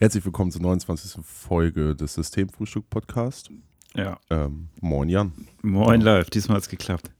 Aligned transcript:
Herzlich 0.00 0.24
willkommen 0.24 0.52
zur 0.52 0.62
29. 0.62 1.24
Folge 1.24 1.96
des 1.96 2.14
Systemfrühstück 2.14 2.88
Podcast. 2.88 3.50
Ja. 3.96 4.16
Ähm, 4.30 4.68
moin 4.80 5.08
Jan. 5.08 5.32
Moin 5.62 6.00
live, 6.00 6.30
diesmal 6.30 6.58
hat 6.58 6.62
es 6.62 6.68
geklappt. 6.68 7.10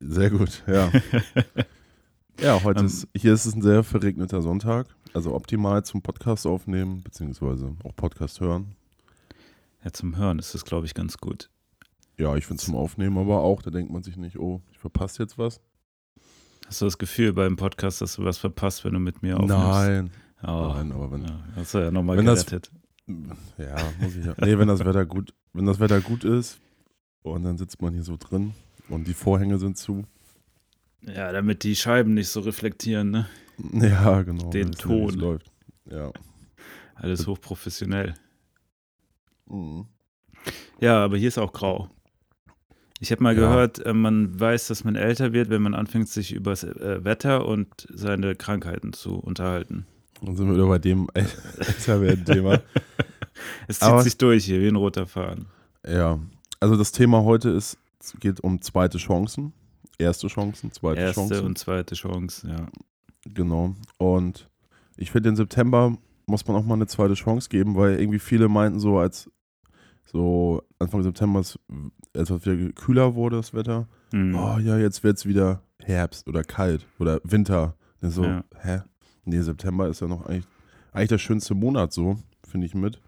Sehr 0.00 0.30
gut, 0.30 0.62
ja. 0.66 0.90
ja, 2.40 2.64
heute 2.64 2.80
Ähm, 2.80 2.86
ist, 2.86 3.06
hier 3.14 3.34
ist 3.34 3.44
es 3.44 3.54
ein 3.54 3.60
sehr 3.60 3.84
verregneter 3.84 4.40
Sonntag. 4.40 4.86
Also 5.12 5.34
optimal 5.34 5.84
zum 5.84 6.00
Podcast 6.00 6.46
aufnehmen, 6.46 7.02
beziehungsweise 7.02 7.76
auch 7.84 7.94
Podcast 7.94 8.40
hören. 8.40 8.76
Ja, 9.84 9.92
zum 9.92 10.16
Hören 10.16 10.38
ist 10.38 10.54
das, 10.54 10.64
glaube 10.64 10.86
ich, 10.86 10.94
ganz 10.94 11.18
gut. 11.18 11.50
Ja, 12.16 12.34
ich 12.36 12.46
finde 12.46 12.62
zum 12.62 12.76
Aufnehmen 12.76 13.18
aber 13.18 13.42
auch, 13.42 13.60
da 13.60 13.70
denkt 13.70 13.92
man 13.92 14.02
sich 14.02 14.16
nicht, 14.16 14.38
oh, 14.38 14.62
ich 14.70 14.78
verpasse 14.78 15.22
jetzt 15.22 15.36
was. 15.36 15.60
Hast 16.66 16.80
du 16.80 16.86
das 16.86 16.96
Gefühl 16.96 17.34
beim 17.34 17.56
Podcast, 17.56 18.00
dass 18.00 18.16
du 18.16 18.24
was 18.24 18.38
verpasst, 18.38 18.86
wenn 18.86 18.94
du 18.94 19.00
mit 19.00 19.20
mir 19.20 19.36
aufnimmst? 19.38 19.54
Nein. 19.54 20.10
Oh, 20.44 20.72
Nein, 20.74 20.92
aber 20.92 21.10
wenn, 21.12 21.24
ja, 21.24 21.40
hast 21.56 21.74
du 21.74 21.78
ja 21.78 21.90
nochmal 21.90 22.16
Wenn 22.16 22.26
das- 22.26 22.44
gerettet. 22.46 22.72
ja, 23.58 23.76
muss 24.00 24.16
ich 24.16 24.24
ja. 24.24 24.34
Nee, 24.38 24.58
wenn 24.58 24.68
das 24.68 24.84
Wetter 24.84 25.06
gut, 25.06 25.34
wenn 25.52 25.66
das 25.66 25.78
Wetter 25.80 26.00
gut 26.00 26.24
ist 26.24 26.60
und 27.22 27.44
dann 27.44 27.58
sitzt 27.58 27.80
man 27.82 27.92
hier 27.94 28.02
so 28.02 28.16
drin 28.18 28.54
und 28.88 29.06
die 29.06 29.14
Vorhänge 29.14 29.58
sind 29.58 29.76
zu. 29.76 30.04
Ja, 31.02 31.32
damit 31.32 31.62
die 31.64 31.76
Scheiben 31.76 32.14
nicht 32.14 32.28
so 32.28 32.40
reflektieren, 32.40 33.10
ne? 33.10 33.26
Ja, 33.72 34.22
genau. 34.22 34.50
Den 34.50 34.72
Ton. 34.72 35.12
läuft. 35.14 35.50
Ja. 35.84 36.10
Alles 36.94 37.26
hochprofessionell. 37.26 38.14
Mhm. 39.46 39.86
Ja, 40.80 41.04
aber 41.04 41.16
hier 41.16 41.28
ist 41.28 41.38
auch 41.38 41.52
grau. 41.52 41.88
Ich 43.00 43.10
habe 43.10 43.22
mal 43.22 43.34
Ja. 43.36 43.40
gehört, 43.40 43.84
äh, 43.84 43.92
man 43.92 44.38
weiß, 44.38 44.68
dass 44.68 44.84
man 44.84 44.94
älter 44.96 45.32
wird, 45.32 45.50
wenn 45.50 45.62
man 45.62 45.74
anfängt, 45.74 46.08
sich 46.08 46.32
über 46.32 46.52
das 46.52 46.62
äh, 46.64 47.04
Wetter 47.04 47.46
und 47.46 47.86
seine 47.92 48.34
Krankheiten 48.36 48.92
zu 48.92 49.16
unterhalten. 49.16 49.86
Dann 50.22 50.36
sind 50.36 50.46
wir 50.48 50.54
wieder 50.54 50.68
bei 50.68 50.78
dem 50.78 51.08
Thema. 52.24 52.60
Es 53.66 53.78
zieht 53.80 53.88
Aber- 53.88 54.02
sich 54.02 54.16
durch 54.18 54.44
hier 54.44 54.60
wie 54.60 54.68
ein 54.68 54.76
roter 54.76 55.06
Faden. 55.06 55.46
Ja, 55.86 56.18
also 56.60 56.76
das 56.76 56.92
Thema 56.92 57.22
heute 57.24 57.50
ist, 57.50 57.76
es 57.98 58.12
geht 58.20 58.40
um 58.40 58.60
zweite 58.62 58.98
Chancen. 58.98 59.52
Erste 59.98 60.28
Chancen, 60.28 60.70
zweite 60.70 61.00
Erste 61.00 61.20
Chancen. 61.22 61.46
und 61.46 61.58
zweite 61.58 61.94
Chance, 61.94 62.46
ja. 62.48 62.66
Genau. 63.24 63.74
Und 63.98 64.48
ich 64.96 65.10
finde, 65.10 65.28
im 65.30 65.36
September 65.36 65.96
muss 66.26 66.46
man 66.46 66.56
auch 66.56 66.64
mal 66.64 66.74
eine 66.74 66.86
zweite 66.86 67.14
Chance 67.14 67.48
geben, 67.48 67.74
weil 67.74 67.98
irgendwie 67.98 68.18
viele 68.20 68.48
meinten 68.48 68.78
so, 68.80 68.98
als 68.98 69.30
so 70.04 70.62
Anfang 70.78 71.02
September, 71.02 71.40
es- 71.40 71.58
als 72.14 72.30
es 72.30 72.46
wieder 72.46 72.72
kühler 72.72 73.14
wurde, 73.14 73.36
das 73.36 73.54
Wetter, 73.54 73.88
Mhm. 74.12 74.34
oh 74.36 74.58
ja, 74.58 74.78
jetzt 74.78 75.02
wird 75.02 75.18
es 75.18 75.26
wieder 75.26 75.62
Herbst 75.82 76.28
oder 76.28 76.44
kalt 76.44 76.86
oder 76.98 77.20
Winter. 77.24 77.76
Und 78.02 78.10
So, 78.10 78.24
Ja. 78.24 78.44
hä? 78.60 78.80
Nee, 79.24 79.40
September 79.40 79.88
ist 79.88 80.00
ja 80.00 80.08
noch 80.08 80.26
eigentlich, 80.26 80.46
eigentlich 80.92 81.08
der 81.10 81.18
schönste 81.18 81.54
Monat 81.54 81.92
so, 81.92 82.18
finde 82.46 82.66
ich 82.66 82.74
mit. 82.74 83.00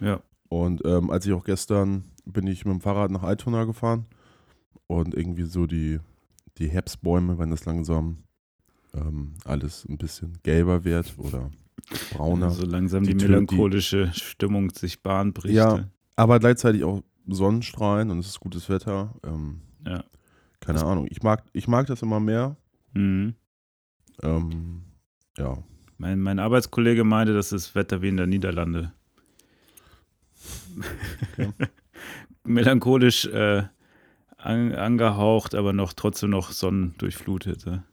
Ja. 0.00 0.20
Und 0.48 0.82
ähm, 0.84 1.10
als 1.10 1.26
ich 1.26 1.32
auch 1.32 1.44
gestern 1.44 2.04
bin 2.24 2.46
ich 2.46 2.64
mit 2.64 2.74
dem 2.74 2.80
Fahrrad 2.80 3.10
nach 3.10 3.22
Altona 3.22 3.64
gefahren 3.64 4.06
und 4.86 5.14
irgendwie 5.14 5.44
so 5.44 5.66
die, 5.66 6.00
die 6.58 6.68
Herbstbäume, 6.68 7.38
wenn 7.38 7.50
das 7.50 7.64
langsam 7.64 8.18
ähm, 8.94 9.34
alles 9.44 9.84
ein 9.88 9.98
bisschen 9.98 10.38
gelber 10.42 10.84
wird 10.84 11.14
oder 11.18 11.50
brauner. 12.12 12.50
So 12.50 12.64
langsam 12.66 13.02
die, 13.04 13.10
Die 13.14 13.18
Tür- 13.18 13.26
die- 13.26 13.32
melancholische 13.32 14.12
Stimmung 14.14 14.70
sich 14.70 15.02
Bahn 15.02 15.32
bricht. 15.32 15.54
Ja. 15.54 15.76
ne? 15.78 15.90
Aber 16.16 16.38
gleichzeitig 16.38 16.84
auch 16.84 17.02
Sonnenstrahlen 17.26 18.10
und 18.10 18.18
es 18.20 18.26
ist 18.28 18.40
gutes 18.40 18.68
Wetter. 18.68 19.14
Ähm, 19.24 19.60
Ja. 19.86 20.04
keine 20.60 20.78
Das- 20.78 20.84
Ahnung. 20.84 21.06
Ich 21.10 21.22
mag, 21.22 21.42
ich 21.52 21.68
mag 21.68 21.86
das 21.86 22.02
immer 22.02 22.20
mehr. 22.20 22.56
Mhm. 22.92 23.34
Ähm, 24.22 24.82
ja. 25.38 25.58
Mein, 25.98 26.20
mein 26.20 26.38
Arbeitskollege 26.38 27.04
meinte, 27.04 27.34
das 27.34 27.52
ist 27.52 27.74
Wetter 27.74 28.02
wie 28.02 28.08
in 28.08 28.16
der 28.16 28.26
Niederlande. 28.26 28.92
Okay. 31.32 31.52
Melancholisch 32.44 33.26
äh, 33.26 33.62
an, 34.36 34.74
angehaucht, 34.74 35.54
aber 35.54 35.72
noch 35.72 35.92
trotzdem 35.92 36.30
noch 36.30 36.50
sonnendurchflutet. 36.50 37.64
Ja. 37.64 37.84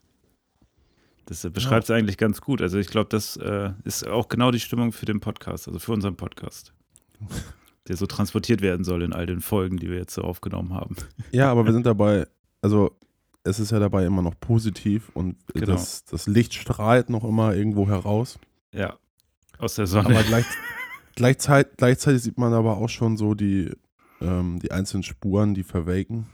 Das 1.26 1.44
äh, 1.44 1.50
beschreibt 1.50 1.84
es 1.84 1.90
eigentlich 1.90 2.18
ganz 2.18 2.40
gut. 2.40 2.60
Also 2.60 2.78
ich 2.78 2.88
glaube, 2.88 3.08
das 3.08 3.36
äh, 3.36 3.72
ist 3.84 4.06
auch 4.06 4.28
genau 4.28 4.50
die 4.50 4.60
Stimmung 4.60 4.92
für 4.92 5.06
den 5.06 5.20
Podcast, 5.20 5.68
also 5.68 5.78
für 5.78 5.92
unseren 5.92 6.16
Podcast. 6.16 6.72
Der 7.88 7.96
so 7.96 8.06
transportiert 8.06 8.60
werden 8.60 8.84
soll 8.84 9.02
in 9.02 9.12
all 9.12 9.26
den 9.26 9.40
Folgen, 9.40 9.76
die 9.76 9.90
wir 9.90 9.96
jetzt 9.96 10.14
so 10.14 10.22
aufgenommen 10.22 10.72
haben. 10.72 10.94
Ja, 11.32 11.50
aber 11.50 11.66
wir 11.66 11.72
sind 11.72 11.84
dabei, 11.84 12.28
also 12.60 12.96
es 13.44 13.58
ist 13.60 13.70
ja 13.72 13.78
dabei 13.78 14.04
immer 14.06 14.22
noch 14.22 14.38
positiv 14.38 15.10
und 15.14 15.36
Genau. 15.54 15.66
das, 15.66 16.04
das 16.04 16.26
Licht 16.26 16.54
strahlt 16.54 17.10
noch 17.10 17.24
immer 17.24 17.54
irgendwo 17.54 17.88
heraus. 17.88 18.38
Ja, 18.72 18.96
aus 19.58 19.74
der 19.74 19.86
Sonne. 19.86 20.10
Aber 20.16 20.22
gleich, 20.24 20.46
gleichzeitig, 21.16 21.72
gleichzeitig 21.76 22.22
sieht 22.22 22.38
man 22.38 22.52
aber 22.52 22.76
auch 22.78 22.88
schon 22.88 23.16
so 23.16 23.34
die, 23.34 23.70
ähm, 24.20 24.58
die 24.60 24.70
einzelnen 24.72 25.02
Spuren, 25.02 25.54
die 25.54 25.64
verwelken. 25.64 26.26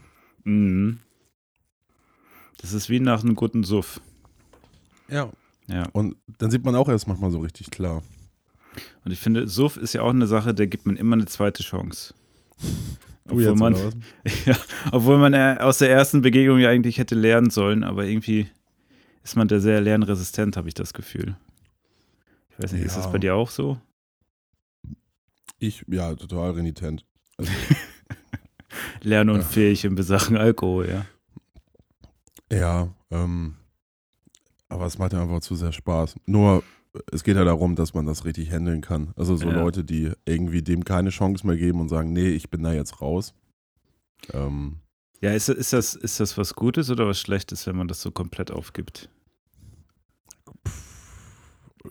Mhm. 0.44 1.00
Das 2.58 2.72
ist 2.72 2.88
wie 2.88 3.00
nach 3.00 3.22
einem 3.22 3.34
guten 3.36 3.64
Suff. 3.64 4.00
Ja. 5.08 5.30
Ja. 5.68 5.88
Und 5.92 6.16
dann 6.38 6.50
sieht 6.50 6.64
man 6.64 6.74
auch 6.74 6.88
erst 6.88 7.06
manchmal 7.08 7.30
so 7.30 7.38
richtig 7.40 7.70
klar. 7.70 8.02
Und 9.04 9.12
ich 9.12 9.18
finde, 9.18 9.48
Suff 9.48 9.76
ist 9.76 9.92
ja 9.92 10.02
auch 10.02 10.10
eine 10.10 10.26
Sache, 10.26 10.54
der 10.54 10.66
gibt 10.66 10.86
man 10.86 10.96
immer 10.96 11.14
eine 11.16 11.26
zweite 11.26 11.62
Chance. 11.62 12.14
Du 13.28 13.34
Obwohl 13.34 13.54
man, 13.56 13.74
ja, 14.46 14.56
obwohl 14.90 15.18
man 15.18 15.34
äh, 15.34 15.56
aus 15.60 15.78
der 15.78 15.90
ersten 15.90 16.22
Begegnung 16.22 16.58
ja 16.58 16.70
eigentlich 16.70 16.98
hätte 16.98 17.14
lernen 17.14 17.50
sollen, 17.50 17.84
aber 17.84 18.04
irgendwie 18.06 18.48
ist 19.22 19.36
man 19.36 19.48
da 19.48 19.60
sehr 19.60 19.80
lernresistent, 19.80 20.56
habe 20.56 20.68
ich 20.68 20.74
das 20.74 20.94
Gefühl. 20.94 21.36
Ich 22.50 22.64
weiß 22.64 22.72
nicht, 22.72 22.84
ist 22.84 22.96
Ja. 22.96 23.02
das 23.02 23.12
bei 23.12 23.18
dir 23.18 23.34
auch 23.34 23.50
so? 23.50 23.78
Ich, 25.58 25.84
ja, 25.88 26.14
total 26.14 26.52
renitent. 26.52 27.04
Also, 27.36 27.52
Lernunfähig 29.02 29.84
in 29.84 29.94
Besachen 29.94 30.36
Alkohol, 30.36 30.88
ja. 30.88 32.56
ja, 32.56 32.88
ähm, 33.10 33.56
aber 34.68 34.86
es 34.86 34.98
macht 34.98 35.12
ja 35.12 35.22
einfach 35.22 35.40
zu 35.40 35.54
sehr 35.54 35.72
Spaß. 35.72 36.16
Nur, 36.26 36.62
es 37.12 37.22
geht 37.24 37.36
ja 37.36 37.44
darum, 37.44 37.74
dass 37.76 37.94
man 37.94 38.06
das 38.06 38.24
richtig 38.24 38.50
handeln 38.50 38.80
kann. 38.80 39.12
Also 39.16 39.36
so 39.36 39.48
Ja. 39.48 39.60
Leute, 39.60 39.84
die 39.84 40.12
irgendwie 40.24 40.62
dem 40.62 40.84
keine 40.84 41.10
Chance 41.10 41.46
mehr 41.46 41.56
geben 41.56 41.80
und 41.80 41.88
sagen, 41.88 42.12
nee, 42.12 42.28
ich 42.30 42.50
bin 42.50 42.62
da 42.62 42.72
jetzt 42.72 43.00
raus. 43.00 43.34
Ähm, 44.32 44.78
Ja, 45.20 45.32
ist, 45.32 45.48
ist, 45.48 45.72
das, 45.72 45.94
ist 45.94 46.20
das 46.20 46.38
was 46.38 46.54
Gutes 46.54 46.90
oder 46.90 47.06
was 47.06 47.20
Schlechtes, 47.20 47.66
wenn 47.66 47.76
man 47.76 47.88
das 47.88 48.00
so 48.00 48.10
komplett 48.10 48.50
aufgibt? 48.50 49.08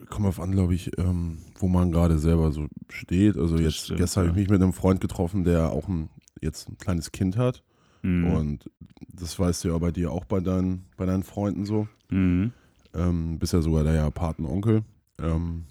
kommt 0.10 0.28
auf 0.28 0.40
an, 0.40 0.52
glaube 0.52 0.76
ich, 0.76 0.98
ähm, 1.00 1.40
wo 1.60 1.68
man 1.68 1.92
gerade 1.92 2.20
selber 2.20 2.52
so 2.52 2.68
steht. 2.90 3.38
Also 3.38 3.56
Das 3.56 3.64
jetzt 3.64 3.78
stimmt, 3.86 4.00
gestern 4.00 4.22
habe 4.22 4.30
ich 4.32 4.36
ja. 4.36 4.42
mich 4.42 4.50
mit 4.50 4.62
einem 4.62 4.74
Freund 4.74 5.02
getroffen, 5.02 5.44
der 5.44 5.72
auch 5.72 5.88
ein, 5.88 6.10
jetzt 6.42 6.70
ein 6.70 6.78
kleines 6.78 7.12
Kind 7.12 7.38
hat. 7.38 7.64
Mhm. 8.04 8.32
Und 8.32 8.72
das 9.00 9.38
weißt 9.40 9.64
du 9.64 9.70
ja 9.70 9.78
bei 9.78 9.92
dir 9.92 10.12
auch 10.12 10.26
bei 10.26 10.40
deinen, 10.40 10.86
bei 10.98 11.06
deinen 11.06 11.24
Freunden 11.24 11.66
so. 11.66 11.88
Mhm. 12.10 12.54
Ähm, 12.94 13.40
bist 13.40 13.54
ja 13.54 13.62
sogar 13.62 13.84
der 13.84 13.94
ja 13.94 14.10
Patenonkel. 14.10 14.84
Ähm, 15.20 15.66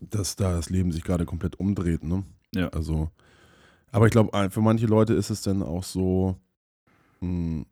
dass 0.00 0.36
da 0.36 0.52
das 0.52 0.70
Leben 0.70 0.92
sich 0.92 1.04
gerade 1.04 1.24
komplett 1.24 1.58
umdreht, 1.58 2.04
ne? 2.04 2.24
Ja. 2.54 2.68
Also, 2.68 3.10
aber 3.90 4.06
ich 4.06 4.12
glaube, 4.12 4.50
für 4.50 4.60
manche 4.60 4.86
Leute 4.86 5.14
ist 5.14 5.30
es 5.30 5.42
dann 5.42 5.62
auch 5.62 5.84
so, 5.84 6.36
mh, 7.20 7.64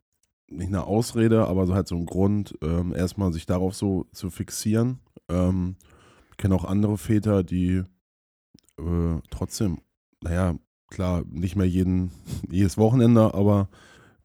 nicht 0.48 0.68
eine 0.68 0.84
Ausrede, 0.84 1.46
aber 1.46 1.66
so 1.66 1.74
halt 1.74 1.88
so 1.88 1.96
ein 1.96 2.06
Grund, 2.06 2.56
ähm, 2.62 2.94
erstmal 2.94 3.32
sich 3.32 3.46
darauf 3.46 3.74
so 3.74 4.06
zu 4.12 4.30
fixieren. 4.30 5.00
Ähm, 5.28 5.76
ich 6.30 6.36
kenne 6.36 6.54
auch 6.54 6.64
andere 6.64 6.98
Väter, 6.98 7.42
die 7.42 7.82
äh, 8.78 9.20
trotzdem, 9.30 9.78
naja, 10.22 10.54
klar, 10.88 11.24
nicht 11.28 11.56
mehr 11.56 11.68
jeden, 11.68 12.10
jedes 12.50 12.78
Wochenende, 12.78 13.34
aber 13.34 13.68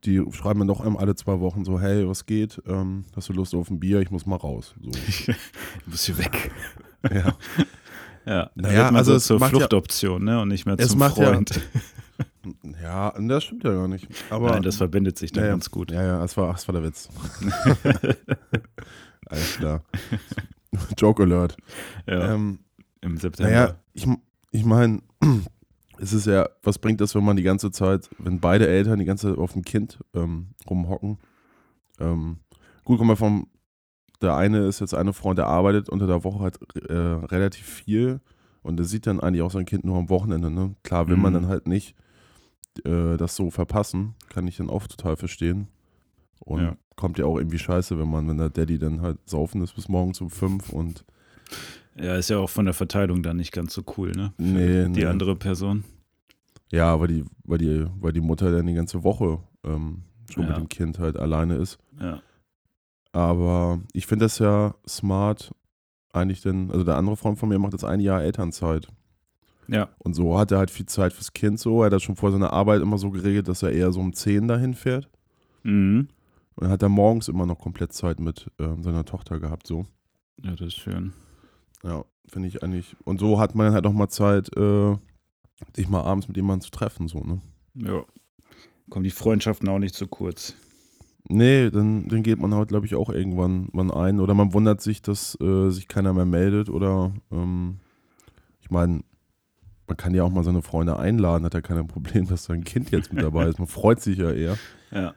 die 0.05 0.23
schreiben 0.31 0.59
dann 0.59 0.67
doch 0.67 0.79
alle 0.97 1.15
zwei 1.15 1.39
Wochen 1.39 1.65
so, 1.65 1.79
hey, 1.79 2.07
was 2.07 2.25
geht? 2.25 2.61
Ähm, 2.67 3.05
hast 3.15 3.29
du 3.29 3.33
Lust 3.33 3.53
auf 3.55 3.69
ein 3.69 3.79
Bier? 3.79 3.99
Ich 4.01 4.11
muss 4.11 4.25
mal 4.25 4.37
raus. 4.37 4.73
So. 4.81 4.91
Ich 5.07 5.27
muss 5.87 6.03
hier 6.05 6.17
weg. 6.17 6.51
ja. 7.11 7.33
Ja, 8.25 8.45
da 8.45 8.49
Naja, 8.55 8.89
also 8.89 9.13
so 9.13 9.19
zur 9.19 9.39
macht 9.39 9.51
ja- 9.53 9.57
Fluchtoption, 9.59 10.23
ne? 10.23 10.41
Und 10.41 10.49
nicht 10.49 10.65
mehr 10.65 10.77
zum 10.77 10.99
macht 10.99 11.17
ja- 11.17 11.33
Freund. 11.33 11.59
ja, 12.81 13.13
das 13.19 13.43
stimmt 13.43 13.63
ja 13.63 13.71
gar 13.71 13.87
nicht. 13.87 14.07
Aber, 14.29 14.51
Nein, 14.51 14.61
das 14.63 14.75
verbindet 14.77 15.17
sich 15.17 15.31
dann 15.31 15.43
Ja, 15.43 15.47
ja. 15.47 15.53
ganz 15.53 15.71
gut. 15.71 15.91
Ja, 15.91 16.03
ja, 16.03 16.19
das 16.21 16.35
war, 16.37 16.51
das 16.51 16.67
war 16.67 16.73
der 16.73 16.83
Witz. 16.83 17.09
Alles 19.27 19.57
klar. 19.57 19.83
Joke 20.97 21.23
Alert. 21.23 21.57
ja, 22.07 22.33
Ähm, 22.33 22.59
im 23.01 23.17
September. 23.17 23.51
naja, 23.51 23.75
ich, 23.93 24.05
ich 24.51 24.65
meine, 24.65 25.01
es 26.01 26.13
ist 26.13 26.25
ja, 26.27 26.47
was 26.63 26.79
bringt 26.79 27.01
das, 27.01 27.15
wenn 27.15 27.23
man 27.25 27.37
die 27.37 27.43
ganze 27.43 27.71
Zeit, 27.71 28.09
wenn 28.17 28.39
beide 28.39 28.67
Eltern 28.67 28.99
die 28.99 29.05
ganze 29.05 29.29
Zeit 29.29 29.37
auf 29.37 29.53
dem 29.53 29.63
Kind 29.63 29.99
ähm, 30.13 30.47
rumhocken? 30.69 31.17
Ähm, 31.99 32.37
gut, 32.85 32.97
komm 32.97 33.07
mal 33.07 33.15
vom, 33.15 33.47
der 34.21 34.35
eine 34.35 34.59
ist 34.67 34.79
jetzt 34.79 34.93
eine 34.93 35.13
Freund, 35.13 35.37
der 35.37 35.47
arbeitet 35.47 35.89
unter 35.89 36.07
der 36.07 36.23
Woche 36.23 36.39
halt 36.39 36.59
äh, 36.89 36.93
relativ 36.93 37.65
viel 37.65 38.21
und 38.61 38.77
der 38.77 38.85
sieht 38.85 39.07
dann 39.07 39.19
eigentlich 39.19 39.41
auch 39.41 39.51
sein 39.51 39.65
Kind 39.65 39.83
nur 39.85 39.97
am 39.97 40.09
Wochenende. 40.09 40.49
Ne? 40.49 40.75
Klar 40.83 41.07
will 41.07 41.17
man 41.17 41.31
Mhm. 41.31 41.35
dann 41.35 41.47
halt 41.47 41.67
nicht 41.67 41.95
äh, 42.85 43.17
das 43.17 43.35
so 43.35 43.49
verpassen, 43.51 44.15
kann 44.29 44.47
ich 44.47 44.57
dann 44.57 44.69
auch 44.69 44.87
total 44.87 45.15
verstehen. 45.17 45.67
Und 46.39 46.61
Ja. 46.61 46.77
kommt 46.95 47.17
ja 47.19 47.25
auch 47.25 47.37
irgendwie 47.37 47.59
scheiße, 47.59 47.99
wenn 47.99 48.09
man, 48.09 48.27
wenn 48.27 48.37
der 48.37 48.49
Daddy 48.49 48.77
dann 48.79 49.01
halt 49.01 49.17
saufen 49.25 49.61
ist 49.61 49.73
bis 49.75 49.89
morgens 49.89 50.21
um 50.21 50.29
fünf 50.29 50.69
und 50.69 51.03
Ja, 52.01 52.15
ist 52.15 52.29
ja 52.29 52.37
auch 52.37 52.49
von 52.49 52.65
der 52.65 52.73
Verteilung 52.73 53.23
dann 53.23 53.37
nicht 53.37 53.51
ganz 53.51 53.73
so 53.73 53.83
cool, 53.97 54.11
ne? 54.11 54.33
Für 54.37 54.41
Nee, 54.43 54.83
die 54.85 54.89
nee. 55.01 55.05
andere 55.05 55.35
Person. 55.35 55.83
Ja, 56.71 56.99
weil 56.99 57.07
die, 57.07 57.25
weil 57.43 57.57
die, 57.57 57.85
weil 57.99 58.13
die 58.13 58.21
Mutter 58.21 58.51
dann 58.51 58.67
die 58.67 58.73
ganze 58.73 59.03
Woche 59.03 59.39
ähm, 59.65 60.03
schon 60.31 60.43
Ja. 60.43 60.49
mit 60.49 60.57
dem 60.57 60.69
Kind 60.69 60.99
halt 60.99 61.17
alleine 61.17 61.55
ist. 61.55 61.77
Ja. 61.99 62.21
Aber 63.11 63.79
ich 63.93 64.05
finde 64.05 64.25
das 64.25 64.39
ja 64.39 64.75
smart, 64.87 65.51
eigentlich 66.13 66.41
denn, 66.41 66.71
also 66.71 66.83
der 66.83 66.95
andere 66.97 67.17
Freund 67.17 67.37
von 67.39 67.49
mir 67.49 67.59
macht 67.59 67.73
jetzt 67.73 67.83
ein 67.85 67.99
Jahr 67.99 68.21
Elternzeit. 68.21 68.87
Ja. 69.67 69.89
Und 69.99 70.13
so 70.13 70.37
hat 70.39 70.51
er 70.51 70.59
halt 70.59 70.71
viel 70.71 70.85
Zeit 70.85 71.13
fürs 71.13 71.33
Kind 71.33 71.59
so. 71.59 71.81
Er 71.81 71.87
hat 71.87 71.93
das 71.93 72.03
schon 72.03 72.15
vor 72.15 72.31
seiner 72.31 72.53
Arbeit 72.53 72.81
immer 72.81 72.97
so 72.97 73.09
geregelt, 73.11 73.47
dass 73.47 73.61
er 73.63 73.71
eher 73.71 73.91
so 73.91 73.99
um 73.99 74.13
10 74.13 74.47
dahin 74.47 74.73
fährt. 74.73 75.09
Mhm. 75.63 76.07
Und 76.55 76.67
hat 76.69 76.81
er 76.81 76.89
morgens 76.89 77.27
immer 77.27 77.45
noch 77.45 77.59
komplett 77.59 77.93
Zeit 77.93 78.19
mit 78.19 78.49
ähm, 78.59 78.83
seiner 78.83 79.05
Tochter 79.05 79.39
gehabt, 79.39 79.65
so. 79.67 79.85
Ja, 80.43 80.51
das 80.51 80.61
ist 80.67 80.75
schön. 80.77 81.13
Ja, 81.83 82.03
finde 82.27 82.47
ich 82.47 82.63
eigentlich. 82.63 82.95
Und 83.03 83.19
so 83.19 83.39
hat 83.39 83.55
man 83.55 83.67
dann 83.67 83.73
halt 83.73 83.85
auch 83.85 83.93
mal 83.93 84.09
Zeit, 84.09 84.55
äh, 84.55 84.95
sich 85.75 85.89
mal 85.89 86.03
abends 86.03 86.27
mit 86.27 86.37
jemandem 86.37 86.65
zu 86.65 86.71
treffen, 86.71 87.07
so, 87.07 87.19
ne? 87.19 87.41
Ja. 87.75 88.03
Kommen 88.89 89.03
die 89.03 89.11
Freundschaften 89.11 89.69
auch 89.69 89.79
nicht 89.79 89.95
zu 89.95 90.07
kurz. 90.07 90.55
Nee, 91.27 91.69
dann, 91.69 92.07
dann 92.07 92.23
geht 92.23 92.39
man 92.39 92.55
halt, 92.55 92.69
glaube 92.69 92.87
ich, 92.87 92.95
auch 92.95 93.09
irgendwann 93.09 93.67
wann 93.71 93.91
ein. 93.91 94.19
Oder 94.19 94.33
man 94.33 94.53
wundert 94.53 94.81
sich, 94.81 95.01
dass 95.01 95.39
äh, 95.39 95.69
sich 95.69 95.87
keiner 95.87 96.13
mehr 96.13 96.25
meldet. 96.25 96.69
Oder 96.69 97.13
ähm, 97.31 97.77
ich 98.61 98.71
meine, 98.71 99.01
man 99.87 99.97
kann 99.97 100.13
ja 100.15 100.23
auch 100.23 100.31
mal 100.31 100.43
seine 100.43 100.61
Freunde 100.61 100.97
einladen, 100.97 101.45
hat 101.45 101.53
ja 101.53 101.61
kein 101.61 101.85
Problem, 101.87 102.27
dass 102.29 102.45
sein 102.45 102.63
Kind 102.63 102.89
jetzt 102.91 103.13
mit 103.13 103.23
dabei 103.23 103.47
ist. 103.47 103.59
Man 103.59 103.67
freut 103.67 104.01
sich 104.01 104.17
ja 104.17 104.31
eher. 104.31 104.57
Ja. 104.91 105.13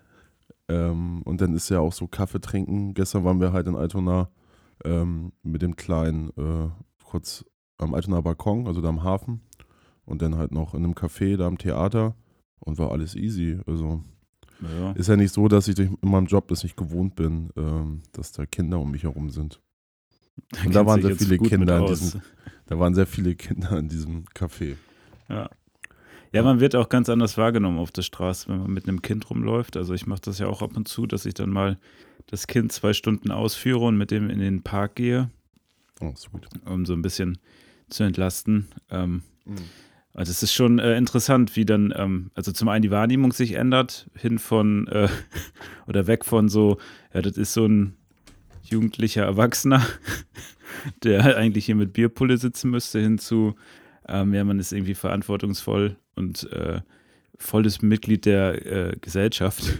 Ähm, 0.68 1.22
und 1.22 1.40
dann 1.40 1.54
ist 1.54 1.70
ja 1.70 1.80
auch 1.80 1.92
so 1.92 2.06
Kaffee 2.06 2.40
trinken. 2.40 2.92
Gestern 2.92 3.24
waren 3.24 3.40
wir 3.40 3.52
halt 3.52 3.66
in 3.66 3.76
Altona 3.76 4.28
ähm, 4.84 5.32
mit 5.42 5.62
dem 5.62 5.76
Kleinen 5.76 6.30
äh, 6.30 6.70
kurz 7.04 7.44
am 7.78 7.94
Altonaer 7.94 8.22
Balkon, 8.22 8.66
also 8.66 8.80
da 8.80 8.88
am 8.88 9.02
Hafen. 9.02 9.40
Und 10.04 10.20
dann 10.20 10.36
halt 10.36 10.52
noch 10.52 10.74
in 10.74 10.84
einem 10.84 10.94
Café 10.94 11.36
da 11.36 11.46
am 11.46 11.58
Theater. 11.58 12.14
Und 12.58 12.78
war 12.78 12.92
alles 12.92 13.14
easy. 13.14 13.58
Also 13.66 14.02
ja. 14.60 14.92
ist 14.92 15.08
ja 15.08 15.16
nicht 15.16 15.32
so, 15.32 15.48
dass 15.48 15.68
ich 15.68 15.78
in 15.78 15.96
meinem 16.00 16.26
Job 16.26 16.48
das 16.48 16.62
nicht 16.62 16.76
gewohnt 16.76 17.16
bin, 17.16 17.50
ähm, 17.56 18.02
dass 18.12 18.32
da 18.32 18.46
Kinder 18.46 18.78
um 18.78 18.90
mich 18.90 19.04
herum 19.04 19.30
sind. 19.30 19.60
Und 20.64 20.74
da 20.74 20.86
waren 20.86 21.02
sehr 21.02 21.16
viele 21.16 21.38
Kinder 21.38 21.78
in 21.78 21.86
diesem, 21.86 22.22
da 22.66 22.78
waren 22.78 22.94
sehr 22.94 23.06
viele 23.06 23.34
Kinder 23.34 23.78
in 23.78 23.88
diesem 23.88 24.24
Café. 24.34 24.76
Ja. 25.28 25.50
Ja, 26.32 26.42
man 26.42 26.60
wird 26.60 26.74
auch 26.74 26.88
ganz 26.88 27.10
anders 27.10 27.36
wahrgenommen 27.36 27.78
auf 27.78 27.90
der 27.90 28.00
Straße, 28.00 28.48
wenn 28.48 28.60
man 28.60 28.72
mit 28.72 28.88
einem 28.88 29.02
Kind 29.02 29.28
rumläuft. 29.28 29.76
Also 29.76 29.92
ich 29.92 30.06
mache 30.06 30.22
das 30.22 30.38
ja 30.38 30.46
auch 30.46 30.62
ab 30.62 30.74
und 30.74 30.88
zu, 30.88 31.06
dass 31.06 31.26
ich 31.26 31.34
dann 31.34 31.50
mal 31.50 31.78
das 32.32 32.46
Kind 32.46 32.72
zwei 32.72 32.94
Stunden 32.94 33.30
ausführe 33.30 33.84
und 33.84 33.98
mit 33.98 34.10
dem 34.10 34.30
in 34.30 34.38
den 34.38 34.62
Park 34.62 34.94
gehe, 34.94 35.28
Oh, 36.00 36.14
gut. 36.32 36.48
um 36.64 36.86
so 36.86 36.94
ein 36.94 37.02
bisschen 37.02 37.36
zu 37.90 38.04
entlasten. 38.04 38.68
Ähm, 38.90 39.22
also 40.14 40.30
es 40.30 40.42
ist 40.42 40.54
schon 40.54 40.78
äh, 40.78 40.96
interessant, 40.96 41.56
wie 41.56 41.66
dann, 41.66 41.92
ähm, 41.94 42.30
also 42.34 42.50
zum 42.50 42.68
einen 42.68 42.80
die 42.80 42.90
Wahrnehmung 42.90 43.32
sich 43.32 43.52
ändert, 43.52 44.10
hin 44.16 44.38
von 44.38 44.88
äh, 44.88 45.08
oder 45.86 46.06
weg 46.06 46.24
von 46.24 46.48
so, 46.48 46.78
ja, 47.12 47.20
das 47.20 47.36
ist 47.36 47.52
so 47.52 47.66
ein 47.66 47.96
jugendlicher 48.62 49.24
Erwachsener, 49.24 49.86
der 51.04 51.24
halt 51.24 51.36
eigentlich 51.36 51.66
hier 51.66 51.74
mit 51.74 51.92
Bierpulle 51.92 52.38
sitzen 52.38 52.70
müsste, 52.70 52.98
hin 52.98 53.18
zu, 53.18 53.56
ähm, 54.08 54.32
ja, 54.32 54.42
man 54.42 54.58
ist 54.58 54.72
irgendwie 54.72 54.94
verantwortungsvoll 54.94 55.96
und 56.14 56.50
äh, 56.50 56.80
volles 57.36 57.82
Mitglied 57.82 58.24
der 58.24 58.64
äh, 58.64 58.96
Gesellschaft. 59.02 59.64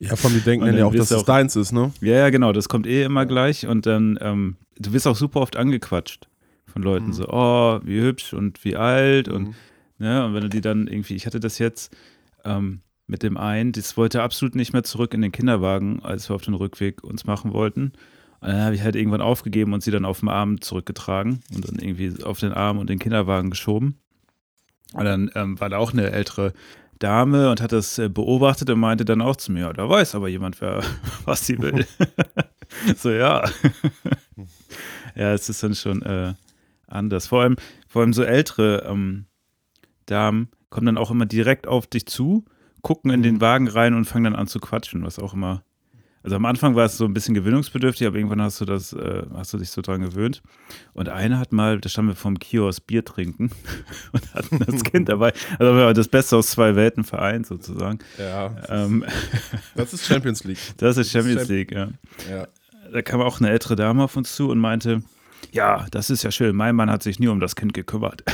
Ja, 0.00 0.16
von 0.16 0.32
mir 0.32 0.40
denken 0.40 0.64
Und 0.64 0.70
dann 0.70 0.78
ja 0.78 0.86
auch, 0.86 0.94
dass 0.94 1.10
es 1.10 1.24
deins 1.24 1.56
ist, 1.56 1.72
ne? 1.72 1.92
Ja, 2.00 2.14
ja, 2.14 2.30
genau, 2.30 2.52
das 2.52 2.68
kommt 2.68 2.86
eh 2.86 3.02
immer 3.04 3.26
gleich 3.26 3.66
und 3.66 3.84
dann, 3.86 4.18
ähm, 4.22 4.56
du 4.78 4.92
wirst 4.92 5.06
auch 5.06 5.14
super 5.16 5.40
oft 5.40 5.56
angequatscht 5.56 6.26
von 6.66 6.82
Leuten, 6.82 7.08
Mhm. 7.08 7.12
so, 7.12 7.28
oh, 7.28 7.80
wie 7.84 8.00
hübsch 8.00 8.32
und 8.32 8.64
wie 8.64 8.76
alt 8.76 9.28
und 9.28 9.48
Mhm. 9.48 9.54
Ne? 9.98 10.24
Und 10.24 10.32
wenn 10.32 10.40
du 10.40 10.48
die 10.48 10.62
dann 10.62 10.86
irgendwie, 10.86 11.14
ich 11.14 11.26
hatte 11.26 11.40
das 11.40 11.58
jetzt 11.58 11.94
ähm, 12.46 12.80
mit 13.06 13.22
dem 13.22 13.36
einen, 13.36 13.72
das 13.72 13.98
wollte 13.98 14.22
absolut 14.22 14.54
nicht 14.54 14.72
mehr 14.72 14.82
zurück 14.82 15.12
in 15.12 15.20
den 15.20 15.30
Kinderwagen, 15.30 16.00
als 16.02 16.30
wir 16.30 16.34
auf 16.36 16.40
den 16.42 16.54
Rückweg 16.54 17.04
uns 17.04 17.26
machen 17.26 17.52
wollten. 17.52 17.92
Und 18.40 18.48
dann 18.48 18.62
habe 18.62 18.74
ich 18.74 18.80
halt 18.82 18.96
irgendwann 18.96 19.20
aufgegeben 19.20 19.74
und 19.74 19.82
sie 19.82 19.90
dann 19.90 20.06
auf 20.06 20.20
dem 20.20 20.30
Arm 20.30 20.62
zurückgetragen 20.62 21.40
und 21.54 21.68
dann 21.68 21.78
irgendwie 21.78 22.24
auf 22.24 22.40
den 22.40 22.52
Arm 22.54 22.78
und 22.78 22.88
den 22.88 22.98
Kinderwagen 22.98 23.50
geschoben. 23.50 23.96
Und 24.94 25.04
dann 25.04 25.30
ähm, 25.34 25.60
war 25.60 25.68
da 25.68 25.76
auch 25.76 25.92
eine 25.92 26.10
ältere 26.12 26.54
Dame 27.00 27.50
und 27.50 27.60
hat 27.60 27.72
das 27.72 27.98
äh, 27.98 28.08
beobachtet 28.08 28.70
und 28.70 28.78
meinte 28.78 29.04
dann 29.04 29.20
auch 29.20 29.36
zu 29.36 29.50
mir, 29.50 29.60
ja, 29.60 29.72
da 29.72 29.88
weiß 29.88 30.14
aber 30.14 30.28
jemand, 30.28 30.60
wer, 30.60 30.82
was 31.24 31.44
sie 31.46 31.58
will. 31.58 31.86
so, 32.96 33.10
ja. 33.10 33.42
ja, 35.16 35.32
es 35.32 35.48
ist 35.48 35.62
dann 35.62 35.74
schon 35.74 36.02
äh, 36.02 36.34
anders. 36.86 37.26
Vor 37.26 37.42
allem, 37.42 37.56
vor 37.88 38.02
allem 38.02 38.12
so 38.12 38.22
ältere 38.22 38.86
ähm, 38.88 39.26
Damen 40.06 40.50
kommen 40.68 40.86
dann 40.86 40.98
auch 40.98 41.10
immer 41.10 41.26
direkt 41.26 41.66
auf 41.66 41.86
dich 41.86 42.06
zu, 42.06 42.44
gucken 42.82 43.10
in 43.10 43.22
den 43.22 43.40
Wagen 43.40 43.66
rein 43.66 43.94
und 43.94 44.04
fangen 44.04 44.24
dann 44.24 44.36
an 44.36 44.46
zu 44.46 44.60
quatschen, 44.60 45.04
was 45.04 45.18
auch 45.18 45.34
immer. 45.34 45.64
Also 46.22 46.36
am 46.36 46.44
Anfang 46.44 46.74
war 46.74 46.84
es 46.84 46.98
so 46.98 47.06
ein 47.06 47.14
bisschen 47.14 47.34
gewöhnungsbedürftig, 47.34 48.06
aber 48.06 48.16
irgendwann 48.16 48.42
hast 48.42 48.60
du 48.60 48.66
das, 48.66 48.92
äh, 48.92 49.22
hast 49.34 49.54
du 49.54 49.58
dich 49.58 49.70
so 49.70 49.80
dran 49.80 50.02
gewöhnt. 50.02 50.42
Und 50.92 51.08
einer 51.08 51.38
hat 51.38 51.52
mal, 51.52 51.80
da 51.80 51.88
standen 51.88 52.10
wir 52.10 52.16
vom 52.16 52.38
Kiosk 52.38 52.86
Bier 52.86 53.04
trinken 53.04 53.50
und 54.12 54.34
hatten 54.34 54.58
das 54.58 54.84
Kind 54.84 55.08
dabei. 55.08 55.32
Also 55.58 55.92
das 55.94 56.08
Beste 56.08 56.36
aus 56.36 56.50
zwei 56.50 56.76
Welten 56.76 57.04
vereint 57.04 57.46
sozusagen. 57.46 58.00
Ja. 58.18 58.54
Ähm, 58.68 59.04
Das 59.74 59.92
ist 59.94 60.04
Champions 60.06 60.44
League. 60.44 60.58
das 60.76 60.96
ist 60.98 61.10
Champions 61.10 61.42
Champ- 61.42 61.48
League, 61.50 61.72
ja. 61.72 61.88
Ja. 62.30 62.46
Da 62.92 63.02
kam 63.02 63.20
auch 63.22 63.40
eine 63.40 63.50
ältere 63.50 63.76
Dame 63.76 64.02
auf 64.04 64.16
uns 64.16 64.34
zu 64.34 64.50
und 64.50 64.58
meinte, 64.58 65.02
ja, 65.52 65.86
das 65.90 66.10
ist 66.10 66.22
ja 66.22 66.30
schön, 66.30 66.54
mein 66.54 66.74
Mann 66.76 66.90
hat 66.90 67.02
sich 67.02 67.18
nie 67.18 67.28
um 67.28 67.40
das 67.40 67.56
Kind 67.56 67.72
gekümmert. 67.72 68.24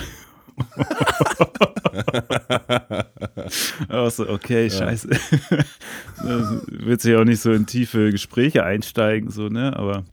Auch 3.89 4.11
so, 4.11 4.29
okay, 4.29 4.71
scheiße. 4.71 5.09
Wird 6.69 7.01
sich 7.01 7.15
auch 7.17 7.25
nicht 7.25 7.41
so 7.41 7.53
in 7.53 7.67
tiefe 7.67 8.11
Gespräche 8.11 8.65
einsteigen, 8.65 9.31
so, 9.31 9.49
ne? 9.49 9.77
Aber, 9.77 10.05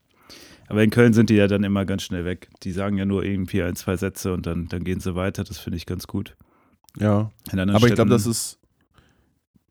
aber 0.68 0.84
in 0.84 0.90
Köln 0.90 1.13
sind 1.13 1.30
die 1.30 1.36
ja 1.36 1.48
dann 1.48 1.63
immer 1.63 1.86
ganz 1.86 2.04
schnell 2.04 2.25
weg. 2.25 2.50
Die 2.63 2.72
sagen 2.72 2.98
ja 2.98 3.06
nur 3.06 3.24
irgendwie 3.24 3.63
ein, 3.63 3.75
zwei 3.75 3.98
Sätze 3.98 4.34
und 4.34 4.45
dann, 4.45 4.68
dann 4.68 4.84
gehen 4.84 5.00
sie 5.00 5.16
weiter. 5.16 5.44
Das 5.44 5.57
finde 5.60 5.78
ich 5.78 5.86
ganz 5.86 6.07
gut. 6.07 6.36
ja. 7.00 7.31
Aber 7.75 7.88
ich 7.88 7.96
glaube, 7.96 8.10
Städten 8.10 8.10
das 8.10 8.25
ist. 8.28 8.60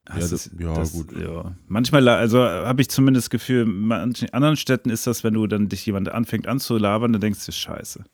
hast 0.09 0.23
ja, 0.25 0.29
das- 0.31 0.51
ja, 0.59 0.75
das, 0.75 0.93
gut. 0.93 1.13
Ja. 1.19 1.55
Manchmal, 1.69 2.09
also 2.09 2.41
habe 2.43 2.83
ich 2.83 2.89
zumindest 2.91 3.27
das 3.27 3.31
Gefühl, 3.31 3.63
in 3.63 3.87
manchen 3.87 4.31
anderen 4.31 4.57
Städten 4.57 4.91
ist 4.91 5.07
das, 5.07 5.23
wenn 5.25 5.35
du 5.35 5.47
dann 5.47 5.69
dich 5.69 5.87
jemand 5.87 6.11
anfängt 6.11 6.47
anzulabern, 6.49 7.13
dann 7.13 7.21
denkst 7.21 7.45
du, 7.47 7.53
scheiße, 7.53 8.05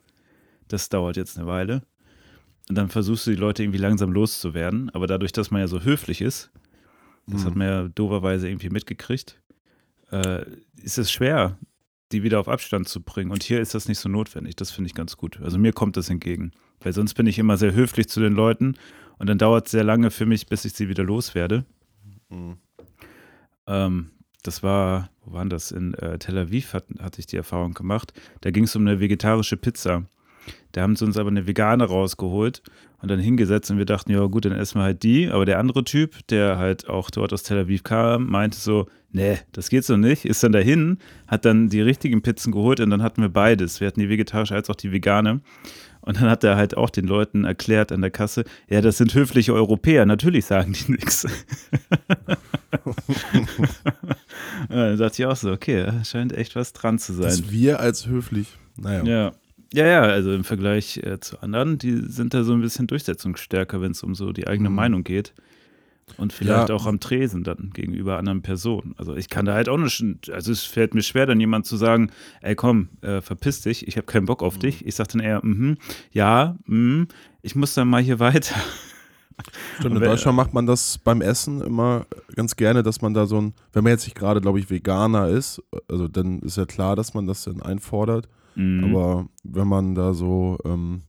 das 0.68 0.88
dauert 0.88 1.16
jetzt 1.16 1.38
eine 1.38 1.46
Weile. 1.46 1.82
Und 2.68 2.74
dann 2.76 2.88
versuchst 2.88 3.26
du 3.26 3.30
die 3.30 3.36
Leute 3.36 3.62
irgendwie 3.62 3.78
langsam 3.78 4.12
loszuwerden. 4.12 4.90
Aber 4.90 5.06
dadurch, 5.06 5.32
dass 5.32 5.50
man 5.50 5.60
ja 5.60 5.68
so 5.68 5.82
höflich 5.82 6.20
ist, 6.20 6.50
das 7.26 7.44
hat 7.44 7.52
Mhm. 7.54 7.58
man 7.58 7.66
ja 7.68 7.88
doverweise 7.88 8.48
irgendwie 8.48 8.70
mitgekriegt, 8.70 9.40
äh, 10.10 10.44
ist 10.82 10.98
es 10.98 11.10
schwer, 11.10 11.58
die 12.12 12.22
wieder 12.22 12.40
auf 12.40 12.48
Abstand 12.48 12.88
zu 12.88 13.02
bringen. 13.02 13.30
Und 13.30 13.42
hier 13.42 13.60
ist 13.60 13.74
das 13.74 13.88
nicht 13.88 13.98
so 13.98 14.08
notwendig. 14.08 14.56
Das 14.56 14.70
finde 14.70 14.88
ich 14.88 14.94
ganz 14.94 15.16
gut. 15.16 15.40
Also 15.42 15.58
mir 15.58 15.72
kommt 15.72 15.96
das 15.96 16.08
entgegen. 16.10 16.52
Weil 16.80 16.92
sonst 16.92 17.14
bin 17.14 17.26
ich 17.26 17.38
immer 17.38 17.56
sehr 17.56 17.74
höflich 17.74 18.08
zu 18.08 18.20
den 18.20 18.32
Leuten 18.34 18.74
und 19.18 19.28
dann 19.28 19.38
dauert 19.38 19.66
es 19.66 19.72
sehr 19.72 19.84
lange 19.84 20.10
für 20.10 20.26
mich, 20.26 20.46
bis 20.46 20.64
ich 20.64 20.74
sie 20.74 20.88
wieder 20.88 21.04
loswerde. 21.04 21.64
Mhm. 22.28 22.56
Ähm, 23.66 24.10
das 24.42 24.62
war, 24.62 25.10
wo 25.24 25.32
waren 25.32 25.50
das? 25.50 25.72
In 25.72 25.94
äh, 25.94 26.18
Tel 26.18 26.38
Aviv 26.38 26.72
hat, 26.72 26.86
hatte 27.00 27.18
ich 27.20 27.26
die 27.26 27.36
Erfahrung 27.36 27.74
gemacht. 27.74 28.12
Da 28.40 28.50
ging 28.50 28.64
es 28.64 28.76
um 28.76 28.86
eine 28.86 29.00
vegetarische 29.00 29.56
Pizza. 29.56 30.04
Da 30.72 30.82
haben 30.82 30.96
sie 30.96 31.04
uns 31.04 31.16
aber 31.16 31.30
eine 31.30 31.46
vegane 31.46 31.84
rausgeholt 31.84 32.62
und 33.00 33.10
dann 33.10 33.20
hingesetzt 33.20 33.70
und 33.70 33.78
wir 33.78 33.84
dachten, 33.84 34.10
ja 34.12 34.24
gut, 34.26 34.44
dann 34.44 34.52
essen 34.52 34.78
wir 34.78 34.84
halt 34.84 35.02
die. 35.02 35.28
Aber 35.28 35.44
der 35.44 35.58
andere 35.58 35.84
Typ, 35.84 36.26
der 36.28 36.58
halt 36.58 36.88
auch 36.88 37.10
dort 37.10 37.32
aus 37.32 37.42
Tel 37.42 37.58
Aviv 37.58 37.84
kam, 37.84 38.26
meinte 38.26 38.58
so, 38.58 38.86
nee, 39.12 39.38
das 39.52 39.70
geht 39.70 39.84
so 39.84 39.96
nicht. 39.96 40.24
Ist 40.24 40.42
dann 40.42 40.52
dahin, 40.52 40.98
hat 41.26 41.44
dann 41.44 41.68
die 41.68 41.80
richtigen 41.80 42.22
Pizzen 42.22 42.52
geholt 42.52 42.80
und 42.80 42.90
dann 42.90 43.02
hatten 43.02 43.22
wir 43.22 43.28
beides. 43.28 43.80
Wir 43.80 43.86
hatten 43.86 44.00
die 44.00 44.08
vegetarische 44.08 44.54
als 44.54 44.68
auch 44.68 44.76
die 44.76 44.92
vegane. 44.92 45.40
Und 46.00 46.20
dann 46.20 46.30
hat 46.30 46.42
er 46.44 46.56
halt 46.56 46.76
auch 46.76 46.90
den 46.90 47.06
Leuten 47.06 47.44
erklärt 47.44 47.92
an 47.92 48.00
der 48.00 48.10
Kasse, 48.10 48.44
ja, 48.68 48.80
das 48.80 48.96
sind 48.96 49.14
höfliche 49.14 49.52
Europäer, 49.52 50.06
natürlich 50.06 50.46
sagen 50.46 50.72
die 50.72 50.92
nichts. 50.92 51.26
Dann 54.68 54.96
dachte 54.96 55.22
ich 55.22 55.26
auch 55.26 55.36
so, 55.36 55.50
okay, 55.52 55.92
scheint 56.04 56.32
echt 56.32 56.56
was 56.56 56.72
dran 56.72 56.98
zu 56.98 57.12
sein. 57.12 57.24
Dass 57.24 57.50
wir 57.50 57.80
als 57.80 58.06
höflich. 58.06 58.56
Naja. 58.76 59.04
Ja. 59.04 59.32
Ja, 59.74 59.86
ja, 59.86 60.00
also 60.02 60.32
im 60.32 60.44
Vergleich 60.44 60.96
äh, 60.98 61.20
zu 61.20 61.42
anderen, 61.42 61.76
die 61.78 61.96
sind 62.10 62.32
da 62.34 62.42
so 62.42 62.52
ein 62.54 62.60
bisschen 62.62 62.86
durchsetzungsstärker, 62.86 63.80
wenn 63.82 63.92
es 63.92 64.02
um 64.02 64.14
so 64.14 64.32
die 64.32 64.46
eigene 64.46 64.70
Mhm. 64.70 64.74
Meinung 64.76 65.04
geht. 65.04 65.34
Und 66.16 66.32
vielleicht 66.32 66.70
Ja. 66.70 66.74
auch 66.74 66.86
am 66.86 67.00
Tresen 67.00 67.44
dann 67.44 67.70
gegenüber 67.74 68.16
anderen 68.16 68.40
Personen. 68.40 68.94
Also 68.96 69.14
ich 69.14 69.28
kann 69.28 69.44
da 69.44 69.52
halt 69.52 69.68
auch 69.68 69.76
nicht, 69.76 70.30
also 70.32 70.52
es 70.52 70.62
fällt 70.64 70.94
mir 70.94 71.02
schwer, 71.02 71.26
dann 71.26 71.38
jemand 71.38 71.66
zu 71.66 71.76
sagen, 71.76 72.10
ey 72.40 72.54
komm, 72.54 72.88
äh, 73.02 73.20
verpiss 73.20 73.60
dich, 73.60 73.86
ich 73.86 73.96
habe 73.98 74.06
keinen 74.06 74.24
Bock 74.24 74.42
auf 74.42 74.58
dich. 74.58 74.86
Ich 74.86 74.94
sage 74.94 75.10
dann 75.12 75.20
eher, 75.20 75.44
mhm, 75.44 75.76
ja, 76.12 76.56
mhm, 76.64 77.08
ich 77.42 77.54
muss 77.54 77.74
dann 77.74 77.88
mal 77.88 78.00
hier 78.02 78.18
weiter. 78.20 78.54
Stimmt, 79.78 79.96
in 79.96 80.02
Deutschland 80.02 80.36
macht 80.36 80.54
man 80.54 80.66
das 80.66 80.96
beim 80.98 81.20
Essen 81.20 81.60
immer 81.60 82.06
ganz 82.34 82.56
gerne, 82.56 82.82
dass 82.82 83.02
man 83.02 83.12
da 83.12 83.26
so 83.26 83.40
ein, 83.40 83.52
wenn 83.74 83.84
man 83.84 83.92
jetzt 83.92 84.04
nicht 84.06 84.16
gerade, 84.16 84.40
glaube 84.40 84.58
ich, 84.58 84.70
Veganer 84.70 85.28
ist, 85.28 85.62
also 85.88 86.08
dann 86.08 86.40
ist 86.40 86.56
ja 86.56 86.64
klar, 86.64 86.96
dass 86.96 87.12
man 87.12 87.26
das 87.26 87.44
dann 87.44 87.60
einfordert. 87.62 88.28
Mhm. 88.58 88.84
Aber 88.84 89.28
wenn 89.44 89.68
man 89.68 89.94
da 89.94 90.12
so 90.14 90.58
ähm, 90.64 91.02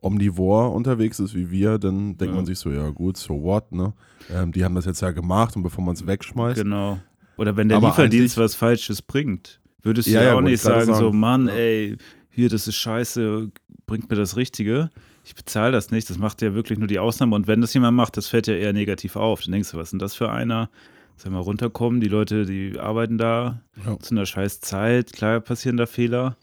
omnivor 0.00 0.72
unterwegs 0.74 1.18
ist 1.20 1.34
wie 1.34 1.50
wir, 1.50 1.78
dann 1.78 2.16
denkt 2.16 2.32
Ja. 2.32 2.36
man 2.36 2.46
sich 2.46 2.58
so, 2.58 2.70
ja 2.70 2.88
gut, 2.90 3.16
so 3.16 3.42
what, 3.42 3.72
ne? 3.72 3.92
Ähm, 4.32 4.52
die 4.52 4.64
haben 4.64 4.74
das 4.74 4.84
jetzt 4.84 5.00
ja 5.02 5.10
gemacht 5.10 5.56
und 5.56 5.62
bevor 5.62 5.84
man 5.84 5.94
es 5.94 6.06
wegschmeißt. 6.06 6.62
Genau. 6.62 6.98
Oder 7.36 7.56
wenn 7.56 7.68
der 7.68 7.78
Aber 7.78 7.88
Lieferdienst 7.88 8.38
was 8.38 8.54
Falsches 8.54 9.02
bringt, 9.02 9.60
würdest 9.82 10.08
du 10.08 10.12
Ja, 10.12 10.22
ja, 10.22 10.34
auch 10.34 10.40
nicht 10.40 10.54
ich 10.54 10.62
gerade 10.62 10.86
sagen, 10.86 10.98
so, 10.98 11.06
sagen. 11.06 11.18
Mann, 11.20 11.48
ey, 11.48 11.96
hier, 12.30 12.48
das 12.48 12.66
ist 12.66 12.76
scheiße, 12.76 13.50
bringt 13.86 14.08
mir 14.10 14.16
das 14.16 14.36
Richtige. 14.36 14.90
Ich 15.24 15.34
bezahle 15.34 15.72
das 15.72 15.90
nicht. 15.90 16.08
Das 16.08 16.18
macht 16.18 16.40
ja 16.40 16.54
wirklich 16.54 16.78
nur 16.78 16.88
die 16.88 16.98
Ausnahme. 16.98 17.34
Und 17.34 17.46
wenn 17.46 17.60
das 17.60 17.74
jemand 17.74 17.96
macht, 17.96 18.16
das 18.16 18.28
fällt 18.28 18.46
ja 18.46 18.54
eher 18.54 18.72
negativ 18.72 19.16
auf. 19.16 19.42
Dann 19.42 19.52
denkst 19.52 19.72
du, 19.72 19.76
was 19.76 19.88
ist 19.88 19.90
denn 19.92 19.98
das 19.98 20.14
für 20.14 20.30
einer? 20.30 20.70
Sag 21.16 21.32
mal, 21.32 21.38
runterkommen, 21.40 22.00
die 22.00 22.08
Leute, 22.08 22.44
die 22.46 22.78
arbeiten 22.78 23.18
da 23.18 23.60
Ja. 23.84 23.98
zu 23.98 24.14
einer 24.14 24.26
scheiß 24.26 24.60
Zeit. 24.60 25.12
Klar 25.12 25.40
passieren 25.40 25.76
da 25.78 25.86
Fehler. 25.86 26.36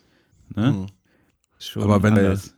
Ne? 0.56 0.72
Mhm. 0.72 0.86
Schon 1.60 1.84
Aber 1.84 2.02
wenn 2.04 2.16
der- 2.16 2.26
anders. 2.32 2.56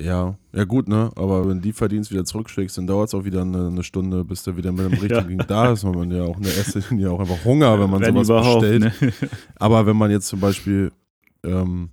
Ja, 0.00 0.36
ja 0.52 0.64
gut, 0.64 0.86
ne? 0.88 1.10
Aber 1.16 1.48
wenn 1.48 1.60
die 1.60 1.72
Verdienst 1.72 2.12
wieder 2.12 2.24
zurückschickst, 2.24 2.78
dann 2.78 2.86
dauert 2.86 3.08
es 3.08 3.14
auch 3.14 3.24
wieder 3.24 3.42
eine, 3.42 3.66
eine 3.66 3.82
Stunde, 3.82 4.24
bis 4.24 4.44
der 4.44 4.56
wieder 4.56 4.70
mit 4.70 4.84
dem 4.86 4.92
richtigen 5.00 5.38
da 5.48 5.72
ist. 5.72 5.82
Und 5.82 5.96
man 5.96 6.10
ja 6.12 6.22
auch 6.22 6.36
in 6.36 6.44
der 6.44 6.56
Esslichen 6.56 7.00
ja 7.00 7.10
auch 7.10 7.18
einfach 7.18 7.44
Hunger, 7.44 7.78
wenn 7.80 7.90
man 7.90 8.00
Wenn 8.00 8.24
sowas 8.24 8.46
bestellt. 8.60 8.82
ne? 9.00 9.12
Aber 9.56 9.86
wenn 9.86 9.96
man 9.96 10.12
jetzt 10.12 10.28
zum 10.28 10.38
Beispiel, 10.38 10.92
ähm, 11.42 11.90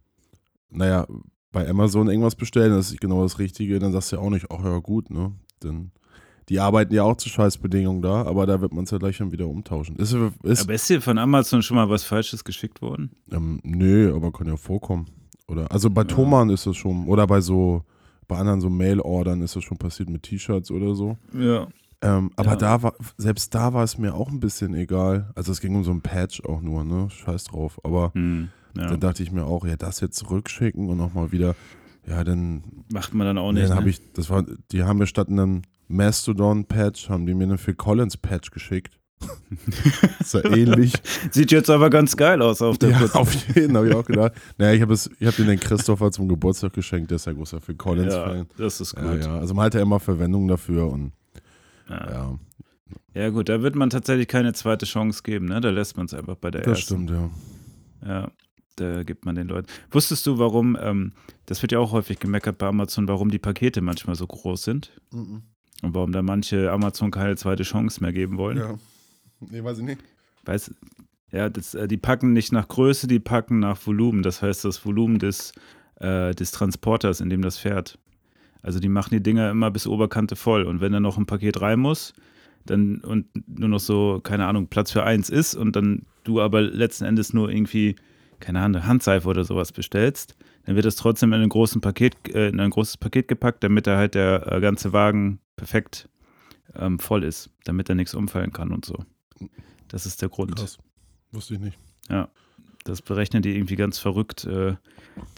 naja, 0.69 1.07
bei 1.51 1.67
Amazon 1.67 2.07
irgendwas 2.07 2.35
bestellen, 2.35 2.71
das 2.71 2.91
ist 2.91 3.01
genau 3.01 3.23
das 3.23 3.39
Richtige, 3.39 3.79
dann 3.79 3.91
sagst 3.93 4.11
du 4.11 4.17
ja 4.17 4.21
auch 4.21 4.29
nicht, 4.29 4.45
ach 4.51 4.63
ja 4.63 4.77
gut, 4.77 5.09
ne? 5.09 5.31
Denn 5.63 5.89
die 6.49 6.59
arbeiten 6.59 6.93
ja 6.93 7.01
auch 7.01 7.17
zu 7.17 7.29
Scheißbedingungen 7.29 8.03
da, 8.03 8.21
aber 8.25 8.45
da 8.45 8.61
wird 8.61 8.73
man 8.73 8.83
es 8.83 8.91
ja 8.91 8.99
gleich 8.99 9.17
dann 9.17 9.31
wieder 9.31 9.47
umtauschen. 9.47 9.95
Ist, 9.95 10.13
ist, 10.43 10.61
Aber 10.65 10.73
ist 10.73 10.87
dir 10.87 11.01
von 11.01 11.17
Amazon 11.17 11.63
schon 11.63 11.75
mal 11.75 11.89
was 11.89 12.03
Falsches 12.03 12.43
geschickt 12.43 12.83
worden? 12.83 13.09
ähm, 13.31 13.59
nö, 13.63 14.13
aber 14.15 14.31
kann 14.31 14.45
ja 14.45 14.55
vorkommen. 14.55 15.07
Oder, 15.47 15.71
also 15.71 15.89
bei 15.89 16.01
Ja. 16.01 16.07
Thomann 16.07 16.49
ist 16.49 16.65
das 16.65 16.75
schon, 16.77 17.07
oder 17.07 17.25
bei 17.27 17.41
so, 17.41 17.83
bei 18.27 18.37
anderen 18.37 18.59
so 18.61 18.69
Mail-Ordern 18.69 19.41
ist 19.41 19.55
das 19.55 19.63
schon 19.63 19.77
passiert 19.77 20.09
mit 20.09 20.23
T-Shirts 20.23 20.71
oder 20.71 20.93
so. 20.95 21.17
Ja. 21.33 21.67
Ähm, 22.01 22.31
aber 22.35 22.51
Ja. 22.51 22.55
da 22.57 22.83
war, 22.83 22.93
selbst 23.17 23.55
da 23.55 23.73
war 23.73 23.83
es 23.83 23.97
mir 23.97 24.13
auch 24.13 24.29
ein 24.29 24.39
bisschen 24.39 24.75
egal. 24.75 25.31
Also 25.35 25.51
es 25.51 25.61
ging 25.61 25.73
um 25.75 25.83
so 25.83 25.91
ein 25.91 26.01
Patch 26.01 26.43
auch 26.43 26.61
nur, 26.61 26.83
ne? 26.83 27.09
Scheiß 27.09 27.45
drauf. 27.45 27.79
Aber 27.83 28.11
Hm. 28.13 28.49
ja. 28.75 28.85
dann 28.87 28.99
dachte 28.99 29.23
ich 29.23 29.31
mir 29.31 29.45
auch, 29.45 29.65
ja, 29.65 29.77
das 29.77 29.99
jetzt 30.01 30.17
zurückschicken 30.17 30.89
und 30.89 30.97
nochmal 30.97 31.31
wieder, 31.31 31.55
ja, 32.05 32.23
dann, 32.23 32.63
Macht 32.91 33.13
man 33.13 33.25
dann 33.25 33.37
auch 33.37 33.51
nicht. 33.51 33.63
dann 33.69 33.75
habe 33.75 33.85
ne? 33.85 33.91
ich, 33.91 34.01
das 34.13 34.29
war, 34.29 34.43
die 34.71 34.83
haben 34.83 34.99
mir 34.99 35.07
statt 35.07 35.29
einem 35.29 35.61
Mastodon-Patch, 35.87 37.09
haben 37.09 37.25
die 37.25 37.33
mir 37.33 37.45
einen 37.45 37.57
Phil 37.57 37.73
Collins-Patch 37.75 38.51
geschickt. 38.51 38.99
ist 40.19 40.33
ja 40.33 40.43
ähnlich. 40.55 40.93
Sieht 41.31 41.51
jetzt 41.51 41.69
aber 41.69 41.89
ganz 41.89 42.15
geil 42.17 42.41
aus 42.41 42.61
auf 42.61 42.77
der 42.77 42.91
ja, 42.91 43.05
auf 43.13 43.33
jeden 43.55 43.75
habe 43.75 43.89
ich 43.89 43.95
auch 43.95 44.05
gedacht. 44.05 44.33
Naja, 44.57 44.73
ich 44.73 44.81
habe 44.81 44.93
hab 44.95 45.35
den 45.35 45.47
den 45.47 45.59
Christopher 45.59 46.11
zum 46.11 46.27
Geburtstag 46.27 46.73
geschenkt, 46.73 47.11
der 47.11 47.15
ist 47.15 47.25
ja 47.25 47.33
großer 47.33 47.59
Phil 47.61 47.75
Ja, 47.75 47.83
Collins-Fan. 47.83 48.47
das 48.57 48.81
ist 48.81 48.95
gut. 48.95 49.03
Ja, 49.05 49.15
ja, 49.15 49.37
also 49.39 49.53
man 49.53 49.65
hat 49.65 49.73
ja 49.73 49.81
immer 49.81 49.99
Verwendung 49.99 50.47
dafür 50.47 50.91
und 50.91 51.11
Ja. 51.89 52.09
ja, 52.11 52.39
Ja, 53.13 53.29
gut, 53.29 53.49
da 53.49 53.61
wird 53.61 53.75
man 53.75 53.89
tatsächlich 53.89 54.27
keine 54.27 54.53
zweite 54.53 54.85
Chance 54.85 55.23
geben, 55.23 55.47
ne? 55.47 55.61
Da 55.61 55.69
lässt 55.69 55.97
man 55.97 56.05
es 56.05 56.13
einfach 56.13 56.35
bei 56.35 56.51
der 56.51 56.61
das 56.61 56.79
ersten. 56.79 57.07
stimmt, 57.07 57.09
ja. 57.11 57.29
Ja, 58.07 58.31
da 58.75 59.03
gibt 59.03 59.25
man 59.25 59.33
den 59.35 59.47
Leuten. 59.47 59.67
Wusstest 59.89 60.27
du, 60.27 60.37
warum, 60.37 60.77
ähm, 60.79 61.13
das 61.47 61.61
wird 61.63 61.71
ja 61.71 61.79
auch 61.79 61.91
häufig 61.93 62.19
gemeckert 62.19 62.59
bei 62.59 62.67
Amazon, 62.67 63.07
warum 63.07 63.31
die 63.31 63.39
Pakete 63.39 63.81
manchmal 63.81 64.15
so 64.15 64.27
groß 64.27 64.61
sind 64.63 64.91
und 65.11 65.95
warum 65.95 66.11
da 66.11 66.21
manche 66.21 66.71
Amazon 66.71 67.09
keine 67.09 67.35
zweite 67.37 67.63
Chance 67.63 68.01
mehr 68.03 68.13
geben 68.13 68.37
wollen? 68.37 68.57
Ja. 68.57 68.75
Nee, 69.39 69.63
weiß 69.63 69.79
ich 69.79 69.85
nicht. 69.85 70.01
Weißt 70.45 70.73
ja, 71.31 71.49
das, 71.49 71.73
äh, 71.75 71.87
die 71.87 71.97
packen 71.97 72.33
nicht 72.33 72.51
nach 72.51 72.67
Größe, 72.67 73.07
die 73.07 73.19
packen 73.19 73.59
nach 73.59 73.85
Volumen. 73.85 74.23
Das 74.23 74.41
heißt, 74.41 74.63
das 74.65 74.85
Volumen 74.85 75.19
des, 75.19 75.51
äh, 75.99 76.33
des 76.33 76.51
Transporters, 76.51 77.19
in 77.19 77.29
dem 77.29 77.41
das 77.41 77.57
fährt. 77.57 77.99
Also 78.61 78.79
die 78.79 78.89
machen 78.89 79.11
die 79.11 79.23
Dinger 79.23 79.49
immer 79.51 79.71
bis 79.71 79.87
Oberkante 79.87 80.35
voll. 80.35 80.63
Und 80.63 80.81
wenn 80.81 80.93
da 80.93 80.99
noch 80.99 81.17
ein 81.17 81.25
Paket 81.25 81.61
rein 81.61 81.79
muss, 81.79 82.13
dann 82.65 82.99
und 82.99 83.27
nur 83.47 83.69
noch 83.69 83.79
so, 83.79 84.19
keine 84.23 84.45
Ahnung, 84.45 84.67
Platz 84.67 84.91
für 84.91 85.03
eins 85.03 85.29
ist 85.29 85.55
und 85.55 85.75
dann 85.75 86.05
du 86.23 86.41
aber 86.41 86.61
letzten 86.61 87.05
Endes 87.05 87.33
nur 87.33 87.49
irgendwie, 87.49 87.95
keine 88.39 88.61
Ahnung, 88.61 88.85
Handseife 88.85 89.27
oder 89.27 89.43
sowas 89.43 89.71
bestellst, 89.71 90.35
dann 90.65 90.75
wird 90.75 90.85
das 90.85 90.95
trotzdem 90.95 91.31
in 91.33 91.41
ein, 91.41 91.49
Paket, 91.49 92.15
äh, 92.33 92.49
in 92.49 92.59
ein 92.59 92.69
großes 92.69 92.97
Paket 92.97 93.27
gepackt, 93.27 93.63
damit 93.63 93.87
da 93.87 93.97
halt 93.97 94.15
der 94.15 94.51
äh, 94.51 94.59
ganze 94.59 94.91
Wagen 94.91 95.39
perfekt 95.55 96.09
ähm, 96.75 96.99
voll 96.99 97.23
ist, 97.23 97.49
damit 97.63 97.89
da 97.89 97.95
nichts 97.95 98.13
umfallen 98.13 98.51
kann 98.51 98.71
und 98.71 98.83
so. 98.83 98.97
Das 99.87 100.05
ist 100.05 100.21
der 100.21 100.29
Grund. 100.29 100.55
Krass. 100.55 100.77
Wusste 101.31 101.55
ich 101.55 101.59
nicht. 101.59 101.77
Das 102.83 103.01
berechnen 103.01 103.41
die 103.43 103.53
irgendwie 103.55 103.75
ganz 103.75 103.99
verrückt. 103.99 104.45
Äh, 104.45 104.75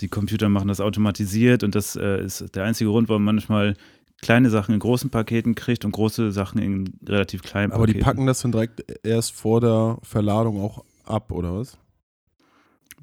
die 0.01 0.07
Computer 0.07 0.49
machen 0.49 0.67
das 0.67 0.79
automatisiert 0.81 1.63
und 1.63 1.73
das 1.73 1.95
äh, 1.95 2.23
ist 2.23 2.55
der 2.55 2.63
einzige 2.63 2.89
Grund, 2.91 3.09
warum 3.09 3.23
man 3.23 3.35
manchmal 3.35 3.75
kleine 4.21 4.49
Sachen 4.51 4.73
in 4.75 4.79
großen 4.79 5.09
Paketen 5.09 5.55
kriegt 5.55 5.83
und 5.85 5.91
große 5.91 6.31
Sachen 6.31 6.61
in 6.61 6.93
relativ 7.07 7.41
kleinen 7.41 7.71
Aber 7.71 7.87
die 7.87 7.93
Paketen. 7.93 8.05
packen 8.05 8.25
das 8.27 8.41
dann 8.41 8.51
direkt 8.51 8.83
erst 9.03 9.31
vor 9.33 9.61
der 9.61 9.97
Verladung 10.03 10.61
auch 10.61 10.83
ab, 11.05 11.31
oder 11.31 11.55
was? 11.57 11.77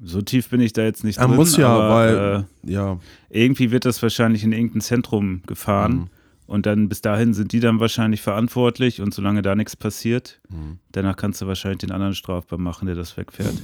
So 0.01 0.21
tief 0.21 0.49
bin 0.49 0.61
ich 0.61 0.73
da 0.73 0.83
jetzt 0.83 1.03
nicht 1.03 1.19
Ah, 1.19 1.25
drin. 1.25 1.35
muss 1.35 1.57
ja, 1.57 1.67
aber, 1.69 1.89
weil- 1.89 2.45
Äh, 2.65 2.71
Ja. 2.71 2.99
irgendwie 3.29 3.71
wird 3.71 3.83
das 3.83 4.01
wahrscheinlich 4.03 4.43
in 4.43 4.53
irgendein 4.53 4.81
Zentrum 4.81 5.41
gefahren 5.47 5.93
Mhm. 5.93 6.09
Und 6.47 6.65
dann 6.65 6.89
bis 6.89 7.01
dahin 7.01 7.33
sind 7.33 7.51
die 7.51 7.59
dann 7.59 7.79
wahrscheinlich 7.79 8.21
verantwortlich 8.21 9.01
und 9.01 9.13
solange 9.13 9.41
da 9.41 9.53
nichts 9.55 9.75
passiert, 9.75 10.41
Mhm. 10.49 10.79
danach 10.91 11.15
kannst 11.15 11.41
du 11.41 11.47
wahrscheinlich 11.47 11.79
den 11.79 11.91
anderen 11.91 12.15
strafbar 12.15 12.57
machen, 12.59 12.85
der 12.87 12.95
das 12.95 13.15
wegfährt. 13.17 13.61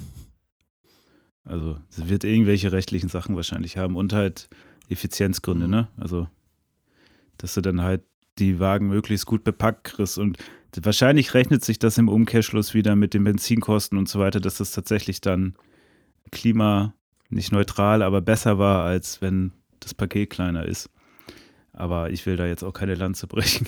Also 1.46 1.78
sie 1.90 2.08
wird 2.10 2.24
irgendwelche 2.24 2.72
rechtlichen 2.72 3.10
Sachen 3.10 3.36
wahrscheinlich 3.36 3.78
haben 3.78 3.96
und 3.96 4.13
halt 4.13 4.50
Effizienzgründe, 4.90 5.66
Mhm. 5.66 5.72
ne? 5.72 5.88
Also 5.98 6.28
dass 7.38 7.56
du 7.56 7.62
dann 7.62 7.82
halt 7.82 8.04
die 8.40 8.60
Wagen 8.60 8.88
möglichst 8.88 9.25
gut 9.25 9.44
bepackt 9.44 9.84
kriegst 9.84 10.18
und 10.18 10.38
wahrscheinlich 10.82 11.34
rechnet 11.34 11.63
sich 11.63 11.78
das 11.80 11.98
im 11.98 12.08
Umkehrschluss 12.10 12.74
wieder 12.74 12.96
mit 12.96 13.13
den 13.13 13.24
Benzinkosten 13.24 13.98
und 13.98 14.08
so 14.10 14.20
weiter, 14.20 14.40
dass 14.40 14.58
das 14.58 14.72
tatsächlich 14.72 15.20
dann 15.22 15.56
klima 16.32 16.94
nicht 17.30 17.52
neutral, 17.52 18.02
aber 18.02 18.22
besser 18.22 18.58
war, 18.60 18.84
als 18.84 19.22
wenn 19.22 19.52
das 19.82 19.94
Paket 19.94 20.30
kleiner 20.30 20.66
ist. 20.66 20.90
Aber 21.75 22.12
ich 22.12 22.24
will 22.27 22.36
da 22.38 22.46
jetzt 22.46 22.63
auch 22.63 22.72
keine 22.74 22.94
Lanze 22.94 23.25
brechen. 23.25 23.65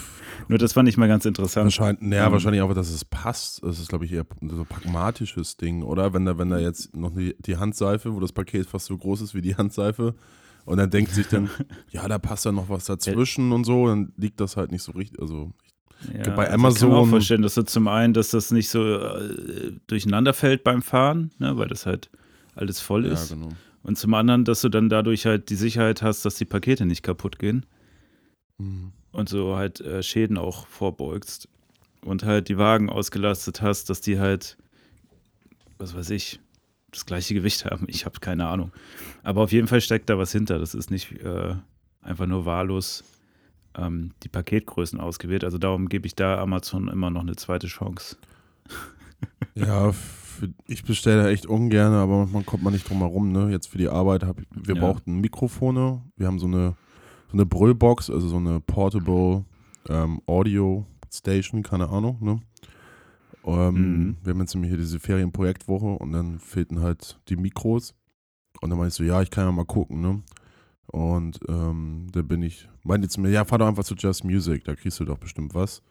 Nur 0.48 0.58
das 0.58 0.74
fand 0.74 0.88
ich 0.88 0.96
mal 0.96 1.08
ganz 1.08 1.24
interessant. 1.24 1.64
Wahrscheinlich, 1.66 2.02
naja, 2.02 2.26
Ähm. 2.26 2.32
wahrscheinlich 2.32 2.62
auch, 2.62 2.72
dass 2.72 2.88
es 2.88 3.04
passt. 3.04 3.62
Das 3.64 3.80
ist, 3.80 3.88
glaube 3.88 4.04
ich, 4.04 4.12
eher 4.12 4.24
so 4.48 4.60
ein 4.60 4.66
pragmatisches 4.66 5.56
Ding, 5.56 5.82
oder? 5.82 6.12
Wenn 6.14 6.24
da, 6.24 6.38
wenn 6.38 6.50
da 6.50 6.58
jetzt 6.58 6.94
noch 6.96 7.12
die, 7.14 7.34
die 7.40 7.56
Handseife, 7.56 8.14
wo 8.14 8.20
das 8.20 8.32
Paket 8.32 8.66
fast 8.66 8.86
so 8.86 8.96
groß 8.96 9.22
ist 9.22 9.34
wie 9.34 9.42
die 9.42 9.56
Handseife, 9.56 10.14
und 10.66 10.76
dann 10.76 10.90
denkt 10.90 11.10
sich 11.12 11.26
dann, 11.26 11.50
ja, 11.90 12.06
da 12.06 12.18
passt 12.18 12.44
ja 12.44 12.52
noch 12.52 12.68
was 12.68 12.84
dazwischen 12.84 13.50
und 13.52 13.64
so, 13.64 13.86
dann 13.88 14.12
liegt 14.16 14.38
das 14.40 14.56
halt 14.56 14.70
nicht 14.70 14.82
so 14.82 14.92
richtig. 14.92 15.20
Also, 15.20 15.50
Ja, 16.12 16.30
bei 16.34 16.48
also 16.50 16.68
Ich 16.68 16.78
kann 16.78 16.88
mir 16.90 16.94
auch 16.94 16.98
Amazon- 16.98 17.10
vorstellen, 17.10 17.42
dass 17.42 17.54
du 17.54 17.62
zum 17.64 17.88
einen, 17.88 18.12
dass 18.14 18.28
das 18.30 18.50
nicht 18.52 18.68
so 18.68 18.84
äh, 18.98 19.72
durcheinander 19.88 20.32
fällt 20.32 20.62
beim 20.62 20.82
Fahren, 20.82 21.32
ne, 21.38 21.56
weil 21.56 21.66
das 21.68 21.86
halt 21.86 22.08
alles 22.54 22.80
voll 22.80 23.04
ja, 23.06 23.14
ist. 23.14 23.30
genau. 23.30 23.48
Und 23.88 23.96
zum 23.96 24.12
anderen, 24.12 24.44
dass 24.44 24.60
du 24.60 24.68
dann 24.68 24.90
dadurch 24.90 25.24
halt 25.24 25.48
die 25.48 25.54
Sicherheit 25.54 26.02
hast, 26.02 26.22
dass 26.26 26.34
die 26.34 26.44
Pakete 26.44 26.84
nicht 26.84 27.02
kaputt 27.02 27.38
gehen 27.38 27.64
Mhm. 28.58 28.92
und 29.12 29.30
so 29.30 29.56
halt 29.56 29.80
äh, 29.80 30.02
Schäden 30.02 30.36
auch 30.36 30.66
vorbeugst. 30.66 31.48
Und 32.02 32.22
halt 32.22 32.50
die 32.50 32.58
Wagen 32.58 32.90
ausgelastet 32.90 33.62
hast, 33.62 33.88
dass 33.88 34.02
die 34.02 34.20
halt, 34.20 34.58
was 35.78 35.94
weiß 35.94 36.10
ich, 36.10 36.38
das 36.90 37.06
gleiche 37.06 37.32
Gewicht 37.32 37.64
haben. 37.64 37.86
Ich 37.88 38.04
habe 38.04 38.20
keine 38.20 38.46
Ahnung. 38.48 38.72
Aber 39.22 39.40
auf 39.42 39.52
jeden 39.52 39.68
Fall 39.68 39.80
steckt 39.80 40.10
da 40.10 40.18
was 40.18 40.32
hinter. 40.32 40.58
Das 40.58 40.74
ist 40.74 40.90
nicht 40.90 41.12
äh, 41.22 41.54
einfach 42.02 42.26
nur 42.26 42.44
wahllos 42.44 43.04
ähm, 43.74 44.12
die 44.22 44.28
Paketgrößen 44.28 45.00
ausgewählt. 45.00 45.44
Also 45.44 45.56
darum 45.56 45.88
gebe 45.88 46.06
ich 46.06 46.14
da 46.14 46.38
Amazon 46.42 46.88
immer 46.88 47.08
noch 47.08 47.22
eine 47.22 47.36
zweite 47.36 47.68
Chance. 47.68 48.18
Ja, 49.54 49.94
für, 50.38 50.52
ich 50.66 50.84
bestelle 50.84 51.28
echt 51.30 51.46
ungern, 51.46 51.92
aber 51.92 52.26
man 52.26 52.46
kommt 52.46 52.62
man 52.62 52.72
nicht 52.72 52.88
drum 52.88 52.98
herum. 52.98 53.32
Ne? 53.32 53.50
Jetzt 53.50 53.68
für 53.68 53.78
die 53.78 53.88
Arbeit 53.88 54.22
ich, 54.22 54.46
wir 54.68 54.74
Ja. 54.76 54.80
brauchten 54.80 55.20
Mikrofone. 55.20 56.02
Wir 56.16 56.26
haben 56.26 56.38
so 56.38 56.46
eine, 56.46 56.74
so 57.28 57.34
eine 57.34 57.46
Brüllbox, 57.46 58.10
also 58.10 58.28
so 58.28 58.36
eine 58.36 58.60
Portable 58.60 59.44
ähm, 59.88 60.20
Audio 60.26 60.86
Station, 61.12 61.62
keine 61.62 61.88
Ahnung. 61.88 62.18
Ne? 62.20 62.40
Ähm, 63.44 63.74
Mhm. 63.74 64.16
Wir 64.22 64.32
haben 64.32 64.40
jetzt 64.40 64.54
nämlich 64.54 64.70
hier 64.70 64.78
diese 64.78 64.98
Ferienprojektwoche 65.00 65.86
und 65.86 66.12
dann 66.12 66.38
fehlten 66.38 66.80
halt 66.80 67.18
die 67.28 67.36
Mikros. 67.36 67.94
Und 68.60 68.70
dann 68.70 68.78
meinte 68.78 68.88
ich 68.88 68.94
so, 68.94 69.04
ja, 69.04 69.22
ich 69.22 69.30
kann 69.30 69.44
ja 69.46 69.52
mal 69.52 69.64
gucken, 69.64 70.00
ne? 70.00 70.22
Und 70.90 71.38
ähm, 71.48 72.06
da 72.12 72.22
bin 72.22 72.42
ich, 72.42 72.68
meinte 72.82 73.08
zu 73.08 73.20
mir, 73.20 73.30
ja, 73.30 73.44
fahr 73.44 73.58
doch 73.58 73.68
einfach 73.68 73.84
zu 73.84 73.94
Just 73.94 74.24
Music, 74.24 74.64
da 74.64 74.74
kriegst 74.74 74.98
du 74.98 75.04
doch 75.04 75.18
bestimmt 75.18 75.54
was. 75.54 75.82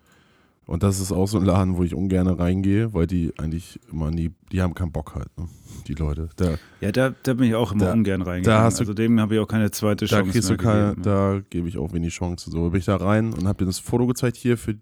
Und 0.67 0.83
das 0.83 0.99
ist 0.99 1.11
auch 1.13 1.27
so 1.27 1.37
ein 1.39 1.45
Laden, 1.45 1.77
wo 1.77 1.83
ich 1.83 1.95
ungern 1.95 2.27
reingehe, 2.27 2.93
weil 2.93 3.07
die 3.07 3.31
eigentlich 3.39 3.79
immer 3.89 4.11
nie, 4.11 4.31
die 4.51 4.61
haben 4.61 4.73
keinen 4.75 4.91
Bock 4.91 5.15
halt, 5.15 5.29
ne? 5.37 5.47
die 5.87 5.93
Leute. 5.93 6.27
Da, 6.35 6.55
Ja, 6.81 6.91
da, 6.91 7.15
da 7.23 7.33
bin 7.33 7.47
ich 7.47 7.55
auch 7.55 7.71
immer 7.71 7.85
Da- 7.85 7.93
ungern 7.93 8.21
reingegangen. 8.21 8.43
da 8.43 8.63
hast 8.65 8.79
du- 8.79 8.81
also 8.81 8.93
dem 8.93 9.17
habe 9.21 9.35
ich 9.35 9.39
auch 9.39 9.47
keine 9.47 9.71
zweite 9.71 10.05
da 10.05 10.17
Chance 10.17 10.31
kriegst 10.33 10.49
du 10.49 10.57
keine, 10.57 10.89
gegeben. 10.89 11.03
da 11.03 11.41
gebe 11.49 11.69
ich 11.69 11.77
auch 11.77 11.93
wenig 11.93 12.13
Chance. 12.13 12.51
So 12.51 12.69
bin 12.69 12.79
ich 12.79 12.85
da 12.85 12.97
rein 12.97 13.31
und 13.33 13.47
habe 13.47 13.59
dir 13.59 13.65
das 13.65 13.79
Foto 13.79 14.07
gezeigt 14.07 14.35
hier 14.35 14.57
für, 14.57 14.75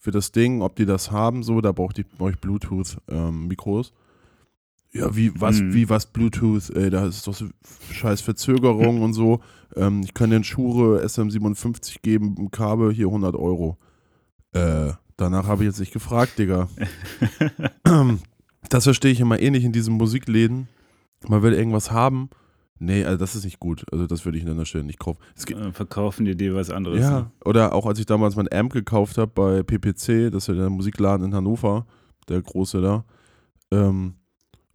für 0.00 0.12
das 0.12 0.30
Ding, 0.30 0.62
ob 0.62 0.76
die 0.76 0.86
das 0.86 1.10
haben, 1.10 1.42
so, 1.42 1.60
da 1.60 1.72
braucht 1.72 1.98
ich, 1.98 2.06
brauch 2.16 2.30
ich 2.30 2.38
Bluetooth-Mikros. 2.38 3.92
ja, 4.92 5.16
wie 5.16 5.32
was, 5.40 5.60
Mhm. 5.60 5.74
wie 5.74 5.88
was 5.88 6.06
Bluetooth, 6.06 6.70
ey, 6.76 6.88
da 6.90 7.06
ist 7.06 7.26
doch 7.26 7.34
so 7.34 7.46
scheiß 7.90 8.20
Verzögerung 8.20 9.02
und 9.02 9.12
so. 9.14 9.40
Ähm, 9.74 10.02
ich 10.04 10.14
kann 10.14 10.30
den 10.30 10.44
Schure 10.44 11.02
SM57 11.02 11.96
geben, 12.02 12.36
ein 12.38 12.52
Kabel, 12.52 12.92
hier 12.92 13.08
100 13.10 13.34
Euro. 13.34 13.76
Äh, 14.52 14.92
danach 15.16 15.46
habe 15.46 15.62
ich 15.62 15.68
jetzt 15.68 15.80
nicht 15.80 15.92
gefragt, 15.92 16.38
Digga. 16.38 16.68
das 18.68 18.84
verstehe 18.84 19.12
ich 19.12 19.20
immer 19.20 19.40
eh 19.40 19.50
nicht 19.50 19.64
in 19.64 19.72
diesen 19.72 19.94
Musikläden. 19.94 20.68
Man 21.28 21.42
will 21.42 21.52
irgendwas 21.52 21.90
haben. 21.90 22.30
Nee, 22.78 23.04
also 23.04 23.16
das 23.16 23.34
ist 23.34 23.44
nicht 23.44 23.60
gut. 23.60 23.84
Also 23.92 24.06
das 24.06 24.24
würde 24.24 24.38
ich 24.38 24.46
an 24.46 24.58
der 24.58 24.64
Stelle 24.64 24.84
nicht 24.84 24.98
kaufen. 24.98 25.20
Äh, 25.48 25.72
Verkaufen 25.72 26.24
die 26.24 26.36
dir 26.36 26.54
was 26.54 26.70
anderes. 26.70 27.00
ja, 27.00 27.20
ne? 27.20 27.30
oder 27.44 27.72
auch 27.72 27.86
als 27.86 27.98
ich 27.98 28.06
damals 28.06 28.36
mein 28.36 28.52
Amp 28.52 28.72
gekauft 28.72 29.16
habe 29.16 29.30
bei 29.34 29.62
PPC, 29.62 30.30
das 30.32 30.44
ist 30.44 30.48
ja 30.48 30.54
der 30.54 30.70
Musikladen 30.70 31.26
in 31.26 31.34
Hannover, 31.34 31.86
der 32.28 32.42
große 32.42 32.82
da. 32.82 33.04
Ähm, 33.70 34.14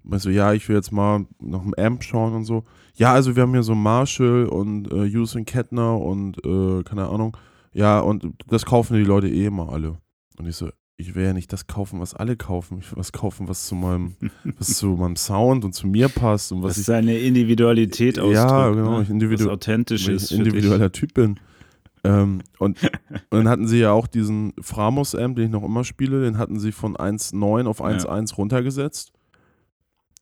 meinst 0.04 0.26
du, 0.26 0.30
ja, 0.30 0.54
ich 0.54 0.68
will 0.70 0.78
jetzt 0.78 0.92
mal 0.92 1.26
nach 1.40 1.62
dem 1.62 1.74
Amp 1.78 2.04
schauen 2.04 2.34
und 2.34 2.46
so. 2.46 2.64
Ja, 2.96 3.14
also 3.14 3.36
wir 3.36 3.44
haben 3.44 3.52
hier 3.54 3.64
so 3.64 3.76
Marshall 3.76 4.46
und 4.46 4.92
äh, 4.92 5.10
Hughes 5.10 5.38
Kettner 5.46 6.00
und 6.00 6.44
äh, 6.46 6.84
keine 6.84 7.10
Ahnung. 7.10 7.36
Ja, 7.74 8.00
und 8.00 8.34
das 8.48 8.66
kaufen 8.66 8.96
die 8.96 9.04
Leute 9.04 9.28
eh 9.28 9.46
immer 9.46 9.70
alle. 9.70 9.98
Und 10.40 10.48
ich 10.48 10.56
so, 10.56 10.70
ich 10.98 11.16
will 11.16 11.24
ja 11.26 11.34
nicht 11.34 11.52
das 11.54 11.68
kaufen, 11.68 12.00
was 12.00 12.14
alle 12.14 12.36
kaufen. 12.36 12.80
Ich 12.80 12.92
will 12.92 12.98
was 12.98 13.12
kaufen, 13.12 13.48
was 13.48 13.66
zu 13.68 13.76
meinem, 13.76 14.16
was 14.58 14.78
zu 14.78 14.88
meinem 14.88 15.16
Sound 15.16 15.66
und 15.66 15.74
zu 15.74 15.86
mir 15.88 16.10
passt 16.10 16.52
und 16.52 16.64
was 16.64 16.72
Was 16.72 16.78
ich 16.80 16.86
seine 16.86 17.18
Individualität 17.18 18.20
ausdrückt. 18.20 18.36
Ja, 18.36 18.70
genau, 18.70 18.98
ne? 18.98 19.04
ich 19.04 19.10
individu- 19.10 19.46
was 19.46 19.52
authentisch 19.52 20.08
ist. 20.08 20.32
ich 20.32 20.38
individueller 20.38 20.92
Typ 20.92 21.14
bin. 21.14 21.40
ähm, 22.04 22.42
und, 22.58 22.82
und 23.30 23.38
dann 23.38 23.50
hatten 23.50 23.68
sie 23.68 23.80
ja 23.80 23.92
auch 23.92 24.08
diesen 24.08 24.54
Framos-Amp, 24.62 25.36
den 25.36 25.46
ich 25.46 25.52
noch 25.52 25.64
immer 25.64 25.84
spiele, 25.84 26.22
den 26.22 26.38
hatten 26.38 26.60
sie 26.60 26.72
von 26.72 26.96
1.9 26.96 27.66
auf 27.68 27.84
1.1 27.84 28.36
runtergesetzt. 28.36 29.12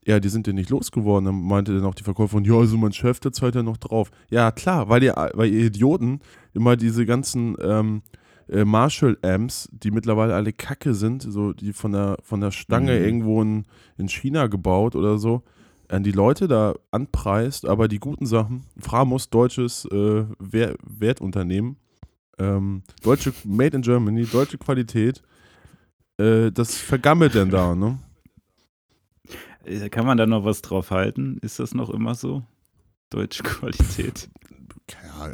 Ja, 0.05 0.19
die 0.21 0.29
sind 0.29 0.47
ja 0.47 0.53
nicht 0.53 0.69
losgeworden. 0.69 1.25
Dann 1.25 1.41
meinte 1.41 1.75
dann 1.75 1.85
auch 1.85 1.93
die 1.95 2.03
Verkäuferin, 2.03 2.45
ja, 2.45 2.53
also 2.53 2.77
mein 2.77 2.93
Chef, 2.93 3.19
der 3.19 3.33
zahlt 3.33 3.55
ja 3.55 3.61
noch 3.61 3.77
drauf. 3.77 4.09
Ja, 4.29 4.51
klar, 4.51 4.87
weil 4.89 5.03
ihr, 5.03 5.15
weil 5.33 5.51
ihr 5.53 5.65
Idioten 5.65 6.21
immer 6.53 6.77
diese 6.77 7.05
ganzen 7.05 7.55
ähm, 7.61 8.01
äh, 8.49 8.65
Marshall-Amps, 8.65 9.69
die 9.71 9.91
mittlerweile 9.91 10.35
alle 10.35 10.53
Kacke 10.53 10.93
sind, 10.93 11.21
so 11.23 11.53
die 11.53 11.73
von 11.73 11.91
der, 11.91 12.17
von 12.23 12.41
der 12.41 12.51
Stange 12.51 12.97
Mhm. 12.97 13.05
irgendwo 13.05 13.41
in, 13.41 13.65
in 13.97 14.07
China 14.09 14.47
gebaut 14.47 14.95
oder 14.95 15.17
so, 15.17 15.43
an 15.89 16.03
die 16.03 16.11
Leute 16.11 16.47
da 16.47 16.75
anpreist, 16.91 17.65
aber 17.65 17.87
die 17.87 17.99
guten 17.99 18.25
Sachen, 18.25 18.63
Framus, 18.77 19.29
deutsches 19.29 19.85
äh, 19.85 20.25
Wer 20.39 20.75
Wertunternehmen, 20.83 21.77
ähm, 22.37 22.83
deutsche 23.03 23.33
Made 23.45 23.75
in 23.77 23.81
Germany, 23.83 24.25
deutsche 24.25 24.57
Qualität, 24.57 25.21
äh, 26.17 26.51
das 26.51 26.75
vergammelt 26.77 27.35
denn 27.35 27.49
da, 27.49 27.73
ne? 27.75 27.99
Äh, 29.65 29.89
Kann 29.89 30.05
man 30.05 30.17
da 30.17 30.25
noch 30.25 30.45
was 30.45 30.61
drauf 30.61 30.91
halten? 30.91 31.37
Ist 31.41 31.59
das 31.59 31.73
noch 31.73 31.89
immer 31.89 32.15
so? 32.15 32.43
Deutsche 33.09 33.43
Qualität. 33.43 34.29
Ja, 34.91 35.29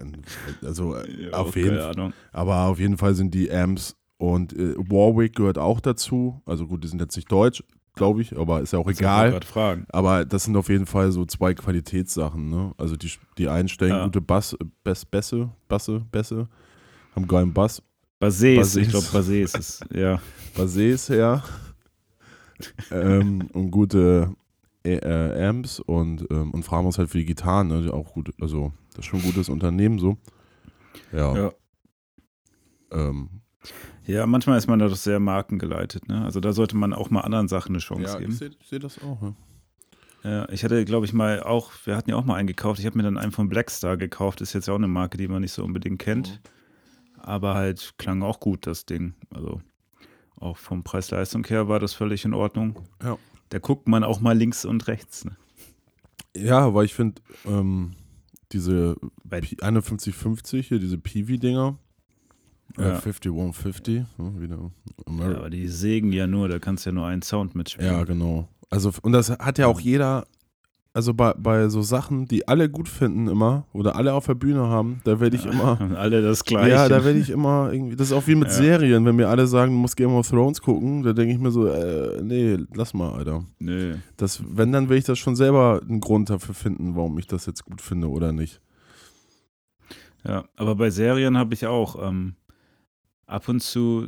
also 0.68 0.96
äh, 0.96 1.26
Ja, 1.30 1.32
auf 1.34 1.56
jeden 1.56 1.70
keine 1.70 1.82
Fall. 1.82 1.92
Ahnung. 1.92 2.14
Aber 2.32 2.56
auf 2.68 2.80
jeden 2.80 2.98
Fall 2.98 3.14
sind 3.16 3.34
die 3.34 3.52
Amps 3.52 3.96
und 4.18 4.54
äh, 4.54 4.76
Warwick 4.78 5.36
gehört 5.36 5.58
auch 5.58 5.80
dazu. 5.80 6.42
Also 6.46 6.66
gut, 6.68 6.84
die 6.84 6.88
sind 6.88 7.02
jetzt 7.02 7.16
nicht 7.16 7.32
deutsch, 7.32 7.64
glaube 7.96 8.22
ich, 8.22 8.38
aber 8.38 8.62
ist 8.62 8.74
ja 8.74 8.80
auch 8.80 8.88
Das 8.88 8.98
egal. 9.00 9.40
Aber 9.90 10.26
das 10.26 10.46
sind 10.46 10.56
auf 10.56 10.70
jeden 10.70 10.86
Fall 10.86 11.12
so 11.12 11.26
zwei 11.26 11.54
Qualitätssachen, 11.54 12.50
ne? 12.50 12.74
Also 12.78 12.96
die, 12.96 13.12
die 13.38 13.48
einen 13.50 13.68
stellen 13.70 13.92
Ja. 13.92 14.06
gute 14.06 14.22
Bass, 14.22 14.58
Bass, 14.84 15.06
Bässe, 15.06 15.50
Basse, 15.68 16.04
Bässe, 16.12 16.48
haben 17.16 17.28
geilen 17.28 17.54
Bass, 17.54 17.82
Basés, 18.20 18.58
Basés. 18.60 18.78
ich 18.78 18.90
glaube 18.90 19.06
Basés 19.08 19.58
ist, 19.58 19.86
ja. 19.94 20.20
Bassés 20.56 21.10
her 21.10 21.44
ähm, 22.92 23.48
und 23.54 23.72
gute 23.72 24.34
äh, 24.86 24.96
äh, 24.96 25.46
Amps 25.48 25.80
und, 25.80 26.26
ähm, 26.32 26.52
und 26.52 26.64
Framos 26.64 26.98
halt 26.98 27.10
für 27.10 27.18
die 27.18 27.26
Gitarren, 27.26 27.68
ne? 27.68 27.82
die 27.82 27.90
auch 27.90 28.14
gut, 28.14 28.32
also 28.42 28.72
das 28.94 29.06
ist 29.06 29.06
schon 29.06 29.20
ein 29.20 29.26
gutes 29.26 29.50
Unternehmen 29.50 30.00
so. 30.00 30.18
Ja. 31.12 31.36
Ja. 31.36 31.54
Ähm, 32.92 33.30
Ja, 34.06 34.26
manchmal 34.28 34.58
ist 34.58 34.68
man 34.68 34.80
da 34.80 34.88
doch 34.88 34.96
sehr 34.96 35.20
markengeleitet, 35.20 36.08
ne? 36.08 36.24
Also 36.24 36.40
da 36.40 36.54
sollte 36.54 36.76
man 36.76 36.94
auch 36.94 37.10
mal 37.10 37.22
anderen 37.22 37.48
Sachen 37.48 37.70
eine 37.70 37.80
Chance 37.80 38.14
ja, 38.14 38.20
geben. 38.20 38.34
ich 38.34 38.38
sehe 38.38 38.52
seh 38.70 38.80
das 38.80 39.02
auch. 39.02 39.22
Ja. 39.22 39.34
Ja, 40.24 40.50
ich 40.50 40.64
hatte, 40.64 40.86
glaube 40.86 41.06
ich, 41.06 41.12
mal 41.12 41.44
auch, 41.44 41.72
wir 41.84 41.98
hatten 41.98 42.10
ja 42.10 42.16
auch 42.16 42.24
mal 42.24 42.36
einen 42.36 42.48
gekauft. 42.48 42.80
Ich 42.80 42.86
habe 42.86 42.98
mir 42.98 43.04
dann 43.04 43.18
einen 43.18 43.34
von 43.34 43.50
Blackstar 43.50 43.98
gekauft. 43.98 44.40
Ist 44.40 44.54
jetzt 44.54 44.68
ja 44.68 44.74
auch 44.74 44.78
eine 44.78 44.88
Marke, 44.88 45.18
die 45.18 45.28
man 45.28 45.42
nicht 45.42 45.52
so 45.52 45.64
unbedingt 45.66 46.00
kennt. 46.00 46.40
Aber 47.18 47.56
halt 47.56 47.96
klang 47.98 48.22
auch 48.24 48.40
gut, 48.40 48.66
das 48.66 48.86
Ding. 48.86 49.16
Also 49.32 49.62
auch 50.38 50.58
vom 50.58 50.84
Preis-Leistung 50.84 51.46
her 51.48 51.68
war 51.68 51.80
das 51.80 51.94
völlig 51.94 52.24
in 52.24 52.34
Ordnung. 52.34 52.80
Ja. 53.04 53.18
Da 53.50 53.60
guckt 53.60 53.88
man 53.88 54.04
auch 54.06 54.22
mal 54.22 54.38
links 54.38 54.64
und 54.64 54.88
rechts. 54.88 55.26
Ne? 55.26 55.36
Ja, 56.36 56.74
weil 56.74 56.86
ich 56.86 56.94
finde, 56.94 57.22
ähm, 57.46 57.94
diese 58.54 58.96
Bei- 59.24 59.42
P 59.42 59.56
5150 59.60 60.68
hier, 60.68 60.80
diese 60.80 60.98
Peavy-Dinger, 60.98 61.78
äh, 62.78 62.82
Ja. 62.82 62.96
5150, 62.96 64.04
ne, 64.18 64.34
wieder 64.40 64.72
Ja, 65.10 65.38
aber 65.38 65.50
die 65.50 65.68
sägen 65.68 66.12
ja 66.14 66.28
nur, 66.28 66.48
da 66.48 66.60
kannst 66.60 66.86
du 66.86 66.90
ja 66.92 66.94
nur 66.94 67.06
einen 67.08 67.22
Sound 67.22 67.56
mitspielen. 67.56 67.92
Ja, 67.92 68.04
genau. 68.04 68.48
Also, 68.70 68.92
und 69.02 69.12
das 69.12 69.30
hat 69.30 69.58
ja 69.58 69.68
auch 69.68 69.80
jeder, 69.80 70.26
also 70.96 71.14
bei, 71.14 71.34
bei 71.34 71.70
so 71.70 71.82
Sachen, 71.82 72.28
die 72.28 72.48
alle 72.48 72.70
gut 72.70 72.88
finden 72.88 73.28
immer, 73.28 73.66
oder 73.74 73.96
alle 73.96 74.14
auf 74.14 74.28
der 74.28 74.36
Bühne 74.36 74.62
haben, 74.68 75.02
da 75.06 75.20
werde 75.20 75.36
ich 75.36 75.46
immer, 75.46 75.80
Haben 75.80 75.96
alle 75.96 76.22
das 76.22 76.44
gleiche. 76.46 76.70
ja, 76.70 76.88
da 76.88 77.04
werde 77.04 77.18
ich 77.18 77.32
immer 77.32 77.72
irgendwie, 77.74 77.96
das 77.96 78.08
ist 78.08 78.14
auch 78.14 78.28
wie 78.28 78.36
mit 78.36 78.50
Ja. 78.50 78.54
Serien, 78.54 79.04
wenn 79.06 79.16
mir 79.16 79.28
alle 79.28 79.48
sagen, 79.48 79.72
du 79.72 79.78
musst 79.80 79.98
Game 79.98 80.14
of 80.14 80.30
Thrones 80.30 80.62
gucken, 80.62 81.02
da 81.02 81.14
denke 81.14 81.34
ich 81.34 81.40
mir 81.40 81.50
so, 81.52 81.68
äh, 81.68 82.22
nee, 82.22 82.58
lass 82.76 82.94
mal, 82.94 83.12
Alter. 83.12 83.44
Nö. 83.60 83.96
Das, 84.18 84.44
wenn, 84.48 84.72
dann 84.72 84.88
will 84.90 84.98
ich 84.98 85.06
das 85.06 85.18
schon 85.18 85.36
selber 85.36 85.82
einen 85.82 86.00
Grund 86.00 86.30
dafür 86.30 86.54
finden, 86.54 86.96
warum 86.96 87.18
ich 87.18 87.26
das 87.26 87.48
jetzt 87.48 87.66
gut 87.66 87.82
finde 87.82 88.10
oder 88.10 88.32
nicht. 88.32 88.62
Ja, 90.26 90.46
aber 90.56 90.76
bei 90.76 90.90
Serien 90.90 91.38
habe 91.38 91.54
ich 91.54 91.66
auch 91.66 92.08
ähm, 92.08 92.36
ab 93.26 93.50
und 93.50 93.62
zu 93.62 94.08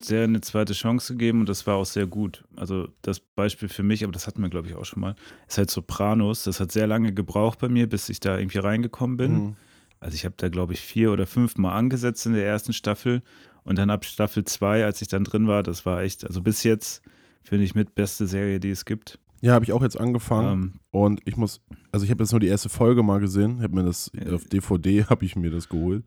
sehr 0.00 0.24
eine 0.24 0.40
zweite 0.40 0.74
Chance 0.74 1.14
gegeben 1.14 1.40
und 1.40 1.48
das 1.48 1.66
war 1.66 1.76
auch 1.76 1.86
sehr 1.86 2.06
gut. 2.06 2.44
Also 2.56 2.88
das 3.02 3.20
Beispiel 3.20 3.68
für 3.68 3.82
mich, 3.82 4.04
aber 4.04 4.12
das 4.12 4.26
hatten 4.26 4.42
wir, 4.42 4.48
glaube 4.48 4.68
ich, 4.68 4.74
auch 4.74 4.84
schon 4.84 5.00
mal, 5.00 5.16
ist 5.48 5.58
halt 5.58 5.70
Sopranos. 5.70 6.44
Das 6.44 6.60
hat 6.60 6.70
sehr 6.70 6.86
lange 6.86 7.12
gebraucht 7.12 7.58
bei 7.58 7.68
mir, 7.68 7.88
bis 7.88 8.08
ich 8.08 8.20
da 8.20 8.38
irgendwie 8.38 8.58
reingekommen 8.58 9.16
bin. 9.16 9.32
Mhm. 9.32 9.56
Also 10.00 10.14
ich 10.14 10.24
habe 10.24 10.34
da, 10.36 10.48
glaube 10.48 10.72
ich, 10.72 10.80
vier 10.80 11.12
oder 11.12 11.26
fünf 11.26 11.56
Mal 11.56 11.74
angesetzt 11.74 12.24
in 12.26 12.34
der 12.34 12.46
ersten 12.46 12.72
Staffel 12.72 13.22
und 13.64 13.76
dann 13.76 13.90
ab 13.90 14.04
Staffel 14.04 14.44
zwei, 14.44 14.84
als 14.84 15.02
ich 15.02 15.08
dann 15.08 15.24
drin 15.24 15.48
war, 15.48 15.62
das 15.62 15.84
war 15.84 16.02
echt, 16.02 16.24
also 16.24 16.40
bis 16.40 16.62
jetzt 16.62 17.02
finde 17.42 17.64
ich 17.64 17.74
mit 17.74 17.94
beste 17.94 18.26
Serie, 18.26 18.60
die 18.60 18.70
es 18.70 18.84
gibt. 18.84 19.18
Ja, 19.40 19.52
habe 19.54 19.64
ich 19.64 19.72
auch 19.72 19.82
jetzt 19.82 19.98
angefangen. 19.98 20.52
Ähm, 20.52 20.72
Und 20.90 21.20
ich 21.24 21.36
muss, 21.36 21.60
also 21.92 22.04
ich 22.04 22.10
habe 22.10 22.22
jetzt 22.24 22.32
nur 22.32 22.40
die 22.40 22.48
erste 22.48 22.68
Folge 22.68 23.02
mal 23.02 23.20
gesehen, 23.20 23.62
habe 23.62 23.74
mir 23.76 23.84
das 23.84 24.10
Ja. 24.14 24.34
auf 24.34 24.44
DVD 24.44 25.04
habe 25.10 25.24
ich 25.24 25.36
mir 25.36 25.50
das 25.50 25.68
geholt. 25.68 26.04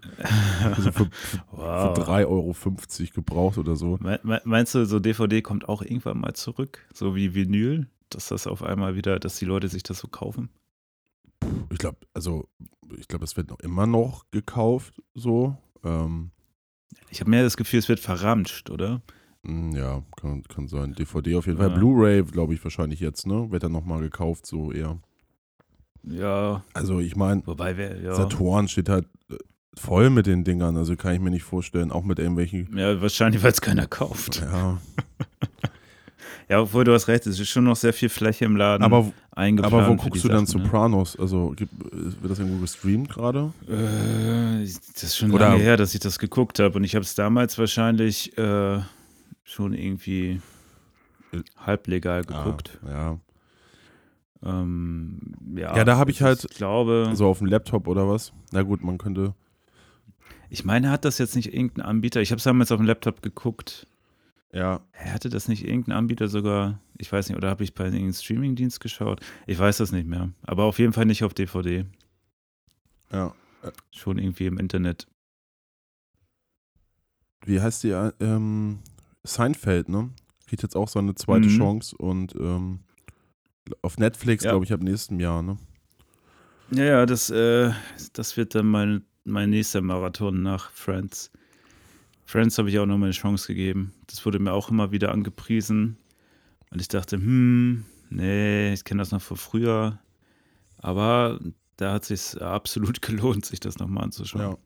Also 0.63 0.91
für, 0.91 1.10
wow. 1.52 1.96
für 1.96 2.04
3,50 2.04 2.28
Euro 2.28 2.54
gebraucht 3.13 3.58
oder 3.58 3.76
so. 3.76 3.98
Me- 4.02 4.20
me- 4.24 4.41
Meinst 4.44 4.76
du, 4.76 4.86
so 4.86 5.00
DVD 5.00 5.41
kommt 5.41 5.70
auch 5.70 5.82
irgendwann 5.82 6.20
mal 6.20 6.34
zurück? 6.34 6.86
So 6.94 7.15
wie 7.15 7.34
Vinyl? 7.34 7.88
Dass 8.10 8.28
das 8.28 8.48
auf 8.48 8.62
einmal 8.63 8.96
wieder, 8.96 9.20
dass 9.20 9.38
die 9.38 9.46
Leute 9.46 9.70
sich 9.70 9.84
das 9.84 10.00
so 10.00 10.10
kaufen? 10.10 10.50
Ich 11.72 11.78
glaube, 11.78 11.98
also 12.13 12.50
ich 12.98 13.08
glaube, 13.08 13.24
es 13.24 13.38
wird 13.38 13.50
noch 13.50 13.60
immer 13.62 13.88
noch 13.88 14.26
gekauft, 14.32 15.02
so. 15.13 15.56
Ähm, 15.86 16.32
Ich 17.10 17.22
habe 17.22 17.30
mehr 17.30 17.44
das 17.44 17.56
Gefühl, 17.56 17.80
es 17.80 17.88
wird 17.88 18.02
verramscht, 18.02 18.70
oder? 18.70 19.02
Mh, 19.43 19.77
ja, 19.77 20.01
kann, 20.19 20.43
kann 20.43 20.67
sein. 20.67 20.93
DVD 20.93 21.36
auf 21.36 21.47
jeden 21.47 21.60
Ja. 21.60 21.67
Fall. 21.69 21.77
Blu-ray, 21.77 22.23
glaube 22.23 22.54
ich, 22.54 22.63
wahrscheinlich 22.63 22.99
jetzt, 22.99 23.25
ne? 23.27 23.51
Wird 23.51 23.63
dann 23.63 23.71
nochmal 23.71 24.01
gekauft, 24.01 24.45
so 24.45 24.71
eher. 24.71 24.97
Ja, 26.04 26.63
Also 26.73 26.99
ich 26.99 27.15
meine, 27.15 27.43
ja. 28.04 28.15
Saturn 28.15 28.67
steht 28.67 28.89
halt 28.89 29.06
äh, 29.30 29.36
voll 29.75 30.10
mit 30.10 30.25
den 30.25 30.43
Dingern, 30.43 30.75
also 30.75 30.95
kann 30.95 31.13
ich 31.13 31.19
mir 31.19 31.30
nicht 31.30 31.43
vorstellen, 31.43 31.91
auch 31.91 32.04
mit 32.04 32.17
irgendwelchen. 32.17 32.75
Ja, 32.75 32.99
wahrscheinlich, 33.01 33.43
weil 33.43 33.51
es 33.51 33.62
keiner 33.62 33.86
kauft. 33.88 34.41
Ja, 34.41 34.80
Ja, 36.49 36.60
obwohl 36.60 36.84
du 36.84 36.93
hast 36.93 37.08
recht, 37.08 37.25
es 37.27 37.39
ist 37.39 37.47
schon 37.47 37.63
noch 37.63 37.77
sehr 37.77 37.93
viel 37.93 38.10
Fläche 38.10 38.43
im 38.43 38.58
Laden 38.58 38.84
aber, 38.84 39.10
aber 39.34 39.88
wo 39.88 39.95
guckst 39.95 40.25
du 40.25 40.27
dann 40.27 40.45
Sachen, 40.45 40.60
ne? 40.62 40.65
Sopranos? 40.65 41.17
Also 41.17 41.54
gibt, 41.56 41.71
wird 41.82 42.30
das 42.30 42.39
irgendwo 42.39 42.60
gestreamt 42.60 43.08
gerade? 43.10 43.54
Äh, 43.69 44.65
das 44.93 45.04
ist 45.04 45.17
schon 45.17 45.32
Oder- 45.32 45.49
lange 45.51 45.63
her, 45.63 45.77
dass 45.77 45.93
ich 45.93 46.01
das 46.01 46.19
geguckt 46.19 46.60
habe. 46.60 46.77
Und 46.77 46.84
ich 46.84 46.95
habe 46.95 47.04
es 47.04 47.15
damals 47.15 47.58
wahrscheinlich 47.58 48.38
äh, 48.38 48.80
schon 49.52 49.74
irgendwie 49.74 50.42
halblegal 51.58 52.24
geguckt. 52.24 52.80
Ah, 52.86 52.90
ja. 52.90 53.20
Ähm, 54.44 55.20
ja, 55.56 55.76
Ja, 55.78 55.84
da 55.84 55.98
habe 55.98 56.10
ich 56.12 56.22
halt- 56.22 56.46
Ich 56.50 56.56
glaube, 56.58 57.06
Also 57.08 57.28
auf 57.28 57.38
dem 57.40 57.48
Laptop 57.48 57.88
oder 57.88 58.08
was? 58.10 58.34
Na 58.52 58.64
gut, 58.64 58.84
man 58.84 58.98
könnte. 58.98 59.36
ich 60.50 60.66
meine, 60.66 60.90
hat 60.90 61.06
das 61.06 61.18
jetzt 61.20 61.36
nicht 61.36 61.54
irgendein 61.54 61.86
Anbieter? 61.86 62.22
Ich 62.22 62.32
habe 62.32 62.38
es 62.38 62.44
damals 62.44 62.72
auf 62.72 62.80
dem 62.80 62.86
Laptop 62.88 63.22
geguckt. 63.22 63.88
Ja, 64.54 64.82
Hatte 64.94 65.30
das 65.30 65.48
nicht 65.48 65.66
irgendein 65.66 65.96
Anbieter 65.96 66.28
sogar? 66.28 66.80
Ich 66.98 67.10
weiß 67.12 67.30
nicht, 67.30 67.38
oder 67.38 67.50
habe 67.50 67.64
ich 67.64 67.74
bei 67.74 67.86
irgendeinem 67.86 68.14
Streamingdienst 68.14 68.80
geschaut? 68.82 69.22
Ich 69.48 69.58
weiß 69.58 69.78
das 69.78 69.92
nicht 69.94 70.08
mehr. 70.08 70.30
Aber 70.44 70.66
auf 70.66 70.78
jeden 70.80 70.92
Fall 70.94 71.06
nicht 71.06 71.24
auf 71.24 71.34
DVD. 71.34 71.86
ja. 73.12 73.34
Schon 73.92 74.18
irgendwie 74.18 74.48
im 74.48 74.58
Internet. 74.58 75.08
Wie 77.46 77.62
heißt 77.62 77.84
die? 77.84 77.92
äh, 77.92 78.12
Ähm, 78.20 78.80
Seinfeld, 79.23 79.89
ne? 79.89 80.10
Kriegt 80.47 80.63
jetzt 80.63 80.75
auch 80.75 80.88
so 80.89 80.99
eine 80.99 81.15
zweite 81.15 81.47
Mhm. 81.47 81.57
Chance 81.57 81.95
und 81.97 82.36
ähm, 82.36 82.79
auf 83.81 83.97
Netflix, 83.97 84.43
Ja. 84.43 84.51
glaube 84.51 84.65
ich, 84.65 84.73
ab 84.73 84.81
nächsten 84.81 85.19
Jahr, 85.19 85.41
ne? 85.41 85.57
Ja, 86.71 86.84
ja, 86.84 87.05
das, 87.05 87.29
äh, 87.29 87.71
das 88.13 88.38
wird 88.38 88.55
dann 88.55 88.67
mein, 88.67 89.03
mein 89.23 89.49
nächster 89.49 89.81
Marathon 89.81 90.41
nach 90.41 90.71
Friends. 90.71 91.31
Friends 92.25 92.57
habe 92.57 92.69
ich 92.69 92.79
auch 92.79 92.86
nochmal 92.86 93.07
eine 93.07 93.13
Chance 93.13 93.47
gegeben. 93.47 93.93
Das 94.07 94.25
wurde 94.25 94.39
mir 94.39 94.53
auch 94.53 94.69
immer 94.69 94.91
wieder 94.91 95.12
angepriesen. 95.12 95.97
Und 96.69 96.79
ich 96.81 96.88
dachte, 96.88 97.17
hm, 97.17 97.86
nee, 98.10 98.71
ich 98.73 98.86
kenne 98.86 98.99
das 99.01 99.12
noch 99.12 99.21
von 99.21 99.36
früher. 99.38 99.99
Aber 100.77 101.39
da 101.75 101.93
hat 101.93 102.10
es 102.10 102.31
sich 102.34 102.41
absolut 102.41 103.01
gelohnt, 103.01 103.45
sich 103.45 103.60
das 103.60 103.77
nochmal 103.79 104.05
anzuschauen. 104.05 104.41
Ja. 104.51 104.57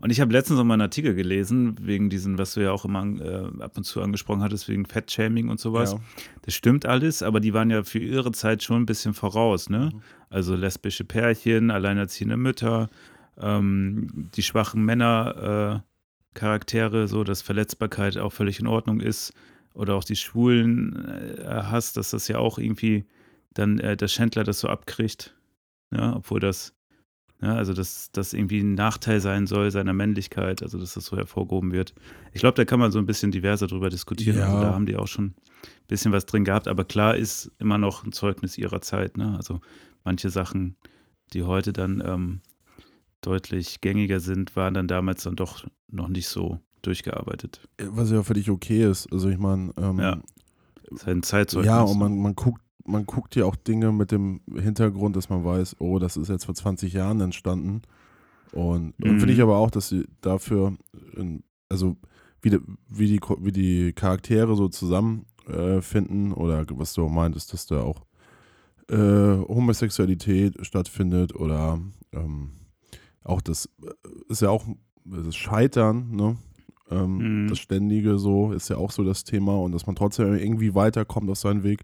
Und 0.00 0.10
ich 0.10 0.20
habe 0.20 0.32
letztens 0.32 0.58
noch 0.58 0.64
mal 0.64 0.74
einen 0.74 0.82
Artikel 0.82 1.14
gelesen, 1.14 1.76
wegen 1.80 2.10
diesen, 2.10 2.36
was 2.36 2.54
du 2.54 2.60
ja 2.60 2.72
auch 2.72 2.84
immer 2.84 3.04
äh, 3.04 3.62
ab 3.62 3.76
und 3.76 3.84
zu 3.84 4.02
angesprochen 4.02 4.42
hattest, 4.42 4.68
wegen 4.68 4.84
Fettshaming 4.84 5.48
und 5.48 5.58
sowas. 5.58 5.92
Ja. 5.92 6.00
Das 6.42 6.54
stimmt 6.54 6.84
alles, 6.84 7.22
aber 7.22 7.40
die 7.40 7.54
waren 7.54 7.70
ja 7.70 7.84
für 7.84 8.00
ihre 8.00 8.32
Zeit 8.32 8.62
schon 8.62 8.82
ein 8.82 8.86
bisschen 8.86 9.14
voraus, 9.14 9.70
ne? 9.70 9.90
Mhm. 9.94 10.00
Also 10.28 10.56
lesbische 10.56 11.04
Pärchen, 11.04 11.70
alleinerziehende 11.70 12.36
Mütter, 12.36 12.90
ähm, 13.38 14.28
die 14.34 14.42
schwachen 14.42 14.84
Männer, 14.84 15.82
äh, 16.38 17.06
so 17.06 17.24
dass 17.24 17.40
Verletzbarkeit 17.42 18.18
auch 18.18 18.32
völlig 18.32 18.60
in 18.60 18.66
Ordnung 18.66 19.00
ist. 19.00 19.32
Oder 19.74 19.94
auch 19.94 20.04
die 20.04 20.16
schwulen 20.16 21.38
äh, 21.38 21.46
Hass, 21.46 21.92
dass 21.92 22.10
das 22.10 22.28
ja 22.28 22.38
auch 22.38 22.58
irgendwie 22.58 23.04
dann 23.54 23.78
äh, 23.78 23.96
der 23.96 24.08
Schändler 24.08 24.44
das 24.44 24.60
so 24.60 24.68
abkriegt. 24.68 25.34
Ja, 25.92 26.14
obwohl 26.16 26.40
das, 26.40 26.74
ja, 27.44 27.54
also 27.54 27.74
dass 27.74 28.10
das 28.12 28.32
irgendwie 28.32 28.60
ein 28.60 28.72
Nachteil 28.74 29.20
sein 29.20 29.46
soll 29.46 29.70
seiner 29.70 29.92
Männlichkeit, 29.92 30.62
also 30.62 30.78
dass 30.78 30.94
das 30.94 31.04
so 31.04 31.16
hervorgehoben 31.18 31.72
wird. 31.72 31.94
Ich 32.32 32.40
glaube, 32.40 32.54
da 32.56 32.64
kann 32.64 32.80
man 32.80 32.90
so 32.90 32.98
ein 32.98 33.04
bisschen 33.04 33.30
diverser 33.32 33.66
drüber 33.66 33.90
diskutieren. 33.90 34.38
Ja. 34.38 34.46
Also 34.46 34.60
da 34.62 34.72
haben 34.72 34.86
die 34.86 34.96
auch 34.96 35.06
schon 35.08 35.26
ein 35.26 35.34
bisschen 35.86 36.10
was 36.10 36.24
drin 36.24 36.44
gehabt, 36.44 36.68
aber 36.68 36.84
klar 36.84 37.16
ist 37.16 37.50
immer 37.58 37.76
noch 37.76 38.02
ein 38.04 38.12
Zeugnis 38.12 38.56
ihrer 38.56 38.80
Zeit. 38.80 39.18
Ne? 39.18 39.34
Also 39.36 39.60
manche 40.04 40.30
Sachen, 40.30 40.76
die 41.34 41.42
heute 41.42 41.74
dann 41.74 42.02
ähm, 42.06 42.40
deutlich 43.20 43.80
gängiger 43.82 44.20
sind, 44.20 44.56
waren 44.56 44.72
dann 44.74 44.88
damals 44.88 45.24
dann 45.24 45.36
doch 45.36 45.66
noch 45.90 46.08
nicht 46.08 46.28
so 46.28 46.60
durchgearbeitet. 46.82 47.60
Was 47.78 48.10
ja 48.10 48.22
völlig 48.22 48.48
okay 48.50 48.90
ist. 48.90 49.12
Also 49.12 49.28
ich 49.28 49.38
meine, 49.38 49.72
ähm, 49.76 49.98
Ja, 49.98 50.18
ist 50.90 51.06
halt 51.06 51.24
Zeitzeugnis. 51.26 51.66
ja, 51.66 51.82
und 51.82 51.98
man, 51.98 52.18
man 52.18 52.34
guckt, 52.34 52.62
man 52.84 53.06
guckt 53.06 53.34
ja 53.36 53.44
auch 53.44 53.56
Dinge 53.56 53.92
mit 53.92 54.10
dem 54.12 54.40
Hintergrund, 54.54 55.16
dass 55.16 55.28
man 55.28 55.44
weiß, 55.44 55.76
oh, 55.78 55.98
das 55.98 56.16
ist 56.16 56.28
jetzt 56.28 56.44
vor 56.44 56.54
20 56.54 56.92
Jahren 56.92 57.20
entstanden. 57.20 57.82
Und, 58.52 58.94
und 59.02 59.14
Mhm. 59.14 59.18
finde 59.18 59.32
ich 59.34 59.40
aber 59.42 59.56
auch, 59.56 59.70
dass 59.70 59.88
sie 59.88 60.06
dafür, 60.20 60.76
in, 61.16 61.42
also 61.68 61.96
wie 62.42 62.50
die, 62.50 62.60
wie 62.88 63.06
die, 63.06 63.20
wie 63.40 63.52
die 63.52 63.92
Charaktere 63.94 64.54
so 64.54 64.68
zusammenfinden 64.68 66.30
äh, 66.32 66.34
oder 66.34 66.64
was 66.70 66.92
du 66.94 67.04
auch 67.04 67.10
meintest, 67.10 67.52
dass 67.52 67.66
da 67.66 67.80
auch 67.82 68.02
äh, 68.90 68.96
Homosexualität 69.48 70.64
stattfindet 70.64 71.34
oder 71.34 71.80
ähm, 72.12 72.50
auch 73.24 73.40
das 73.40 73.68
äh, 73.82 73.90
ist 74.28 74.42
ja 74.42 74.50
auch 74.50 74.64
das 75.04 75.34
Scheitern, 75.36 76.10
ne? 76.10 76.36
Ähm, 76.90 77.44
Mhm. 77.44 77.48
Das 77.48 77.58
Ständige 77.58 78.18
so 78.18 78.52
ist 78.52 78.68
ja 78.68 78.76
auch 78.76 78.90
so 78.90 79.04
das 79.04 79.24
Thema 79.24 79.56
und 79.58 79.72
dass 79.72 79.86
man 79.86 79.96
trotzdem 79.96 80.34
irgendwie 80.34 80.74
weiterkommt 80.74 81.30
auf 81.30 81.38
seinen 81.38 81.62
Weg. 81.62 81.80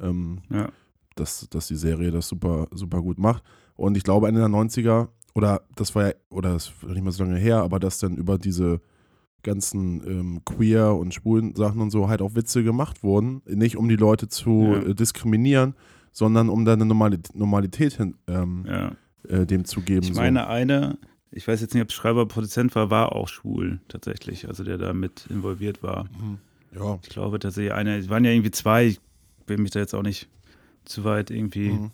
Ähm, 0.00 0.40
Ja. 0.50 0.68
dass, 1.16 1.48
dass 1.50 1.66
die 1.68 1.76
Serie 1.76 2.10
das 2.10 2.28
super, 2.28 2.68
super 2.72 3.02
gut 3.02 3.18
macht. 3.18 3.42
Und 3.76 3.96
ich 3.96 4.04
glaube, 4.04 4.28
Ende 4.28 4.40
der 4.40 4.48
90er, 4.48 5.08
oder 5.34 5.62
das 5.76 5.94
war 5.94 6.08
ja, 6.08 6.12
oder 6.30 6.52
das 6.52 6.68
ist 6.68 6.82
nicht 6.84 7.02
mehr 7.02 7.12
so 7.12 7.24
lange 7.24 7.36
her, 7.38 7.58
aber 7.62 7.78
dass 7.80 7.98
dann 7.98 8.16
über 8.16 8.38
diese 8.38 8.80
ganzen 9.42 10.02
ähm, 10.06 10.40
queer 10.44 10.94
und 10.94 11.14
schwulen 11.14 11.54
Sachen 11.54 11.80
und 11.80 11.90
so 11.90 12.08
halt 12.08 12.22
auch 12.22 12.34
Witze 12.34 12.62
gemacht 12.64 13.02
wurden. 13.02 13.42
Nicht 13.46 13.76
um 13.76 13.88
die 13.88 13.96
Leute 13.96 14.28
zu 14.28 14.62
Ja. 14.74 14.78
äh, 14.82 14.94
diskriminieren, 14.94 15.74
sondern 16.12 16.48
um 16.48 16.64
da 16.64 16.72
eine 16.72 16.84
Normalität, 16.84 17.34
Normalität 17.36 17.94
hin, 17.94 18.14
ähm, 18.26 18.64
ja. 18.68 18.92
äh, 19.28 19.46
dem 19.46 19.64
zu 19.64 19.80
geben. 19.82 20.02
Ich 20.04 20.14
meine, 20.14 20.48
eine, 20.48 20.98
ich 21.30 21.46
weiß 21.46 21.60
jetzt 21.60 21.74
nicht, 21.74 21.82
ob 21.82 21.88
es 21.90 21.94
Schreiber 21.94 22.22
oder 22.22 22.28
Produzent 22.28 22.74
war, 22.74 22.90
war 22.90 23.12
auch 23.12 23.28
schwul 23.28 23.80
tatsächlich, 23.88 24.48
also 24.48 24.64
der 24.64 24.76
da 24.78 24.92
mit 24.92 25.26
involviert 25.30 25.82
war. 25.82 26.08
so. 26.18 26.24
Mhm. 26.24 26.38
Ja. 26.74 26.98
Ich 27.02 27.08
glaube 27.08 27.38
tatsächlich 27.38 27.72
eine, 27.72 27.96
es 27.96 28.08
waren 28.10 28.24
ja 28.24 28.30
irgendwie 28.32 28.50
zwei, 28.50 28.86
ich 28.86 29.00
will 29.48 29.58
mich 29.58 29.70
da 29.72 29.80
jetzt 29.80 29.94
auch 29.94 30.02
nicht 30.02 30.28
zu 30.84 31.04
weit 31.04 31.30
irgendwie 31.30 31.70
Mhm. 31.70 31.90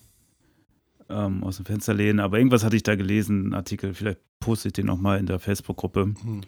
ähm, 1.08 1.44
aus 1.44 1.56
dem 1.56 1.66
Fenster 1.66 1.94
lehnen, 1.94 2.20
aber 2.20 2.38
irgendwas 2.38 2.64
hatte 2.64 2.76
ich 2.76 2.82
da 2.82 2.94
gelesen, 2.96 3.44
einen 3.46 3.54
Artikel, 3.54 3.92
vielleicht 3.94 4.20
poste 4.40 4.68
ich 4.68 4.72
den 4.72 4.86
nochmal 4.86 5.18
in 5.18 5.26
der 5.26 5.38
Facebook-Gruppe, 5.38 6.06
Mhm. 6.06 6.40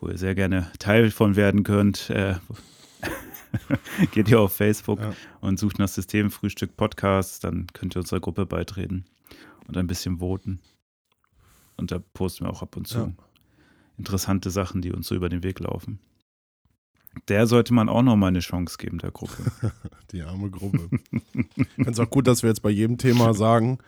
wo 0.00 0.08
ihr 0.08 0.18
sehr 0.18 0.34
gerne 0.34 0.70
Teil 0.78 1.10
von 1.10 1.36
werden 1.36 1.62
könnt. 1.64 2.10
Äh, 2.10 2.36
geht 4.12 4.28
ihr 4.28 4.40
auf 4.40 4.52
Facebook 4.54 5.00
Ja. 5.00 5.14
und 5.40 5.58
sucht 5.58 5.78
nach 5.78 5.88
System 5.88 6.30
Frühstück 6.30 6.76
Podcast, 6.76 7.44
dann 7.44 7.66
könnt 7.72 7.96
ihr 7.96 8.00
unserer 8.00 8.20
Gruppe 8.20 8.46
beitreten 8.46 9.04
und 9.66 9.76
ein 9.76 9.86
bisschen 9.86 10.18
voten. 10.18 10.60
Und 11.76 11.90
da 11.90 11.98
posten 12.14 12.44
wir 12.44 12.50
auch 12.50 12.62
ab 12.62 12.76
und 12.76 12.86
zu 12.86 12.98
Ja. 12.98 13.12
interessante 13.98 14.50
Sachen, 14.50 14.82
die 14.82 14.92
uns 14.92 15.06
so 15.08 15.14
über 15.14 15.28
den 15.28 15.42
Weg 15.42 15.60
laufen. 15.60 15.98
Der 17.28 17.46
sollte 17.46 17.72
man 17.74 17.88
auch 17.88 18.02
noch 18.02 18.16
mal 18.16 18.28
eine 18.28 18.40
Chance 18.40 18.76
geben, 18.78 18.98
der 18.98 19.10
Gruppe. 19.10 19.34
Die 20.12 20.22
arme 20.22 20.50
Gruppe. 20.50 20.88
ich 21.12 21.68
finde 21.74 21.90
es 21.90 21.98
auch 22.00 22.10
gut, 22.10 22.26
dass 22.26 22.42
wir 22.42 22.50
jetzt 22.50 22.62
bei 22.62 22.70
jedem 22.70 22.98
Thema 22.98 23.34
sagen, 23.34 23.78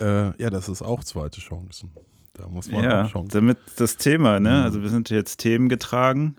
äh, 0.00 0.36
ja, 0.42 0.50
das 0.50 0.68
ist 0.68 0.82
auch 0.82 1.02
zweite 1.04 1.40
Chancen. 1.40 1.90
Da 2.34 2.48
muss 2.48 2.70
man 2.70 2.84
ja, 2.84 3.04
auch 3.04 3.10
Chancen. 3.10 3.28
damit 3.32 3.58
das 3.76 3.96
Thema, 3.96 4.40
ne? 4.40 4.50
Mhm. 4.50 4.56
Also 4.64 4.82
wir 4.82 4.88
sind 4.90 5.08
jetzt 5.10 5.38
themengetragen, 5.38 6.36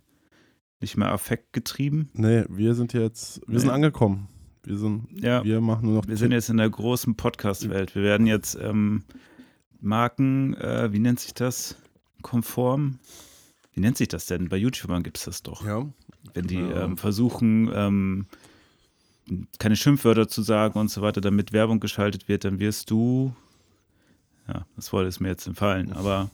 nicht 0.82 0.98
mehr 0.98 1.12
affektgetrieben. 1.12 2.10
Nee, 2.14 2.44
wir 2.50 2.76
sind 2.76 2.94
jetzt, 2.94 3.42
wir 3.48 3.60
sind 3.60 3.70
Nee. 3.70 3.76
angekommen. 3.76 4.28
Wir 4.64 4.78
sind, 4.78 5.08
Ja, 5.22 5.44
wir 5.44 5.62
machen 5.62 5.86
nur 5.86 5.96
noch 6.02 6.08
wir 6.08 6.18
sind 6.18 6.32
jetzt 6.32 6.50
in 6.50 6.58
der 6.58 6.70
großen 6.70 7.16
Podcast-Welt. 7.16 7.96
Wir 7.96 8.02
werden 8.04 8.28
jetzt 8.28 8.58
ähm, 8.62 9.04
Marken, 9.80 10.54
äh, 10.56 10.92
wie 10.92 11.00
nennt 11.00 11.20
sich 11.20 11.34
das? 11.34 11.76
Konform? 12.24 13.00
Wie 13.74 13.80
nennt 13.82 13.98
sich 13.98 14.08
das 14.08 14.26
denn? 14.26 14.50
Bei 14.50 14.58
YouTubern 14.58 15.04
gibt 15.04 15.18
es 15.18 15.26
das 15.26 15.44
doch. 15.44 15.66
ja, 15.66 15.86
Wenn 16.34 16.48
die 16.48 16.60
ähm, 16.60 16.98
versuchen, 16.98 17.72
ähm, 17.74 18.26
keine 19.60 19.76
Schimpfwörter 19.76 20.28
zu 20.28 20.42
sagen 20.42 20.80
und 20.80 20.90
so 20.90 21.02
weiter, 21.02 21.22
damit 21.22 21.54
Werbung 21.54 21.80
geschaltet 21.80 22.28
wird, 22.28 22.44
dann 22.46 22.60
wirst 22.60 22.92
du, 22.92 23.36
ja, 24.48 24.66
das 24.76 24.94
wollte 24.94 25.10
es 25.10 25.20
mir 25.20 25.30
jetzt 25.30 25.48
entfallen, 25.48 25.94
aber 25.94 26.30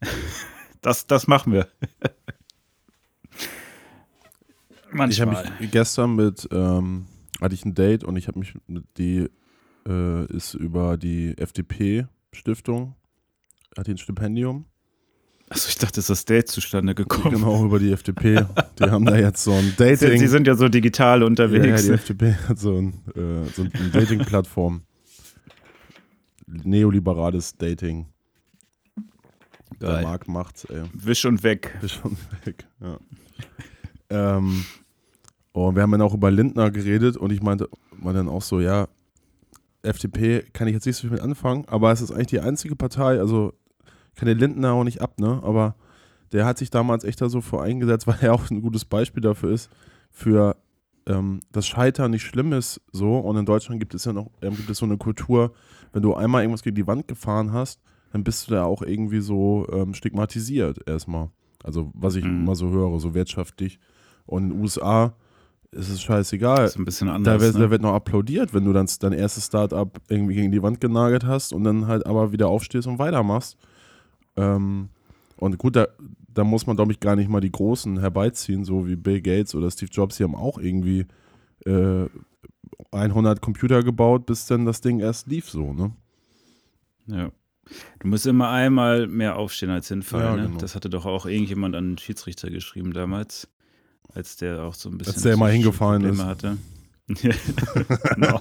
das, 0.80 1.06
das 1.06 1.26
machen 1.26 1.52
wir. 1.52 1.68
ich 5.08 5.20
habe 5.20 5.32
Manchmal. 5.32 5.52
mich 5.60 5.70
gestern 5.70 6.16
mit, 6.16 6.48
ähm, 6.50 7.06
hatte 7.40 7.54
ich 7.54 7.64
ein 7.64 7.74
Date 7.74 8.04
und 8.04 8.16
ich 8.16 8.28
habe 8.28 8.38
mich, 8.38 8.54
mit 8.66 8.84
die 8.98 9.28
äh, 9.86 10.26
ist 10.26 10.54
über 10.54 10.96
die 10.96 11.36
FDP-Stiftung, 11.38 12.94
hat 13.76 13.86
die 13.86 13.92
ein 13.92 13.98
Stipendium. 13.98 14.66
Achso, 15.52 15.68
ich 15.68 15.76
dachte, 15.76 16.00
ist 16.00 16.08
das 16.08 16.24
Date 16.24 16.48
zustande 16.48 16.94
gekommen. 16.94 17.34
Genau, 17.34 17.62
über 17.66 17.78
die 17.78 17.92
FDP. 17.92 18.46
Die 18.78 18.84
haben 18.84 19.04
da 19.04 19.18
jetzt 19.18 19.44
so 19.44 19.52
ein 19.52 19.74
Dating. 19.76 20.18
Sie 20.18 20.26
sind 20.26 20.46
ja 20.46 20.54
so 20.54 20.68
digital 20.70 21.18
ja, 21.18 21.24
ja, 21.24 21.26
unterwegs. 21.26 21.84
die 21.84 21.90
FDP 21.92 22.34
hat 22.48 22.58
so 22.58 22.78
ein, 22.78 22.94
äh, 23.14 23.46
so 23.54 23.62
eine 23.62 23.70
Dating-Plattform. 23.92 24.80
Neoliberales 26.46 27.54
Dating. 27.58 28.06
Der 29.78 29.88
Geil. 29.90 30.02
Markt 30.04 30.28
macht's, 30.28 30.64
ey. 30.64 30.84
Wisch 30.94 31.26
und 31.26 31.42
weg. 31.42 31.76
Ist 31.82 31.92
schon 31.96 32.16
weg, 32.44 32.64
ja. 32.80 32.98
ähm, 34.08 34.64
und 35.52 35.74
wir 35.74 35.82
haben 35.82 35.92
dann 35.92 36.02
auch 36.02 36.14
über 36.14 36.30
Lindner 36.30 36.70
geredet 36.70 37.18
und 37.18 37.30
ich 37.30 37.42
meinte 37.42 37.68
mal 37.94 38.14
dann 38.14 38.28
auch 38.28 38.42
so, 38.42 38.60
ja, 38.60 38.88
FDP 39.82 40.44
kann 40.52 40.68
ich 40.68 40.74
jetzt 40.74 40.86
nicht 40.86 40.96
so 40.96 41.02
viel 41.02 41.10
mit 41.10 41.20
anfangen, 41.20 41.64
aber 41.66 41.92
es 41.92 42.00
ist 42.00 42.10
eigentlich 42.10 42.28
die 42.28 42.40
einzige 42.40 42.76
Partei, 42.76 43.18
also 43.18 43.52
kann 44.16 44.26
den 44.28 44.38
Lindner 44.38 44.72
auch 44.72 44.84
nicht 44.84 45.00
ab, 45.00 45.18
ne, 45.20 45.40
aber 45.42 45.74
der 46.32 46.44
hat 46.46 46.58
sich 46.58 46.70
damals 46.70 47.04
echt 47.04 47.20
da 47.20 47.28
so 47.28 47.40
vor 47.40 47.62
eingesetzt, 47.62 48.06
weil 48.06 48.18
er 48.20 48.34
auch 48.34 48.50
ein 48.50 48.62
gutes 48.62 48.84
Beispiel 48.84 49.22
dafür 49.22 49.50
ist, 49.52 49.70
für 50.10 50.56
ähm, 51.06 51.40
das 51.50 51.66
Scheitern 51.66 52.10
nicht 52.12 52.22
schlimm 52.22 52.52
ist, 52.52 52.80
so 52.92 53.18
und 53.18 53.36
in 53.36 53.46
Deutschland 53.46 53.80
gibt 53.80 53.94
es 53.94 54.04
ja 54.04 54.12
noch, 54.12 54.30
ähm, 54.42 54.56
gibt 54.56 54.70
es 54.70 54.78
so 54.78 54.86
eine 54.86 54.96
Kultur, 54.98 55.52
wenn 55.92 56.02
du 56.02 56.14
einmal 56.14 56.42
irgendwas 56.42 56.62
gegen 56.62 56.76
die 56.76 56.86
Wand 56.86 57.08
gefahren 57.08 57.52
hast, 57.52 57.80
dann 58.12 58.24
bist 58.24 58.46
du 58.48 58.52
da 58.54 58.64
auch 58.64 58.82
irgendwie 58.82 59.20
so 59.20 59.66
ähm, 59.72 59.94
stigmatisiert 59.94 60.78
erstmal. 60.86 61.30
Also 61.64 61.90
was 61.94 62.14
ich 62.16 62.24
Mhm. 62.24 62.42
immer 62.42 62.54
so 62.54 62.70
höre, 62.70 62.98
so 63.00 63.14
wirtschaftlich. 63.14 63.78
Und 64.26 64.44
in 64.44 64.50
den 64.50 64.60
USA 64.60 65.14
ist 65.70 65.88
es 65.88 66.02
scheißegal. 66.02 66.56
Das 66.64 66.72
ist 66.72 66.78
ein 66.78 66.84
bisschen 66.84 67.08
Da 67.08 67.14
anders. 67.14 67.40
wird, 67.40 67.54
ne? 67.54 67.60
da 67.62 67.70
wird 67.70 67.82
noch 67.82 67.94
applaudiert, 67.94 68.52
wenn 68.52 68.64
du 68.64 68.72
dann 68.72 68.86
dein 69.00 69.12
erstes 69.12 69.46
Startup 69.46 69.90
irgendwie 70.08 70.34
gegen 70.34 70.52
die 70.52 70.62
Wand 70.62 70.80
genagelt 70.80 71.24
hast 71.24 71.52
und 71.52 71.64
dann 71.64 71.86
halt 71.86 72.04
aber 72.06 72.32
wieder 72.32 72.48
aufstehst 72.48 72.86
und 72.86 72.98
weitermachst. 72.98 73.56
Ähm, 74.36 74.88
und 75.36 75.58
gut, 75.58 75.76
da, 75.76 75.88
da 76.28 76.44
muss 76.44 76.66
man, 76.66 76.76
glaube 76.76 76.92
ich, 76.92 77.00
gar 77.00 77.16
nicht 77.16 77.28
mal 77.28 77.40
die 77.40 77.52
Großen 77.52 77.98
herbeiziehen, 77.98 78.64
so 78.64 78.86
wie 78.86 78.96
Bill 78.96 79.20
Gates 79.20 79.54
oder 79.54 79.70
Steve 79.70 79.90
Jobs, 79.92 80.16
die 80.16 80.24
haben 80.24 80.34
auch 80.34 80.58
irgendwie 80.58 81.06
äh, 81.66 82.06
100 82.92 83.40
Computer 83.40 83.82
gebaut, 83.82 84.26
bis 84.26 84.46
dann 84.46 84.66
das 84.66 84.80
Ding 84.80 85.00
erst 85.00 85.26
lief, 85.26 85.50
so, 85.50 85.72
ne? 85.72 85.92
Ja. 87.06 87.30
Du 88.00 88.08
musst 88.08 88.26
immer 88.26 88.50
einmal 88.50 89.06
mehr 89.06 89.36
aufstehen 89.36 89.70
als 89.70 89.88
hinfallen. 89.88 90.26
Ja, 90.26 90.36
ne? 90.36 90.48
genau. 90.48 90.58
Das 90.58 90.74
hatte 90.74 90.90
doch 90.90 91.06
auch 91.06 91.26
irgendjemand 91.26 91.74
an 91.74 91.92
den 91.92 91.98
Schiedsrichter 91.98 92.50
geschrieben 92.50 92.92
damals, 92.92 93.48
als 94.14 94.36
der 94.36 94.62
auch 94.62 94.74
so 94.74 94.88
ein 94.90 94.98
bisschen 94.98 95.14
Als 95.14 95.22
der 95.22 95.36
mal 95.36 95.52
hingefallen 95.52 96.02
Probleme 96.02 96.22
ist. 96.22 96.28
hatte. 96.28 96.58
genau. 98.14 98.38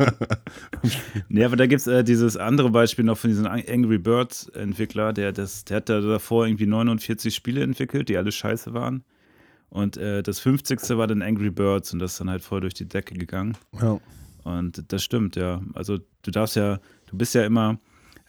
nee, 1.30 1.44
aber 1.44 1.56
da 1.56 1.66
gibt 1.66 1.82
es 1.82 1.88
äh, 1.88 2.04
dieses 2.04 2.38
andere 2.38 2.70
Beispiel 2.70 3.06
noch 3.06 3.18
von 3.18 3.30
diesem 3.30 3.46
Angry 3.46 3.98
Birds 3.98 4.48
Entwickler, 4.50 5.14
der, 5.14 5.32
das, 5.32 5.66
der 5.66 5.78
hat 5.78 5.90
da 5.90 6.02
davor 6.02 6.46
irgendwie 6.46 6.66
49 6.66 7.34
Spiele 7.34 7.64
entwickelt, 7.64 8.10
die 8.10 8.18
alle 8.18 8.32
scheiße 8.32 8.74
waren. 8.74 9.04
Und 9.70 9.96
äh, 9.98 10.22
das 10.22 10.40
50. 10.40 10.80
war 10.98 11.08
dann 11.08 11.22
Angry 11.22 11.50
Birds 11.50 11.94
und 11.94 12.00
das 12.00 12.14
ist 12.14 12.20
dann 12.20 12.30
halt 12.30 12.44
voll 12.44 12.62
durch 12.62 12.74
die 12.74 12.88
Decke 12.88 13.16
gegangen. 13.16 13.58
Ja. 13.82 14.00
Und 14.44 14.92
das 14.92 15.04
stimmt, 15.04 15.36
ja. 15.36 15.62
Also 15.74 16.00
du 16.24 16.32
darfst 16.32 16.56
ja, 16.56 16.80
du 17.08 17.18
bist 17.18 17.36
ja 17.36 17.46
immer, 17.46 17.80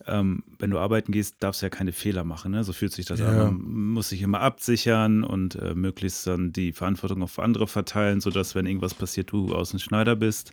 ähm, 0.07 0.43
wenn 0.59 0.71
du 0.71 0.79
arbeiten 0.79 1.13
gehst, 1.13 1.37
darfst 1.43 1.63
du 1.63 1.67
ja 1.67 1.71
keine 1.71 1.93
Fehler 1.93 2.25
machen. 2.25 2.53
Ne? 2.53 2.65
So 2.65 2.73
fühlt 2.73 2.93
sich 2.93 3.07
das 3.07 3.21
Ja. 3.21 3.29
an. 3.29 3.37
Man 3.59 3.87
muss 3.95 4.09
sich 4.09 4.23
immer 4.23 4.41
absichern 4.41 5.25
und 5.25 5.55
äh, 5.57 5.75
möglichst 5.75 6.27
dann 6.27 6.53
die 6.53 6.73
Verantwortung 6.73 7.23
auf 7.23 7.39
andere 7.39 7.67
verteilen, 7.67 8.21
sodass, 8.21 8.55
wenn 8.55 8.67
irgendwas 8.67 8.95
passiert, 8.95 9.31
du 9.33 9.55
außen 9.55 9.79
Schneider 9.79 10.17
bist. 10.17 10.53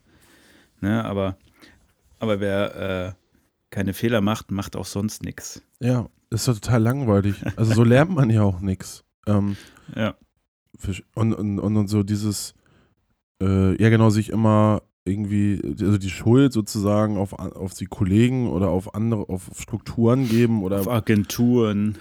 Ne? 0.81 1.03
Aber, 1.05 1.37
aber 2.19 2.39
wer 2.39 2.75
äh, 2.75 3.13
keine 3.69 3.93
Fehler 3.93 4.21
macht, 4.21 4.51
macht 4.51 4.75
auch 4.75 4.85
sonst 4.85 5.23
nichts. 5.23 5.61
Ja, 5.79 6.07
ist 6.29 6.47
doch 6.47 6.53
total 6.55 6.81
langweilig. 6.81 7.35
Also 7.55 7.73
so 7.73 7.83
lernt 7.83 8.11
man 8.11 8.29
ja 8.29 8.43
auch 8.43 8.61
nichts. 8.61 9.03
Ähm, 9.27 9.57
Ja. 9.95 10.15
Und, 11.15 11.33
und, 11.33 11.59
und 11.59 11.87
so 11.87 12.03
dieses, 12.03 12.53
äh, 13.41 13.81
ja 13.81 13.89
genau, 13.89 14.09
sich 14.09 14.29
immer 14.29 14.81
irgendwie, 15.09 15.61
also 15.79 15.97
die 15.97 16.09
Schuld 16.09 16.53
sozusagen 16.53 17.17
auf, 17.17 17.33
auf 17.33 17.73
die 17.73 17.85
Kollegen 17.85 18.49
oder 18.49 18.69
auf 18.69 18.95
andere, 18.95 19.27
auf 19.29 19.49
Strukturen 19.57 20.27
geben 20.29 20.63
oder 20.63 20.79
Auf 20.79 20.89
Agenturen. 20.89 21.97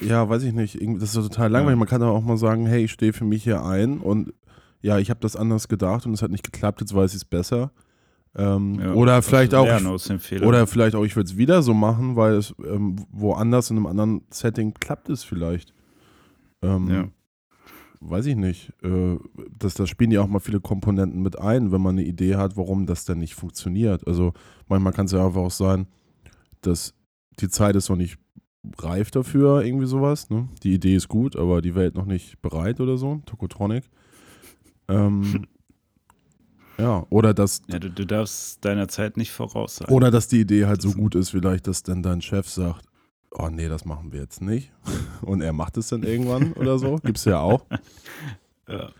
Ja, 0.00 0.28
weiß 0.28 0.42
ich 0.42 0.52
nicht. 0.52 0.78
Das 0.80 1.14
ist 1.14 1.14
total 1.14 1.50
langweilig. 1.50 1.76
Ja. 1.76 1.78
Man 1.78 1.88
kann 1.88 2.02
aber 2.02 2.12
auch 2.12 2.22
mal 2.22 2.36
sagen, 2.38 2.66
hey, 2.66 2.84
ich 2.84 2.92
stehe 2.92 3.12
für 3.12 3.24
mich 3.24 3.44
hier 3.44 3.64
ein 3.64 3.98
und 3.98 4.32
ja, 4.82 4.98
ich 4.98 5.10
habe 5.10 5.20
das 5.20 5.36
anders 5.36 5.68
gedacht 5.68 6.06
und 6.06 6.12
es 6.12 6.22
hat 6.22 6.30
nicht 6.30 6.44
geklappt, 6.44 6.80
jetzt 6.80 6.94
weiß 6.94 7.12
ich 7.12 7.18
es 7.18 7.24
besser. 7.24 7.70
Ähm, 8.36 8.78
Ja, 8.80 8.92
oder 8.92 9.22
vielleicht 9.22 9.54
auch, 9.54 9.66
oder 10.46 10.66
vielleicht 10.66 10.94
auch, 10.94 11.04
ich 11.04 11.16
würde 11.16 11.30
es 11.30 11.36
wieder 11.36 11.62
so 11.62 11.72
machen, 11.72 12.16
weil 12.16 12.34
es 12.34 12.54
ähm, 12.64 12.96
woanders 13.10 13.70
in 13.70 13.76
einem 13.78 13.86
anderen 13.86 14.22
Setting 14.30 14.74
klappt 14.74 15.08
es 15.08 15.24
vielleicht. 15.24 15.72
Ähm, 16.62 16.88
Ja. 16.90 17.04
Weiß 18.00 18.26
ich 18.26 18.36
nicht. 18.36 18.72
Äh, 18.82 19.16
das, 19.58 19.74
da 19.74 19.86
spielen 19.86 20.10
ja 20.10 20.20
auch 20.20 20.28
mal 20.28 20.40
viele 20.40 20.60
Komponenten 20.60 21.22
mit 21.22 21.38
ein, 21.38 21.72
wenn 21.72 21.80
man 21.80 21.98
eine 21.98 22.06
Idee 22.06 22.36
hat, 22.36 22.56
warum 22.56 22.86
das 22.86 23.04
denn 23.04 23.18
nicht 23.18 23.34
funktioniert. 23.34 24.06
Also 24.06 24.32
manchmal 24.68 24.92
kann 24.92 25.06
es 25.06 25.12
ja 25.12 25.24
einfach 25.24 25.40
auch 25.40 25.50
sein, 25.50 25.86
dass 26.60 26.94
die 27.40 27.48
Zeit 27.48 27.76
ist 27.76 27.88
noch 27.88 27.96
nicht 27.96 28.18
reif 28.78 29.10
dafür, 29.10 29.62
irgendwie 29.64 29.86
sowas. 29.86 30.28
Ne? 30.30 30.48
Die 30.62 30.74
Idee 30.74 30.96
ist 30.96 31.08
gut, 31.08 31.36
aber 31.36 31.62
die 31.62 31.74
Welt 31.74 31.94
noch 31.94 32.06
nicht 32.06 32.40
bereit 32.42 32.80
oder 32.80 32.96
so. 32.98 33.22
Tokotronic. 33.26 33.84
Ähm, 34.88 35.46
ja, 36.78 37.06
oder 37.10 37.32
dass, 37.34 37.62
Ja, 37.68 37.78
du, 37.78 37.90
du 37.90 38.04
darfst 38.04 38.64
deiner 38.64 38.88
Zeit 38.88 39.16
nicht 39.16 39.30
voraus 39.32 39.76
sein. 39.76 39.88
oder 39.88 40.10
dass 40.10 40.28
die 40.28 40.40
Idee 40.40 40.66
halt 40.66 40.82
so 40.82 40.92
gut 40.92 41.14
ist, 41.14 41.30
vielleicht, 41.30 41.66
dass 41.66 41.82
dann 41.82 42.02
dein 42.02 42.20
Chef 42.20 42.48
sagt, 42.48 42.86
oh 43.38 43.48
nee, 43.50 43.68
das 43.68 43.84
machen 43.84 44.12
wir 44.12 44.20
jetzt 44.20 44.40
nicht. 44.42 44.72
Und 45.22 45.40
er 45.40 45.52
macht 45.52 45.76
es 45.76 45.88
dann 45.88 46.02
irgendwann 46.02 46.52
oder 46.54 46.78
so. 46.78 46.96
Gibt's 46.96 47.24
ja 47.24 47.40
auch. 47.40 47.64
Ja, 48.68 48.90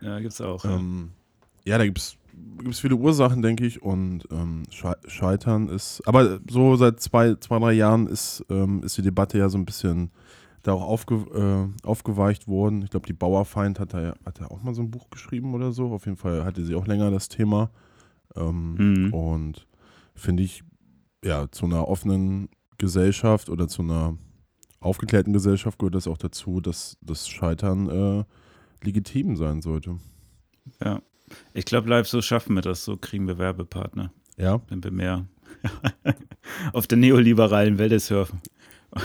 ja 0.00 0.20
gibt's 0.20 0.40
auch. 0.40 0.64
ja. 0.64 0.76
Ähm, 0.76 1.10
ja, 1.64 1.76
da 1.76 1.84
gibt 1.84 1.98
es 1.98 2.16
viele 2.78 2.94
Ursachen, 2.94 3.42
denke 3.42 3.66
ich. 3.66 3.82
Und 3.82 4.28
ähm, 4.30 4.62
Schei- 4.70 4.94
Scheitern 5.08 5.68
ist. 5.68 6.00
Aber 6.06 6.38
so 6.48 6.76
seit 6.76 7.00
zwei, 7.00 7.34
zwei 7.34 7.58
drei 7.58 7.72
Jahren 7.72 8.06
ist, 8.06 8.44
ähm, 8.48 8.82
ist 8.84 8.96
die 8.96 9.02
Debatte 9.02 9.38
ja 9.38 9.48
so 9.48 9.58
ein 9.58 9.64
bisschen 9.64 10.12
da 10.62 10.72
auch 10.72 10.82
aufge, 10.82 11.14
äh, 11.82 11.86
aufgeweicht 11.86 12.46
worden. 12.46 12.82
Ich 12.82 12.90
glaube, 12.90 13.06
die 13.06 13.12
Bauerfeind 13.12 13.80
hat 13.80 13.92
da 13.92 14.00
ja, 14.02 14.14
hat 14.24 14.40
er 14.40 14.52
auch 14.52 14.62
mal 14.62 14.72
so 14.74 14.82
ein 14.82 14.90
Buch 14.92 15.10
geschrieben 15.10 15.52
oder 15.54 15.72
so. 15.72 15.90
Auf 15.92 16.04
jeden 16.06 16.16
Fall 16.16 16.44
hatte 16.44 16.64
sie 16.64 16.76
auch 16.76 16.86
länger 16.86 17.10
das 17.10 17.28
Thema. 17.28 17.70
Ähm, 18.36 18.74
Mhm. 18.76 19.14
Und 19.14 19.66
finde 20.14 20.44
ich, 20.44 20.62
ja, 21.24 21.50
zu 21.50 21.66
einer 21.66 21.88
offenen 21.88 22.48
Gesellschaft 22.78 23.48
oder 23.50 23.68
zu 23.68 23.82
einer 23.82 24.16
aufgeklärten 24.80 25.32
Gesellschaft 25.32 25.78
gehört 25.78 25.94
das 25.96 26.06
auch 26.06 26.18
dazu, 26.18 26.60
dass 26.60 26.96
das 27.00 27.28
Scheitern 27.28 27.88
äh, 27.88 28.24
legitim 28.84 29.36
sein 29.36 29.60
sollte. 29.60 29.98
Ja. 30.82 31.02
Ich 31.52 31.64
glaube, 31.66 31.90
live 31.90 32.08
so 32.08 32.22
schaffen 32.22 32.54
wir 32.54 32.62
das. 32.62 32.84
So 32.84 32.96
kriegen 32.96 33.26
wir 33.26 33.36
Werbepartner, 33.38 34.12
Ja. 34.36 34.60
wenn 34.68 34.82
wir 34.82 34.90
mehr 34.92 35.26
auf 36.72 36.86
der 36.86 36.98
neoliberalen 36.98 37.78
Welle 37.78 38.00
surfen. 38.00 38.40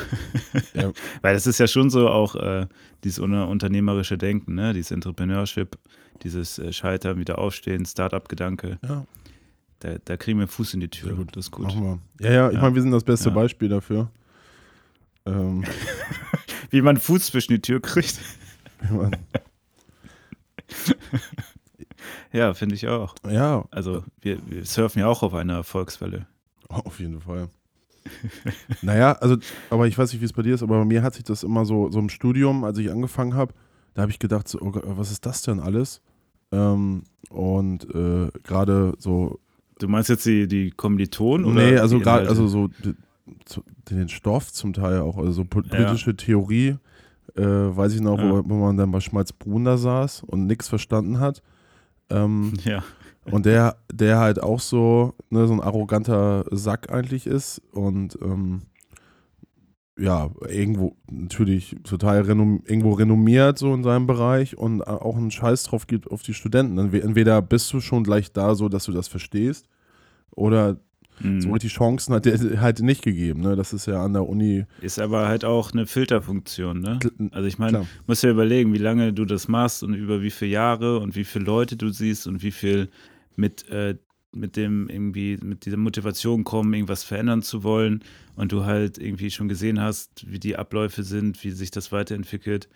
Ja. 0.74 0.92
Weil 1.22 1.34
das 1.34 1.46
ist 1.46 1.60
ja 1.60 1.68
schon 1.68 1.90
so 1.90 2.08
auch 2.10 2.36
äh, 2.36 2.68
dieses 3.04 3.20
unter- 3.20 3.48
unternehmerische 3.50 4.18
Denken, 4.18 4.56
ne? 4.56 4.74
dieses 4.74 4.92
Entrepreneurship, 4.92 5.78
dieses 6.24 6.58
äh, 6.58 6.72
Scheitern, 6.72 7.20
wieder 7.20 7.38
aufstehen, 7.38 7.86
Start-up-Gedanke. 7.86 8.80
Ja, 8.82 9.06
Da, 9.84 9.98
da 10.06 10.16
kriegen 10.16 10.40
wir 10.40 10.48
Fuß 10.48 10.76
in 10.76 10.80
die 10.80 10.88
Tür. 10.88 11.10
Sehr 11.10 11.18
gut. 11.18 11.36
Das 11.36 11.46
ist 11.48 11.52
gut. 11.52 11.66
machen 11.66 12.00
wir. 12.20 12.26
Ja, 12.26 12.34
ja, 12.34 12.48
ich 12.50 12.56
Ja. 12.56 12.62
meine, 12.62 12.74
wir 12.76 12.82
sind 12.82 12.92
das 12.92 13.04
beste 13.04 13.30
Ja. 13.30 13.36
Beispiel 13.36 13.68
dafür. 13.68 14.10
Ähm, 15.26 15.64
Wie 16.70 16.82
man 16.82 16.96
Fuß 16.98 17.26
zwischen 17.28 17.52
die 17.54 17.62
Tür 17.62 17.82
kriegt. 17.82 18.20
Ja, 22.32 22.54
finde 22.54 22.76
ich 22.76 22.88
auch. 22.88 23.16
ja, 23.30 23.64
Also 23.72 24.04
wir, 24.22 24.38
wir 24.50 24.66
surfen 24.66 25.00
ja 25.00 25.08
auch 25.08 25.24
auf 25.24 25.34
einer 25.34 25.54
Erfolgswelle. 25.54 26.26
auf 26.68 27.00
jeden 27.00 27.22
Fall. 27.22 27.50
naja, 28.82 29.14
also, 29.14 29.38
aber 29.70 29.88
ich 29.88 29.98
weiß 29.98 30.12
nicht, 30.12 30.20
wie 30.22 30.26
es 30.26 30.34
bei 30.34 30.42
dir 30.42 30.56
ist, 30.56 30.64
aber 30.64 30.80
bei 30.80 30.86
mir 30.86 31.04
hat 31.04 31.14
sich 31.14 31.24
das 31.24 31.44
immer 31.44 31.64
so, 31.66 31.90
so 31.92 32.00
im 32.00 32.10
Studium, 32.10 32.64
als 32.64 32.78
ich 32.80 32.92
angefangen 32.92 33.36
habe, 33.36 33.54
da 33.94 34.02
habe 34.02 34.12
ich 34.12 34.20
gedacht, 34.20 34.48
so, 34.48 34.60
oh 34.62 34.72
Gott, 34.72 34.84
was 34.86 35.12
ist 35.12 35.26
das 35.26 35.44
denn 35.44 35.60
alles? 35.60 36.02
Ähm, 36.52 37.04
und 37.30 37.86
äh, 37.96 38.30
gerade 38.44 38.96
so 38.98 39.40
Du 39.80 39.88
meinst 39.88 40.10
jetzt 40.10 40.26
die, 40.26 40.48
die 40.48 40.72
Kommilitonen? 40.72 41.46
Oder 41.46 41.72
nee, 41.72 41.78
also 41.78 42.00
gerade, 42.00 42.28
also 42.30 42.48
so 42.48 42.70
den 43.90 44.10
Stoff 44.10 44.52
zum 44.52 44.74
Teil 44.74 45.00
auch, 45.00 45.18
also 45.18 45.32
so 45.32 45.46
po- 45.46 45.62
Ja. 45.62 45.68
politische 45.76 46.16
Theorie, 46.16 46.76
äh, 47.36 47.42
weiß 47.42 47.94
ich 47.96 48.02
noch, 48.02 48.18
wo, 48.18 48.38
Ja. 48.38 48.42
wo 48.46 48.56
man 48.56 48.78
dann 48.78 48.92
bei 48.92 49.00
Schmalzbrunn 49.00 49.64
da 49.66 49.78
saß 49.78 50.24
und 50.24 50.46
nichts 50.46 50.68
verstanden 50.68 51.20
hat. 51.20 51.42
Ähm, 52.10 52.54
Ja, 52.64 52.84
und 53.32 53.46
der, 53.46 53.78
der 53.92 54.20
halt 54.20 54.44
auch 54.44 54.60
so, 54.60 55.14
ne, 55.30 55.48
so 55.48 55.54
ein 55.54 55.62
arroganter 55.62 56.44
Sack 56.52 56.92
eigentlich 56.92 57.26
ist 57.26 57.62
und 57.72 58.18
ähm, 58.22 58.64
ja, 59.98 60.32
irgendwo 60.50 60.96
natürlich 61.12 61.76
total 61.84 62.22
renom 62.22 62.64
irgendwo 62.66 62.94
renommiert 62.94 63.60
so 63.60 63.74
in 63.74 63.84
seinem 63.84 64.08
Bereich 64.08 64.58
und 64.58 64.82
auch 64.82 65.16
einen 65.16 65.30
Scheiß 65.32 65.64
drauf 65.64 65.86
gibt 65.86 66.10
auf 66.10 66.24
die 66.24 66.34
Studenten. 66.34 66.80
Entwe- 66.80 67.02
Entweder 67.02 67.42
bist 67.42 67.72
du 67.74 67.80
schon 67.80 68.04
gleich 68.04 68.32
da 68.32 68.56
so, 68.56 68.70
dass 68.70 68.86
du 68.86 68.92
das 68.92 69.08
verstehst 69.08 69.68
oder 70.32 70.78
mhm. 71.20 71.42
so 71.42 71.56
die 71.58 71.68
Chancen 71.68 72.16
hat 72.16 72.26
der 72.26 72.40
halt 72.62 72.80
nicht 72.80 73.04
gegeben. 73.04 73.42
Ne? 73.42 73.56
Das 73.56 73.72
ist 73.72 73.86
ja 73.86 74.04
an 74.04 74.14
der 74.14 74.28
Uni. 74.28 74.66
ist 74.82 74.98
aber 75.00 75.28
halt 75.28 75.46
auch 75.46 75.72
eine 75.74 75.86
Filterfunktion, 75.86 76.80
ne? 76.82 76.98
Also 77.32 77.48
ich 77.48 77.60
meine, 77.60 77.86
musst 78.08 78.24
ja 78.24 78.32
überlegen, 78.32 78.74
wie 78.74 78.80
lange 78.80 79.14
du 79.14 79.26
das 79.26 79.48
machst 79.48 79.84
und 79.84 79.94
über 79.94 80.24
wie 80.24 80.32
viele 80.32 80.52
Jahre 80.52 81.00
und 81.00 81.16
wie 81.16 81.24
viele 81.24 81.46
Leute 81.46 81.76
du 81.76 81.90
siehst 81.90 82.26
und 82.26 82.42
wie 82.42 82.52
viel 82.52 82.90
mit, 83.36 83.70
äh, 83.70 83.96
mit 84.34 84.56
dem 84.56 84.90
irgendwie, 84.90 85.38
mit 85.42 85.66
dieser 85.66 85.78
Motivation 85.78 86.44
kommen, 86.44 86.74
irgendwas 86.74 87.04
verändern 87.04 87.42
zu 87.42 87.64
wollen 87.64 88.04
und 88.36 88.52
du 88.52 88.66
halt 88.66 88.98
irgendwie 88.98 89.32
schon 89.32 89.48
gesehen 89.48 89.80
hast, 89.80 90.30
wie 90.30 90.40
die 90.40 90.56
Abläufe 90.56 91.04
sind, 91.04 91.44
wie 91.44 91.52
sich 91.52 91.72
das 91.72 91.92
weiterentwickelt, 91.92 92.70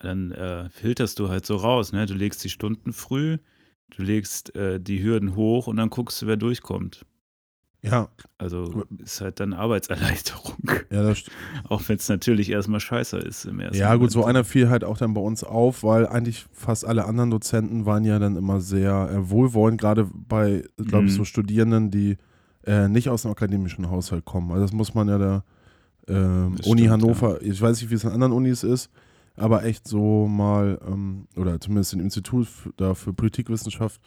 dann 0.00 0.32
äh, 0.32 0.68
filterst 0.70 1.18
du 1.18 1.28
halt 1.28 1.46
so 1.46 1.56
raus, 1.56 1.92
ne? 1.92 2.06
Du 2.06 2.14
legst 2.14 2.42
die 2.44 2.50
Stunden 2.50 2.92
früh, 2.92 3.38
du 3.96 4.02
legst 4.02 4.54
äh, 4.56 4.80
die 4.80 5.02
Hürden 5.02 5.36
hoch 5.36 5.66
und 5.66 5.76
dann 5.76 5.90
guckst 5.90 6.20
du, 6.22 6.26
wer 6.26 6.36
durchkommt. 6.36 7.04
Ja, 7.84 8.08
Also 8.38 8.84
ist 8.98 9.20
halt 9.20 9.40
dann 9.40 9.52
Arbeitserleichterung. 9.52 10.54
ja, 10.90 11.02
das, 11.02 11.18
st- 11.18 11.28
Auch 11.68 11.82
wenn 11.88 11.96
es 11.96 12.08
natürlich 12.08 12.50
erstmal 12.50 12.80
scheiße 12.80 13.18
ist 13.18 13.44
im 13.44 13.60
ersten 13.60 13.76
ja 13.76 13.94
gut, 13.96 14.10
so 14.10 14.20
Moment. 14.20 14.36
einer 14.38 14.44
fiel 14.44 14.70
halt 14.70 14.84
auch 14.84 14.96
dann 14.96 15.12
bei 15.14 15.20
uns 15.20 15.44
auf, 15.44 15.82
weil 15.84 16.06
eigentlich 16.06 16.46
fast 16.52 16.84
alle 16.86 17.04
anderen 17.04 17.30
Dozenten 17.30 17.84
waren 17.86 18.04
ja 18.04 18.18
dann 18.18 18.36
immer 18.36 18.60
sehr 18.60 19.10
äh, 19.12 19.30
wohlwollend, 19.30 19.80
gerade 19.80 20.08
bei, 20.12 20.64
glaube 20.78 21.06
ich, 21.06 21.12
Mhm. 21.12 21.16
so 21.16 21.24
Studierenden, 21.24 21.90
die 21.90 22.16
äh, 22.66 22.88
nicht 22.88 23.10
aus 23.10 23.22
dem 23.22 23.30
akademischen 23.32 23.90
Haushalt 23.90 24.24
kommen. 24.24 24.50
Also 24.50 24.62
das 24.62 24.72
muss 24.72 24.94
man 24.94 25.08
ja 25.08 25.18
der 25.18 25.44
ähm, 26.08 26.56
Uni 26.64 26.82
stimmt, 26.82 26.90
Hannover, 26.90 27.42
ich 27.42 27.60
weiß 27.60 27.80
nicht, 27.80 27.90
wie 27.90 27.94
es 27.94 28.04
an 28.06 28.12
anderen 28.12 28.32
Unis 28.32 28.62
ist, 28.62 28.90
aber 29.36 29.64
echt 29.64 29.86
so 29.88 30.26
mal, 30.26 30.78
ähm, 30.86 31.26
oder 31.36 31.60
zumindest 31.60 31.92
im 31.94 32.00
Institut 32.00 32.46
da 32.76 32.94
für 32.94 33.12
Politikwissenschaft 33.12 34.00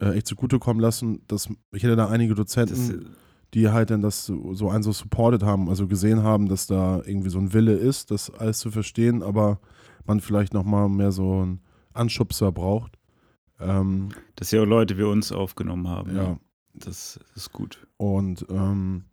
äh, 0.00 0.10
echt 0.16 0.26
zugutekommen 0.26 0.80
lassen, 0.80 1.22
dass 1.28 1.48
ich 1.72 1.82
hätte 1.82 1.96
da 1.96 2.08
einige 2.08 2.34
Dozenten, 2.34 2.74
Das, 2.74 3.14
die 3.54 3.68
halt 3.70 3.90
dann 3.90 4.02
das 4.02 4.26
so, 4.26 4.68
einen 4.68 4.82
so 4.82 4.92
supported 4.92 5.42
haben, 5.42 5.68
also 5.68 5.86
gesehen 5.86 6.22
haben, 6.22 6.48
dass 6.48 6.66
da 6.66 7.00
irgendwie 7.04 7.30
so 7.30 7.38
ein 7.38 7.52
Wille 7.52 7.74
ist, 7.74 8.10
das 8.10 8.30
alles 8.30 8.58
zu 8.58 8.70
verstehen, 8.70 9.22
aber 9.22 9.60
man 10.04 10.20
vielleicht 10.20 10.52
nochmal 10.54 10.88
mehr 10.88 11.12
so 11.12 11.42
einen 11.42 11.60
Anschubser 11.92 12.50
braucht. 12.50 12.98
Ähm, 13.60 14.08
dass 14.34 14.50
ja 14.50 14.62
auch 14.62 14.66
Leute 14.66 14.98
wie 14.98 15.04
uns 15.04 15.30
aufgenommen 15.30 15.88
haben. 15.88 16.16
ja, 16.16 16.36
Das 16.74 17.20
ist 17.36 17.52
gut. 17.52 17.86
und 17.96 18.44
ähm, 18.50 19.04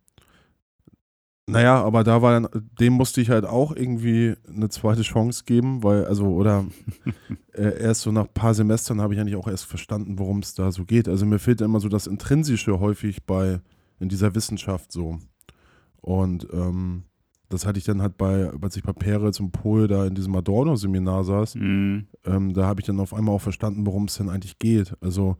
naja, 1.46 1.82
aber 1.82 2.04
da 2.04 2.22
war 2.22 2.40
dann, 2.40 2.48
dem 2.78 2.92
musste 2.92 3.20
ich 3.20 3.30
halt 3.30 3.44
auch 3.44 3.74
irgendwie 3.74 4.34
eine 4.48 4.68
zweite 4.68 5.02
Chance 5.02 5.42
geben, 5.44 5.82
weil, 5.82 6.04
also, 6.04 6.26
oder 6.26 6.64
äh, 7.52 7.80
erst 7.82 8.02
so 8.02 8.12
nach 8.12 8.26
ein 8.26 8.34
paar 8.34 8.54
Semestern 8.54 9.00
habe 9.00 9.14
ich 9.14 9.20
eigentlich 9.20 9.36
auch 9.36 9.48
erst 9.48 9.64
verstanden, 9.64 10.18
worum 10.18 10.38
es 10.38 10.54
da 10.54 10.70
so 10.70 10.84
geht. 10.84 11.08
Also 11.08 11.26
mir 11.26 11.38
fehlt 11.38 11.60
immer 11.60 11.80
so 11.80 11.88
das 11.88 12.06
Intrinsische 12.06 12.78
häufig 12.80 13.24
bei 13.24 13.60
in 13.98 14.08
dieser 14.08 14.34
Wissenschaft 14.34 14.92
so. 14.92 15.18
Und 16.00 16.46
ähm, 16.52 17.04
das 17.48 17.66
hatte 17.66 17.78
ich 17.78 17.84
dann 17.84 18.02
halt 18.02 18.16
bei, 18.16 18.50
als 18.62 18.76
ich 18.76 18.82
bei 18.82 18.92
Peretz 18.92 19.38
und 19.38 19.52
Pol 19.52 19.86
da 19.86 20.06
in 20.06 20.14
diesem 20.14 20.34
Adorno-Seminar 20.34 21.24
saß, 21.24 21.56
Mhm. 21.56 22.06
ähm, 22.24 22.54
da 22.54 22.66
habe 22.66 22.80
ich 22.80 22.86
dann 22.86 22.98
auf 23.00 23.12
einmal 23.14 23.34
auch 23.34 23.40
verstanden, 23.42 23.86
worum 23.86 24.04
es 24.04 24.16
denn 24.16 24.28
eigentlich 24.30 24.58
geht. 24.58 24.94
Also, 25.00 25.36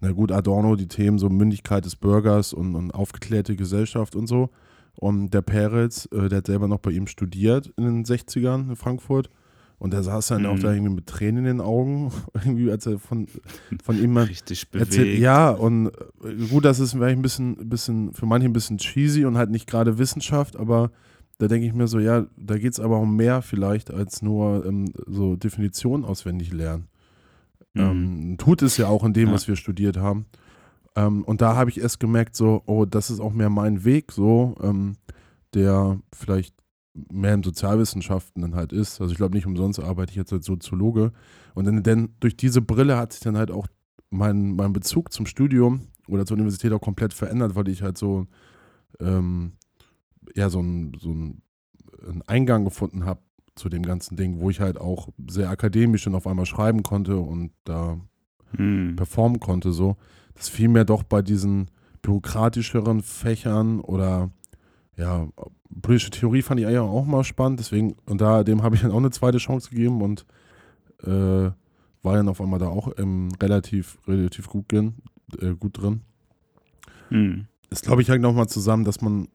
na 0.00 0.10
gut, 0.12 0.32
Adorno, 0.32 0.74
die 0.76 0.88
Themen 0.88 1.18
so 1.18 1.28
Mündigkeit 1.28 1.84
des 1.84 1.96
Bürgers 1.96 2.52
und, 2.52 2.74
und 2.74 2.90
aufgeklärte 2.92 3.56
Gesellschaft 3.56 4.16
und 4.16 4.26
so. 4.26 4.50
Und 4.96 5.30
der 5.30 5.42
Peretz, 5.42 6.08
äh, 6.12 6.28
der 6.28 6.38
hat 6.38 6.46
selber 6.46 6.68
noch 6.68 6.78
bei 6.78 6.90
ihm 6.92 7.06
studiert 7.06 7.72
in 7.76 7.84
den 7.84 8.04
60ern 8.04 8.68
in 8.70 8.76
Frankfurt. 8.76 9.28
Und 9.78 9.92
der 9.92 10.02
saß 10.04 10.28
dann 10.28 10.46
auch 10.46 10.54
Mhm. 10.54 10.60
da 10.60 10.72
irgendwie 10.72 10.94
mit 10.94 11.06
Tränen 11.06 11.38
in 11.38 11.58
den 11.58 11.60
Augen, 11.60 12.10
irgendwie, 12.34 12.70
als 12.70 12.86
er 12.86 12.98
von, 12.98 13.26
von 13.82 14.00
ihm 14.02 14.12
mal 14.12 14.24
Richtig 14.24 14.70
bewegt. 14.70 14.90
erzählt. 14.92 15.18
Ja, 15.18 15.50
und 15.50 15.88
äh, 15.88 16.46
gut, 16.48 16.64
das 16.64 16.78
ist 16.80 16.92
vielleicht 16.92 17.18
ein 17.18 17.22
bisschen, 17.22 17.68
bisschen, 17.68 18.12
für 18.14 18.24
manche 18.24 18.48
ein 18.48 18.52
bisschen 18.52 18.78
cheesy 18.78 19.24
und 19.24 19.36
halt 19.36 19.50
nicht 19.50 19.66
gerade 19.66 19.98
Wissenschaft, 19.98 20.56
aber 20.56 20.90
da 21.38 21.48
denke 21.48 21.66
ich 21.66 21.74
mir 21.74 21.88
so, 21.88 21.98
ja, 21.98 22.26
da 22.36 22.56
geht 22.56 22.72
es 22.72 22.80
aber 22.80 22.98
um 23.00 23.16
mehr 23.16 23.42
vielleicht 23.42 23.90
als 23.92 24.22
nur 24.22 24.64
ähm, 24.64 24.92
so 25.08 25.34
Definitionen 25.34 26.04
auswendig 26.04 26.52
lernen. 26.52 26.86
Mhm. 27.74 27.80
Ähm, 27.82 28.36
tut 28.38 28.62
es 28.62 28.76
ja 28.76 28.86
auch 28.86 29.02
in 29.04 29.12
dem, 29.12 29.28
Ja. 29.28 29.34
was 29.34 29.48
wir 29.48 29.56
studiert 29.56 29.96
haben. 29.96 30.26
Ähm, 30.96 31.24
und 31.24 31.40
da 31.40 31.56
habe 31.56 31.70
ich 31.70 31.80
erst 31.80 32.00
gemerkt, 32.00 32.36
so, 32.36 32.62
oh, 32.66 32.84
das 32.84 33.10
ist 33.10 33.20
auch 33.20 33.32
mehr 33.32 33.50
mein 33.50 33.84
Weg, 33.84 34.12
so, 34.12 34.54
ähm, 34.62 34.96
der 35.54 35.98
vielleicht 36.14 36.54
mehr 36.94 37.34
in 37.34 37.42
Sozialwissenschaften 37.42 38.42
dann 38.42 38.54
halt 38.54 38.72
ist. 38.72 39.00
Also 39.00 39.12
ich 39.12 39.16
glaube 39.16 39.34
nicht 39.34 39.46
umsonst 39.46 39.80
arbeite 39.80 40.10
ich 40.10 40.16
jetzt 40.16 40.32
als 40.32 40.46
Soziologe. 40.46 41.12
Und 41.54 41.66
dann, 41.66 41.82
denn 41.82 42.14
durch 42.20 42.36
diese 42.36 42.60
Brille 42.60 42.96
hat 42.96 43.12
sich 43.12 43.22
dann 43.22 43.36
halt 43.36 43.50
auch 43.50 43.66
mein, 44.10 44.54
mein 44.54 44.72
Bezug 44.72 45.12
zum 45.12 45.26
Studium 45.26 45.88
oder 46.06 46.24
zur 46.24 46.36
Universität 46.36 46.72
auch 46.72 46.80
komplett 46.80 47.12
verändert, 47.12 47.56
weil 47.56 47.68
ich 47.68 47.82
halt 47.82 47.98
so, 47.98 48.26
ähm, 49.00 49.54
ja, 50.36 50.50
so 50.50 50.60
ein, 50.60 50.92
so 51.00 51.10
ein, 51.10 51.42
einen 52.06 52.22
Eingang 52.22 52.64
gefunden 52.64 53.04
habe 53.04 53.20
zu 53.56 53.68
dem 53.68 53.82
ganzen 53.82 54.16
Ding, 54.16 54.40
wo 54.40 54.50
ich 54.50 54.60
halt 54.60 54.78
auch 54.78 55.08
sehr 55.28 55.50
akademisch 55.50 56.04
dann 56.04 56.14
auf 56.14 56.26
einmal 56.26 56.46
schreiben 56.46 56.82
konnte 56.82 57.16
und 57.16 57.52
da 57.64 57.98
Mhm. 58.58 58.96
performen 58.96 59.40
konnte, 59.40 59.72
so. 59.72 59.96
Das 60.34 60.48
fiel 60.48 60.68
mir 60.68 60.84
doch 60.84 61.02
bei 61.02 61.22
diesen 61.22 61.70
bürokratischeren 62.02 63.02
Fächern 63.02 63.80
oder 63.80 64.30
ja, 64.96 65.28
politische 65.82 66.10
Theorie 66.10 66.42
fand 66.42 66.60
ich 66.60 66.66
eigentlich 66.66 66.78
auch 66.78 67.04
mal 67.04 67.24
spannend, 67.24 67.60
deswegen, 67.60 67.96
und 68.06 68.20
da, 68.20 68.44
dem 68.44 68.62
habe 68.62 68.76
ich 68.76 68.82
dann 68.82 68.92
auch 68.92 68.98
eine 68.98 69.10
zweite 69.10 69.38
Chance 69.38 69.70
gegeben 69.70 70.02
und 70.02 70.24
äh, 71.02 71.50
war 72.02 72.16
dann 72.16 72.28
auf 72.28 72.40
einmal 72.40 72.58
da 72.58 72.68
auch 72.68 72.92
ähm, 72.98 73.28
relativ, 73.40 73.98
relativ 74.06 74.48
gut, 74.48 74.70
drin, 74.70 74.94
äh, 75.40 75.54
gut 75.54 75.80
drin. 75.80 76.02
Das 77.70 77.82
glaube 77.82 78.02
ich 78.02 78.10
halt 78.10 78.20
nochmal 78.20 78.48
zusammen, 78.48 78.84
dass 78.84 79.00
man, 79.00 79.28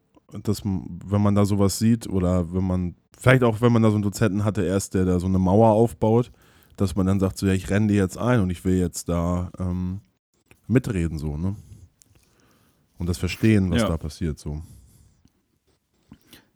dass 0.44 0.64
man, 0.64 1.00
wenn 1.06 1.22
man 1.22 1.36
da 1.36 1.46
sowas 1.46 1.80
sieht 1.80 2.08
oder 2.08 2.54
wenn 2.54 2.66
man, 2.66 2.96
vielleicht 3.18 3.44
auch 3.44 3.60
wenn 3.62 3.74
man 3.74 3.82
da 3.82 3.90
so 3.90 3.96
einen 3.96 4.04
Dozenten 4.04 4.46
hatte, 4.46 4.64
erst 4.64 4.94
der 4.94 5.06
da 5.06 5.20
so 5.20 5.28
eine 5.28 5.40
Mauer 5.40 5.72
aufbaut, 5.72 6.32
dass 6.82 6.96
man 6.96 7.06
dann 7.06 7.20
sagt, 7.20 7.38
so 7.38 7.46
ja, 7.48 7.54
ich 7.54 7.70
renne 7.70 7.88
dir 7.88 7.96
jetzt 7.98 8.18
ein 8.18 8.42
und 8.42 8.50
ich 8.50 8.64
will 8.66 8.78
jetzt 8.78 9.10
da 9.10 9.52
ähm, 9.60 10.02
mitreden, 10.68 11.18
so, 11.18 11.38
ne? 11.38 11.56
Und 12.98 13.08
das 13.08 13.18
verstehen, 13.18 13.72
was 13.72 13.82
Ja. 13.82 13.88
da 13.88 13.98
passiert, 13.98 14.40
so. 14.40 14.62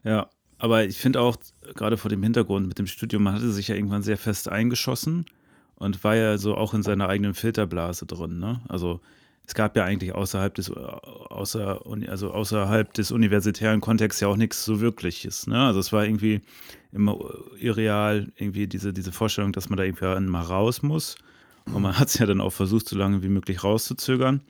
Ja, 0.04 0.30
aber 0.58 0.86
ich 0.86 0.98
finde 0.98 1.22
auch, 1.22 1.38
gerade 1.76 1.98
vor 1.98 2.10
dem 2.10 2.24
Hintergrund 2.24 2.68
mit 2.68 2.80
dem 2.80 2.88
Studium, 2.88 3.24
man 3.24 3.36
hatte 3.36 3.52
sich 3.52 3.70
ja 3.70 3.76
irgendwann 3.76 4.04
sehr 4.04 4.18
fest 4.18 4.50
eingeschossen 4.50 5.26
und 5.76 6.04
war 6.04 6.16
ja 6.16 6.38
so 6.38 6.56
auch 6.56 6.74
in 6.74 6.84
seiner 6.84 7.08
eigenen 7.10 7.34
Filterblase 7.34 8.06
drin. 8.06 8.40
Ne? 8.40 8.62
Also 8.68 9.00
es 9.46 9.54
gab 9.56 9.76
ja 9.76 9.84
eigentlich 9.84 10.14
außerhalb 10.14 10.54
des, 10.56 10.72
außer, 10.72 11.86
Uni- 11.86 12.08
also 12.08 12.32
außerhalb 12.32 12.94
des 12.94 13.12
universitären 13.12 13.82
Kontexts 13.82 14.22
ja 14.22 14.28
auch 14.30 14.38
nichts 14.38 14.64
so 14.64 14.80
Wirkliches. 14.80 15.48
Ne? 15.48 15.60
Also 15.60 15.80
es 15.80 15.92
war 15.92 16.06
irgendwie 16.06 16.42
immer 16.92 17.18
irreal, 17.60 18.32
irgendwie 18.38 18.68
diese, 18.68 18.94
diese 18.94 19.12
Vorstellung, 19.12 19.52
dass 19.52 19.70
man 19.70 19.78
da 19.78 19.84
irgendwie 19.84 20.06
mal 20.30 20.42
raus 20.42 20.82
muss. 20.82 21.16
Und 21.74 21.82
man 21.82 21.98
hat 21.98 22.10
es 22.10 22.18
ja 22.20 22.26
dann 22.26 22.42
auch 22.42 22.52
versucht, 22.52 22.88
so 22.88 22.98
lange 22.98 23.24
wie 23.24 23.30
möglich 23.30 23.64
rauszuzögern. 23.64 24.42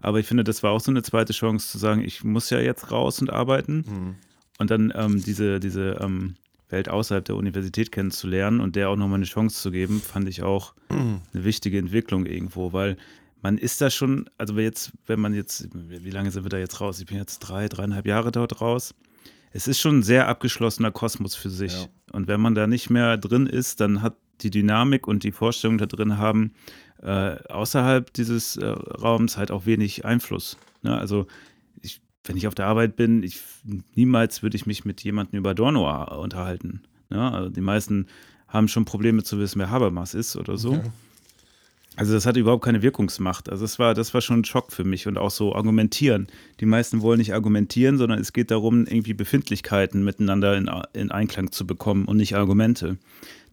Aber 0.00 0.20
ich 0.20 0.26
finde, 0.26 0.44
das 0.44 0.62
war 0.62 0.72
auch 0.72 0.80
so 0.80 0.90
eine 0.90 1.02
zweite 1.02 1.32
Chance 1.32 1.68
zu 1.68 1.78
sagen, 1.78 2.02
ich 2.02 2.22
muss 2.22 2.50
ja 2.50 2.58
jetzt 2.60 2.90
raus 2.92 3.20
und 3.20 3.30
arbeiten. 3.30 4.16
Und 4.58 4.70
dann 4.70 4.92
ähm, 4.96 5.22
diese, 5.22 5.58
diese 5.60 5.98
ähm, 6.00 6.34
Welt 6.68 6.88
außerhalb 6.88 7.24
der 7.24 7.36
Universität 7.36 7.92
kennenzulernen 7.92 8.60
und 8.60 8.76
der 8.76 8.90
auch 8.90 8.96
nochmal 8.96 9.16
eine 9.16 9.24
Chance 9.26 9.60
zu 9.60 9.70
geben, 9.70 10.00
fand 10.00 10.28
ich 10.28 10.42
auch 10.42 10.74
eine 10.88 11.20
wichtige 11.32 11.78
Entwicklung 11.78 12.26
irgendwo, 12.26 12.72
weil 12.72 12.96
man 13.46 13.58
ist 13.58 13.80
da 13.80 13.90
schon, 13.90 14.28
also 14.38 14.58
jetzt, 14.58 14.90
wenn 15.06 15.20
man 15.20 15.32
jetzt, 15.32 15.68
wie 15.72 16.10
lange 16.10 16.32
sind 16.32 16.44
wir 16.44 16.48
da 16.48 16.58
jetzt 16.58 16.80
raus? 16.80 16.98
Ich 16.98 17.06
bin 17.06 17.16
jetzt 17.16 17.38
drei, 17.38 17.68
dreieinhalb 17.68 18.04
Jahre 18.04 18.32
dort 18.32 18.60
raus. 18.60 18.92
Es 19.52 19.68
ist 19.68 19.78
schon 19.78 20.00
ein 20.00 20.02
sehr 20.02 20.26
abgeschlossener 20.26 20.90
Kosmos 20.90 21.36
für 21.36 21.48
sich. 21.48 21.72
Ja. 21.72 21.86
Und 22.10 22.26
wenn 22.26 22.40
man 22.40 22.56
da 22.56 22.66
nicht 22.66 22.90
mehr 22.90 23.16
drin 23.16 23.46
ist, 23.46 23.80
dann 23.80 24.02
hat 24.02 24.16
die 24.40 24.50
Dynamik 24.50 25.06
und 25.06 25.22
die 25.22 25.30
Vorstellung 25.30 25.78
da 25.78 25.86
drin 25.86 26.18
haben, 26.18 26.54
äh, 27.00 27.36
außerhalb 27.48 28.12
dieses 28.14 28.56
äh, 28.56 28.66
Raums 28.66 29.36
halt 29.36 29.52
auch 29.52 29.64
wenig 29.64 30.04
Einfluss. 30.04 30.58
Ne? 30.82 30.98
Also 30.98 31.28
ich, 31.82 32.00
wenn 32.24 32.36
ich 32.36 32.48
auf 32.48 32.56
der 32.56 32.66
Arbeit 32.66 32.96
bin, 32.96 33.22
ich, 33.22 33.38
niemals 33.94 34.42
würde 34.42 34.56
ich 34.56 34.66
mich 34.66 34.84
mit 34.84 35.04
jemandem 35.04 35.38
über 35.38 35.50
Adorno 35.50 36.20
unterhalten. 36.20 36.82
Ne? 37.10 37.30
Also 37.30 37.48
die 37.48 37.60
meisten 37.60 38.08
haben 38.48 38.66
schon 38.66 38.84
Probleme 38.84 39.22
zu 39.22 39.38
wissen, 39.38 39.60
wer 39.60 39.70
Habermas 39.70 40.14
ist 40.14 40.34
oder 40.34 40.56
so. 40.56 40.72
Okay. 40.72 40.90
Also 41.96 42.12
das 42.12 42.26
hat 42.26 42.36
überhaupt 42.36 42.64
keine 42.64 42.82
Wirkungsmacht. 42.82 43.48
Also 43.48 43.64
das 43.64 43.78
war, 43.78 43.94
das 43.94 44.12
war 44.12 44.20
schon 44.20 44.40
ein 44.40 44.44
Schock 44.44 44.70
für 44.70 44.84
mich 44.84 45.06
und 45.06 45.16
auch 45.16 45.30
so 45.30 45.54
argumentieren. 45.54 46.26
Die 46.60 46.66
meisten 46.66 47.00
wollen 47.00 47.18
nicht 47.18 47.32
argumentieren, 47.32 47.96
sondern 47.96 48.18
es 48.18 48.34
geht 48.34 48.50
darum, 48.50 48.86
irgendwie 48.86 49.14
Befindlichkeiten 49.14 50.04
miteinander 50.04 50.56
in, 50.56 50.70
in 50.92 51.10
Einklang 51.10 51.52
zu 51.52 51.66
bekommen 51.66 52.04
und 52.04 52.18
nicht 52.18 52.36
Argumente. 52.36 52.98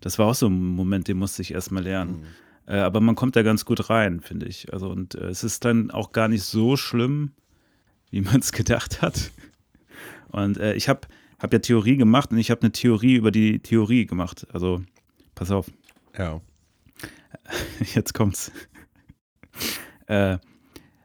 Das 0.01 0.19
war 0.19 0.27
auch 0.27 0.35
so 0.35 0.47
ein 0.47 0.75
Moment, 0.75 1.07
den 1.07 1.17
musste 1.17 1.41
ich 1.41 1.53
erstmal 1.53 1.83
lernen. 1.83 2.25
Äh, 2.65 2.77
aber 2.77 2.99
man 2.99 3.15
kommt 3.15 3.35
da 3.37 3.43
ganz 3.43 3.63
gut 3.63 3.89
rein, 3.89 4.19
finde 4.19 4.47
ich. 4.47 4.71
Also 4.73 4.89
und 4.89 5.15
äh, 5.15 5.27
es 5.27 5.43
ist 5.43 5.63
dann 5.63 5.91
auch 5.91 6.11
gar 6.11 6.27
nicht 6.27 6.43
so 6.43 6.75
schlimm, 6.75 7.31
wie 8.11 8.21
man 8.21 8.41
es 8.41 8.51
gedacht 8.51 9.01
hat. 9.01 9.31
Und 10.29 10.57
äh, 10.57 10.73
ich 10.73 10.89
habe 10.89 11.01
hab 11.39 11.53
ja 11.53 11.59
Theorie 11.59 11.95
gemacht 11.95 12.31
und 12.31 12.37
ich 12.37 12.51
habe 12.51 12.61
eine 12.61 12.71
Theorie 12.71 13.15
über 13.15 13.31
die 13.31 13.59
Theorie 13.59 14.05
gemacht. 14.05 14.45
Also 14.51 14.81
pass 15.35 15.51
auf. 15.51 15.71
Ja. 16.17 16.41
Jetzt 17.93 18.13
kommt's. 18.13 18.51
Äh, 20.07 20.37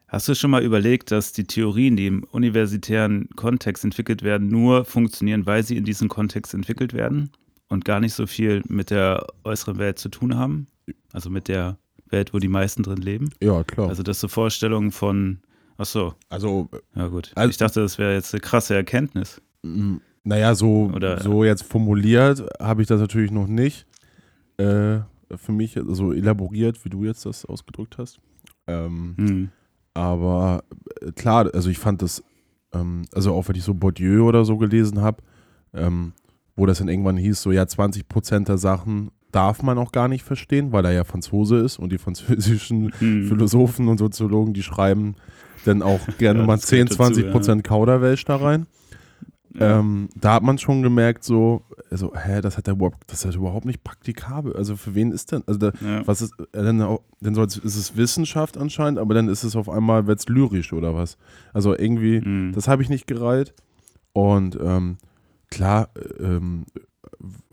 hast 0.08 0.28
du 0.28 0.34
schon 0.34 0.50
mal 0.50 0.62
überlegt, 0.62 1.10
dass 1.10 1.32
die 1.32 1.44
Theorien, 1.44 1.96
die 1.96 2.06
im 2.06 2.24
universitären 2.24 3.28
Kontext 3.36 3.84
entwickelt 3.84 4.22
werden, 4.22 4.48
nur 4.48 4.84
funktionieren, 4.84 5.46
weil 5.46 5.62
sie 5.62 5.76
in 5.76 5.84
diesem 5.84 6.08
Kontext 6.08 6.54
entwickelt 6.54 6.92
werden 6.94 7.30
und 7.68 7.84
gar 7.84 8.00
nicht 8.00 8.14
so 8.14 8.26
viel 8.26 8.62
mit 8.68 8.90
der 8.90 9.26
äußeren 9.44 9.78
Welt 9.78 9.98
zu 9.98 10.08
tun 10.08 10.36
haben? 10.36 10.66
Also 11.12 11.30
mit 11.30 11.48
der 11.48 11.78
Welt, 12.10 12.32
wo 12.32 12.38
die 12.38 12.48
meisten 12.48 12.82
drin 12.82 12.98
leben? 12.98 13.30
Ja, 13.42 13.62
klar. 13.64 13.88
Also 13.88 14.02
das 14.02 14.20
so 14.20 14.28
Vorstellungen 14.28 14.92
von, 14.92 15.40
ach 15.76 15.84
so, 15.86 16.14
Also, 16.30 16.68
ja 16.94 17.08
gut. 17.08 17.32
Also- 17.34 17.50
ich 17.50 17.56
dachte, 17.58 17.80
das 17.80 17.98
wäre 17.98 18.14
jetzt 18.14 18.32
eine 18.32 18.40
krasse 18.40 18.74
Erkenntnis. 18.74 19.40
naja, 20.24 20.54
so, 20.54 20.90
Oder- 20.94 21.20
so 21.20 21.44
jetzt 21.44 21.62
formuliert 21.64 22.42
habe 22.60 22.80
ich 22.82 22.88
das 22.88 23.00
natürlich 23.00 23.30
noch 23.30 23.46
nicht. 23.46 23.86
Äh, 24.56 25.00
für 25.36 25.52
mich 25.52 25.78
so 25.86 26.12
elaboriert, 26.12 26.84
wie 26.84 26.88
du 26.90 27.04
jetzt 27.04 27.26
das 27.26 27.44
ausgedrückt 27.44 27.98
hast. 27.98 28.20
Ähm, 28.66 29.14
Hm. 29.18 29.48
Aber 29.94 30.62
äh, 31.00 31.10
klar, 31.12 31.50
also 31.52 31.70
ich 31.70 31.78
fand 31.78 32.02
das, 32.02 32.22
ähm, 32.72 33.02
also 33.14 33.34
auch 33.34 33.48
wenn 33.48 33.56
ich 33.56 33.64
so 33.64 33.74
Bourdieu 33.74 34.24
oder 34.26 34.44
so 34.44 34.56
gelesen 34.56 35.00
habe, 35.00 35.22
ähm, 35.74 36.12
wo 36.56 36.66
das 36.66 36.78
dann 36.78 36.88
irgendwann 36.88 37.16
hieß, 37.16 37.42
so 37.42 37.50
ja, 37.52 37.64
20% 37.64 38.44
der 38.46 38.58
Sachen 38.58 39.10
darf 39.32 39.62
man 39.62 39.76
auch 39.76 39.92
gar 39.92 40.08
nicht 40.08 40.22
verstehen, 40.24 40.72
weil 40.72 40.84
er 40.84 40.92
ja 40.92 41.04
Franzose 41.04 41.58
ist 41.58 41.78
und 41.78 41.90
die 41.92 41.98
französischen 41.98 42.92
Hm. 42.98 43.26
Philosophen 43.26 43.88
und 43.88 43.98
Soziologen, 43.98 44.54
die 44.54 44.62
schreiben 44.62 45.16
dann 45.64 45.82
auch 45.82 46.00
gerne 46.18 46.40
Ja, 46.40 46.46
mal 46.46 46.56
das 46.56 46.70
gehört 46.70 46.88
10, 46.90 46.96
20 46.96 47.24
dazu, 47.24 47.32
Prozent 47.32 47.64
Kauderwelsch 47.64 48.24
da 48.24 48.36
rein. 48.36 48.66
Ja. 49.54 49.78
Ähm, 49.80 50.08
da 50.14 50.34
hat 50.34 50.42
man 50.42 50.58
schon 50.58 50.82
gemerkt, 50.82 51.24
so, 51.24 51.62
also, 51.90 52.12
hä, 52.14 52.40
das 52.42 52.58
hat 52.58 52.68
er 52.68 52.74
überhaupt, 52.74 52.98
das 53.06 53.24
ist 53.24 53.34
überhaupt 53.34 53.64
nicht 53.64 53.82
praktikabel. 53.82 54.54
Also 54.54 54.76
für 54.76 54.94
wen 54.94 55.10
ist 55.10 55.32
denn, 55.32 55.42
also 55.46 55.58
da, 55.58 55.72
Ja. 55.80 56.06
was 56.06 56.20
ist, 56.22 56.34
äh, 56.38 56.62
dann, 56.62 56.78
dann 57.20 57.34
soll's, 57.34 57.56
ist 57.56 57.76
es 57.76 57.96
Wissenschaft 57.96 58.58
anscheinend, 58.58 58.98
aber 58.98 59.14
dann 59.14 59.28
ist 59.28 59.44
es 59.44 59.56
auf 59.56 59.68
einmal, 59.68 60.06
wird's 60.06 60.28
lyrisch 60.28 60.72
oder 60.72 60.94
was. 60.94 61.16
Also 61.54 61.76
irgendwie, 61.76 62.20
Hm. 62.20 62.52
das 62.54 62.68
habe 62.68 62.82
ich 62.82 62.90
nicht 62.90 63.06
gereiht. 63.06 63.54
Und 64.12 64.58
ähm, 64.60 64.98
klar, 65.50 65.88
äh, 65.96 66.22
ähm, 66.24 66.66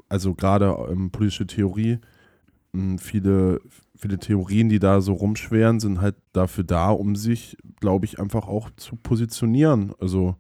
also 0.10 0.34
gerade 0.34 0.76
ähm, 0.92 1.12
politische 1.12 1.48
Theorie, 1.48 2.00
mh, 2.74 2.98
viele, 3.00 3.62
viele 3.96 4.20
Theorien, 4.20 4.68
die 4.70 4.80
da 4.80 5.00
so 5.02 5.14
rumschweren, 5.14 5.80
sind 5.80 6.02
halt 6.02 6.16
dafür 6.34 6.64
da, 6.66 6.90
um 6.90 7.16
sich, 7.16 7.58
glaube 7.80 8.06
ich, 8.06 8.20
einfach 8.20 8.48
auch 8.48 8.70
zu 8.76 8.98
positionieren. 8.98 9.94
Also 10.00 10.36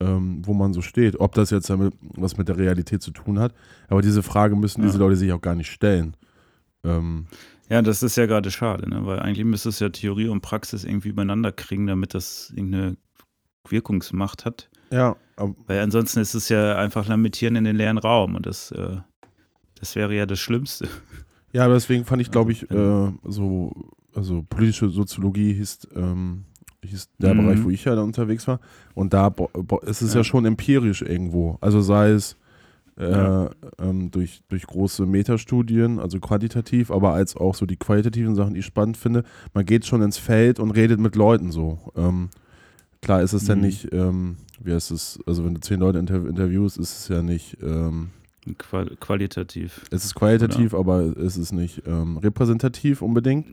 ähm, 0.00 0.42
wo 0.44 0.54
man 0.54 0.72
so 0.72 0.82
steht. 0.82 1.20
Ob 1.20 1.34
das 1.34 1.50
jetzt 1.50 1.70
damit 1.70 1.94
was 2.16 2.36
mit 2.36 2.48
der 2.48 2.56
Realität 2.58 3.02
zu 3.02 3.10
tun 3.10 3.38
hat. 3.38 3.54
Aber 3.88 4.02
diese 4.02 4.22
Frage 4.22 4.56
müssen 4.56 4.80
Ja. 4.82 4.86
diese 4.88 4.98
Leute 4.98 5.16
sich 5.16 5.32
auch 5.32 5.40
gar 5.40 5.54
nicht 5.54 5.70
stellen. 5.70 6.16
Ähm, 6.84 7.26
ja, 7.70 7.80
das 7.80 8.02
ist 8.02 8.16
ja 8.16 8.26
gerade 8.26 8.50
schade, 8.50 8.88
ne? 8.90 9.06
weil 9.06 9.20
eigentlich 9.20 9.44
müsste 9.46 9.70
es 9.70 9.78
ja 9.80 9.88
Theorie 9.88 10.28
und 10.28 10.42
Praxis 10.42 10.84
irgendwie 10.84 11.08
übereinander 11.08 11.50
kriegen, 11.52 11.86
damit 11.86 12.12
das 12.12 12.52
irgendeine 12.54 12.96
Wirkungsmacht 13.68 14.44
hat. 14.44 14.68
ja, 14.90 15.16
Weil 15.66 15.80
ansonsten 15.80 16.20
ist 16.20 16.34
es 16.34 16.48
ja 16.50 16.76
einfach 16.76 17.08
Lamentieren 17.08 17.56
in 17.56 17.64
den 17.64 17.76
leeren 17.76 17.98
Raum 17.98 18.34
und 18.34 18.44
das, 18.46 18.70
äh, 18.72 18.98
das 19.80 19.96
wäre 19.96 20.14
ja 20.14 20.26
das 20.26 20.38
Schlimmste. 20.40 20.88
Ja, 21.52 21.66
deswegen 21.68 22.04
fand 22.04 22.20
ich, 22.20 22.30
glaube 22.30 22.52
ich, 22.52 22.70
Also, 22.70 23.14
äh, 23.24 23.30
so, 23.30 23.72
also 24.14 24.42
politische 24.42 24.90
Soziologie 24.90 25.54
hieß, 25.54 25.88
ähm, 25.96 26.44
hieß 26.88 27.08
der 27.18 27.34
Mhm. 27.34 27.38
Bereich, 27.46 27.64
wo 27.64 27.70
ich 27.70 27.84
ja 27.84 27.94
da 27.94 28.02
unterwegs 28.02 28.46
war. 28.48 28.60
Und 28.94 29.12
da 29.14 29.34
ist 29.86 30.02
es 30.02 30.12
ja. 30.14 30.20
Ja. 30.20 30.24
schon 30.24 30.44
empirisch 30.44 31.02
irgendwo. 31.02 31.58
Also 31.60 31.80
sei 31.80 32.10
es 32.10 32.36
äh, 32.96 33.10
Ja. 33.10 33.50
ähm, 33.80 34.10
durch, 34.12 34.42
durch 34.48 34.64
große 34.66 35.04
Metastudien, 35.04 35.98
also 35.98 36.20
quantitativ, 36.20 36.92
aber 36.92 37.12
als 37.12 37.36
auch 37.36 37.56
so 37.56 37.66
die 37.66 37.76
qualitativen 37.76 38.36
Sachen, 38.36 38.54
die 38.54 38.60
ich 38.60 38.66
spannend 38.66 38.96
finde. 38.96 39.24
Man 39.52 39.66
geht 39.66 39.84
schon 39.84 40.00
ins 40.02 40.16
Feld 40.18 40.60
und 40.60 40.70
redet 40.70 41.00
mit 41.00 41.16
Leuten 41.16 41.50
so. 41.50 41.78
Ähm, 41.96 42.28
klar 43.02 43.20
ist 43.22 43.32
es 43.32 43.46
dann 43.46 43.58
Mhm. 43.58 43.64
nicht, 43.64 43.92
ähm, 43.92 44.36
wie 44.62 44.72
heißt 44.72 44.92
es, 44.92 45.18
also 45.26 45.44
wenn 45.44 45.54
du 45.54 45.60
zehn 45.60 45.80
Leute 45.80 45.98
inter 45.98 46.24
interviewst, 46.24 46.78
ist 46.78 46.96
es 46.96 47.08
ja 47.08 47.20
nicht, 47.22 47.56
ähm, 47.62 48.10
Qual 48.58 48.86
qualitativ. 49.00 49.80
es 49.90 50.04
ist 50.04 50.14
qualitativ, 50.14 50.72
aber 50.74 51.00
es 51.16 51.36
ist 51.36 51.50
nicht 51.52 51.82
ähm, 51.86 52.18
repräsentativ 52.18 53.02
unbedingt. 53.02 53.46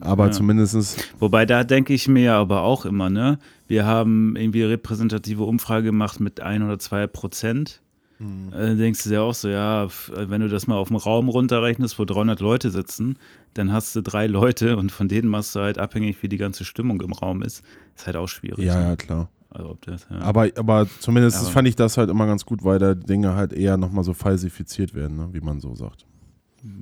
Aber 0.00 0.26
Ja. 0.26 0.32
zumindestens 0.32 0.96
Wobei 1.18 1.46
da 1.46 1.64
denke 1.64 1.92
ich 1.94 2.08
mir 2.08 2.22
ja 2.24 2.40
aber 2.40 2.62
auch 2.62 2.84
immer, 2.86 3.10
ne? 3.10 3.38
Wir 3.66 3.86
haben 3.86 4.36
irgendwie 4.36 4.62
repräsentative 4.62 5.42
Umfrage 5.44 5.84
gemacht 5.86 6.20
mit 6.20 6.40
ein 6.40 6.62
oder 6.62 6.78
zwei 6.78 7.06
Prozent. 7.06 7.80
Äh, 8.56 8.76
denkst 8.76 9.02
du 9.02 9.10
dir 9.10 9.22
auch 9.22 9.34
so, 9.34 9.48
ja, 9.48 9.88
wenn 10.14 10.40
du 10.40 10.48
das 10.48 10.66
mal 10.66 10.76
auf 10.76 10.88
den 10.88 10.96
Raum 10.96 11.28
runterrechnest, 11.28 11.98
wo 11.98 12.04
300 12.04 12.40
Leute 12.40 12.70
sitzen, 12.70 13.18
dann 13.54 13.72
hast 13.72 13.94
du 13.96 14.02
drei 14.02 14.26
Leute 14.28 14.76
und 14.76 14.92
von 14.92 15.08
denen 15.08 15.28
machst 15.28 15.54
du 15.54 15.60
halt 15.60 15.78
abhängig, 15.78 16.22
wie 16.22 16.28
die 16.28 16.36
ganze 16.38 16.64
Stimmung 16.64 17.00
im 17.02 17.12
Raum 17.12 17.42
ist. 17.42 17.62
Ist 17.96 18.06
halt 18.06 18.16
auch 18.16 18.28
schwierig. 18.28 18.64
Ja, 18.64 18.76
ne? 18.76 18.88
ja, 18.90 18.96
klar. 18.96 19.28
Also 19.50 19.76
das, 19.84 20.06
ja. 20.10 20.20
Aber, 20.20 20.48
aber 20.56 20.88
zumindest 21.00 21.38
Aber- 21.42 21.50
fand 21.50 21.68
ich 21.68 21.76
das 21.76 21.98
halt 21.98 22.08
immer 22.08 22.26
ganz 22.26 22.46
gut, 22.46 22.64
weil 22.64 22.78
da 22.78 22.94
Dinge 22.94 23.34
halt 23.34 23.52
eher 23.52 23.76
nochmal 23.76 24.04
so 24.04 24.14
falsifiziert 24.14 24.94
werden, 24.94 25.16
ne? 25.16 25.28
wie 25.32 25.40
man 25.40 25.60
so 25.60 25.74
sagt. 25.74 26.06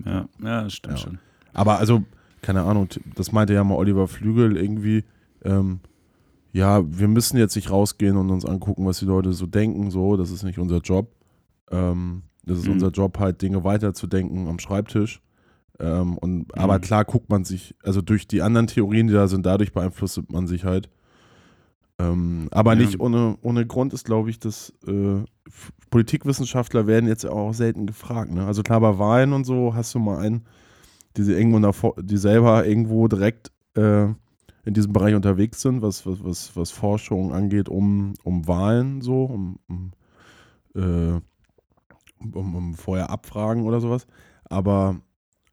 ja, 0.04 0.26
ja, 0.42 0.62
das 0.64 0.74
stimmt 0.74 0.98
Ja. 0.98 1.02
schon. 1.04 1.18
Aber 1.54 1.78
also, 1.78 2.04
keine 2.42 2.62
Ahnung, 2.62 2.88
das 3.14 3.32
meinte 3.32 3.54
ja 3.54 3.64
mal 3.64 3.76
Oliver 3.76 4.08
Flügel 4.08 4.56
irgendwie, 4.56 5.04
ähm, 5.44 5.80
ja, 6.52 6.82
wir 6.86 7.08
müssen 7.08 7.38
jetzt 7.38 7.56
nicht 7.56 7.70
rausgehen 7.70 8.16
und 8.16 8.30
uns 8.30 8.44
angucken, 8.44 8.84
was 8.84 8.98
die 8.98 9.06
Leute 9.06 9.32
so 9.32 9.46
denken, 9.46 9.90
so, 9.90 10.16
das 10.16 10.30
ist 10.30 10.42
nicht 10.42 10.58
unser 10.58 10.78
Job. 10.78 11.10
Ähm, 11.70 12.22
das 12.44 12.58
ist 12.58 12.66
Mhm. 12.66 12.72
unser 12.72 12.88
Job, 12.90 13.18
halt 13.18 13.40
Dinge 13.40 13.64
weiterzudenken 13.64 14.48
am 14.48 14.58
Schreibtisch. 14.58 15.22
Ähm, 15.80 16.18
und, 16.18 16.46
Aber 16.58 16.76
Mhm. 16.76 16.80
klar 16.82 17.04
guckt 17.06 17.30
man 17.30 17.44
sich, 17.44 17.74
also 17.82 18.02
durch 18.02 18.28
die 18.28 18.42
anderen 18.42 18.66
Theorien, 18.66 19.06
die 19.06 19.14
da 19.14 19.28
sind, 19.28 19.46
dadurch 19.46 19.72
beeinflusst 19.72 20.20
man 20.30 20.46
sich 20.46 20.64
halt. 20.64 20.90
Ähm, 21.98 22.48
aber 22.50 22.74
Ja. 22.74 22.80
nicht 22.80 23.00
ohne, 23.00 23.38
ohne 23.42 23.64
Grund 23.66 23.92
ist, 23.94 24.04
glaube 24.04 24.28
ich, 24.30 24.38
dass 24.38 24.72
äh, 24.86 25.22
Politikwissenschaftler 25.90 26.86
werden 26.86 27.06
jetzt 27.08 27.24
auch 27.26 27.52
selten 27.52 27.86
gefragt. 27.86 28.32
Ne? 28.32 28.44
Also 28.46 28.62
klar, 28.62 28.80
bei 28.80 28.98
Wahlen 28.98 29.32
und 29.32 29.44
so 29.44 29.74
hast 29.74 29.94
du 29.94 29.98
mal 29.98 30.18
einen, 30.18 30.42
die, 31.16 31.22
sie 31.22 31.32
irgendwo 31.32 31.58
davor, 31.58 31.94
die 32.00 32.16
selber 32.16 32.66
irgendwo 32.66 33.08
direkt 33.08 33.52
äh, 33.74 34.06
in 34.64 34.74
diesem 34.74 34.92
Bereich 34.92 35.14
unterwegs 35.14 35.60
sind, 35.60 35.82
was, 35.82 36.06
was, 36.06 36.22
was, 36.22 36.56
was 36.56 36.70
Forschung 36.70 37.32
angeht, 37.32 37.68
um, 37.68 38.14
um 38.22 38.46
Wahlen 38.46 39.00
so, 39.00 39.24
um, 39.24 39.58
um, 39.68 39.92
äh, 40.74 41.20
um, 42.32 42.54
um 42.54 42.74
vorher 42.74 43.10
Abfragen 43.10 43.64
oder 43.64 43.80
sowas. 43.80 44.06
Aber 44.44 45.00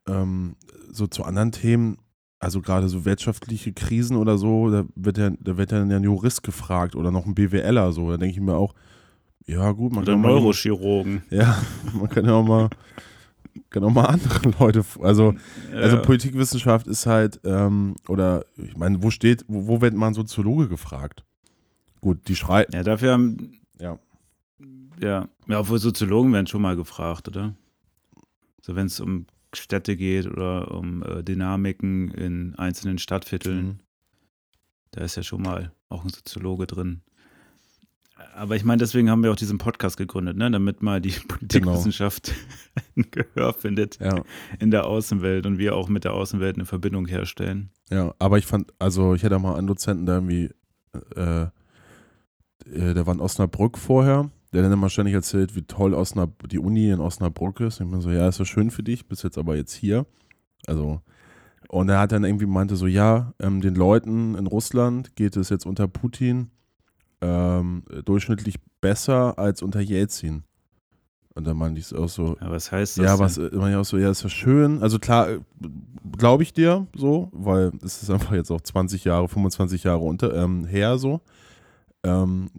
ähm, 0.08 0.56
so 0.92 1.08
zu 1.08 1.24
anderen 1.24 1.52
Themen, 1.52 1.98
also 2.40 2.62
gerade 2.62 2.88
so 2.88 3.04
wirtschaftliche 3.06 3.74
Krisen 3.74 4.16
oder 4.16 4.38
so, 4.38 4.70
da 4.70 4.86
wird 4.96 5.18
ja, 5.18 5.32
da 5.40 5.58
wird 5.58 5.72
ja 5.72 5.82
ein 5.82 6.04
Jurist 6.04 6.44
gefragt 6.44 6.96
oder 6.96 7.12
noch 7.12 7.26
ein 7.26 7.36
BWLer 7.36 7.92
so. 7.92 8.12
Da 8.12 8.18
denke 8.18 8.34
ich 8.36 8.42
mir 8.42 8.56
auch, 8.56 8.76
ja 9.46 9.72
gut, 9.72 9.92
man 9.94 10.04
Oder 10.04 10.14
kann 10.14 10.22
mal, 10.22 10.30
Neurochirurgen. 10.30 11.24
ja, 11.32 11.58
man 11.94 12.10
kann 12.10 12.26
ja 12.26 12.34
auch 12.34 12.46
mal, 12.46 12.70
auch 13.76 13.90
mal 13.90 14.06
andere 14.06 14.50
Leute, 14.60 14.84
also 15.02 15.36
also 15.74 15.98
Ja. 15.98 16.02
Politikwissenschaft 16.02 16.88
ist 16.88 17.06
halt, 17.06 17.40
ähm, 17.44 17.96
oder 18.08 18.46
ich 18.58 18.78
meine, 18.78 19.02
wo 19.04 19.12
steht, 19.12 19.46
wo, 19.48 19.68
wo 19.68 19.82
wird 19.82 19.94
man 19.94 20.14
Soziologe 20.14 20.68
gefragt? 20.68 21.24
Gut, 22.02 22.28
die 22.28 22.36
schreiben, 22.36 22.74
ja, 22.74 22.84
dafür 22.84 23.14
haben, 23.14 23.60
ja. 23.80 24.00
ja, 25.02 25.28
ja, 25.48 25.60
obwohl 25.60 25.80
Soziologen 25.80 26.32
werden 26.34 26.48
schon 26.48 26.62
mal 26.62 26.76
gefragt, 26.76 27.28
oder? 27.28 27.56
So, 28.62 28.76
wenn 28.76 28.88
es 28.88 29.00
um 29.00 29.26
Städte 29.54 29.96
geht 29.96 30.28
oder 30.28 30.72
um 30.72 31.04
äh, 31.04 31.24
Dynamiken 31.24 32.12
in 32.12 32.56
einzelnen 32.56 33.00
Stadtvierteln. 33.00 33.66
Mhm. 33.66 33.80
Da 34.92 35.02
ist 35.02 35.16
ja 35.16 35.24
schon 35.24 35.42
mal 35.42 35.72
auch 35.90 36.04
ein 36.04 36.10
Soziologe 36.10 36.68
drin. 36.68 37.02
Aber 38.36 38.56
ich 38.56 38.64
meine, 38.64 38.80
deswegen 38.80 39.10
haben 39.10 39.24
wir 39.24 39.32
auch 39.32 39.36
diesen 39.36 39.58
Podcast 39.58 39.98
gegründet, 39.98 40.38
ne? 40.38 40.50
damit 40.52 40.82
mal 40.82 41.02
die 41.02 41.14
Politikwissenschaft 41.28 42.34
ein 42.96 43.06
Gehör 43.12 43.54
findet 43.54 44.00
Ja, 44.00 44.24
in 44.60 44.72
der 44.72 44.86
Außenwelt 44.86 45.46
und 45.46 45.58
wir 45.58 45.76
auch 45.76 45.90
mit 45.90 46.04
der 46.04 46.14
Außenwelt 46.14 46.56
eine 46.56 46.66
Verbindung 46.66 47.08
herstellen. 47.08 47.70
ja, 47.90 48.14
aber 48.20 48.38
ich 48.38 48.46
fand, 48.46 48.74
also 48.80 49.14
ich 49.14 49.24
hatte 49.24 49.40
mal 49.40 49.56
einen 49.56 49.68
Dozenten, 49.68 50.06
der 50.06 50.16
irgendwie, 50.16 50.50
äh, 51.16 51.44
äh, 51.44 52.94
der 52.94 53.06
war 53.06 53.14
in 53.14 53.22
Osnabrück 53.22 53.78
vorher, 53.78 54.30
der 54.54 54.64
dann 54.64 54.72
immer 54.72 54.90
ständig 54.90 55.16
erzählt, 55.16 55.56
wie 55.56 55.64
toll 55.64 55.94
Osnab 55.94 56.48
die 56.50 56.60
Uni 56.60 56.90
in 56.90 57.00
Osnabrück 57.00 57.60
ist. 57.60 57.80
Und 57.80 57.88
ich 57.88 57.94
mir 57.94 58.02
so, 58.02 58.12
ja, 58.12 58.28
ist 58.28 58.40
ja 58.40 58.46
schön 58.46 58.72
für 58.72 58.84
dich, 58.84 59.08
bist 59.08 59.24
jetzt 59.24 59.38
aber 59.38 59.56
jetzt 59.56 59.74
hier. 59.74 60.06
Also, 60.66 61.02
und 61.68 61.90
er 61.90 62.00
hat 62.00 62.12
dann 62.12 62.24
irgendwie 62.24 62.48
meinte 62.48 62.76
so, 62.76 62.88
ja, 62.88 63.34
ähm, 63.40 63.62
den 63.62 63.76
Leuten 63.76 64.36
in 64.36 64.48
Russland 64.48 65.16
geht 65.16 65.38
es 65.38 65.50
jetzt 65.50 65.66
unter 65.66 65.88
Putin 65.88 66.50
ähm, 67.22 67.84
durchschnittlich 68.06 68.56
besser 68.82 69.38
als 69.38 69.62
unter 69.62 69.82
Jelzin. 69.82 70.44
Und 71.36 71.46
dann 71.48 71.58
meinte 71.58 71.80
ich 71.80 71.86
es 71.86 71.94
auch 71.94 72.10
so, 72.10 72.38
Ja, 72.42 72.50
was 72.52 72.72
heißt 72.72 72.98
das? 72.98 73.06
ja, 73.06 73.12
denn? 73.12 73.20
was 73.20 73.38
äh, 73.38 73.50
meine 73.54 73.72
ich 73.72 73.78
auch 73.78 73.86
so, 73.86 73.98
ja, 73.98 74.10
ist 74.10 74.24
ja 74.24 74.30
schön. 74.30 74.82
Also 74.82 75.00
klar, 75.00 75.28
glaube 76.18 76.44
ich 76.44 76.54
dir 76.54 76.88
so, 76.96 77.30
weil 77.32 77.72
es 77.84 78.02
ist 78.02 78.10
einfach 78.10 78.34
jetzt 78.34 78.52
auch 78.52 78.62
20 78.62 79.04
Jahre, 79.06 79.28
25 79.28 79.84
Jahre 79.84 80.00
unter, 80.00 80.34
ähm, 80.36 80.66
her 80.66 80.98
so. 80.98 81.22
Ähm, 82.04 82.50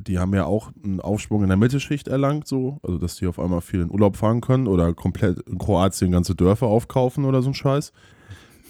die 0.00 0.18
haben 0.18 0.32
ja 0.34 0.44
auch 0.44 0.70
einen 0.84 1.00
Aufschwung 1.00 1.42
in 1.42 1.48
der 1.48 1.56
Mittelschicht 1.56 2.06
erlangt, 2.08 2.46
so, 2.46 2.78
also 2.84 2.98
dass 2.98 3.16
die 3.16 3.26
auf 3.26 3.38
einmal 3.40 3.60
viel 3.60 3.80
in 3.80 3.90
Urlaub 3.90 4.16
fahren 4.16 4.40
können 4.40 4.68
oder 4.68 4.94
komplett 4.94 5.40
in 5.48 5.58
Kroatien 5.58 6.12
ganze 6.12 6.34
Dörfer 6.36 6.66
aufkaufen 6.66 7.24
oder 7.24 7.42
so 7.42 7.50
ein 7.50 7.54
Scheiß. 7.54 7.92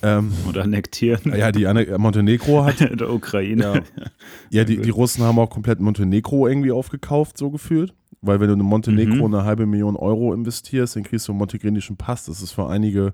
Ähm, 0.02 0.32
Oder 0.48 0.62
annektieren 0.62 1.34
ja, 1.36 1.50
die 1.52 1.66
Anne 1.66 1.98
Montenegro 1.98 2.64
hat, 2.64 2.80
der 3.00 3.10
Ukraine. 3.12 3.62
ja, 3.62 3.80
ja 4.50 4.64
die, 4.64 4.78
die 4.78 4.90
Russen 4.90 5.24
haben 5.24 5.38
auch 5.38 5.50
komplett 5.50 5.80
Montenegro 5.80 6.46
irgendwie 6.46 6.70
aufgekauft, 6.72 7.36
so 7.38 7.50
gefühlt. 7.50 7.94
Weil 8.20 8.40
wenn 8.40 8.48
du 8.48 8.54
in 8.54 8.60
Montenegro 8.60 9.28
Mhm. 9.28 9.34
eine 9.34 9.44
halbe 9.44 9.66
Million 9.66 9.94
Euro 9.96 10.32
investierst, 10.34 10.96
dann 10.96 11.04
kriegst 11.04 11.28
du 11.28 11.32
einen 11.32 11.38
montenegrinischen 11.38 11.96
Pass. 11.96 12.26
Das 12.26 12.42
ist 12.42 12.52
für 12.52 12.68
einige 12.68 13.12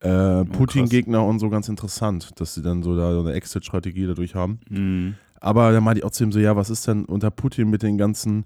äh, 0.00 0.44
Putin-Gegner 0.44 1.24
und 1.24 1.38
so 1.40 1.50
ganz 1.50 1.68
interessant, 1.68 2.30
dass 2.40 2.54
sie 2.54 2.62
dann 2.62 2.82
so 2.82 2.96
da 2.96 3.12
so 3.12 3.20
eine 3.20 3.32
Exit-Strategie 3.32 4.06
dadurch 4.06 4.34
haben. 4.34 4.58
Mhm. 4.68 5.14
Aber 5.40 5.72
dann 5.72 5.84
meinte 5.84 6.00
ich 6.00 6.04
auch 6.04 6.10
zu 6.10 6.24
ihm 6.24 6.32
so, 6.32 6.38
ja, 6.38 6.56
was 6.56 6.68
ist 6.70 6.86
denn 6.88 7.04
unter 7.04 7.30
Putin 7.30 7.70
mit 7.70 7.82
den 7.82 7.96
ganzen 7.98 8.44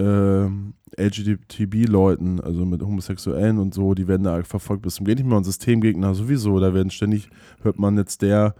ähm, 0.00 0.74
LGBTB-Leuten, 0.98 2.40
also 2.40 2.64
mit 2.64 2.82
Homosexuellen 2.82 3.58
und 3.58 3.74
so, 3.74 3.94
die 3.94 4.08
werden 4.08 4.24
da 4.24 4.42
verfolgt 4.42 4.82
bis 4.82 4.96
zum 4.96 5.06
geht 5.06 5.18
nicht 5.18 5.26
mehr 5.28 5.36
und 5.36 5.44
Systemgegner 5.44 6.14
sowieso, 6.14 6.58
da 6.60 6.74
werden 6.74 6.90
ständig, 6.90 7.28
hört 7.62 7.78
man 7.78 7.96
jetzt 7.96 8.22
der 8.22 8.54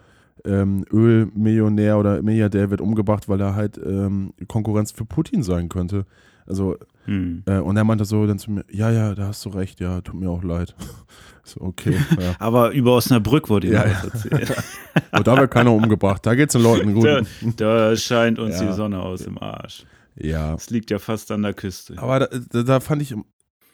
ähm, 0.44 0.84
Ölmillionär 0.92 1.98
oder 1.98 2.22
Milliardär 2.22 2.70
wird 2.70 2.80
umgebracht, 2.80 3.28
weil 3.28 3.40
er 3.40 3.54
halt 3.54 3.78
ähm, 3.84 4.32
Konkurrenz 4.48 4.90
für 4.92 5.04
Putin 5.04 5.42
sein 5.42 5.68
könnte. 5.68 6.06
Also, 6.46 6.76
Mhm. 7.06 7.42
äh, 7.46 7.58
und 7.58 7.76
er 7.78 7.84
meinte 7.84 8.04
so 8.04 8.26
dann 8.26 8.38
zu 8.38 8.50
mir, 8.50 8.64
ja, 8.70 8.90
ja, 8.90 9.14
da 9.14 9.28
hast 9.28 9.44
du 9.46 9.48
recht, 9.48 9.80
ja, 9.80 10.02
tut 10.02 10.20
mir 10.20 10.28
auch 10.28 10.42
leid. 10.44 10.74
so, 11.44 11.60
okay, 11.62 11.94
ja. 12.20 12.34
Aber 12.38 12.72
über 12.72 12.94
Osnabrück 12.94 13.48
wurde 13.48 13.68
Ja, 13.68 13.86
ja, 13.86 14.02
erzählt. 14.04 14.54
Und 15.12 15.26
da 15.26 15.36
wird 15.38 15.50
keiner 15.50 15.72
umgebracht, 15.72 16.24
da 16.26 16.34
geht's 16.34 16.52
den 16.52 16.62
Leuten 16.62 16.92
gut. 16.94 17.06
Da, 17.06 17.20
da 17.56 17.96
scheint 17.96 18.38
uns 18.38 18.60
Ja. 18.60 18.66
die 18.68 18.72
Sonne 18.74 19.00
aus 19.00 19.24
dem 19.24 19.38
Arsch. 19.38 19.84
Ja, 20.22 20.54
Es 20.54 20.70
liegt 20.70 20.90
ja 20.90 20.98
fast 20.98 21.30
an 21.30 21.42
der 21.42 21.54
Küste. 21.54 21.98
Aber 21.98 22.20
da, 22.20 22.26
da, 22.26 22.62
da 22.62 22.80
fand 22.80 23.02
ich, 23.02 23.14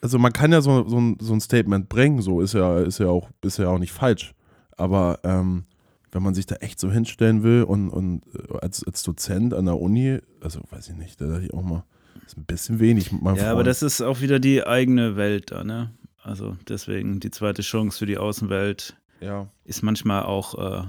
also 0.00 0.18
man 0.18 0.32
kann 0.32 0.52
ja 0.52 0.60
so, 0.60 0.88
so, 0.88 1.00
ein, 1.00 1.16
so 1.20 1.32
ein 1.32 1.40
Statement 1.40 1.88
bringen, 1.88 2.22
so 2.22 2.40
ist 2.40 2.54
ja, 2.54 2.80
ist 2.80 2.98
ja 2.98 3.08
auch, 3.08 3.30
ist 3.42 3.58
ja 3.58 3.68
auch 3.68 3.78
nicht 3.78 3.92
falsch. 3.92 4.34
Aber 4.76 5.20
ähm, 5.24 5.64
wenn 6.12 6.22
man 6.22 6.34
sich 6.34 6.46
da 6.46 6.56
echt 6.56 6.78
so 6.78 6.90
hinstellen 6.90 7.42
will 7.42 7.62
und, 7.62 7.90
und 7.90 8.22
äh, 8.34 8.58
als, 8.60 8.84
als 8.84 9.02
Dozent 9.02 9.54
an 9.54 9.66
der 9.66 9.80
Uni, 9.80 10.18
also 10.40 10.60
weiß 10.70 10.88
ich 10.88 10.96
nicht, 10.96 11.20
da 11.20 11.26
dachte 11.26 11.44
ich 11.44 11.54
auch 11.54 11.62
mal, 11.62 11.84
ist 12.26 12.36
ein 12.36 12.44
bisschen 12.44 12.80
wenig 12.80 13.12
mit 13.12 13.22
meinem 13.22 13.36
Ja, 13.36 13.52
aber 13.52 13.64
das 13.64 13.82
ist 13.82 14.00
auch 14.00 14.20
wieder 14.20 14.38
die 14.38 14.66
eigene 14.66 15.16
Welt 15.16 15.50
da, 15.50 15.64
ne? 15.64 15.92
Also 16.22 16.56
deswegen 16.68 17.20
die 17.20 17.30
zweite 17.30 17.62
Chance 17.62 17.98
für 17.98 18.06
die 18.06 18.18
Außenwelt 18.18 18.96
ja. 19.20 19.48
ist 19.64 19.82
manchmal 19.82 20.24
auch 20.24 20.58
äh, 20.58 20.84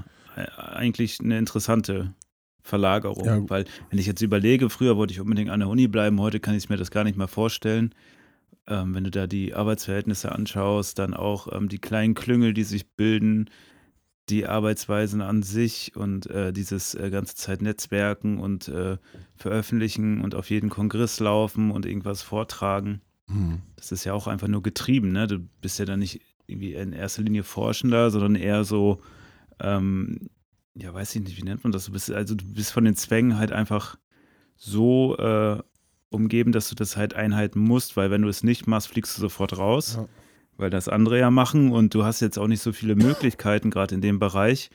eigentlich 0.58 1.20
eine 1.20 1.38
interessante 1.38 2.14
Verlagerung. 2.68 3.26
Ja. 3.26 3.50
Weil, 3.50 3.66
wenn 3.90 4.00
ich 4.00 4.06
jetzt 4.06 4.22
überlege, 4.22 4.70
früher 4.70 4.98
wollte 4.98 5.14
ich 5.14 5.20
unbedingt 5.20 5.50
an 5.50 5.62
der 5.62 5.70
Uni 5.70 5.88
bleiben, 5.88 6.20
heute 6.22 6.40
kann 6.40 6.56
ich 6.56 6.70
mir 6.70 6.78
das 6.78 6.92
gar 6.92 7.04
nicht 7.04 7.18
mehr 7.18 7.28
vorstellen. 7.28 7.94
ähm, 8.68 8.94
wenn 8.94 9.04
du 9.04 9.12
da 9.12 9.28
die 9.28 9.54
Arbeitsverhältnisse 9.54 10.32
anschaust, 10.32 11.00
dann 11.00 11.14
auch 11.14 11.48
ähm, 11.52 11.70
die 11.70 11.80
kleinen 11.80 12.16
Klüngel, 12.16 12.54
die 12.54 12.64
sich 12.64 12.92
bilden, 12.92 13.50
die 14.30 14.46
Arbeitsweisen 14.46 15.22
an 15.22 15.42
sich 15.42 15.96
und 15.96 16.30
äh, 16.30 16.52
dieses 16.52 16.94
äh, 16.96 17.10
ganze 17.10 17.36
Zeit 17.36 17.62
Netzwerken 17.62 18.40
und 18.40 18.68
äh, 18.68 18.98
veröffentlichen 19.38 20.22
und 20.22 20.36
auf 20.36 20.50
jeden 20.50 20.70
Kongress 20.70 21.22
laufen 21.22 21.72
und 21.72 21.86
irgendwas 21.86 22.22
vortragen. 22.22 23.02
Mhm. 23.28 23.62
Das 23.78 23.94
ist 23.94 24.04
ja 24.04 24.14
auch 24.14 24.28
einfach 24.28 24.50
nur 24.50 24.62
getrieben, 24.62 25.14
ne? 25.14 25.28
Du 25.28 25.40
bist 25.62 25.80
ja 25.80 25.86
dann 25.86 26.00
nicht 26.00 26.22
irgendwie 26.46 26.74
in 26.74 26.92
erster 26.92 27.22
Linie 27.22 27.44
Forschender, 27.44 28.10
sondern 28.12 28.36
eher 28.36 28.66
so, 28.66 29.02
ähm, 29.62 30.30
ja, 30.80 30.94
weiß 30.94 31.16
ich 31.16 31.22
nicht, 31.22 31.38
wie 31.38 31.44
nennt 31.44 31.64
man 31.64 31.72
das? 31.72 31.86
Du 31.86 31.92
bist, 31.92 32.12
also 32.12 32.36
du 32.36 32.46
bist 32.46 32.72
von 32.72 32.86
den 32.86 32.96
Zwängen 32.96 33.38
halt 33.38 33.52
einfach 33.52 33.98
so 34.56 35.18
äh, 35.18 35.62
umgeben, 36.10 36.52
dass 36.52 36.70
du 36.70 36.76
das 36.76 36.98
halt 36.98 37.16
einhalten 37.16 37.60
musst, 37.60 37.98
weil 37.98 38.12
wenn 38.12 38.22
du 38.22 38.30
es 38.30 38.44
nicht 38.44 38.68
machst, 38.68 38.90
fliegst 38.90 39.18
du 39.18 39.22
sofort 39.22 39.58
raus. 39.58 39.96
Ja. 39.98 40.08
Weil 40.60 40.70
das 40.72 40.88
andere 40.88 41.20
ja 41.20 41.30
machen 41.30 41.72
und 41.72 41.94
du 41.94 42.04
hast 42.04 42.20
jetzt 42.20 42.40
auch 42.40 42.48
nicht 42.48 42.62
so 42.62 42.74
viele 42.74 42.96
Möglichkeiten, 42.96 43.70
gerade 43.70 43.94
in 43.94 44.02
dem 44.02 44.18
Bereich, 44.18 44.72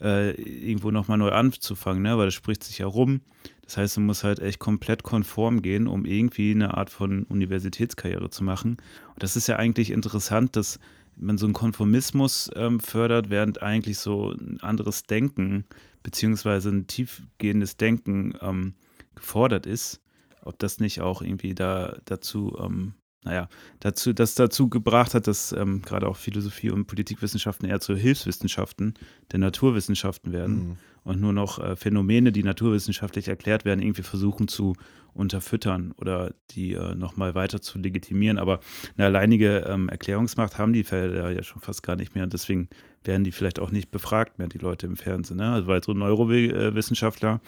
äh, 0.00 0.30
irgendwo 0.30 0.90
nochmal 0.90 1.18
neu 1.18 1.30
anzufangen, 1.30 2.02
ne? 2.02 2.16
weil 2.16 2.26
das 2.26 2.34
spricht 2.34 2.64
sich 2.64 2.78
ja 2.78 2.86
rum. 2.86 3.20
Das 3.62 3.76
heißt, 3.76 3.96
du 3.98 4.00
musst 4.00 4.24
halt 4.24 4.38
echt 4.38 4.60
komplett 4.60 5.02
konform 5.02 5.60
gehen, 5.60 5.88
um 5.88 6.06
irgendwie 6.06 6.52
eine 6.52 6.74
Art 6.74 6.88
von 6.88 7.24
Universitätskarriere 7.24 8.30
zu 8.30 8.44
machen. 8.44 8.78
Und 9.12 9.22
das 9.22 9.36
ist 9.36 9.46
ja 9.46 9.56
eigentlich 9.56 9.90
interessant, 9.90 10.56
dass 10.56 10.78
man 11.16 11.38
so 11.38 11.46
einen 11.46 11.54
Konformismus 11.54 12.50
ähm, 12.54 12.80
fördert, 12.80 13.30
während 13.30 13.62
eigentlich 13.62 13.98
so 13.98 14.32
ein 14.32 14.60
anderes 14.60 15.04
Denken 15.04 15.64
beziehungsweise 16.02 16.68
ein 16.70 16.86
tiefgehendes 16.86 17.76
Denken 17.76 18.34
ähm, 18.40 18.74
gefordert 19.14 19.66
ist. 19.66 20.00
Ob 20.42 20.58
das 20.58 20.78
nicht 20.78 21.00
auch 21.00 21.22
irgendwie 21.22 21.54
da 21.54 21.98
dazu 22.04 22.56
ähm, 22.60 22.94
naja, 23.26 23.48
dazu, 23.80 24.12
das 24.12 24.36
dazu 24.36 24.68
gebracht 24.68 25.12
hat, 25.12 25.26
dass 25.26 25.50
ähm, 25.50 25.82
gerade 25.82 26.06
auch 26.06 26.16
Philosophie 26.16 26.70
und 26.70 26.86
Politikwissenschaften 26.86 27.68
eher 27.68 27.80
zu 27.80 27.96
Hilfswissenschaften 27.96 28.94
der 29.32 29.40
Naturwissenschaften 29.40 30.32
werden 30.32 30.54
mhm. 30.54 30.76
und 31.02 31.20
nur 31.20 31.32
noch 31.32 31.58
äh, 31.58 31.74
Phänomene, 31.74 32.30
die 32.30 32.44
naturwissenschaftlich 32.44 33.26
erklärt 33.26 33.64
werden, 33.64 33.82
irgendwie 33.82 34.04
versuchen 34.04 34.46
zu 34.46 34.76
unterfüttern 35.12 35.92
oder 35.96 36.34
die 36.52 36.74
äh, 36.74 36.94
nochmal 36.94 37.34
weiter 37.34 37.60
zu 37.60 37.80
legitimieren. 37.80 38.38
Aber 38.38 38.60
eine 38.96 39.06
alleinige 39.06 39.64
ähm, 39.68 39.88
Erklärungsmacht 39.88 40.56
haben 40.56 40.72
die 40.72 40.84
Felder 40.84 41.32
ja 41.32 41.42
schon 41.42 41.60
fast 41.60 41.82
gar 41.82 41.96
nicht 41.96 42.14
mehr 42.14 42.22
und 42.22 42.32
deswegen 42.32 42.68
werden 43.02 43.24
die 43.24 43.32
vielleicht 43.32 43.58
auch 43.58 43.72
nicht 43.72 43.90
befragt 43.90 44.38
mehr, 44.38 44.46
die 44.46 44.58
Leute 44.58 44.86
im 44.86 44.96
Fernsehen. 44.96 45.38
Ne? 45.38 45.50
Also 45.50 45.66
weil 45.66 45.82
so 45.82 45.94
Neurowissenschaftler 45.94 47.40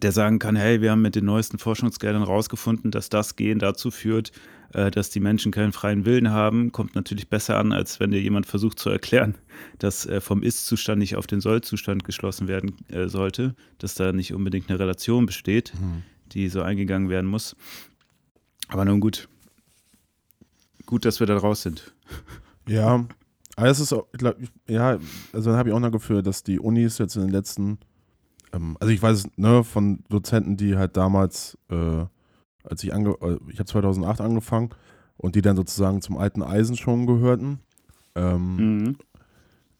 der 0.00 0.12
sagen 0.12 0.38
kann, 0.38 0.56
hey, 0.56 0.80
wir 0.80 0.90
haben 0.90 1.02
mit 1.02 1.14
den 1.14 1.24
neuesten 1.24 1.58
Forschungsgeldern 1.58 2.22
rausgefunden, 2.22 2.90
dass 2.90 3.10
das 3.10 3.36
Gehen 3.36 3.58
dazu 3.58 3.90
führt, 3.90 4.32
äh, 4.72 4.90
dass 4.90 5.10
die 5.10 5.20
Menschen 5.20 5.52
keinen 5.52 5.72
freien 5.72 6.04
Willen 6.04 6.30
haben, 6.30 6.72
kommt 6.72 6.94
natürlich 6.94 7.28
besser 7.28 7.58
an, 7.58 7.72
als 7.72 8.00
wenn 8.00 8.10
dir 8.10 8.20
jemand 8.20 8.46
versucht 8.46 8.78
zu 8.78 8.90
erklären, 8.90 9.34
dass 9.78 10.06
äh, 10.06 10.20
vom 10.20 10.42
Ist-Zustand 10.42 10.98
nicht 10.98 11.16
auf 11.16 11.26
den 11.26 11.40
Soll-Zustand 11.40 12.04
geschlossen 12.04 12.48
werden 12.48 12.76
äh, 12.88 13.08
sollte, 13.08 13.54
dass 13.78 13.94
da 13.94 14.12
nicht 14.12 14.32
unbedingt 14.32 14.70
eine 14.70 14.78
Relation 14.78 15.26
besteht, 15.26 15.72
mhm. 15.74 16.02
die 16.32 16.48
so 16.48 16.62
eingegangen 16.62 17.10
werden 17.10 17.28
muss. 17.28 17.54
Aber 18.68 18.84
nun 18.84 19.00
gut. 19.00 19.28
Gut, 20.86 21.04
dass 21.04 21.20
wir 21.20 21.26
da 21.26 21.36
raus 21.36 21.62
sind. 21.62 21.92
Ja, 22.68 23.04
aber 23.56 23.66
es 23.66 23.80
ist 23.80 23.92
ja, 24.68 24.98
also 25.32 25.50
dann 25.50 25.58
habe 25.58 25.68
ich 25.68 25.74
auch 25.74 25.80
noch 25.80 25.90
Gefühl, 25.90 26.22
dass 26.22 26.44
die 26.44 26.60
Unis 26.60 26.98
jetzt 26.98 27.16
in 27.16 27.22
den 27.22 27.30
letzten 27.30 27.78
ähm, 28.52 28.76
also 28.80 28.92
ich 28.92 29.02
weiß 29.02 29.28
ne, 29.36 29.64
von 29.64 30.04
Dozenten, 30.08 30.56
die 30.56 30.76
halt 30.76 30.96
damals, 30.96 31.58
äh, 31.70 32.04
als 32.64 32.82
ich 32.84 32.94
ange 32.94 33.16
äh, 33.20 33.38
ich 33.48 33.58
habe 33.58 33.66
2008 33.66 34.20
angefangen 34.20 34.70
und 35.16 35.34
die 35.34 35.42
dann 35.42 35.56
sozusagen 35.56 36.00
zum 36.00 36.16
alten 36.16 36.42
Eisen 36.42 36.76
schon 36.76 37.06
gehörten, 37.06 37.60
ähm, 38.14 38.56
mhm. 38.56 38.96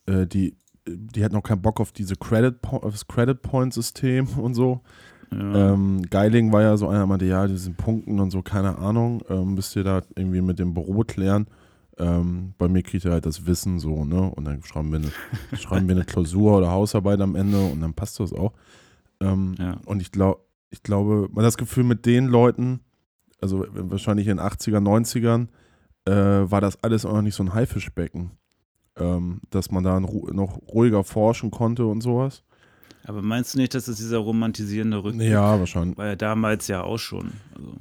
äh, 0.07 0.27
die, 0.27 0.57
die 0.87 1.25
hatten 1.25 1.35
noch 1.35 1.43
keinen 1.43 1.63
Bock 1.63 1.81
auf 1.81 1.93
diese 1.93 2.17
Credit, 2.17 2.57
auf 2.65 3.07
Credit 3.09 3.41
Point 3.41 3.75
System 3.75 4.27
und 4.39 4.55
so. 4.55 4.81
Ja. 5.31 5.73
Ähm, 5.73 6.03
Geiling 6.11 6.53
war 6.53 6.61
ja 6.61 6.77
so 6.77 6.89
einer, 6.89 6.99
der 6.99 7.07
meinte, 7.07 7.25
ja, 7.25 7.47
diesen 7.47 7.75
Punkten 7.75 8.21
und 8.21 8.31
so, 8.31 8.43
keine 8.43 8.77
Ahnung, 8.77 9.23
ähm, 9.31 9.55
müsst 9.55 9.75
ihr 9.77 9.85
da 9.85 10.03
irgendwie 10.15 10.43
mit 10.43 10.59
dem 10.59 10.75
Büro 10.75 11.05
klären. 11.05 11.47
Ähm, 11.99 12.55
bei 12.59 12.69
mir 12.69 12.83
kriegt 12.83 13.05
er 13.05 13.13
halt 13.13 13.27
das 13.27 13.47
Wissen 13.47 13.79
so, 13.79 14.05
ne? 14.05 14.23
Und 14.23 14.45
dann 14.45 14.63
schreiben 14.63 14.91
wir, 14.91 14.99
eine, 14.99 15.59
schreiben 15.59 15.89
wir 15.89 15.95
eine 15.95 16.05
Klausur 16.05 16.59
oder 16.59 16.71
Hausarbeit 16.71 17.21
am 17.21 17.35
Ende 17.35 17.61
und 17.61 17.81
dann 17.81 17.95
passt 17.95 18.19
das 18.21 18.33
auch. 18.33 18.53
Ähm, 19.21 19.55
ja. 19.59 19.79
Und 19.85 20.01
ich 20.01 20.11
glaube, 20.11 20.41
ich 20.71 20.83
glaube, 20.83 21.29
man 21.31 21.45
hat 21.45 21.49
das 21.49 21.59
Gefühl 21.59 21.85
mit 21.85 22.07
den 22.07 22.27
Leuten, 22.27 22.81
also 23.41 23.67
wahrscheinlich 23.71 24.27
in 24.27 24.39
den 24.39 24.47
80er, 24.47 24.79
90ern, 24.79 25.49
äh, 26.07 26.51
war 26.51 26.61
das 26.61 26.83
alles 26.83 27.05
auch 27.05 27.13
noch 27.13 27.23
nicht 27.23 27.35
so 27.35 27.43
ein 27.43 27.55
Haifischbecken. 27.55 28.33
Ähm, 28.97 29.41
dass 29.49 29.71
man 29.71 29.85
da 29.85 29.99
noch 30.01 30.59
ruhiger 30.69 31.03
forschen 31.03 31.51
konnte 31.51 31.87
und 31.87 32.03
sowas. 32.03 32.45
Aber 33.05 33.23
meinst 33.23 33.55
du 33.55 33.59
nicht, 33.59 33.75
dass 33.75 33.89
es 33.89 33.97
dieser 33.97 34.19
romantisierende 34.19 35.03
Rückblick 35.03 35.31
Ja, 35.31 35.59
wahrscheinlich. 35.59 35.97
War 35.97 36.09
ja 36.09 36.17
damals 36.17 36.69
ja 36.69 36.83
auch 36.83 36.99
schon. 36.99 37.33
Also, 37.57 37.75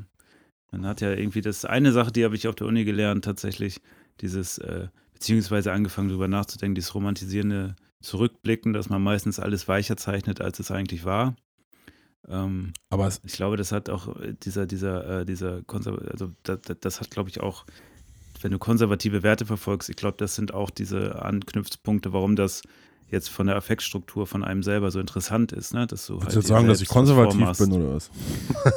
man 0.72 0.86
hat 0.86 1.02
ja 1.02 1.12
irgendwie 1.12 1.42
das 1.42 1.66
eine 1.66 1.92
Sache, 1.92 2.14
die 2.14 2.24
habe 2.24 2.36
ich 2.36 2.48
auf 2.48 2.56
der 2.56 2.68
Uni 2.68 2.86
gelernt, 2.86 3.26
tatsächlich, 3.26 3.82
dieses, 4.22 4.58
äh, 4.60 4.88
beziehungsweise 5.14 5.72
angefangen 5.72 6.10
darüber 6.10 6.28
nachzudenken, 6.28 6.76
dieses 6.76 6.96
romantisierende 6.96 7.76
Zurückblicken, 8.02 8.74
dass 8.74 8.90
man 8.90 9.02
meistens 9.02 9.40
alles 9.40 9.68
weicher 9.68 9.98
zeichnet, 9.98 10.42
als 10.42 10.60
es 10.60 10.72
eigentlich 10.72 11.06
war. 11.06 11.36
Ähm, 12.28 12.74
Aber 12.90 13.12
ich 13.24 13.34
glaube, 13.34 13.58
das 13.58 13.72
hat 13.72 13.90
auch 13.90 14.16
äh, 14.20 14.34
dieser, 14.34 14.66
dieser, 14.66 15.22
äh, 15.22 15.26
dieser 15.26 15.62
Konserv 15.64 16.00
also 16.12 16.32
das, 16.44 16.60
das 16.80 17.02
hat, 17.02 17.12
glaube 17.12 17.30
ich, 17.30 17.40
auch, 17.42 17.66
wenn 18.42 18.52
du 18.52 18.60
konservative 18.60 19.24
Werte 19.24 19.46
verfolgst, 19.46 19.90
ich 19.90 19.96
glaube, 19.96 20.18
das 20.18 20.36
sind 20.36 20.54
auch 20.54 20.70
diese 20.70 21.22
Anknüpfpunkte, 21.22 22.14
warum 22.14 22.36
das 22.36 22.64
jetzt 23.10 23.30
von 23.30 23.48
der 23.48 23.56
Affektstruktur 23.58 24.26
von 24.26 24.44
einem 24.44 24.64
selber 24.64 24.90
so 24.90 25.00
interessant 25.00 25.52
ist. 25.52 25.74
Ne? 25.74 25.86
Dass 25.86 26.08
du 26.08 26.14
Willst 26.14 26.28
halt 26.28 26.36
du 26.36 26.40
jetzt 26.40 26.48
sagen, 26.48 26.68
dass 26.68 26.82
ich 26.82 26.88
konservativ 26.88 27.58
bin 27.58 27.74
oder 27.74 27.96
was? 27.96 28.10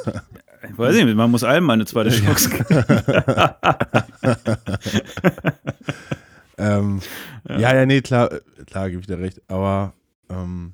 Ich 0.69 0.77
weiß 0.77 0.95
nicht, 0.95 1.15
man 1.15 1.31
muss 1.31 1.43
allem 1.43 1.63
mal 1.63 1.73
eine 1.73 1.85
zweite 1.85 2.09
Chance 2.09 2.49
geben. 2.49 2.65
ähm, 6.57 6.99
ja. 7.47 7.59
ja, 7.59 7.75
ja, 7.75 7.85
nee, 7.85 8.01
klar, 8.01 8.29
klar, 8.65 8.89
gebe 8.89 9.01
ich 9.01 9.07
dir 9.07 9.19
recht. 9.19 9.41
Aber 9.47 9.93
ähm, 10.29 10.73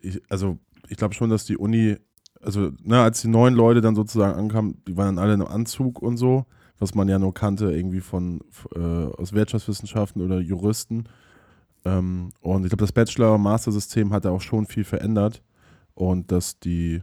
ich, 0.00 0.20
also 0.28 0.58
ich 0.88 0.96
glaube 0.96 1.14
schon, 1.14 1.30
dass 1.30 1.44
die 1.44 1.56
Uni, 1.56 1.96
also 2.40 2.72
ne, 2.82 3.00
als 3.00 3.22
die 3.22 3.28
neuen 3.28 3.54
Leute 3.54 3.80
dann 3.80 3.94
sozusagen 3.94 4.38
ankamen, 4.38 4.82
die 4.86 4.96
waren 4.96 5.16
dann 5.16 5.24
alle 5.24 5.34
im 5.34 5.46
Anzug 5.46 6.02
und 6.02 6.16
so, 6.16 6.46
was 6.78 6.94
man 6.94 7.08
ja 7.08 7.18
nur 7.18 7.34
kannte 7.34 7.72
irgendwie 7.72 8.00
von 8.00 8.40
äh, 8.74 8.78
aus 8.78 9.32
Wirtschaftswissenschaften 9.32 10.22
oder 10.22 10.40
Juristen. 10.40 11.04
Ähm, 11.84 12.30
und 12.40 12.64
ich 12.64 12.70
glaube, 12.70 12.82
das 12.82 12.92
Bachelor-Master-System 12.92 14.12
hat 14.12 14.24
da 14.24 14.30
auch 14.30 14.40
schon 14.40 14.66
viel 14.66 14.84
verändert 14.84 15.42
und 15.94 16.32
dass 16.32 16.58
die 16.58 17.02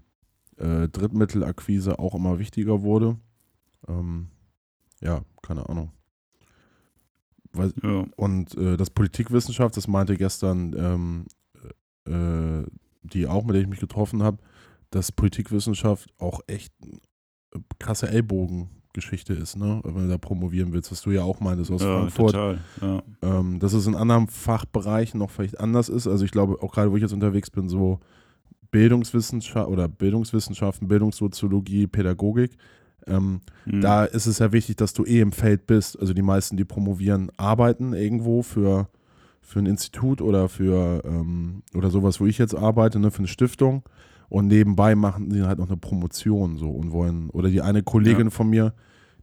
äh, 0.61 0.87
Drittmittelakquise 0.87 1.99
auch 1.99 2.15
immer 2.15 2.39
wichtiger 2.39 2.81
wurde. 2.81 3.17
Ähm, 3.87 4.27
ja, 5.01 5.21
keine 5.41 5.67
Ahnung. 5.67 5.91
Weil, 7.53 7.73
ja. 7.83 8.05
Und 8.15 8.55
äh, 8.57 8.77
das 8.77 8.89
Politikwissenschaft, 8.89 9.75
das 9.75 9.87
meinte 9.87 10.15
gestern 10.15 10.73
ähm, 10.77 11.25
äh, 12.05 12.63
die 13.03 13.27
auch, 13.27 13.43
mit 13.43 13.55
der 13.55 13.61
ich 13.61 13.67
mich 13.67 13.79
getroffen 13.79 14.23
habe, 14.23 14.37
dass 14.91 15.11
Politikwissenschaft 15.11 16.09
auch 16.17 16.41
echt 16.47 16.73
krasse 17.79 18.07
Ellbogengeschichte 18.09 19.33
ist, 19.33 19.57
ne? 19.57 19.81
Wenn 19.83 20.03
du 20.03 20.09
da 20.09 20.17
promovieren 20.17 20.71
willst, 20.71 20.91
was 20.91 21.01
du 21.01 21.11
ja 21.11 21.23
auch 21.23 21.39
meintest 21.39 21.71
aus 21.71 21.81
ja, 21.81 21.99
Frankfurt. 21.99 22.33
Total, 22.33 22.59
ja. 22.81 23.03
ähm, 23.21 23.59
dass 23.59 23.73
es 23.73 23.87
in 23.87 23.95
anderen 23.95 24.27
Fachbereichen 24.27 25.19
noch 25.19 25.31
vielleicht 25.31 25.59
anders 25.59 25.89
ist. 25.89 26.07
Also 26.07 26.25
ich 26.25 26.31
glaube, 26.31 26.61
auch 26.61 26.73
gerade 26.73 26.91
wo 26.91 26.95
ich 26.95 27.01
jetzt 27.01 27.13
unterwegs 27.13 27.49
bin, 27.49 27.69
so 27.69 27.99
Bildungswissenschaft 28.71 29.69
oder 29.69 29.87
Bildungswissenschaften, 29.87 30.87
Bildungssoziologie, 30.87 31.87
Pädagogik. 31.87 32.51
Ähm, 33.07 33.41
mhm. 33.65 33.81
Da 33.81 34.05
ist 34.05 34.25
es 34.25 34.39
ja 34.39 34.51
wichtig, 34.51 34.77
dass 34.77 34.93
du 34.93 35.03
eh 35.05 35.19
im 35.19 35.31
Feld 35.31 35.67
bist. 35.67 35.99
Also 35.99 36.13
die 36.13 36.21
meisten, 36.21 36.57
die 36.57 36.63
promovieren, 36.63 37.31
arbeiten 37.37 37.93
irgendwo 37.93 38.41
für, 38.41 38.87
für 39.41 39.59
ein 39.59 39.65
Institut 39.65 40.21
oder 40.21 40.49
für 40.49 41.03
ähm, 41.05 41.63
oder 41.73 41.89
sowas, 41.89 42.19
wo 42.19 42.25
ich 42.25 42.37
jetzt 42.37 42.55
arbeite, 42.55 42.99
ne, 42.99 43.11
für 43.11 43.19
eine 43.19 43.27
Stiftung. 43.27 43.83
Und 44.29 44.47
nebenbei 44.47 44.95
machen 44.95 45.29
sie 45.29 45.43
halt 45.43 45.59
noch 45.59 45.67
eine 45.67 45.77
Promotion 45.77 46.57
so 46.57 46.69
und 46.69 46.91
wollen. 46.91 47.29
Oder 47.31 47.49
die 47.49 47.61
eine 47.61 47.83
Kollegin 47.83 48.27
ja. 48.27 48.29
von 48.29 48.49
mir, 48.49 48.73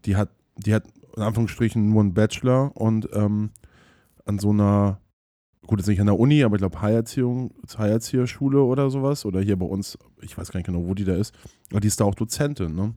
die 0.05 0.16
hat, 0.16 0.28
die 0.57 0.74
hat 0.74 0.84
in 1.16 1.22
Anführungsstrichen 1.22 1.88
nur 1.88 2.03
einen 2.03 2.12
Bachelor 2.12 2.76
und 2.76 3.09
ähm, 3.14 3.51
an 4.26 4.38
so 4.38 4.51
einer 4.51 5.01
gut, 5.66 5.78
jetzt 5.78 5.88
nicht 5.88 6.00
an 6.00 6.06
der 6.06 6.18
Uni, 6.18 6.42
aber 6.44 6.56
ich 6.56 6.61
glaube 6.61 6.80
Heilerziehung, 6.80 7.52
Heilerzieherschule 7.76 8.62
oder 8.62 8.90
sowas. 8.90 9.24
Oder 9.24 9.40
hier 9.40 9.59
bei 9.59 9.66
uns, 9.66 9.98
ich 10.22 10.36
weiß 10.36 10.50
gar 10.50 10.59
nicht 10.59 10.66
genau, 10.66 10.86
wo 10.86 10.94
die 10.94 11.04
da 11.04 11.14
ist. 11.14 11.34
Aber 11.70 11.80
die 11.80 11.88
ist 11.88 12.00
da 12.00 12.04
auch 12.04 12.14
Dozentin, 12.14 12.74
ne? 12.74 12.94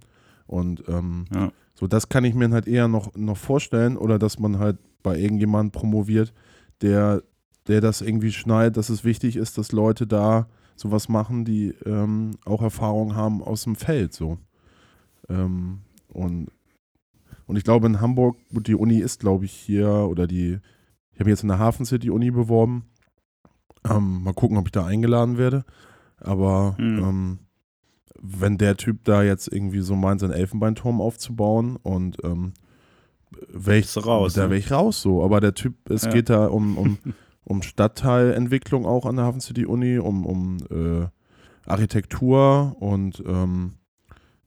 Und 0.47 0.83
ähm, 0.87 1.25
ja. 1.33 1.51
so, 1.73 1.87
das 1.87 2.09
kann 2.09 2.23
ich 2.23 2.33
mir 2.33 2.49
halt 2.51 2.67
eher 2.67 2.87
noch, 2.87 3.15
noch 3.15 3.37
vorstellen. 3.37 3.97
Oder 3.97 4.19
dass 4.19 4.39
man 4.39 4.59
halt 4.59 4.77
bei 5.03 5.17
irgendjemandem 5.17 5.71
promoviert, 5.71 6.33
der, 6.81 7.23
der 7.67 7.81
das 7.81 8.01
irgendwie 8.01 8.31
schneidet, 8.31 8.77
dass 8.77 8.89
es 8.89 9.03
wichtig 9.03 9.35
ist, 9.35 9.57
dass 9.57 9.71
Leute 9.71 10.07
da 10.07 10.47
sowas 10.75 11.09
machen, 11.09 11.45
die 11.45 11.73
ähm, 11.85 12.37
auch 12.45 12.61
Erfahrung 12.61 13.15
haben 13.15 13.41
aus 13.41 13.63
dem 13.63 13.75
Feld. 13.75 14.13
So. 14.13 14.37
Ähm, 15.29 15.79
und 16.09 16.49
Und 17.47 17.57
ich 17.57 17.63
glaube 17.63 17.87
in 17.87 17.99
Hamburg, 17.99 18.37
die 18.49 18.75
Uni 18.75 18.99
ist, 18.99 19.19
glaube 19.19 19.45
ich, 19.45 19.51
hier, 19.51 19.89
oder 20.09 20.25
die, 20.25 20.59
ich 21.13 21.19
habe 21.19 21.29
jetzt 21.29 21.43
in 21.43 21.49
der 21.49 21.59
Hafen 21.59 21.85
City 21.85 22.09
Uni 22.09 22.31
beworben. 22.31 22.85
Ähm, 23.89 24.23
mal 24.23 24.33
gucken, 24.33 24.57
ob 24.57 24.67
ich 24.67 24.71
da 24.71 24.85
eingeladen 24.85 25.37
werde. 25.37 25.65
Aber 26.19 26.75
Hm. 26.77 26.99
ähm, 26.99 27.39
wenn 28.21 28.57
der 28.59 28.77
Typ 28.77 29.03
da 29.05 29.23
jetzt 29.23 29.51
irgendwie 29.51 29.79
so 29.81 29.95
meint, 29.95 30.19
seinen 30.21 30.31
Elfenbeinturm 30.33 31.01
aufzubauen 31.01 31.75
und 31.77 32.17
ähm, 32.23 32.53
wäre 33.47 33.79
ich 33.79 33.97
raus, 34.05 34.33
da 34.33 34.43
ne? 34.43 34.49
wäre 34.51 34.59
ich 34.59 34.71
raus 34.71 35.01
so. 35.01 35.23
Aber 35.23 35.39
der 35.41 35.55
Typ, 35.55 35.89
es 35.89 36.03
Ja. 36.03 36.11
geht 36.11 36.29
da 36.29 36.45
um, 36.47 36.77
um, 36.77 36.97
um 37.43 37.61
Stadtteilentwicklung 37.63 38.85
auch 38.85 39.05
an 39.05 39.15
der 39.15 39.25
Hafen 39.25 39.41
City 39.41 39.65
Uni, 39.65 39.97
um, 39.97 40.25
um 40.25 40.57
äh, 40.69 41.07
Architektur 41.67 42.75
und 42.79 43.23
ähm, 43.25 43.73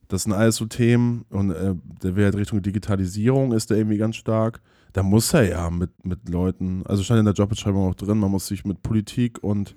das 0.07 0.23
sind 0.23 0.33
alles 0.33 0.57
so 0.57 0.65
Themen 0.65 1.25
und 1.29 1.49
äh, 1.51 1.75
der 2.03 2.15
will 2.15 2.25
halt 2.25 2.35
Richtung 2.35 2.61
Digitalisierung 2.61 3.51
ist 3.53 3.69
der 3.71 3.77
irgendwie 3.77 3.97
ganz 3.97 4.15
stark. 4.15 4.61
Da 4.95 5.03
muss 5.03 5.33
er 5.33 5.45
ja 5.45 5.69
mit, 5.69 6.05
mit 6.05 6.29
Leuten, 6.29 6.85
also 6.85 7.03
stand 7.03 7.19
in 7.19 7.25
der 7.25 7.33
Jobbeschreibung 7.33 7.89
auch 7.89 7.95
drin, 7.95 8.17
man 8.17 8.31
muss 8.31 8.47
sich 8.47 8.63
mit 8.63 8.81
Politik 8.81 9.43
und 9.43 9.75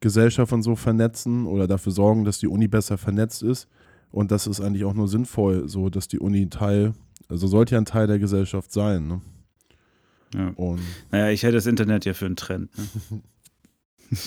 Gesellschaft 0.00 0.54
und 0.54 0.62
so 0.62 0.74
vernetzen 0.74 1.46
oder 1.46 1.68
dafür 1.68 1.92
sorgen, 1.92 2.24
dass 2.24 2.38
die 2.38 2.48
Uni 2.48 2.66
besser 2.66 2.96
vernetzt 2.96 3.42
ist. 3.42 3.68
Und 4.10 4.30
das 4.30 4.46
ist 4.46 4.62
eigentlich 4.62 4.86
auch 4.86 4.94
nur 4.94 5.06
sinnvoll, 5.06 5.68
so 5.68 5.90
dass 5.90 6.08
die 6.08 6.18
Uni 6.18 6.40
ein 6.40 6.48
Teil, 6.48 6.94
also 7.28 7.46
sollte 7.46 7.74
ja 7.74 7.78
ein 7.78 7.84
Teil 7.84 8.06
der 8.06 8.18
Gesellschaft 8.18 8.72
sein. 8.72 9.06
Ne? 9.06 9.20
Ja. 10.34 10.48
Und 10.56 10.80
Naja, 11.10 11.28
ich 11.28 11.42
hätte 11.42 11.56
das 11.56 11.66
Internet 11.66 12.06
ja 12.06 12.14
für 12.14 12.24
einen 12.24 12.36
Trend. 12.36 12.70
Ne? 12.78 13.20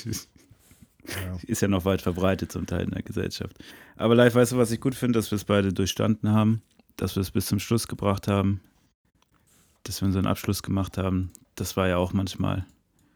ja. 1.04 1.38
Ist 1.48 1.64
ja 1.64 1.68
noch 1.68 1.86
weit 1.86 2.04
verbreitet 2.04 2.52
zum 2.52 2.68
Teil 2.68 2.84
in 2.84 2.92
der 2.92 3.02
Gesellschaft. 3.02 3.58
Aber 3.96 4.14
live, 4.14 4.36
weißt 4.36 4.52
du, 4.52 4.58
was 4.58 4.70
ich 4.70 4.82
gut 4.82 4.94
finde, 4.94 5.18
dass 5.18 5.32
wir 5.32 5.38
es 5.38 5.46
beide 5.46 5.74
durchstanden 5.74 6.30
haben, 6.30 6.62
dass 6.96 7.16
wir 7.16 7.22
es 7.22 7.32
bis 7.32 7.48
zum 7.48 7.58
Schluss 7.58 7.88
gebracht 7.88 8.28
haben, 8.28 8.62
dass 9.88 10.02
wir 10.02 10.08
unseren 10.08 10.28
Abschluss 10.28 10.64
gemacht 10.64 10.98
haben. 10.98 11.32
Das 11.56 11.78
war 11.78 11.88
ja 11.88 11.98
auch 11.98 12.14
manchmal 12.14 12.66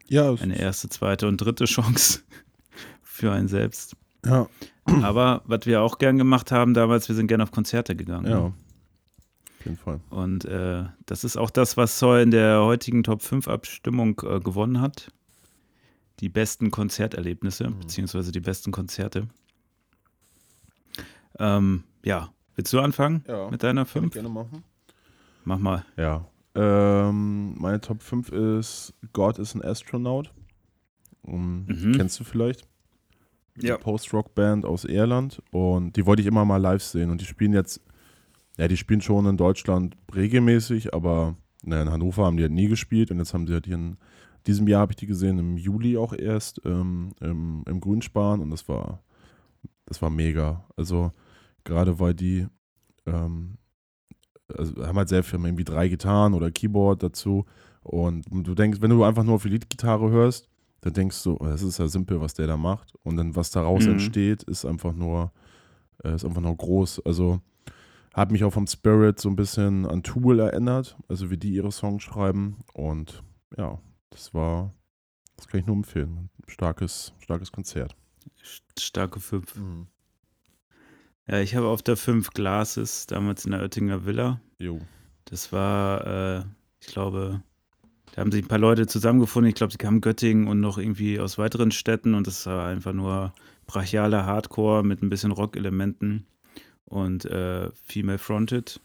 ja, 0.08 0.34
eine 0.36 0.60
erste, 0.60 0.90
zweite 0.90 1.28
und 1.28 1.38
dritte 1.38 1.66
Chance 1.66 2.22
für 3.02 3.32
einen 3.32 3.48
selbst. 3.48 3.96
ja, 4.26 4.48
Aber 5.02 5.42
was 5.46 5.66
wir 5.66 5.82
auch 5.82 5.98
gern 5.98 6.18
gemacht 6.18 6.52
haben 6.52 6.74
damals, 6.74 7.08
wir 7.08 7.16
sind 7.16 7.28
gern 7.28 7.42
auf 7.42 7.52
Konzerte 7.52 7.96
gegangen. 7.96 8.26
ja, 8.30 8.40
ne? 8.40 8.46
auf 9.60 9.66
jeden 9.66 9.78
Fall. 9.78 10.00
Und 10.10 10.46
äh, 10.46 10.86
das 11.06 11.24
ist 11.24 11.38
auch 11.38 11.50
das, 11.52 11.78
was 11.78 12.00
Zoll 12.00 12.22
in 12.22 12.32
der 12.32 12.62
heutigen 12.62 13.04
Top 13.04 13.22
5 13.22 13.48
Abstimmung 13.48 14.20
äh, 14.26 14.40
gewonnen 14.40 14.82
hat. 14.82 15.12
Die 16.20 16.30
besten 16.30 16.72
Konzerterlebnisse, 16.72 17.70
Mhm. 17.70 17.80
beziehungsweise 17.80 18.32
die 18.32 18.40
besten 18.40 18.72
Konzerte. 18.72 19.28
Ähm, 21.40 21.84
ja, 22.04 22.30
willst 22.56 22.74
du 22.74 22.80
anfangen 22.80 23.24
Ja, 23.28 23.50
mit 23.50 23.64
deiner 23.64 23.82
Kann 23.86 24.06
ich 24.06 24.12
5? 24.12 24.14
gerne 24.14 24.30
machen. 24.30 24.64
Mach 25.46 25.58
mal. 25.60 25.86
Ja. 25.98 26.26
Ähm, 26.54 27.56
meine 27.58 27.80
Top 27.80 28.02
5 28.02 28.30
ist 28.32 28.93
God 29.14 29.39
is 29.39 29.56
an 29.56 29.62
Astronaut. 29.64 30.34
Um, 31.24 31.66
Mhm. 31.66 31.93
Kennst 31.95 32.20
du 32.20 32.24
vielleicht? 32.24 32.68
Ja. 33.58 33.78
Post-Rock-Band 33.78 34.66
aus 34.66 34.86
Irland. 34.86 35.41
Und 35.52 35.95
die 35.95 36.06
wollte 36.06 36.22
ich 36.22 36.28
immer 36.28 36.45
mal 36.45 36.58
live 36.58 36.84
sehen. 36.84 37.10
Und 37.10 37.22
die 37.22 37.26
spielen 37.26 37.54
jetzt, 37.54 37.82
ja, 38.58 38.68
die 38.68 38.78
spielen 38.78 39.02
schon 39.02 39.26
in 39.26 39.38
Deutschland 39.38 39.95
regelmäßig, 40.14 40.93
aber 40.93 41.36
na, 41.64 41.82
in 41.82 41.89
Hannover 41.91 42.26
haben 42.26 42.38
die 42.38 42.43
halt 42.43 42.52
nie 42.52 42.68
gespielt. 42.68 43.12
Und 43.12 43.20
jetzt 43.20 43.34
haben 43.34 43.47
sie 43.47 43.54
halt 43.54 43.66
hier 43.66 43.76
in 43.76 43.97
diesem 44.47 44.68
Jahr 44.68 44.82
habe 44.82 44.93
ich 44.93 44.97
die 44.97 45.06
gesehen, 45.06 45.38
im 45.38 45.58
Juli 45.58 45.97
auch 45.97 46.14
erst, 46.14 46.62
ähm, 46.66 47.14
im, 47.20 47.64
im 47.68 47.80
Grünspan. 47.80 48.39
Und 48.39 48.49
das 48.49 48.68
war, 48.68 49.04
das 49.86 50.02
war 50.02 50.10
mega. 50.10 50.66
Also 50.76 51.12
gerade 51.64 51.99
weil 51.99 52.16
die 52.16 52.47
ähm, 53.06 53.58
also 54.58 54.86
haben 54.86 54.97
halt 54.97 55.10
sehr 55.10 55.24
viel, 55.24 55.39
haben 55.39 55.45
irgendwie 55.45 55.64
drei 55.64 55.88
Gitarren 55.88 56.34
oder 56.34 56.52
Keyboard 56.52 57.04
dazu. 57.04 57.45
Und 57.84 58.26
du 58.30 58.54
denkst, 58.56 58.80
wenn 58.82 58.91
du 58.91 59.04
einfach 59.04 59.24
nur 59.24 59.36
auf 59.36 59.43
die 59.43 59.49
Leadgitarre 59.49 60.10
hörst, 60.12 60.47
dann 60.82 60.93
denkst 60.93 61.24
du, 61.24 61.38
oh, 61.39 61.45
das 61.45 61.62
ist 61.62 61.78
ja 61.78 61.88
simpel, 61.88 62.22
was 62.22 62.34
der 62.34 62.47
da 62.47 62.58
macht. 62.58 62.93
Und 63.04 63.18
dann, 63.18 63.36
was 63.36 63.52
daraus 63.52 63.86
Mhm. 63.86 63.93
entsteht, 63.93 64.43
ist 64.43 64.66
einfach 64.66 64.93
nur, 64.93 65.32
äh, 66.04 66.14
ist 66.16 66.26
einfach 66.26 66.41
nur 66.41 66.56
groß. 66.56 67.06
Also 67.06 67.39
hat 68.14 68.32
mich 68.32 68.43
auch 68.43 68.52
vom 68.54 68.68
Spirit 68.68 69.20
so 69.20 69.30
ein 69.30 69.36
bisschen 69.36 69.86
an 69.86 70.04
Tool 70.04 70.39
erinnert, 70.39 70.97
also 71.08 71.30
wie 71.32 71.38
die 71.38 71.54
ihre 71.54 71.72
Songs 71.72 72.04
schreiben. 72.04 72.58
Und 72.74 73.24
ja, 73.58 73.80
das 74.10 74.34
war, 74.34 74.74
das 75.38 75.47
kann 75.47 75.60
ich 75.62 75.66
nur 75.66 75.76
empfehlen. 75.78 76.30
Starkes, 76.47 77.14
starkes 77.20 77.52
Konzert. 77.52 77.95
Starke 78.78 79.20
5. 79.20 79.56
Ja, 81.28 81.40
ich 81.40 81.56
habe 81.56 81.68
auf 81.68 81.82
der 81.82 81.98
5 81.98 82.32
Glasses, 82.32 83.06
damals 83.08 83.46
in 83.46 83.52
der 83.52 83.62
Oettinger 83.62 84.06
Villa. 84.06 84.42
Jo. 84.58 84.80
Das 85.26 85.52
war, 85.52 86.06
äh, 86.40 86.44
ich 86.82 86.88
glaube, 86.88 87.42
da 88.14 88.22
haben 88.22 88.32
sich 88.32 88.44
ein 88.44 88.48
paar 88.48 88.58
Leute 88.58 88.88
zusammengefunden. 88.88 89.50
Ich 89.50 89.56
glaube, 89.56 89.72
sie 89.72 89.78
kamen 89.78 90.02
Göttingen 90.02 90.48
und 90.48 90.60
noch 90.60 90.78
irgendwie 90.78 91.20
aus 91.20 91.38
weiteren 91.38 91.72
Städten 91.72 92.14
und 92.16 92.28
das 92.28 92.46
war 92.46 92.68
einfach 92.68 92.94
nur 92.94 93.34
brachialer 93.68 94.26
Hardcore 94.26 94.84
mit 94.84 95.02
ein 95.02 95.10
bisschen 95.10 95.32
Rock-Elementen 95.32 96.26
und 96.86 97.26
äh, 97.26 97.70
Female 97.86 98.18
Fronted. 98.18 98.82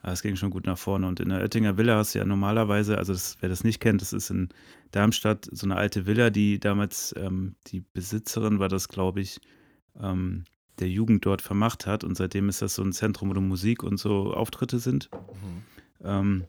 Aber 0.00 0.12
es 0.12 0.22
ging 0.22 0.36
schon 0.36 0.50
gut 0.50 0.66
nach 0.66 0.78
vorne. 0.78 1.08
Und 1.08 1.18
in 1.18 1.30
der 1.30 1.40
Oettinger 1.40 1.76
Villa 1.76 1.96
hast 1.96 2.14
du 2.14 2.20
ja 2.20 2.24
normalerweise, 2.24 2.98
also 2.98 3.12
das, 3.12 3.36
wer 3.40 3.48
das 3.48 3.64
nicht 3.64 3.80
kennt, 3.80 4.00
das 4.00 4.12
ist 4.12 4.30
in 4.30 4.48
Darmstadt 4.92 5.48
so 5.50 5.66
eine 5.66 5.76
alte 5.76 6.06
Villa, 6.06 6.30
die 6.30 6.60
damals 6.60 7.12
ähm, 7.18 7.56
die 7.66 7.80
Besitzerin 7.80 8.60
war 8.60 8.68
das, 8.68 8.88
glaube 8.88 9.20
ich, 9.20 9.40
ähm, 10.00 10.44
der 10.80 10.88
Jugend 10.88 11.24
dort 11.26 11.42
vermacht 11.42 11.86
hat. 11.86 12.04
Und 12.04 12.16
seitdem 12.16 12.48
ist 12.48 12.62
das 12.62 12.74
so 12.74 12.82
ein 12.82 12.92
Zentrum, 12.92 13.34
wo 13.34 13.40
Musik 13.40 13.82
und 13.82 13.98
so 13.98 14.32
Auftritte 14.34 14.78
sind. 14.78 15.10
Ähm, 16.04 16.44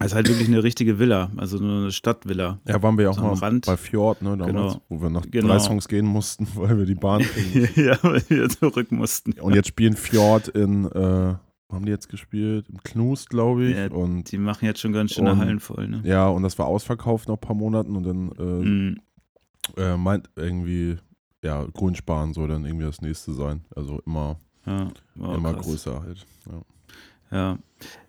also 0.00 0.16
halt 0.16 0.28
wirklich 0.28 0.48
eine 0.48 0.62
richtige 0.64 0.98
Villa, 0.98 1.30
also 1.36 1.58
nur 1.58 1.82
eine 1.82 1.92
Stadtvilla. 1.92 2.58
Ja, 2.66 2.82
waren 2.82 2.96
wir 2.98 3.04
ja 3.04 3.10
auch 3.10 3.14
So 3.16 3.22
mal 3.22 3.34
Rand. 3.34 3.66
bei 3.66 3.76
Fjord, 3.76 4.22
ne, 4.22 4.36
damals, 4.36 4.72
Genau. 4.74 4.82
wo 4.88 5.02
wir 5.02 5.10
noch 5.10 5.24
Genau. 5.30 5.58
Songs 5.60 5.86
gehen 5.86 6.04
mussten, 6.06 6.48
weil 6.56 6.76
wir 6.78 6.84
die 6.84 6.96
Bahn 6.96 7.20
ja, 7.76 7.96
weil 8.02 8.22
wir 8.28 8.48
zurück 8.48 8.90
mussten. 8.90 9.32
Und 9.34 9.54
jetzt 9.54 9.68
spielen 9.68 9.94
Fjord 9.94 10.48
in, 10.48 10.86
äh, 10.86 11.34
wo 11.68 11.74
haben 11.76 11.84
die 11.84 11.92
jetzt 11.92 12.08
gespielt? 12.08 12.66
Im 12.68 12.82
Knust, 12.82 13.30
glaube 13.30 13.66
ich. 13.66 13.76
Ja, 13.76 13.88
und 13.92 14.32
Die 14.32 14.38
machen 14.38 14.64
jetzt 14.64 14.80
schon 14.80 14.92
ganz 14.92 15.12
schöne 15.12 15.36
Hallen 15.36 15.60
voll, 15.60 15.86
ne? 15.86 16.00
ja, 16.04 16.26
und 16.28 16.42
das 16.42 16.58
war 16.58 16.66
ausverkauft 16.66 17.28
nach 17.28 17.36
ein 17.36 17.40
paar 17.40 17.54
Monaten 17.56 17.94
und 17.94 18.02
dann 18.02 18.32
äh, 18.32 18.42
Mhm. 18.42 19.00
äh, 19.76 19.96
meint 19.96 20.28
irgendwie, 20.34 20.96
ja, 21.44 21.64
Grünsparen 21.72 22.32
soll 22.34 22.48
dann 22.48 22.64
irgendwie 22.64 22.86
das 22.86 23.00
nächste 23.02 23.32
sein. 23.34 23.64
Also 23.76 24.00
immer, 24.06 24.36
Ja, 24.66 24.88
immer 25.16 25.50
Oh, 25.50 25.52
krass. 25.54 25.66
größer 25.66 26.02
halt. 26.02 26.26
Ja. 26.50 26.62
Ja, 27.30 27.58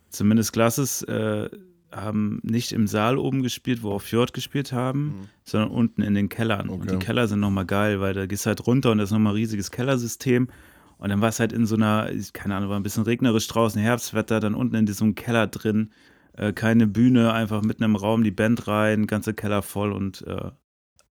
zumindest 0.10 0.54
Glasses 0.54 1.02
äh, 1.04 1.50
haben 1.92 2.40
nicht 2.44 2.72
im 2.74 2.88
Saal 2.88 3.18
oben 3.18 3.42
gespielt, 3.44 3.84
wo 3.84 3.92
auch 3.92 4.02
Fjord 4.02 4.34
gespielt 4.34 4.72
haben, 4.74 5.28
sondern 5.44 5.70
unten 5.72 6.02
in 6.02 6.14
den 6.14 6.30
Kellern. 6.30 6.70
Und 6.70 6.82
Okay. 6.84 6.92
die 6.98 7.06
Keller 7.06 7.28
sind 7.28 7.40
nochmal 7.40 7.66
geil, 7.66 8.02
weil 8.02 8.14
da 8.14 8.26
gehst 8.26 8.46
du 8.46 8.48
halt 8.48 8.66
runter 8.68 8.92
und 8.92 8.98
das 9.00 9.10
ist 9.10 9.14
nochmal 9.14 9.34
ein 9.34 9.38
riesiges 9.38 9.72
Kellersystem. 9.72 10.50
Und 10.98 11.10
dann 11.10 11.22
war 11.22 11.30
es 11.30 11.40
halt 11.40 11.52
in 11.54 11.66
so 11.66 11.76
einer, 11.76 12.10
keine 12.34 12.56
Ahnung, 12.56 12.70
war 12.70 12.80
ein 12.80 12.84
bisschen 12.84 13.04
regnerisch 13.04 13.48
draußen, 13.48 13.82
Herbstwetter, 13.82 14.40
dann 14.40 14.56
unten 14.56 14.76
in 14.76 14.86
diesem 14.86 15.16
Keller 15.16 15.48
drin, 15.48 15.92
äh, 16.34 16.54
keine 16.54 16.88
Bühne, 16.88 17.34
einfach 17.34 17.62
mitten 17.62 17.84
im 17.84 17.96
Raum 17.98 18.24
die 18.24 18.32
Band 18.32 18.68
rein, 18.68 19.06
ganze 19.08 19.34
Keller 19.34 19.62
voll 19.62 19.92
und 19.92 20.22
äh, 20.28 20.52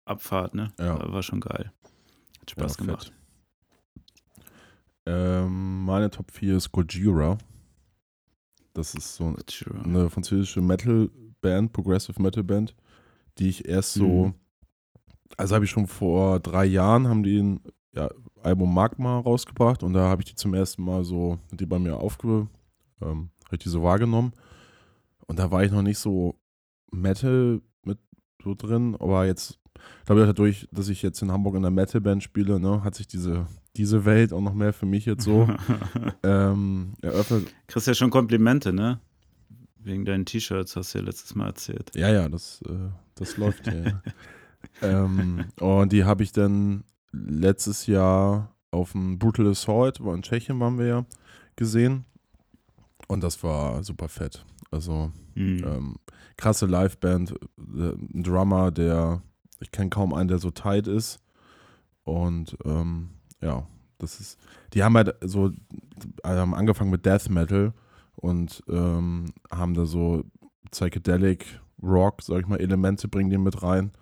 Abfahrt, 0.05 0.55
ne? 0.55 0.73
Ja. 0.79 1.13
War 1.13 1.23
schon 1.23 1.41
geil. 1.41 1.73
Hat 2.43 2.51
Spaß 2.51 2.77
Ja, 2.79 2.85
gemacht. 2.85 3.13
Ähm, 5.07 5.85
meine 5.85 6.11
Top 6.11 6.31
4 6.31 6.57
ist 6.57 6.71
Gojira. 6.73 7.39
Das 8.75 8.95
ist 8.95 9.15
so 9.17 9.35
Sure. 9.51 9.83
eine 9.85 10.09
französische 10.11 10.61
Metal-Band, 10.61 11.73
Progressive 11.73 12.21
Metal-Band, 12.23 12.75
die 13.39 13.49
ich 13.49 13.67
erst 13.69 13.95
so, 13.95 14.27
Mhm. 14.27 14.35
also 15.37 15.55
habe 15.55 15.65
ich 15.65 15.71
schon 15.71 15.87
vor 15.87 16.41
drei 16.41 16.65
Jahren, 16.65 17.09
haben 17.09 17.23
die 17.23 17.39
ein 17.43 17.61
ja, 17.95 18.09
Album 18.43 18.73
Magma 18.73 19.19
rausgebracht 19.19 19.83
und 19.83 19.93
da 19.93 20.09
habe 20.09 20.23
ich 20.23 20.29
die 20.31 20.35
zum 20.37 20.55
ersten 20.55 20.83
Mal 20.85 21.05
so, 21.05 21.39
die 21.51 21.67
bei 21.67 21.79
mir 21.79 21.97
aufge, 21.99 22.49
ähm, 23.03 23.31
habe 23.45 23.57
ich 23.57 23.59
die 23.63 23.69
so 23.69 23.83
wahrgenommen 23.83 24.33
und 25.27 25.39
da 25.39 25.51
war 25.51 25.63
ich 25.65 25.71
noch 25.71 25.83
nicht 25.83 25.99
so 25.99 26.35
Metal 26.91 27.61
mit 27.85 27.99
so 28.43 28.55
drin, 28.55 28.97
aber 28.99 29.27
jetzt, 29.27 29.59
glaube 30.07 30.23
ich, 30.23 30.27
dadurch, 30.27 30.69
dass 30.73 30.89
ich 30.89 31.03
jetzt 31.03 31.23
in 31.23 31.31
Hamburg 31.31 31.55
in 31.55 31.65
einer 31.65 31.71
Metal-Band 31.71 32.23
spiele, 32.23 32.59
ne, 32.61 32.83
hat 32.85 32.95
sich 32.95 33.07
diese, 33.07 33.47
diese 33.77 34.05
Welt 34.05 34.33
auch 34.33 34.41
noch 34.41 34.55
mehr 34.55 34.73
für 34.73 34.87
mich 34.87 35.07
jetzt 35.07 35.25
so 35.25 35.49
ähm, 36.23 36.95
eröffnet. 37.03 37.53
Kriegst 37.67 37.87
ja 37.87 37.95
schon 37.95 38.11
Komplimente, 38.11 38.73
ne? 38.73 39.01
Wegen 39.79 40.05
deinen 40.05 40.25
T-Shirts, 40.25 40.77
hast 40.77 40.95
du 40.95 40.99
ja 40.99 41.05
letztes 41.05 41.35
Mal 41.35 41.47
erzählt. 41.47 41.91
Ja, 41.95 42.09
ja, 42.09 42.29
das, 42.29 42.63
äh, 42.69 42.91
das 43.15 43.37
läuft 43.37 43.67
ja. 43.67 44.03
ähm, 44.83 45.47
und 45.59 45.93
die 45.93 46.05
habe 46.05 46.23
ich 46.23 46.33
dann 46.33 46.85
letztes 47.13 47.87
Jahr 47.87 48.55
auf 48.71 48.93
dem 48.93 49.19
Brutal 49.19 49.49
Assault, 49.49 50.01
in 50.01 50.23
Tschechien 50.23 50.59
waren 50.61 50.79
wir 50.79 50.87
ja, 50.87 51.07
gesehen. 51.57 52.05
Und 53.09 53.23
das 53.23 53.43
war 53.43 53.83
super 53.83 54.09
fett. 54.09 54.45
Also 54.71 55.11
Hm. 55.35 55.65
ähm, 55.65 55.97
krasse 56.37 56.67
Liveband, 56.67 57.33
äh, 57.59 57.93
ein 58.15 58.23
Drummer, 58.23 58.71
der, 58.71 59.23
ich 59.63 59.71
kenne 59.73 59.91
kaum 59.91 60.13
einen, 60.13 60.29
der 60.29 60.39
so 60.39 60.51
tight 60.51 60.87
ist. 60.87 61.21
Und 62.05 62.57
ähm, 62.65 63.11
ja, 63.41 63.67
das 63.99 64.21
ist, 64.21 64.39
die 64.75 64.83
haben 64.83 64.97
halt 64.97 65.15
so, 65.23 65.53
also 66.23 66.41
haben 66.41 66.55
angefangen 66.55 66.91
mit 66.91 67.07
Death 67.07 67.31
Metal 67.31 67.73
und 68.17 68.63
ähm, 68.69 69.33
haben 69.51 69.75
da 69.75 69.87
so 69.87 70.25
Psychedelic 70.71 71.61
Rock, 71.83 72.23
sag 72.23 72.41
ich 72.41 72.47
mal, 72.49 72.61
Elemente 72.61 73.09
bringen 73.09 73.31
die 73.31 73.39
mit 73.39 73.63
rein 73.63 73.93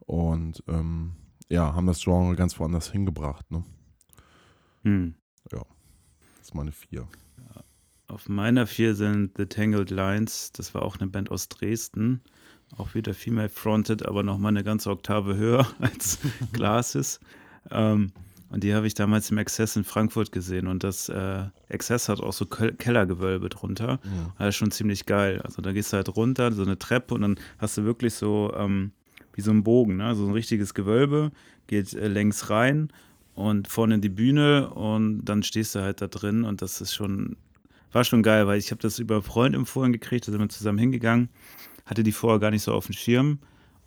und 0.00 0.62
ähm, 0.68 1.12
ja, 1.48 1.74
haben 1.74 1.86
das 1.86 2.02
Genre 2.02 2.34
ganz 2.34 2.58
woanders 2.58 2.90
hingebracht. 2.90 3.50
Ne? 3.50 3.64
Hm. 4.84 5.14
Das 6.42 6.48
ist 6.48 6.54
meine 6.54 6.72
vier. 6.72 7.06
Auf 8.08 8.28
meiner 8.28 8.66
vier 8.66 8.94
sind 8.94 9.38
The 9.38 9.46
Tangled 9.46 9.90
Lines. 9.90 10.50
Das 10.52 10.74
war 10.74 10.82
auch 10.82 10.98
eine 10.98 11.08
Band 11.08 11.30
aus 11.30 11.48
Dresden. 11.48 12.20
Auch 12.76 12.94
wieder 12.94 13.14
female 13.14 13.48
fronted, 13.48 14.06
aber 14.06 14.22
nochmal 14.22 14.50
eine 14.50 14.64
ganze 14.64 14.90
Oktave 14.90 15.36
höher 15.36 15.66
als 15.80 16.18
Glasses. 16.52 17.20
ähm, 17.70 18.12
und 18.50 18.64
die 18.64 18.74
habe 18.74 18.86
ich 18.86 18.92
damals 18.92 19.30
im 19.30 19.38
Access 19.38 19.76
in 19.76 19.84
Frankfurt 19.84 20.30
gesehen. 20.30 20.66
Und 20.66 20.84
das 20.84 21.08
äh, 21.08 21.44
Access 21.70 22.10
hat 22.10 22.20
auch 22.20 22.34
so 22.34 22.44
Kel 22.44 22.74
Kellergewölbe 22.74 23.48
drunter. 23.48 23.98
Ja. 24.04 24.34
Das 24.38 24.48
ist 24.50 24.56
schon 24.56 24.70
ziemlich 24.70 25.06
geil. 25.06 25.40
Also 25.42 25.62
da 25.62 25.72
gehst 25.72 25.90
du 25.92 25.96
halt 25.96 26.14
runter, 26.14 26.52
so 26.52 26.62
eine 26.62 26.78
Treppe 26.78 27.14
und 27.14 27.22
dann 27.22 27.40
hast 27.56 27.78
du 27.78 27.84
wirklich 27.84 28.12
so 28.12 28.52
ähm, 28.54 28.92
wie 29.34 29.40
so 29.40 29.50
ein 29.50 29.64
Bogen, 29.64 29.96
ne? 29.96 30.14
so 30.14 30.26
ein 30.26 30.32
richtiges 30.32 30.74
Gewölbe, 30.74 31.32
geht 31.66 31.94
äh, 31.94 32.08
längs 32.08 32.50
rein 32.50 32.92
und 33.34 33.68
vorne 33.68 33.94
in 33.94 34.00
die 34.00 34.08
Bühne 34.08 34.70
und 34.70 35.24
dann 35.24 35.42
stehst 35.42 35.74
du 35.74 35.80
halt 35.80 36.00
da 36.00 36.06
drin 36.08 36.44
und 36.44 36.62
das 36.62 36.80
ist 36.80 36.94
schon, 36.94 37.36
war 37.92 38.04
schon 38.04 38.22
geil, 38.22 38.46
weil 38.46 38.58
ich 38.58 38.70
habe 38.70 38.82
das 38.82 38.98
über 38.98 39.16
einen 39.16 39.22
Freund 39.22 39.54
empfohlen 39.54 39.92
gekriegt, 39.92 40.28
da 40.28 40.32
sind 40.32 40.40
wir 40.40 40.48
zusammen 40.48 40.78
hingegangen, 40.78 41.28
hatte 41.86 42.02
die 42.02 42.12
vorher 42.12 42.38
gar 42.40 42.50
nicht 42.50 42.62
so 42.62 42.72
auf 42.72 42.86
dem 42.86 42.94
Schirm 42.94 43.38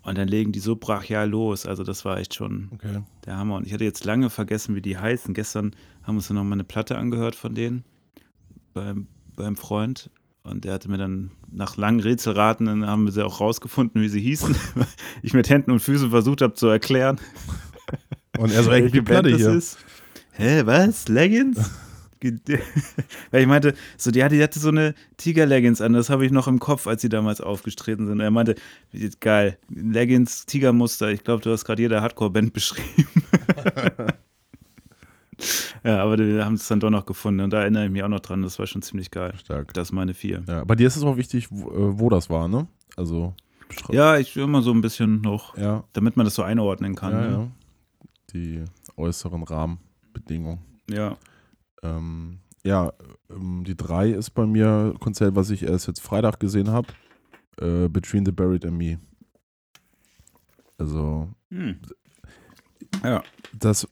und 0.01 0.17
dann 0.17 0.27
legen 0.27 0.51
die 0.51 0.59
so 0.59 0.75
brachial 0.75 1.29
los, 1.29 1.65
also 1.65 1.83
das 1.83 2.05
war 2.05 2.17
echt 2.17 2.35
schon 2.35 2.69
Okay. 2.75 3.01
der 3.25 3.37
Hammer. 3.37 3.55
Und 3.55 3.65
ich 3.65 3.73
hatte 3.73 3.83
jetzt 3.83 4.05
lange 4.05 4.29
vergessen, 4.29 4.75
wie 4.75 4.81
die 4.81 4.97
heißen. 4.97 5.33
Gestern 5.33 5.75
haben 6.03 6.15
wir 6.15 6.19
uns 6.19 6.27
dann 6.27 6.35
noch 6.37 6.43
mal 6.43 6.53
eine 6.53 6.63
Platte 6.63 6.97
angehört 6.97 7.35
von 7.35 7.55
denen 7.55 7.83
beim, 8.73 9.07
beim 9.35 9.55
Freund. 9.55 10.09
Und 10.43 10.63
der 10.63 10.73
hatte 10.73 10.89
mir 10.91 10.97
dann 10.99 11.31
nach 11.51 11.75
langen 11.75 12.01
Rätselraten, 12.01 12.67
dann 12.67 12.85
haben 12.85 13.05
wir 13.05 13.11
sie 13.11 13.25
auch 13.25 13.39
rausgefunden, 13.39 13.99
wie 14.03 14.09
sie 14.09 14.21
hießen. 14.21 14.55
ich 15.23 15.33
mit 15.33 15.49
Händen 15.49 15.71
und 15.71 15.79
Füßen 15.79 16.11
versucht 16.11 16.41
habe 16.43 16.53
zu 16.53 16.67
erklären, 16.67 17.19
Und 18.37 18.51
er 18.51 18.61
so, 18.61 18.69
ey, 18.71 18.91
die 18.91 19.01
Platte 19.01 19.35
hier. 19.35 19.51
ist. 19.53 19.79
Hä, 20.33 20.61
was? 20.65 21.07
Leggings? 21.07 21.71
Weil 23.31 23.41
ich 23.41 23.47
meinte, 23.47 23.73
so, 23.97 24.11
die 24.11 24.23
hatte, 24.23 24.35
die 24.35 24.43
hatte 24.43 24.59
so 24.59 24.69
eine 24.69 24.93
Tiger-Leggings 25.17 25.81
an, 25.81 25.93
das 25.93 26.09
habe 26.09 26.25
ich 26.25 26.31
noch 26.31 26.47
im 26.47 26.59
Kopf, 26.59 26.87
als 26.87 27.01
sie 27.01 27.09
damals 27.09 27.41
aufgetreten 27.41 28.07
sind. 28.07 28.19
Er 28.19 28.31
meinte, 28.31 28.55
geil, 29.19 29.57
Leggings, 29.69 30.45
Tigermuster, 30.45 31.09
ich 31.11 31.23
glaube, 31.23 31.43
du 31.43 31.51
hast 31.51 31.65
gerade 31.65 31.81
jede 31.81 32.01
Hardcore-Band 32.01 32.53
beschrieben. 32.53 33.07
ja, 35.83 36.01
aber 36.01 36.17
wir 36.17 36.45
haben 36.45 36.55
es 36.55 36.67
dann 36.67 36.79
doch 36.79 36.89
noch 36.89 37.05
gefunden 37.05 37.41
und 37.41 37.51
da 37.51 37.61
erinnere 37.61 37.85
ich 37.85 37.91
mich 37.91 38.03
auch 38.03 38.07
noch 38.09 38.21
dran, 38.21 38.41
das 38.41 38.57
war 38.57 38.67
schon 38.67 38.81
ziemlich 38.81 39.11
geil. 39.11 39.33
Stark. 39.39 39.73
Das 39.73 39.89
ist 39.89 39.91
meine 39.91 40.13
vier. 40.13 40.43
Ja, 40.47 40.63
bei 40.63 40.75
dir 40.75 40.87
ist 40.87 40.95
es 40.95 41.03
auch 41.03 41.17
wichtig, 41.17 41.47
wo, 41.51 41.69
äh, 41.69 41.99
wo 41.99 42.09
das 42.09 42.29
war, 42.29 42.47
ne? 42.47 42.67
Also, 42.95 43.33
Ja, 43.91 44.17
ich 44.17 44.35
will 44.35 44.43
immer 44.45 44.61
so 44.61 44.71
ein 44.71 44.81
bisschen 44.81 45.21
noch, 45.21 45.57
ja, 45.57 45.83
damit 45.93 46.15
man 46.15 46.25
das 46.25 46.35
so 46.35 46.43
einordnen 46.43 46.95
kann. 46.95 47.11
ja, 47.11 47.27
ne? 47.29 47.51
Die 48.33 48.63
äußeren 48.97 49.43
Rahmenbedingungen. 49.43 50.59
ja. 50.89 51.17
Ähm, 51.97 52.39
ja, 52.63 52.91
ähm, 53.29 53.63
die 53.63 53.75
drei 53.77 54.09
ist 54.09 54.31
bei 54.31 54.45
mir 54.45 54.95
Konzert, 54.99 55.35
was 55.35 55.49
ich 55.49 55.63
erst 55.63 55.87
jetzt 55.87 56.01
Freitag 56.01 56.39
gesehen 56.39 56.69
habe. 56.71 56.87
Äh, 57.59 57.87
Between 57.89 58.25
the 58.25 58.31
Buried 58.31 58.65
and 58.65 58.77
Me. 58.77 58.99
Also, 60.77 61.29
Hm. 61.51 61.79
Ja. 63.03 63.23
das, 63.53 63.87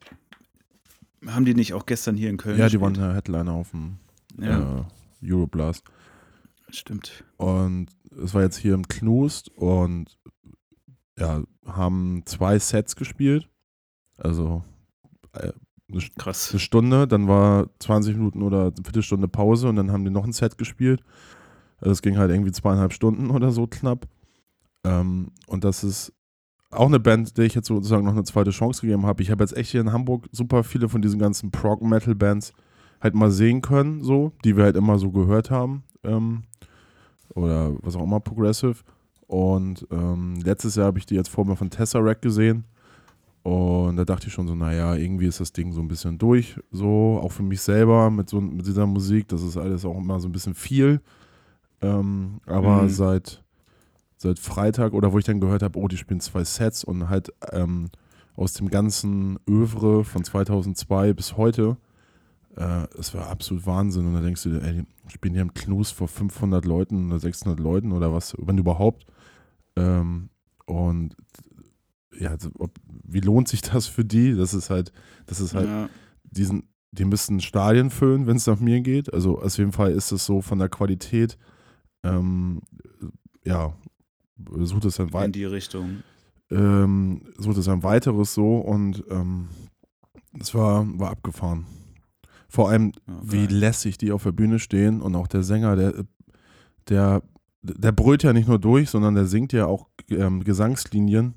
Haben 1.25 1.45
die 1.45 1.53
nicht 1.53 1.73
auch 1.73 1.85
gestern 1.85 2.15
hier 2.15 2.29
in 2.29 2.37
Köln 2.37 2.57
ja, 2.57 2.67
die 2.67 2.79
waren 2.81 2.93
gespielt? 2.93 3.09
der 3.09 3.15
Headliner 3.15 3.51
auf 3.53 3.71
dem 3.71 3.97
Ja, 4.39 4.85
äh, 5.21 5.31
Euroblast. 5.31 5.83
stimmt. 6.69 7.23
Und 7.37 7.87
es 8.21 8.33
war 8.33 8.41
jetzt 8.41 8.57
hier 8.57 8.73
im 8.73 8.87
Knust 8.87 9.49
und 9.49 10.17
ja, 11.17 11.43
haben 11.65 12.23
zwei 12.25 12.57
Sets 12.59 12.95
gespielt. 12.95 13.47
Also 14.17 14.63
äh, 15.33 15.53
eine, 15.93 16.01
Krass. 16.17 16.51
eine 16.51 16.59
Stunde, 16.59 17.07
dann 17.07 17.27
war 17.27 17.67
20 17.79 18.15
Minuten 18.15 18.41
oder 18.41 18.63
eine 18.63 18.83
Viertelstunde 18.83 19.27
Pause 19.27 19.69
und 19.69 19.75
dann 19.75 19.91
haben 19.91 20.03
die 20.03 20.11
noch 20.11 20.25
ein 20.25 20.33
Set 20.33 20.57
gespielt. 20.57 21.03
Also 21.79 21.91
es 21.91 22.01
ging 22.01 22.17
halt 22.17 22.31
irgendwie 22.31 22.51
zweieinhalb 22.51 22.93
Stunden 22.93 23.29
oder 23.29 23.51
so 23.51 23.67
knapp. 23.67 24.07
Ähm, 24.83 25.31
und 25.47 25.63
das 25.63 25.83
ist 25.83 26.13
auch 26.71 26.87
eine 26.87 26.99
Band, 26.99 27.37
der 27.37 27.45
ich 27.45 27.55
jetzt 27.55 27.67
sozusagen 27.67 28.05
noch 28.05 28.13
eine 28.13 28.23
zweite 28.23 28.51
Chance 28.51 28.81
gegeben 28.81 29.05
habe. 29.05 29.21
Ich 29.21 29.31
habe 29.31 29.43
jetzt 29.43 29.55
echt 29.55 29.71
hier 29.71 29.81
in 29.81 29.91
Hamburg 29.91 30.27
super 30.31 30.63
viele 30.63 30.89
von 30.89 31.01
diesen 31.01 31.19
ganzen 31.19 31.51
Prog-Metal-Bands 31.51 32.53
halt 33.01 33.15
mal 33.15 33.31
sehen 33.31 33.61
können, 33.61 34.03
so, 34.03 34.31
die 34.43 34.57
wir 34.57 34.63
halt 34.63 34.77
immer 34.77 34.97
so 34.97 35.11
gehört 35.11 35.51
haben. 35.51 35.83
Ähm, 36.03 36.43
oder 37.35 37.71
was 37.81 37.95
auch 37.95 38.03
immer, 38.03 38.19
Progressive. 38.19 38.77
Und 39.27 39.87
ähm, 39.91 40.39
letztes 40.43 40.75
Jahr 40.75 40.87
habe 40.87 40.99
ich 40.99 41.05
die 41.05 41.15
jetzt 41.15 41.29
vor 41.29 41.45
mir 41.45 41.55
von 41.55 41.69
Tesseract 41.69 42.21
gesehen. 42.21 42.65
Und 43.43 43.97
da 43.97 44.05
dachte 44.05 44.27
ich 44.27 44.33
schon 44.33 44.47
so, 44.47 44.55
naja, 44.55 44.95
irgendwie 44.95 45.25
ist 45.27 45.41
das 45.41 45.51
Ding 45.51 45.73
so 45.73 45.81
ein 45.81 45.89
bisschen 45.89 46.17
durch, 46.17 46.57
so, 46.71 47.19
auch 47.21 47.31
für 47.33 47.43
mich 47.43 47.59
selber 47.61 48.09
mit, 48.09 48.29
so, 48.29 48.39
mit 48.39 48.65
dieser 48.65 48.87
Musik. 48.87 49.27
Das 49.27 49.41
ist 49.41 49.57
alles 49.57 49.83
auch 49.83 49.97
immer 49.97 50.19
so 50.21 50.29
ein 50.29 50.31
bisschen 50.31 50.55
viel. 50.55 51.01
Ähm, 51.81 52.39
aber 52.45 52.83
Mhm. 52.83 52.89
seit, 52.89 53.43
seit 54.15 54.39
Freitag 54.39 54.93
oder 54.93 55.11
wo 55.11 55.19
ich 55.19 55.25
dann 55.25 55.41
gehört 55.41 55.61
habe, 55.61 55.77
oh, 55.77 55.89
die 55.89 55.97
spielen 55.97 56.21
zwei 56.21 56.45
Sets 56.45 56.85
und 56.85 57.09
halt 57.09 57.33
ähm, 57.51 57.89
aus 58.37 58.53
dem 58.53 58.69
ganzen 58.69 59.37
Övre 59.47 60.05
von 60.05 60.23
2002 60.23 61.11
bis 61.13 61.35
heute, 61.35 61.75
äh, 62.55 62.87
es 62.97 63.13
war 63.13 63.27
absolut 63.27 63.65
Wahnsinn. 63.65 64.07
Und 64.07 64.13
da 64.13 64.21
denkst 64.21 64.43
du 64.43 64.51
dir, 64.51 64.63
ey, 64.63 64.73
die 64.73 65.11
spielen 65.11 65.33
hier 65.33 65.43
im 65.43 65.53
Knus 65.53 65.91
vor 65.91 66.07
500 66.07 66.63
Leuten 66.63 67.07
oder 67.09 67.19
600 67.19 67.59
Leuten 67.59 67.91
oder 67.91 68.13
was, 68.13 68.35
wenn 68.39 68.57
überhaupt. 68.57 69.05
Ähm, 69.75 70.29
und 70.65 71.17
ja, 72.19 72.31
also, 72.31 72.49
ob, 72.59 72.71
wie 73.03 73.19
lohnt 73.21 73.47
sich 73.47 73.61
das 73.61 73.87
für 73.87 74.05
die? 74.05 74.35
Das 74.35 74.53
ist 74.53 74.69
halt, 74.69 74.91
das 75.25 75.39
ist 75.39 75.53
halt, 75.53 75.67
Ja. 75.67 75.89
diesen, 76.23 76.63
die 76.91 77.05
müssen 77.05 77.39
Stadien 77.41 77.89
füllen, 77.89 78.27
wenn 78.27 78.37
es 78.37 78.47
nach 78.47 78.59
mir 78.59 78.81
geht. 78.81 79.13
Also 79.13 79.39
auf 79.41 79.57
jeden 79.57 79.71
Fall 79.71 79.91
ist 79.91 80.11
es 80.11 80.25
so 80.25 80.41
von 80.41 80.59
der 80.59 80.69
Qualität, 80.69 81.37
ähm, 82.03 82.61
ja, 83.45 83.73
sucht 84.59 84.85
es 84.85 84.99
ein, 84.99 85.11
wei 85.13 85.25
In 85.25 85.31
die 85.31 85.45
Richtung. 85.45 86.03
ähm, 86.51 87.21
sucht 87.37 87.57
es 87.57 87.67
ein 87.67 87.83
weiteres 87.83 88.33
so 88.33 88.57
und 88.57 89.03
ähm, 89.09 89.47
es 90.39 90.53
war, 90.53 90.85
war 90.99 91.11
abgefahren. 91.11 91.65
Vor 92.49 92.69
allem, 92.69 92.91
Ja, 93.07 93.19
wie 93.23 93.47
lässig 93.47 93.97
die 93.97 94.11
auf 94.11 94.23
der 94.23 94.31
Bühne 94.31 94.59
stehen 94.59 95.01
und 95.01 95.15
auch 95.15 95.27
der 95.27 95.41
Sänger, 95.43 95.75
der, 95.75 96.05
der, 96.89 97.23
der 97.63 97.91
brüllt 97.91 98.21
ja 98.23 98.33
nicht 98.33 98.47
nur 98.47 98.59
durch, 98.59 98.89
sondern 98.91 99.15
der 99.15 99.25
singt 99.25 99.53
ja 99.53 99.65
auch 99.65 99.87
ähm, 100.09 100.43
Gesangslinien, 100.43 101.33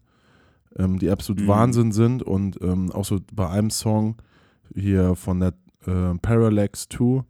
ähm, 0.78 0.98
die 0.98 1.10
absolut 1.10 1.42
Mhm. 1.42 1.48
Wahnsinn 1.48 1.92
sind 1.92 2.22
und 2.22 2.60
ähm, 2.62 2.90
auch 2.92 3.04
so 3.04 3.18
bei 3.32 3.48
einem 3.48 3.70
Song 3.70 4.16
hier 4.74 5.14
von 5.14 5.40
der 5.40 5.54
äh, 5.86 6.14
Parallax 6.20 6.88
2, 6.88 7.22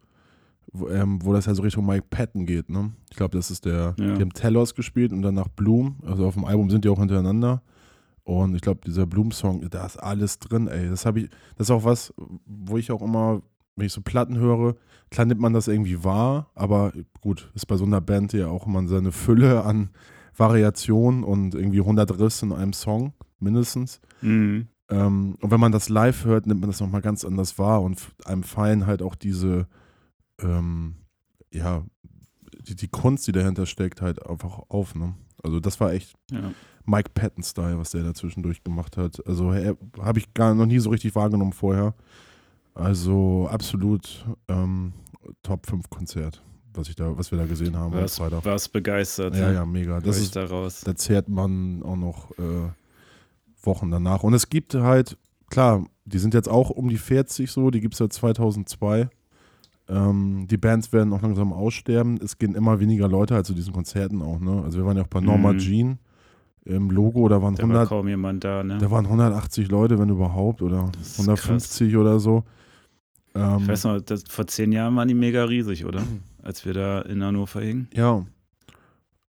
wo, 0.73 0.89
ähm, 0.89 1.19
wo 1.23 1.33
das 1.33 1.45
ja 1.45 1.53
so 1.55 1.61
Richtung 1.63 1.85
Mike 1.85 2.07
Patton 2.09 2.45
geht, 2.45 2.69
ne? 2.69 2.91
Ich 3.09 3.17
glaube, 3.17 3.37
das 3.37 3.49
ist 3.51 3.65
der, 3.65 3.95
Ja. 3.97 4.15
die 4.15 4.21
haben 4.21 4.33
Telos 4.33 4.75
gespielt 4.75 5.11
und 5.13 5.21
danach 5.21 5.47
Bloom, 5.47 5.97
also 6.05 6.25
auf 6.27 6.33
dem 6.35 6.45
Album 6.45 6.69
sind 6.69 6.83
die 6.85 6.89
auch 6.89 6.99
hintereinander. 6.99 7.61
Und 8.23 8.55
ich 8.55 8.61
glaube, 8.61 8.81
dieser 8.85 9.05
Bloom-Song, 9.05 9.69
da 9.69 9.85
ist 9.85 9.95
alles 9.95 10.37
drin, 10.39 10.67
ey. 10.67 10.89
Das 10.89 11.05
habe 11.05 11.21
ich, 11.21 11.29
das 11.55 11.67
ist 11.67 11.71
auch 11.71 11.85
was, 11.85 12.13
wo 12.45 12.77
ich 12.77 12.91
auch 12.91 13.01
immer, 13.01 13.41
wenn 13.77 13.85
ich 13.85 13.93
so 13.93 14.01
Platten 14.01 14.37
höre, 14.37 14.75
klar 15.09 15.25
nimmt 15.25 15.39
man 15.39 15.53
das 15.53 15.69
irgendwie 15.69 16.03
wahr, 16.03 16.47
aber 16.53 16.91
gut, 17.21 17.49
ist 17.55 17.67
bei 17.67 17.77
so 17.77 17.85
einer 17.85 18.01
Band 18.01 18.33
ja 18.33 18.47
auch 18.49 18.67
immer 18.67 18.85
seine 18.87 19.13
Fülle 19.13 19.63
an 19.63 19.91
Variationen 20.35 21.23
und 21.23 21.55
irgendwie 21.55 21.79
100 21.79 22.19
Riffs 22.19 22.41
in 22.43 22.51
einem 22.51 22.73
Song, 22.73 23.13
mindestens. 23.39 23.99
Mhm. 24.21 24.67
Ähm, 24.89 25.37
und 25.41 25.51
wenn 25.51 25.59
man 25.59 25.71
das 25.71 25.89
live 25.89 26.25
hört, 26.25 26.47
nimmt 26.47 26.61
man 26.61 26.69
das 26.69 26.79
nochmal 26.79 27.01
ganz 27.01 27.25
anders 27.25 27.57
wahr 27.59 27.81
und 27.81 27.99
einem 28.25 28.43
fallen 28.43 28.85
halt 28.85 29.01
auch 29.01 29.15
diese, 29.15 29.67
ähm, 30.39 30.95
ja, 31.53 31.83
die, 32.67 32.75
die 32.75 32.87
Kunst, 32.87 33.27
die 33.27 33.31
dahinter 33.33 33.65
steckt, 33.65 34.01
halt 34.01 34.25
einfach 34.25 34.59
auf. 34.69 34.95
Ne? 34.95 35.13
Also 35.43 35.59
das 35.59 35.79
war 35.79 35.91
echt 35.93 36.15
Ja. 36.31 36.51
Mike 36.85 37.11
Patton-Style, 37.13 37.77
was 37.77 37.91
der 37.91 38.03
da 38.03 38.13
zwischendurch 38.13 38.63
gemacht 38.63 38.95
hat. 38.95 39.25
Also 39.27 39.53
habe 39.53 40.19
ich 40.19 40.33
gar 40.33 40.53
noch 40.55 40.65
nie 40.65 40.79
so 40.79 40.89
richtig 40.89 41.15
wahrgenommen 41.15 41.51
vorher. 41.51 41.93
Also 42.73 43.47
absolut 43.51 44.25
ähm, 44.47 44.93
Top 45.43 45.65
5 45.67 45.89
Konzert, 45.89 46.41
was 46.73 46.87
ich 46.87 46.95
da, 46.95 47.17
was 47.17 47.31
wir 47.31 47.37
da 47.39 47.45
gesehen 47.45 47.75
haben 47.75 47.91
am 47.93 47.99
Warst, 47.99 48.19
Freitag. 48.19 48.45
warst 48.45 48.71
begeistert. 48.71 49.35
Ja, 49.35 49.47
ne? 49.49 49.53
ja, 49.55 49.65
mega. 49.65 49.99
Das 49.99 50.17
ist, 50.17 50.35
da 50.35 50.45
raus. 50.45 50.81
da 50.85 50.95
zehrt 50.95 51.27
man 51.27 51.83
auch 51.83 51.95
noch 51.97 52.31
äh, 52.37 52.69
Wochen 53.67 53.91
danach. 53.91 54.23
Und 54.23 54.33
es 54.33 54.49
gibt 54.49 54.73
halt, 54.73 55.15
klar, 55.51 55.85
die 56.05 56.17
sind 56.17 56.33
jetzt 56.33 56.49
auch 56.49 56.71
um 56.71 56.89
die 56.89 56.97
40 56.97 57.51
so, 57.51 57.69
die 57.69 57.79
gibt 57.81 57.93
es 57.93 57.99
seit 57.99 58.11
2002. 58.13 59.09
Ähm, 59.89 60.47
die 60.49 60.57
Bands 60.57 60.91
werden 60.91 61.13
auch 61.13 61.21
langsam 61.21 61.53
aussterben. 61.53 62.19
Es 62.23 62.37
gehen 62.39 62.55
immer 62.55 62.79
weniger 62.79 63.07
Leute 63.07 63.35
halt 63.35 63.45
zu 63.45 63.53
diesen 63.53 63.71
Konzerten 63.73 64.21
auch, 64.21 64.39
ne? 64.39 64.63
Also 64.63 64.79
wir 64.79 64.85
waren 64.85 64.97
ja 64.97 65.03
auch 65.03 65.07
bei 65.07 65.21
Norma 65.21 65.53
Mhm. 65.53 65.57
Jean 65.59 65.99
im 66.65 66.89
Logo, 66.89 67.29
da 67.29 67.41
waren 67.41 67.55
Da 67.55 67.63
war 67.63 67.69
100, 67.69 67.87
kaum 67.89 68.07
jemand 68.09 68.43
da, 68.43 68.63
ne? 68.63 68.77
da 68.79 68.91
waren 68.91 69.05
180 69.05 69.69
Leute, 69.69 69.97
wenn 69.99 70.09
überhaupt, 70.09 70.61
oder 70.61 70.89
Das 70.97 71.07
ist 71.11 71.19
150 71.19 71.95
oder 71.95 72.19
so. 72.19 72.43
Ähm, 73.35 73.59
Ich 73.61 73.67
weiß 73.69 73.85
noch, 73.85 74.01
das, 74.01 74.23
vor 74.27 74.47
zehn 74.47 74.73
Jahren 74.73 74.93
waren 74.97 75.07
die 75.07 75.13
mega 75.13 75.45
riesig, 75.45 75.85
oder? 75.85 76.01
als 76.43 76.65
wir 76.65 76.73
da 76.73 77.01
in 77.03 77.23
Hannover 77.23 77.61
hingen. 77.61 77.87
Ja. 77.93 78.25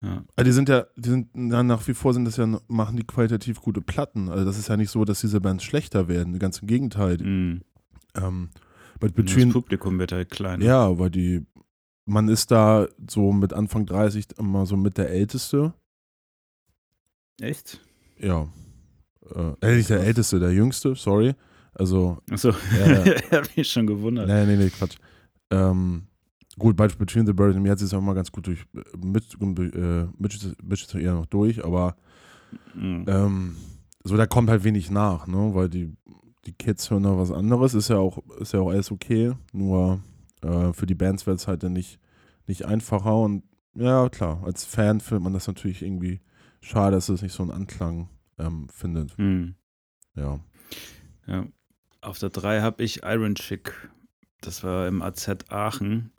Ja. 0.00 0.24
Also 0.36 0.44
die 0.48 0.52
sind 0.52 0.68
ja, 0.68 0.86
die 0.96 1.08
sind 1.08 1.28
ja, 1.34 1.62
nach 1.62 1.86
wie 1.88 1.94
vor 1.94 2.14
sind 2.14 2.24
das 2.24 2.36
ja, 2.36 2.46
machen 2.68 2.96
die 2.96 3.04
qualitativ 3.06 3.60
gute 3.60 3.80
Platten. 3.80 4.28
Also 4.28 4.44
das 4.44 4.58
ist 4.58 4.68
ja 4.68 4.76
nicht 4.76 4.90
so, 4.90 5.04
dass 5.04 5.20
diese 5.20 5.40
Bands 5.40 5.64
schlechter 5.64 6.06
werden. 6.08 6.38
Ganz 6.38 6.58
im 6.60 6.68
Gegenteil. 6.68 7.18
Mhm. 7.18 7.62
Ähm, 8.14 8.50
but 9.00 9.10
Das 9.10 9.24
between, 9.24 9.52
Publikum 9.52 9.98
wird 9.98 10.12
halt 10.12 10.30
kleiner. 10.30 10.64
ja, 10.64 10.98
weil 10.98 11.10
die, 11.10 11.44
man 12.04 12.28
ist 12.28 12.50
da 12.50 12.86
so 13.08 13.32
mit 13.32 13.52
Anfang 13.52 13.86
30 13.86 14.38
immer 14.38 14.66
so 14.66 14.76
mit 14.76 14.98
der 14.98 15.10
Älteste. 15.10 15.74
Echt? 17.40 17.80
Ja. 18.18 18.48
Äh, 19.34 19.52
äh, 19.60 19.76
nicht 19.76 19.90
der 19.90 20.00
Älteste, 20.00 20.38
der 20.40 20.52
Jüngste, 20.52 20.94
sorry. 20.94 21.34
Also, 21.74 22.18
Achso, 22.30 22.50
ich 22.50 23.30
hab 23.32 23.56
mich 23.56 23.70
schon 23.70 23.86
gewundert. 23.86 24.26
nee, 24.26 24.46
nee, 24.46 24.56
nee, 24.56 24.70
Quatsch. 24.70 24.96
Ähm, 25.50 26.07
gut, 26.58 26.76
bei 26.76 26.88
Between 26.88 27.26
the 27.26 27.32
Bird 27.32 27.54
and 27.54 27.62
Me 27.64 27.70
hat 27.70 27.78
sie 27.78 27.84
es 27.84 27.94
auch 27.94 28.00
mal 28.00 28.14
ganz 28.14 28.32
gut 28.32 28.46
durch, 28.46 28.64
mit, 28.96 29.36
äh, 29.40 30.06
mit, 30.18 30.56
mit 30.62 30.94
eher 30.94 31.14
noch 31.14 31.26
durch, 31.26 31.64
aber 31.64 31.96
Mhm. 32.74 33.04
ähm, 33.08 33.56
so, 34.04 34.16
da 34.16 34.26
kommt 34.26 34.48
halt 34.48 34.64
wenig 34.64 34.90
nach, 34.90 35.26
ne, 35.26 35.50
weil 35.54 35.68
die, 35.68 35.94
die 36.46 36.52
Kids 36.52 36.90
hören 36.90 37.02
da 37.02 37.18
was 37.18 37.30
anderes, 37.30 37.74
ist 37.74 37.88
ja 37.90 37.98
auch, 37.98 38.18
ist 38.40 38.54
ja 38.54 38.60
auch 38.60 38.70
alles 38.70 38.90
okay, 38.90 39.32
nur 39.52 40.00
äh, 40.42 40.72
für 40.72 40.86
die 40.86 40.94
Bands 40.94 41.26
wird 41.26 41.38
es 41.40 41.46
halt 41.46 41.62
dann 41.62 41.74
nicht, 41.74 41.98
nicht 42.46 42.64
einfacher 42.64 43.16
und 43.20 43.42
ja, 43.74 44.08
klar, 44.08 44.42
als 44.44 44.64
Fan 44.64 45.00
findet 45.00 45.24
man 45.24 45.34
das 45.34 45.46
natürlich 45.46 45.82
irgendwie 45.82 46.20
schade, 46.62 46.96
dass 46.96 47.08
es 47.10 47.20
nicht 47.20 47.34
so 47.34 47.42
einen 47.42 47.52
Anklang 47.52 48.08
ähm, 48.38 48.68
findet, 48.70 49.16
Mhm. 49.18 49.54
ja. 50.14 50.40
Ja. 51.26 51.44
Auf 52.00 52.18
der 52.18 52.30
3 52.30 52.62
habe 52.62 52.82
ich 52.82 53.02
Iron 53.02 53.34
Chick. 53.34 53.74
Das 54.40 54.62
war 54.64 54.86
im 54.88 55.02
AZ 55.02 55.28
Aachen. 55.50 56.12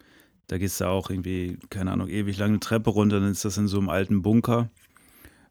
Da 0.50 0.58
gehst 0.58 0.82
du 0.82 0.86
auch 0.86 1.10
irgendwie, 1.10 1.58
keine 1.70 1.92
Ahnung, 1.92 2.08
ewig 2.10 2.38
lange 2.38 2.60
Treppe 2.60 2.90
runter, 2.90 3.20
dann 3.20 3.32
ist 3.32 3.46
das 3.46 3.58
in 3.58 3.68
so 3.68 3.78
einem 3.78 3.88
alten 3.90 4.22
Bunker. 4.22 4.70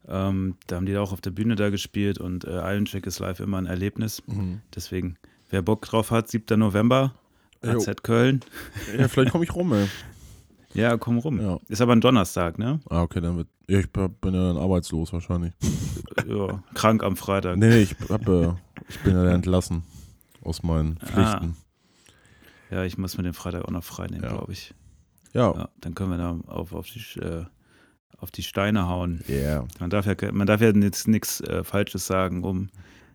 Ähm, 0.09 0.57
da 0.67 0.77
haben 0.77 0.87
die 0.87 0.97
auch 0.97 1.13
auf 1.13 1.21
der 1.21 1.31
Bühne 1.31 1.55
da 1.55 1.71
gespielt 1.71 2.19
und 2.19 2.45
äh, 2.45 2.57
Iron 2.75 2.85
Chick 2.87 3.07
ist 3.07 3.19
live 3.21 3.41
immer 3.41 3.59
ein 3.59 3.67
Erlebnis. 3.67 4.23
Mhm. 4.27 4.61
Deswegen, 4.75 5.17
wer 5.51 5.63
Bock 5.63 5.83
drauf 5.87 6.11
hat, 6.11 6.29
7. 6.29 6.59
November, 6.59 7.15
Jo. 7.65 7.73
AZ 7.73 8.03
Köln. 8.03 8.41
Ja, 8.99 9.09
vielleicht 9.09 9.33
komme 9.33 9.45
ich 9.45 9.55
rum, 9.55 9.73
ey. 9.73 9.87
Ja, 10.75 10.99
komm 10.99 11.17
rum. 11.19 11.41
Ja. 11.41 11.59
Ist 11.69 11.81
aber 11.81 11.95
ein 11.95 12.03
Donnerstag, 12.03 12.59
ne? 12.59 12.79
Ah, 12.91 13.01
okay, 13.03 13.23
dann 13.23 13.39
wird. 13.39 13.49
Ja, 13.69 13.79
ich 13.81 13.89
bin 13.91 14.35
ja 14.35 14.49
dann 14.49 14.59
arbeitslos 14.59 15.13
wahrscheinlich. 15.15 15.53
ja, 16.29 16.63
krank 16.75 17.03
am 17.03 17.17
Freitag. 17.17 17.57
Nee, 17.57 17.69
nee, 17.71 17.83
ich, 17.83 17.97
hab, 18.11 18.29
äh, 18.29 18.53
ich 18.89 18.99
bin 19.01 19.15
ja 19.15 19.25
dann 19.25 19.35
entlassen 19.37 19.83
aus 20.43 20.63
meinen 20.63 20.99
Ah. 21.01 21.07
Pflichten. 21.07 21.57
Ja, 22.71 22.85
ich 22.85 22.99
muss 22.99 23.17
mir 23.17 23.23
den 23.25 23.33
Freitag 23.33 23.65
auch 23.65 23.71
noch 23.71 23.83
frei 23.83 24.09
nehmen, 24.09 24.23
Ja. 24.25 24.29
glaube 24.29 24.53
ich. 24.53 24.75
Ja. 25.33 25.53
Ja, 25.55 25.69
dann 25.81 25.95
können 25.95 26.11
wir 26.11 26.19
da 26.19 26.39
auf, 26.47 26.73
auf, 26.73 26.89
die, 26.89 27.01
äh, 27.21 27.45
auf 28.19 28.31
die 28.31 28.43
Steine 28.43 28.89
hauen. 28.89 29.23
Yeah. 29.29 29.67
Man 29.81 29.91
darf 29.91 30.07
ja, 30.07 30.15
man 30.33 30.47
darf 30.47 30.61
ja 30.61 30.71
jetzt 30.71 31.07
nichts 31.09 31.41
äh, 31.43 31.63
Falsches 31.65 32.07
sagen, 32.07 32.43
um 32.45 32.69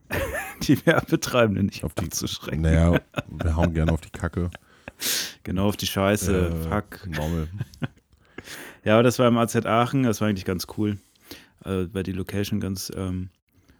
die 0.63 0.85
Werbetreibenden 0.85 1.65
nicht 1.67 1.83
Auf 1.83 1.93
die- 1.95 2.05
abzuschrecken. 2.05 2.61
Naja, 2.61 2.99
wir 3.29 3.55
hauen 3.55 3.73
gerne 3.73 3.91
auf 3.91 4.01
die 4.01 4.09
Kacke. 4.11 4.49
Genau 5.43 5.67
auf 5.67 5.77
die 5.77 5.87
Scheiße. 5.87 6.47
Äh, 6.47 6.69
Fuck. 6.69 7.07
Normal. 7.07 7.47
Ja, 8.85 8.95
aber 8.95 9.03
das 9.03 9.17
war 9.17 9.29
im 9.29 9.37
AZ 9.37 9.55
Aachen, 9.65 10.03
das 10.03 10.19
war 10.19 10.27
eigentlich 10.27 10.43
ganz 10.43 10.67
cool. 10.77 10.97
Äh, 11.63 11.85
weil 11.93 12.03
die 12.03 12.11
Location 12.11 12.59
ganz, 12.59 12.91
ähm, 12.93 13.29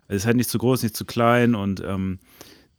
es 0.08 0.18
ist 0.18 0.26
halt 0.26 0.38
nicht 0.38 0.50
zu 0.50 0.58
groß, 0.58 0.82
nicht 0.84 0.96
zu 0.96 1.04
klein 1.04 1.56
und 1.56 1.82
ähm, 1.86 2.20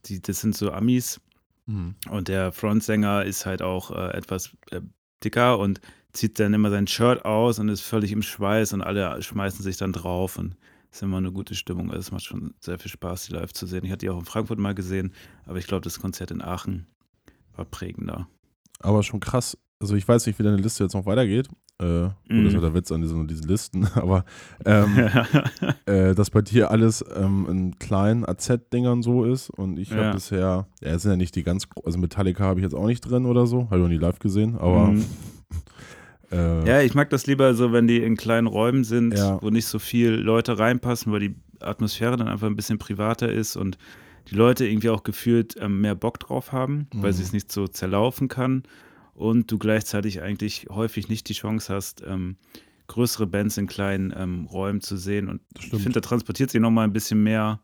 die, 0.07 0.23
das 0.23 0.41
sind 0.41 0.57
so 0.57 0.73
Amis 0.73 1.21
Mhm. 1.67 1.95
und 2.11 2.29
der 2.29 2.53
Frontsänger 2.53 3.25
ist 3.25 3.45
halt 3.47 3.61
auch 3.63 3.91
äh, 3.91 4.17
etwas 4.17 4.51
äh, 4.71 4.81
dicker 5.25 5.59
und 5.59 5.81
zieht 6.13 6.39
dann 6.39 6.55
immer 6.55 6.71
sein 6.71 6.87
Shirt 6.87 7.25
aus 7.25 7.59
und 7.59 7.69
ist 7.69 7.81
völlig 7.81 8.13
im 8.13 8.23
Schweiß 8.23 8.73
und 8.73 8.83
alle 8.83 9.21
schmeißen 9.23 9.63
sich 9.63 9.77
dann 9.77 9.93
drauf 9.93 10.39
und 10.39 10.57
ist 10.91 11.03
immer 11.03 11.19
eine 11.19 11.33
gute 11.33 11.55
Stimmung. 11.55 11.91
Also 11.91 12.01
es 12.01 12.13
macht 12.13 12.25
schon 12.25 12.55
sehr 12.61 12.79
viel 12.79 12.91
Spaß, 12.91 13.27
die 13.27 13.33
live 13.33 13.53
zu 13.53 13.67
sehen. 13.67 13.85
Ich 13.85 13.91
hatte 13.91 14.07
die 14.07 14.11
auch 14.11 14.19
in 14.19 14.25
Frankfurt 14.25 14.59
mal 14.59 14.75
gesehen, 14.75 15.13
aber 15.47 15.59
ich 15.59 15.67
glaube, 15.67 15.83
das 15.83 15.99
Konzert 16.01 16.31
in 16.31 16.41
Aachen 16.41 16.87
war 17.57 17.65
prägender. 17.65 18.29
Aber 18.79 19.03
schon 19.03 19.21
krass. 19.21 19.57
Also 19.85 19.97
ich 19.97 20.09
weiß 20.09 20.25
nicht, 20.27 20.39
wie 20.39 20.43
deine 20.43 20.57
Liste 20.57 20.83
jetzt 20.83 20.95
noch 20.95 21.05
weitergeht. 21.05 21.47
Äh, 21.79 21.85
gut, 21.85 22.15
das 22.29 22.37
Mhm. 22.39 22.47
ist 22.47 22.55
ja 22.55 22.61
der 22.63 22.73
Witz 22.75 22.91
an 22.91 23.03
diesen, 23.03 23.29
diesen 23.29 23.47
Listen, 23.47 23.87
aber 23.95 24.25
ähm, 24.65 24.97
äh, 25.87 26.15
dass 26.15 26.31
bei 26.31 26.41
dir 26.41 26.71
alles 26.71 27.05
ähm, 27.15 27.47
in 27.51 27.79
kleinen 27.79 28.25
AZ-Dingern 28.27 29.03
so 29.03 29.25
ist 29.27 29.51
und 29.51 29.79
ich 29.79 29.91
habe 29.91 30.05
Ja. 30.05 30.11
bisher, 30.13 30.67
ja, 30.81 30.91
es 30.91 31.03
sind 31.03 31.11
ja 31.11 31.17
nicht 31.19 31.35
die 31.37 31.43
ganz, 31.43 31.69
also 31.85 31.99
Metallica 31.99 32.45
habe 32.45 32.61
ich 32.61 32.65
jetzt 32.65 32.75
auch 32.75 32.87
nicht 32.87 33.03
drin 33.03 33.27
oder 33.27 33.47
so, 33.47 33.65
habe 33.67 33.77
ich 33.77 33.83
noch 33.83 33.89
nie 33.91 33.99
live 33.99 34.21
gesehen, 34.21 34.57
aber 34.57 34.93
Mhm. 34.93 35.05
äh, 36.33 36.67
Ja, 36.67 36.81
ich 36.81 36.95
mag 36.95 37.11
das 37.11 37.27
lieber 37.27 37.53
so, 37.53 37.73
wenn 37.73 37.87
die 37.87 37.99
in 38.03 38.17
kleinen 38.17 38.47
Räumen 38.47 38.85
sind, 38.85 39.13
Ja. 39.13 39.39
wo 39.43 39.51
nicht 39.51 39.67
so 39.67 39.79
viel 39.79 40.13
Leute 40.13 40.59
reinpassen, 40.59 41.13
weil 41.13 41.21
die 41.21 41.35
Atmosphäre 41.61 42.17
dann 42.17 42.29
einfach 42.29 42.47
ein 42.47 42.57
bisschen 42.57 42.79
privater 42.79 43.31
ist 43.31 43.57
und 43.57 43.77
die 44.31 44.35
Leute 44.35 44.67
irgendwie 44.67 44.89
auch 44.89 45.03
gefühlt 45.03 45.57
ähm, 45.61 45.83
mehr 45.83 45.95
Bock 45.95 46.19
drauf 46.21 46.53
haben, 46.53 46.87
weil 46.95 47.11
Mhm. 47.13 47.17
sie 47.17 47.23
es 47.25 47.33
nicht 47.35 47.53
so 47.53 47.67
zerlaufen 47.69 48.29
kann 48.29 48.63
und 49.15 49.51
du 49.51 49.59
gleichzeitig 49.59 50.21
eigentlich 50.23 50.67
häufig 50.71 51.09
nicht 51.09 51.29
die 51.29 51.35
Chance 51.35 51.73
hast, 51.73 52.03
ähm, 52.07 52.37
größere 52.89 53.27
Bands 53.27 53.57
in 53.57 53.67
kleinen 53.67 54.13
ähm, 54.17 54.47
Räumen 54.47 54.81
zu 54.81 54.97
sehen. 54.97 55.29
Und 55.29 55.41
ich 55.59 55.69
finde, 55.71 55.93
da 55.93 56.01
transportiert 56.01 56.51
sich 56.51 56.61
nochmal 56.61 56.85
ein 56.87 56.93
bisschen 56.93 57.23
mehr. 57.23 57.61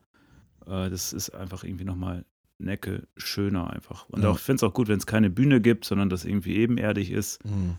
Äh, 0.66 0.88
das 0.90 1.12
ist 1.12 1.30
einfach 1.30 1.62
irgendwie 1.64 1.84
nochmal 1.84 2.24
Necke 2.58 3.06
schöner 3.16 3.70
einfach. 3.70 4.08
Und 4.08 4.22
Ja. 4.22 4.30
auch, 4.30 4.36
ich 4.36 4.42
finde 4.42 4.56
es 4.56 4.62
auch 4.70 4.74
gut, 4.74 4.88
wenn 4.88 4.98
es 4.98 5.06
keine 5.06 5.28
Bühne 5.30 5.60
gibt, 5.60 5.84
sondern 5.84 6.08
das 6.10 6.24
irgendwie 6.24 6.56
ebenerdig 6.56 7.10
ist 7.10 7.44
Mhm. 7.44 7.76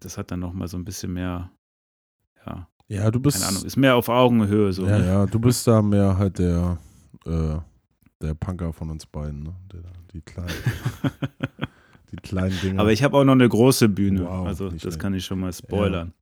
das 0.00 0.16
hat 0.18 0.30
dann 0.30 0.40
noch 0.40 0.52
mal 0.52 0.68
so 0.68 0.76
ein 0.76 0.84
bisschen 0.84 1.12
mehr, 1.12 1.50
ja, 2.46 2.68
ja, 2.88 3.10
du 3.10 3.18
bist, 3.18 3.38
keine 3.38 3.48
Ahnung, 3.48 3.64
ist 3.64 3.76
mehr 3.76 3.96
auf 3.96 4.08
Augenhöhe 4.08 4.72
so. 4.72 4.86
ja, 4.86 4.98
ne? 4.98 5.06
ja, 5.06 5.26
du 5.26 5.40
bist 5.40 5.66
da 5.66 5.82
mehr 5.82 6.16
halt 6.16 6.38
der, 6.38 6.78
äh, 7.24 7.56
der 8.20 8.34
Punker 8.34 8.72
von 8.72 8.90
uns 8.90 9.04
beiden, 9.06 9.42
ne? 9.42 9.54
Der, 9.72 9.82
die 10.12 10.20
kleinen, 10.20 10.48
die 10.48 11.65
kleinen 12.28 12.58
Dinge. 12.60 12.80
Aber 12.80 12.92
ich 12.92 13.02
habe 13.02 13.16
auch 13.16 13.24
noch 13.24 13.32
eine 13.32 13.48
große 13.48 13.88
Bühne, 13.88 14.24
Wow, 14.24 14.46
also 14.46 14.68
das 14.70 14.80
schlecht. 14.82 14.98
kann 14.98 15.14
ich 15.14 15.24
schon 15.24 15.40
mal 15.40 15.52
spoilern. 15.52 16.12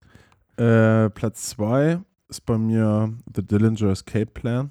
Äh, 0.57 1.11
Platz 1.11 1.51
zwei 1.51 2.01
ist 2.29 2.45
bei 2.47 2.57
mir 2.59 3.13
The 3.35 3.43
Dillinger 3.47 3.91
Escape 3.91 4.27
Plan. 4.27 4.71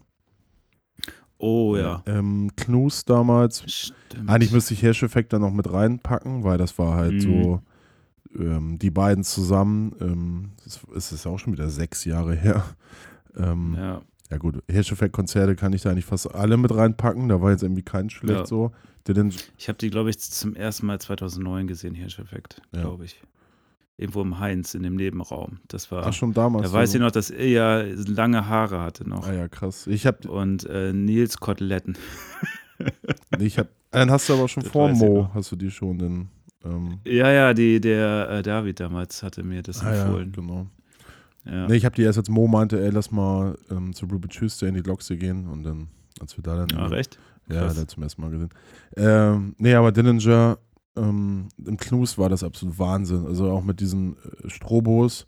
Oh 1.38 1.76
ja, 1.76 2.02
Ähm, 2.06 2.52
Knus 2.56 3.04
damals. 3.04 3.64
stimmt. 3.70 4.30
Eigentlich 4.30 4.52
müsste 4.54 4.74
ich 4.76 4.80
Hirscheffekt 4.80 5.34
da 5.34 5.40
noch 5.40 5.52
mit 5.52 5.72
reinpacken, 5.72 6.44
weil 6.44 6.58
das 6.58 6.78
war 6.80 6.96
halt 6.96 7.14
Mhm. 7.16 7.20
so 7.22 7.62
ähm, 8.40 8.80
die 8.80 8.90
beiden 8.90 9.24
zusammen. 9.24 9.94
Ähm, 10.00 10.52
das 10.64 10.78
ist- 10.78 10.88
es 10.96 11.12
ist 11.12 11.28
auch 11.28 11.38
schon 11.38 11.54
wieder 11.54 11.70
sechs 11.70 12.04
Jahre 12.06 12.34
her. 12.36 12.64
Ähm, 13.38 13.76
ja. 13.78 14.02
Ja, 14.34 14.38
gut, 14.40 14.64
Hirscheffekt-Konzerte 14.70 15.56
kann 15.56 15.74
ich 15.74 15.82
da 15.84 15.92
eigentlich 15.92 16.06
fast 16.06 16.34
alle 16.34 16.58
mit 16.58 16.74
reinpacken. 16.76 17.30
Da 17.30 17.42
war 17.42 17.52
jetzt 17.52 17.64
irgendwie 17.64 17.84
kein 17.84 18.10
schlecht 18.10 18.40
Ja. 18.40 18.46
so. 18.46 18.72
Ich 19.58 19.68
habe 19.68 19.78
die, 19.78 19.90
glaube 19.90 20.10
ich, 20.10 20.20
zum 20.20 20.56
ersten 20.56 20.86
Mal 20.86 21.00
2009 21.00 21.68
gesehen, 21.68 21.94
Hirscheffekt, 21.94 22.62
Ja. 22.74 22.82
glaube 22.82 23.06
ich. 23.06 23.22
Irgendwo 23.98 24.22
im 24.22 24.40
Heinz, 24.40 24.74
in 24.74 24.84
dem 24.84 24.96
Nebenraum. 24.96 25.60
Das 25.68 25.92
war, 25.92 26.06
ach 26.08 26.14
schon 26.14 26.34
damals. 26.34 26.72
da 26.72 26.74
weiß 26.74 26.96
ich 26.96 27.00
noch, 27.02 27.12
dass 27.12 27.30
er 27.30 27.48
ja 27.48 27.82
lange 28.08 28.48
Haare 28.48 28.80
hatte 28.80 29.08
noch. 29.08 29.28
Ah 29.28 29.34
ja, 29.34 29.48
krass. 29.48 29.86
Ich 29.88 30.08
hab, 30.08 30.26
Und 30.26 30.66
äh, 30.68 30.94
Nils 30.94 31.38
Koteletten. 31.40 31.96
nee, 32.80 32.88
ich 33.46 33.60
hab, 33.60 33.68
dann 33.92 34.10
hast 34.10 34.30
du 34.30 34.34
aber 34.34 34.48
schon 34.48 34.64
Das 34.64 34.72
vor 34.72 34.90
Mo, 34.90 35.30
hast 35.34 35.52
du 35.52 35.56
die 35.56 35.70
schon 35.70 36.00
den, 36.00 36.30
ähm, 36.64 37.00
Ja, 37.06 37.30
ja, 37.32 37.54
die, 37.54 37.80
der 37.80 38.30
äh, 38.30 38.42
David 38.42 38.80
damals 38.80 39.22
hatte 39.22 39.44
mir 39.44 39.62
das 39.62 39.84
ah, 39.84 39.94
ja, 39.94 40.06
empfohlen. 40.06 40.32
genau. 40.32 40.68
Ja, 41.46 41.68
Nee, 41.68 41.76
ich 41.76 41.86
habe 41.86 41.96
die 41.96 42.04
erst 42.04 42.18
als 42.18 42.30
Mo 42.30 42.48
meinte, 42.48 42.82
ey, 42.84 42.90
lass 42.90 43.12
mal 43.12 43.58
ähm, 43.70 43.94
zu 43.94 44.06
Ruby 44.06 44.28
Tuesday 44.30 44.70
in 44.70 44.76
die 44.76 44.84
Glocksee 44.84 45.18
gehen 45.18 45.48
und 45.48 45.64
dann, 45.64 45.88
als 46.22 46.38
wir 46.38 46.44
da 46.44 46.56
dann. 46.66 46.70
ja. 46.70 46.86
recht? 46.88 47.20
Ja, 47.50 47.68
hat 47.76 47.92
zum 47.92 48.04
ersten 48.04 48.22
Mal 48.22 48.32
gesehen. 48.32 48.50
Ähm, 48.96 49.54
nee, 49.58 49.74
aber 49.76 49.92
Dillinger, 49.92 50.58
ähm, 50.96 51.50
im 51.66 51.76
Knus 51.76 52.18
war 52.18 52.30
das 52.30 52.44
absolut 52.44 52.80
Wahnsinn. 52.80 53.26
Also 53.26 53.50
auch 53.52 53.64
mit 53.64 53.82
diesen 53.82 54.16
äh, 54.46 54.50
Strobos, 54.50 55.26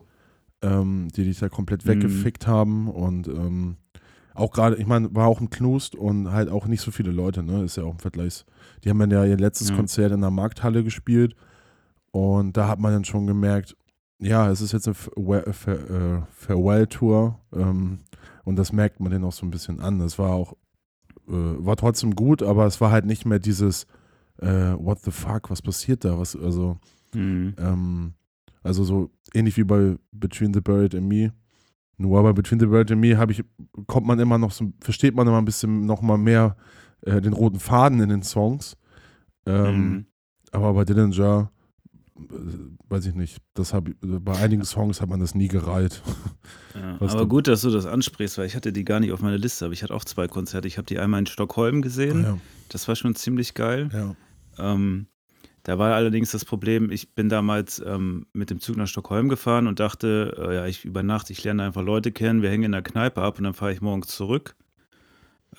ähm, 0.62 1.10
die 1.14 1.26
dich 1.26 1.40
da 1.40 1.50
komplett 1.50 1.84
Mhm. 1.84 1.90
weggefickt 1.90 2.48
haben 2.48 2.88
und 2.88 3.28
ähm, 3.28 3.76
auch 4.34 4.52
gerade, 4.52 4.78
ich 4.78 4.86
meine, 4.86 5.14
war 5.14 5.28
auch 5.28 5.42
im 5.42 5.50
Knust 5.50 5.96
und 5.96 6.32
halt 6.32 6.50
auch 6.50 6.68
nicht 6.68 6.82
so 6.82 6.92
viele 6.92 7.12
Leute, 7.12 7.44
ne? 7.44 7.64
Ist 7.64 7.76
ja 7.78 7.84
auch 7.84 7.92
im 7.94 8.00
Vergleich. 8.00 8.46
Die 8.84 8.90
haben 8.90 9.00
dann 9.00 9.12
ja 9.12 9.24
ihr 9.26 9.38
letztes 9.38 9.70
Ja. 9.70 9.76
Konzert 9.76 10.12
in 10.14 10.22
der 10.22 10.32
Markthalle 10.32 10.84
gespielt 10.84 11.36
und 12.12 12.56
da 12.56 12.68
hat 12.70 12.80
man 12.80 12.94
dann 12.94 13.06
schon 13.06 13.28
gemerkt, 13.28 13.76
ja, 14.20 14.50
es 14.50 14.62
ist 14.62 14.72
jetzt 14.72 14.88
eine 14.88 14.96
äh, 15.46 16.22
Farewell-Tour 16.32 17.40
ähm, 17.54 18.00
und 18.44 18.56
das 18.58 18.72
merkt 18.72 19.00
man 19.00 19.12
denen 19.12 19.26
auch 19.26 19.32
so 19.34 19.46
ein 19.46 19.52
bisschen 19.52 19.80
an. 19.80 20.00
Es 20.02 20.18
war 20.20 20.32
auch, 20.32 20.54
äh, 21.28 21.32
war 21.32 21.76
trotzdem 21.76 22.16
gut, 22.16 22.42
aber 22.44 22.66
es 22.66 22.80
war 22.82 22.92
halt 22.92 23.06
nicht 23.06 23.26
mehr 23.26 23.40
dieses 23.40 23.86
äh, 24.40 24.74
What 24.78 25.00
the 25.04 25.12
fuck, 25.12 25.50
was 25.50 25.62
passiert 25.62 26.04
da? 26.06 26.18
Was, 26.20 26.36
also, 26.36 26.78
Mhm. 27.14 27.56
ähm, 27.58 28.14
also 28.64 28.84
so 28.84 29.10
ähnlich 29.34 29.56
wie 29.58 29.64
bei 29.64 29.96
Between 30.12 30.54
the 30.54 30.60
Buried 30.62 30.94
and 30.96 31.08
Me. 31.08 31.32
Nur 31.98 32.22
bei 32.24 32.34
Between 32.34 32.60
the 32.60 32.66
Buried 32.66 32.92
and 32.92 33.00
Me 33.00 33.18
habe 33.18 33.32
ich, 33.32 33.42
kommt 33.88 34.06
man 34.06 34.20
immer 34.20 34.38
noch 34.38 34.52
so, 34.52 34.74
versteht 34.82 35.16
man 35.16 35.26
immer 35.28 35.38
ein 35.38 35.46
bisschen 35.46 35.86
noch 35.86 36.02
mal 36.02 36.18
mehr 36.18 36.58
äh, 37.02 37.22
den 37.22 37.32
roten 37.34 37.60
Faden 37.60 38.02
in 38.02 38.10
den 38.10 38.24
Songs. 38.24 38.76
Ähm, 39.46 39.90
Mhm. 39.90 40.06
aber 40.52 40.74
bei 40.74 40.84
Dillinger 40.86 41.52
weiß 42.16 43.06
ich 43.08 43.16
nicht. 43.16 43.40
Das 43.54 43.74
hab, 43.74 43.90
bei 44.02 44.38
einigen 44.38 44.64
Songs 44.64 45.02
hat 45.02 45.10
man 45.10 45.20
das 45.20 45.36
nie 45.36 45.48
gereiht. 45.48 46.02
Ja, 46.74 46.96
aber 47.00 47.08
du? 47.08 47.28
gut, 47.28 47.48
dass 47.48 47.62
du 47.62 47.70
das 47.70 47.86
ansprichst, 47.86 48.38
weil 48.38 48.46
ich 48.46 48.56
hatte 48.56 48.72
die 48.72 48.86
gar 48.86 49.00
nicht 49.00 49.12
auf 49.12 49.22
meiner 49.22 49.38
Liste, 49.38 49.66
aber 49.66 49.74
ich 49.74 49.84
hatte 49.84 49.94
auch 49.94 50.06
zwei 50.06 50.28
Konzerte. 50.28 50.68
Ich 50.68 50.78
habe 50.78 50.86
die 50.86 51.00
einmal 51.00 51.20
in 51.20 51.26
Stockholm 51.26 51.82
gesehen. 51.82 52.26
Ah, 52.26 52.30
ja. 52.30 52.38
Das 52.70 52.88
war 52.88 52.96
schon 52.96 53.16
ziemlich 53.16 53.54
geil. 53.54 53.90
Ja. 53.94 54.16
Ähm, 54.58 55.08
da 55.64 55.80
war 55.80 55.96
allerdings 55.96 56.32
das 56.32 56.46
Problem, 56.46 56.92
ich 56.92 57.16
bin 57.16 57.28
damals 57.28 57.82
ähm, 57.84 58.28
mit 58.34 58.52
dem 58.52 58.60
Zug 58.60 58.78
nach 58.78 58.88
Stockholm 58.88 59.30
gefahren 59.30 59.66
und 59.66 59.80
dachte, 59.80 60.36
äh, 60.38 60.56
ja, 60.56 60.68
ich 60.68 60.86
übernachte, 60.86 61.34
ich 61.34 61.44
lerne 61.44 61.64
einfach 61.64 61.82
Leute 61.82 62.12
kennen, 62.12 62.44
wir 62.44 62.52
hängen 62.52 62.66
in 62.66 62.72
der 62.72 62.84
Kneipe 62.84 63.22
ab 63.22 63.40
und 63.40 63.46
dann 63.46 63.56
fahre 63.56 63.74
ich 63.74 63.82
morgens 63.82 64.08
zurück. 64.10 64.56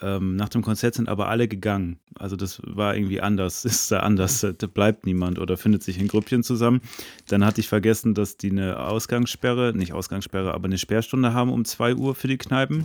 Ähm, 0.02 0.36
nach 0.36 0.48
dem 0.48 0.62
Konzert 0.62 0.94
sind 0.94 1.08
aber 1.08 1.28
alle 1.28 1.48
gegangen. 1.48 1.98
Also 2.14 2.36
das 2.36 2.60
war 2.64 2.96
irgendwie 2.96 3.20
anders, 3.20 3.64
ist 3.64 3.90
da 3.90 4.00
anders. 4.00 4.40
Da 4.40 4.66
bleibt 4.66 5.06
niemand 5.06 5.38
oder 5.38 5.56
findet 5.56 5.82
sich 5.82 5.98
in 5.98 6.08
Grüppchen 6.08 6.42
zusammen. 6.42 6.80
Dann 7.28 7.44
hatte 7.44 7.60
ich 7.60 7.68
vergessen, 7.68 8.14
dass 8.14 8.36
die 8.36 8.50
eine 8.50 8.78
Ausgangssperre, 8.80 9.72
nicht 9.74 9.92
Ausgangssperre, 9.92 10.54
aber 10.54 10.66
eine 10.66 10.78
Sperrstunde 10.78 11.32
haben 11.32 11.50
um 11.50 11.64
2 11.64 11.94
Uhr 11.94 12.14
für 12.14 12.28
die 12.28 12.38
Kneipen. 12.38 12.78
Mhm. 12.78 12.84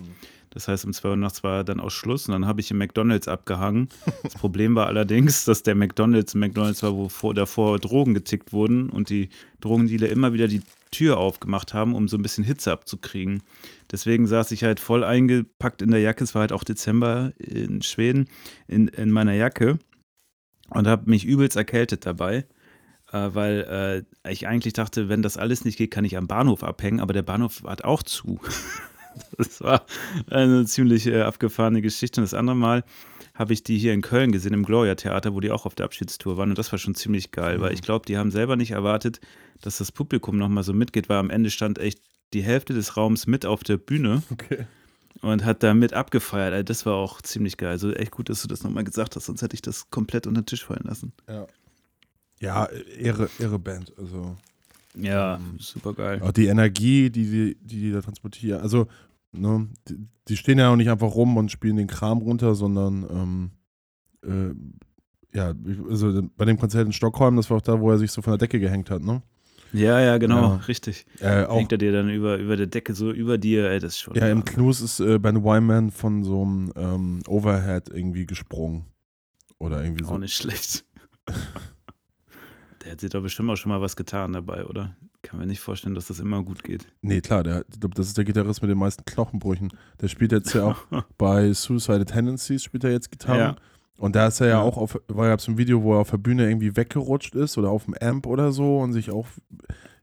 Das 0.52 0.68
heißt, 0.68 0.86
um 0.86 0.94
2 0.94 1.10
Uhr 1.10 1.16
nachts 1.16 1.44
war 1.44 1.64
dann 1.64 1.80
auch 1.80 1.92
Schluss 1.92 2.28
und 2.28 2.34
dann 2.34 2.46
habe 2.46 2.60
ich 2.60 2.70
im 2.72 2.78
McDonalds 2.78 3.28
abgehangen. 3.28 3.88
Das 4.22 4.34
Problem 4.36 4.76
war 4.76 4.88
allerdings, 4.88 5.46
dass 5.46 5.64
der 5.64 5.76
McDonalds 5.76 6.36
ein 6.36 6.40
McDonalds 6.40 6.84
war, 6.84 6.94
wo 6.94 7.08
vor, 7.08 7.34
davor 7.34 7.80
Drogen 7.80 8.14
getickt 8.14 8.52
wurden 8.52 8.90
und 8.90 9.10
die 9.10 9.30
Drogendealer 9.62 10.10
immer 10.10 10.34
wieder 10.34 10.50
die 10.50 10.62
Tür 10.92 11.18
aufgemacht 11.18 11.74
haben, 11.74 11.96
um 11.96 12.08
so 12.08 12.18
ein 12.18 12.22
bisschen 12.22 12.44
Hitze 12.44 12.72
abzukriegen. 12.72 13.44
Deswegen 13.92 14.28
saß 14.28 14.52
ich 14.52 14.64
halt 14.64 14.80
voll 14.80 15.04
eingepackt 15.04 15.82
in 15.82 15.92
der 15.92 16.02
Jacke. 16.02 16.24
Es 16.24 16.36
war 16.36 16.42
halt 16.42 16.52
auch 16.52 16.64
Dezember 16.64 17.32
in 17.38 17.82
Schweden, 17.82 18.30
in, 18.68 18.88
in 18.90 19.12
meiner 19.12 19.34
Jacke 19.34 19.80
und 20.70 20.88
habe 20.88 21.10
mich 21.10 21.26
übelst 21.26 21.58
erkältet 21.58 22.06
dabei, 22.06 22.46
äh, 23.12 23.30
weil 23.34 24.06
äh, 24.26 24.32
ich 24.32 24.48
eigentlich 24.48 24.74
dachte, 24.74 25.10
wenn 25.10 25.22
das 25.22 25.38
alles 25.38 25.66
nicht 25.66 25.78
geht, 25.78 25.92
kann 25.92 26.06
ich 26.06 26.18
am 26.18 26.28
Bahnhof 26.28 26.64
abhängen, 26.64 27.00
aber 27.00 27.14
der 27.14 27.24
Bahnhof 27.24 27.64
hat 27.66 27.84
auch 27.84 28.04
zu. 28.04 28.40
das 29.38 29.62
war 29.62 29.86
eine 30.30 30.66
ziemlich 30.66 31.08
äh, 31.08 31.22
abgefahrene 31.22 31.82
Geschichte. 31.82 32.22
Und 32.22 32.26
das 32.26 32.34
andere 32.34 32.56
Mal 32.56 32.84
habe 33.42 33.54
ich 33.54 33.64
die 33.64 33.78
hier 33.80 33.92
in 33.92 34.02
Köln 34.02 34.32
gesehen, 34.32 34.54
im 34.54 34.64
Gloria 34.64 34.94
Theater, 34.94 35.34
wo 35.34 35.40
die 35.40 35.50
auch 35.50 35.66
auf 35.66 35.74
der 35.74 35.86
Abschiedstour 35.86 36.38
waren. 36.38 36.50
Und 36.50 36.58
das 36.60 36.72
war 36.72 36.78
schon 36.78 36.94
ziemlich 36.94 37.32
geil, 37.32 37.58
mhm. 37.58 37.62
weil 37.62 37.74
ich 37.74 37.82
glaube, 37.82 38.06
die 38.06 38.18
haben 38.18 38.30
selber 38.30 38.56
nicht 38.56 38.72
erwartet, 38.72 39.20
dass 39.62 39.80
das 39.80 39.92
Publikum 39.92 40.38
nochmal 40.38 40.64
so 40.64 40.74
mitgeht, 40.74 41.10
weil 41.10 41.18
am 41.18 41.32
Ende 41.32 41.50
stand 41.50 41.80
echt 41.80 42.00
die 42.34 42.44
Hälfte 42.44 42.74
des 42.74 42.96
Raums 42.96 43.26
mit 43.26 43.46
auf 43.46 43.64
der 43.64 43.78
Bühne. 43.78 44.22
Okay. 44.32 44.66
Und 45.22 45.44
hat 45.44 45.62
da 45.62 45.74
mit 45.74 45.94
abgefeiert. 45.94 46.54
Also 46.54 46.64
das 46.64 46.86
war 46.86 46.96
auch 46.96 47.22
ziemlich 47.22 47.58
geil. 47.58 47.72
Also 47.72 47.92
echt 47.92 48.12
gut, 48.12 48.30
dass 48.30 48.42
du 48.42 48.48
das 48.48 48.64
nochmal 48.64 48.84
gesagt 48.84 49.16
hast, 49.16 49.26
sonst 49.26 49.42
hätte 49.42 49.56
ich 49.56 49.62
das 49.62 49.90
komplett 49.90 50.26
unter 50.28 50.42
den 50.42 50.46
Tisch 50.46 50.64
fallen 50.64 50.86
lassen. 50.86 51.12
Ja. 51.28 51.48
Ja, 52.40 52.70
irre, 52.98 53.30
irre 53.38 53.60
Band. 53.60 53.94
Also. 53.98 54.36
Ja, 54.96 55.36
ähm, 55.36 55.58
super 55.60 55.94
geil. 55.94 56.22
Auch 56.24 56.32
die 56.32 56.48
Energie, 56.48 57.10
die 57.10 57.26
die, 57.26 57.58
die, 57.62 57.80
die 57.80 57.92
da 57.92 58.02
transportieren. 58.02 58.62
Also, 58.62 58.88
ne, 59.32 59.70
die, 59.88 60.08
die, 60.28 60.38
stehen 60.38 60.60
ja 60.60 60.72
auch 60.72 60.76
nicht 60.76 60.90
einfach 60.90 61.14
rum 61.14 61.38
und 61.38 61.52
spielen 61.52 61.78
den 61.78 61.88
Kram 61.88 62.20
runter, 62.20 62.56
sondern 62.56 63.06
ähm, 63.10 63.52
äh, 64.24 65.38
ja, 65.38 65.54
also 65.90 66.22
bei 66.36 66.46
dem 66.46 66.58
Konzert 66.58 66.86
in 66.86 66.94
Stockholm, 66.94 67.38
das 67.38 67.50
war 67.50 67.58
auch 67.58 67.62
da, 67.62 67.80
wo 67.80 67.90
er 67.92 67.98
sich 67.98 68.12
so 68.12 68.22
von 68.22 68.32
der 68.32 68.38
Decke 68.38 68.60
gehängt 68.60 68.90
hat, 68.90 69.02
ne? 69.02 69.22
Ja, 69.74 70.02
ja, 70.02 70.18
genau, 70.18 70.42
ja. 70.42 70.56
richtig. 70.68 71.06
Äh, 71.20 71.48
Hängt 71.48 71.72
er 71.72 71.78
dir 71.78 71.94
dann 71.94 72.10
über, 72.10 72.38
über 72.38 72.58
der 72.58 72.68
Decke 72.68 72.94
so 72.94 73.12
über 73.12 73.38
dir, 73.38 73.70
ey, 73.70 73.80
das 73.80 73.94
ist 73.94 74.00
schon. 74.00 74.16
Ja, 74.16 74.28
im 74.28 74.44
Knus 74.44 74.82
ist 74.82 75.00
äh, 75.00 75.18
Ben 75.18 75.44
Wyman 75.44 75.92
von 75.92 76.24
so 76.24 76.42
einem 76.42 76.74
ähm, 76.76 77.22
Overhead 77.28 77.90
irgendwie 77.90 78.26
gesprungen. 78.26 78.86
Oder 79.60 79.84
irgendwie 79.84 80.04
so. 80.04 80.12
Auch 80.12 80.18
nicht 80.18 80.36
schlecht. 80.36 80.84
der 82.84 82.92
hat 82.92 83.00
sich 83.00 83.12
doch 83.12 83.22
bestimmt 83.22 83.50
auch 83.50 83.56
schon 83.56 83.72
mal 83.72 83.80
was 83.80 83.96
getan 83.96 84.34
dabei, 84.34 84.66
oder? 84.66 84.96
Kann 85.24 85.40
mir 85.40 85.46
nicht 85.46 85.60
vorstellen, 85.60 85.94
dass 85.94 86.08
das 86.08 86.20
immer 86.20 86.44
gut 86.44 86.64
geht. 86.64 86.88
Nee, 87.02 87.22
klar, 87.22 87.44
der, 87.44 87.64
ich 87.72 87.80
glaube, 87.80 87.96
das 87.96 88.08
ist 88.08 88.18
der 88.18 88.26
Gitarrist 88.26 88.62
mit 88.62 88.72
den 88.72 88.78
meisten 88.78 89.06
Knochenbrüchen. 89.06 89.72
Der 90.02 90.08
spielt 90.08 90.32
jetzt 90.32 90.54
ja 90.54 90.66
auch 90.66 90.86
bei 91.18 91.54
Suicide 91.54 92.06
Tendencies, 92.06 92.64
spielt 92.64 92.84
er 92.84 92.92
jetzt 92.92 93.12
Gitarre. 93.12 93.40
Ja. 93.40 93.56
Und 93.98 94.16
da 94.16 94.28
ist 94.28 94.42
er 94.42 94.48
ja, 94.48 94.54
ja. 94.54 94.62
auch 94.62 94.78
auf, 94.78 95.00
war 95.08 95.28
ja 95.28 95.38
so 95.38 95.52
ein 95.52 95.60
Video, 95.60 95.84
wo 95.84 95.94
er 95.94 96.00
auf 96.00 96.10
der 96.10 96.18
Bühne 96.18 96.48
irgendwie 96.48 96.76
weggerutscht 96.76 97.36
ist 97.36 97.60
oder 97.60 97.70
auf 97.70 97.86
dem 97.86 97.94
Amp 97.94 98.26
oder 98.26 98.52
so 98.52 98.80
und 98.80 98.94
sich 98.94 99.12
auch 99.12 99.28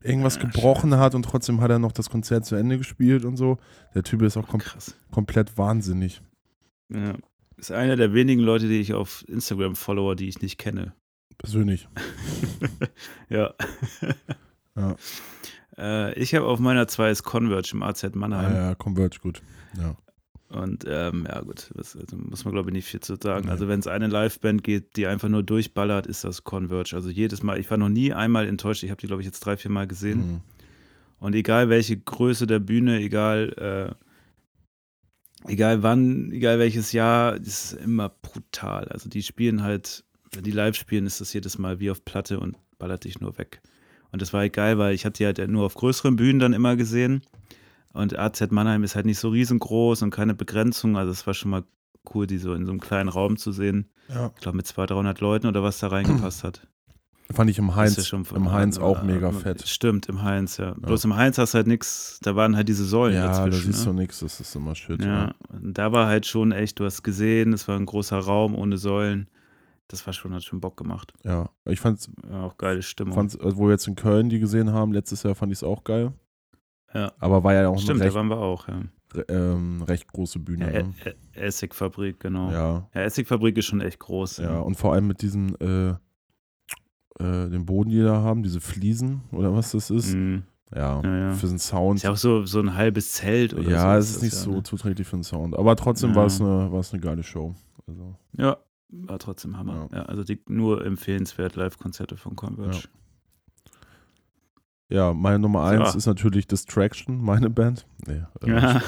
irgendwas 0.01 0.37
ja, 0.37 0.43
gebrochen 0.43 0.91
scheiße. 0.91 1.03
hat 1.03 1.15
und 1.17 1.25
trotzdem 1.25 1.61
hat 1.61 1.71
er 1.73 1.81
noch 1.81 1.91
das 1.91 2.09
Konzert 2.09 2.47
zu 2.47 2.55
Ende 2.55 2.79
gespielt 2.79 3.25
und 3.25 3.37
so. 3.37 3.59
Der 3.97 4.05
Typ 4.05 4.23
ist 4.23 4.37
auch 4.37 4.47
kom 4.47 4.61
Krass. 4.61 4.97
komplett 5.11 5.59
wahnsinnig. 5.59 6.23
Ja. 6.91 7.15
Ist 7.57 7.73
einer 7.73 7.97
der 7.97 8.15
wenigen 8.15 8.41
Leute, 8.41 8.69
die 8.69 8.81
ich 8.81 8.95
auf 8.95 9.25
Instagram 9.27 9.75
follower, 9.75 10.15
die 10.15 10.29
ich 10.29 10.41
nicht 10.43 10.59
kenne. 10.59 10.93
Persönlich. 11.39 11.89
ja. 13.29 13.53
Ja. 14.79 14.97
Äh, 15.79 16.15
ich 16.15 16.35
habe 16.35 16.47
auf 16.47 16.59
meiner 16.59 16.89
2 16.89 17.11
ist 17.11 17.23
Converge 17.23 17.71
im 17.73 17.83
AZ 17.83 18.03
Mannheim. 18.15 18.53
Ja, 18.53 18.69
ja, 18.69 18.75
Converge, 18.75 19.19
gut. 19.23 19.43
Ja. 19.77 19.97
Und 20.49 20.85
ähm, 20.89 21.27
ja, 21.29 21.41
gut, 21.43 21.71
das, 21.75 21.95
also 21.95 22.17
muss 22.17 22.45
man 22.45 22.55
glaube 22.55 22.71
ich 22.71 22.73
nicht 22.73 22.87
viel 22.87 23.01
zu 23.01 23.17
sagen. 23.17 23.47
Nee. 23.47 23.51
Also, 23.51 23.69
wenn 23.69 23.81
es 23.81 23.87
eine 23.87 24.07
Liveband 24.07 24.65
geht, 24.65 24.97
die 24.97 25.07
einfach 25.07 25.29
nur 25.29 25.43
durchballert, 25.43 26.07
ist 26.07 26.25
das 26.25 26.43
Converge. 26.43 26.95
Also, 26.95 27.11
jedes 27.11 27.43
Mal, 27.43 27.59
ich 27.59 27.71
war 27.71 27.77
noch 27.77 27.91
nie 27.91 28.15
einmal 28.15 28.47
enttäuscht. 28.47 28.83
Ich 28.83 28.91
habe 28.91 29.01
die, 29.01 29.07
glaube 29.07 29.21
ich, 29.21 29.27
jetzt 29.27 29.41
drei, 29.41 29.59
vier 29.59 29.71
Mal 29.71 29.87
gesehen. 29.87 30.19
Mhm. 30.19 30.41
Und 31.19 31.35
egal 31.35 31.69
welche 31.69 31.99
Größe 31.99 32.47
der 32.47 32.61
Bühne, 32.61 33.01
egal, 33.01 33.97
äh, 35.47 35.51
egal 35.51 35.83
wann, 35.83 36.33
egal 36.33 36.59
welches 36.59 36.93
Jahr, 36.93 37.37
ist 37.37 37.75
immer 37.75 38.09
brutal. 38.09 38.89
Also, 38.89 39.11
die 39.11 39.23
spielen 39.23 39.63
halt, 39.63 40.05
wenn 40.33 40.45
die 40.45 40.51
live 40.51 40.77
spielen, 40.77 41.05
ist 41.05 41.21
das 41.21 41.33
jedes 41.35 41.59
Mal 41.59 41.79
wie 41.79 41.91
auf 41.91 42.07
Platte 42.07 42.41
und 42.41 42.57
ballert 42.79 43.05
dich 43.05 43.21
nur 43.21 43.37
weg. 43.37 43.61
Und 44.13 44.23
das 44.23 44.33
war 44.33 44.41
halt 44.41 44.53
geil, 44.53 44.79
weil 44.79 44.95
ich 44.95 45.05
hatte 45.05 45.19
die 45.19 45.27
halt 45.27 45.51
nur 45.51 45.67
auf 45.67 45.75
größeren 45.75 46.17
Bühnen 46.17 46.39
dann 46.39 46.53
immer 46.53 46.77
gesehen. 46.77 47.23
Und 47.93 48.19
AZ 48.19 48.51
Mannheim 48.51 48.85
ist 48.85 48.95
halt 48.95 49.07
nicht 49.07 49.19
so 49.19 49.29
riesengroß 49.29 50.03
und 50.03 50.11
keine 50.11 50.35
Begrenzung. 50.35 50.97
Also 50.97 51.13
es 51.13 51.27
war 51.27 51.35
schon 51.35 51.51
mal 51.51 51.65
cool, 52.15 52.27
die 52.27 52.39
so 52.39 52.55
in 52.55 52.65
so 52.65 52.71
einem 52.71 52.81
kleinen 52.81 53.09
Raum 53.09 53.37
zu 53.37 53.53
sehen. 53.53 53.89
Ja. 54.09 54.31
Ich 54.35 54.43
glaube 54.43 54.57
mit 54.57 54.67
200, 54.67 54.91
300 54.97 55.21
Leuten 55.21 55.47
oder 55.47 55.63
was 55.63 55.79
da 55.79 55.89
reingepasst 55.89 56.45
hat. 56.45 56.67
Fand 57.31 57.51
ich 57.51 57.59
im 57.59 57.77
Heinz, 57.77 58.11
ja 58.11 58.19
im 58.35 58.53
Heinz 58.53 58.79
auch 58.79 59.03
mega 59.03 59.33
fett. 59.33 59.69
Stimmt, 59.69 60.09
im 60.09 60.23
Heinz, 60.23 60.57
ja. 60.57 60.69
ja. 60.69 60.75
Bloß 60.75 61.05
im 61.05 61.15
Heinz 61.15 61.37
hast 61.37 61.53
du 61.53 61.57
halt 61.57 61.67
nichts, 61.67 62.19
da 62.23 62.37
waren 62.37 62.57
halt 62.57 62.71
diese 62.71 62.87
Säulen 62.87 63.15
ja, 63.15 63.27
dazwischen. 63.27 63.53
Ja, 63.53 63.59
da 63.59 63.67
siehst 63.67 63.87
ne? 63.87 63.93
du 63.93 63.99
nichts, 64.01 64.21
das 64.21 64.41
ist 64.41 64.57
immer 64.57 64.75
schön. 64.75 65.03
Ja, 65.03 65.35
und 65.51 65.77
da 65.77 65.93
war 65.93 66.07
halt 66.07 66.25
schon 66.25 66.53
echt, 66.53 66.81
du 66.81 66.87
hast 66.87 67.03
gesehen, 67.03 67.53
es 67.53 67.69
war 67.69 67.77
ein 67.77 67.85
großer 67.85 68.19
Raum 68.19 68.55
ohne 68.55 68.79
Säulen. 68.79 69.29
Das 69.89 70.07
war 70.07 70.13
schon, 70.13 70.35
hat 70.35 70.45
schon 70.45 70.61
Bock 70.61 70.77
gemacht. 70.77 71.15
Ja, 71.25 71.49
ich 71.65 71.81
fand's. 71.81 72.11
Ja, 72.31 72.43
auch 72.45 72.59
geile 72.59 72.83
Stimmung. 72.83 73.15
Fand's, 73.15 73.39
also 73.39 73.57
wo 73.57 73.65
wir 73.65 73.73
jetzt 73.73 73.89
in 73.89 73.95
Köln 73.95 74.29
die 74.29 74.39
gesehen 74.39 74.73
haben, 74.73 74.93
letztes 74.93 75.23
Jahr 75.23 75.35
fand 75.35 75.51
ich 75.51 75.59
es 75.59 75.63
auch 75.65 75.83
geil. 75.83 76.13
Ja. 76.93 77.13
Aber 77.19 77.43
war 77.43 77.55
ja 77.55 77.69
auch 77.69 77.79
Stimmt, 77.79 78.01
recht, 78.01 78.11
da 78.11 78.15
waren 78.15 78.29
wir 78.29 78.39
auch, 78.39 78.69
ja. 78.69 78.83
Ähm, 79.29 79.83
recht 79.83 80.07
große 80.13 80.39
Bühne. 80.39 80.73
Ja, 80.73 80.83
ne? 80.83 80.95
Essigfabrik, 81.33 82.21
genau. 82.21 82.51
Ja. 82.51 82.89
ja. 82.95 83.01
Essigfabrik 83.01 83.57
ist 83.57 83.65
schon 83.65 83.81
echt 83.81 83.99
groß. 83.99 84.39
Ja, 84.39 84.53
ja. 84.53 84.59
und 84.61 84.75
vor 84.75 84.93
allem 84.93 85.07
mit 85.07 85.23
diesen, 85.23 85.59
äh, 85.61 85.91
äh, 85.91 87.49
den 87.49 87.65
Boden, 87.65 87.89
die 87.89 88.03
da 88.03 88.21
haben, 88.21 88.43
diese 88.43 88.61
Fliesen 88.61 89.23
oder 89.33 89.55
was 89.55 89.71
das 89.71 89.91
ist. 89.91 90.15
Mhm. 90.15 90.43
Ja, 90.75 91.01
ja, 91.03 91.33
für 91.33 91.47
den 91.47 91.59
Sound. 91.59 91.97
Ist 91.97 92.03
ja 92.03 92.13
auch 92.13 92.19
so, 92.19 92.45
so 92.45 92.61
ein 92.61 92.75
halbes 92.75 93.13
Zelt 93.13 93.55
oder 93.55 93.63
ja, 93.63 93.81
so. 93.81 93.87
Ja, 93.87 93.97
es 93.97 94.11
ist 94.11 94.23
nicht 94.23 94.35
so 94.35 94.53
ne? 94.53 94.63
zuträglich 94.63 95.09
für 95.09 95.17
den 95.17 95.23
Sound. 95.23 95.57
Aber 95.57 95.75
trotzdem 95.77 96.15
war 96.15 96.27
es 96.27 96.43
eine, 96.43 96.71
eine 96.71 97.01
geile 97.01 97.23
Show. 97.23 97.55
Also. 97.87 98.15
Ja, 98.37 98.59
war 98.89 99.19
trotzdem 99.19 99.57
Hammer. 99.57 99.89
Ja, 99.93 100.03
also 100.03 100.25
die, 100.25 100.41
nur 100.49 100.85
empfehlenswert 100.85 101.57
Live-Konzerte 101.57 102.17
von 102.17 102.37
Converge. 102.37 102.89
Ja, 104.91 105.13
meine 105.13 105.39
Nummer 105.39 105.65
eins 105.65 105.91
ja. 105.91 105.97
ist 105.97 106.07
natürlich 106.07 106.47
Distraction, 106.47 107.23
meine 107.23 107.51
Band. 107.51 107.87
Nee, 108.07 108.23
äh, 108.43 108.51
ja. 108.51 108.83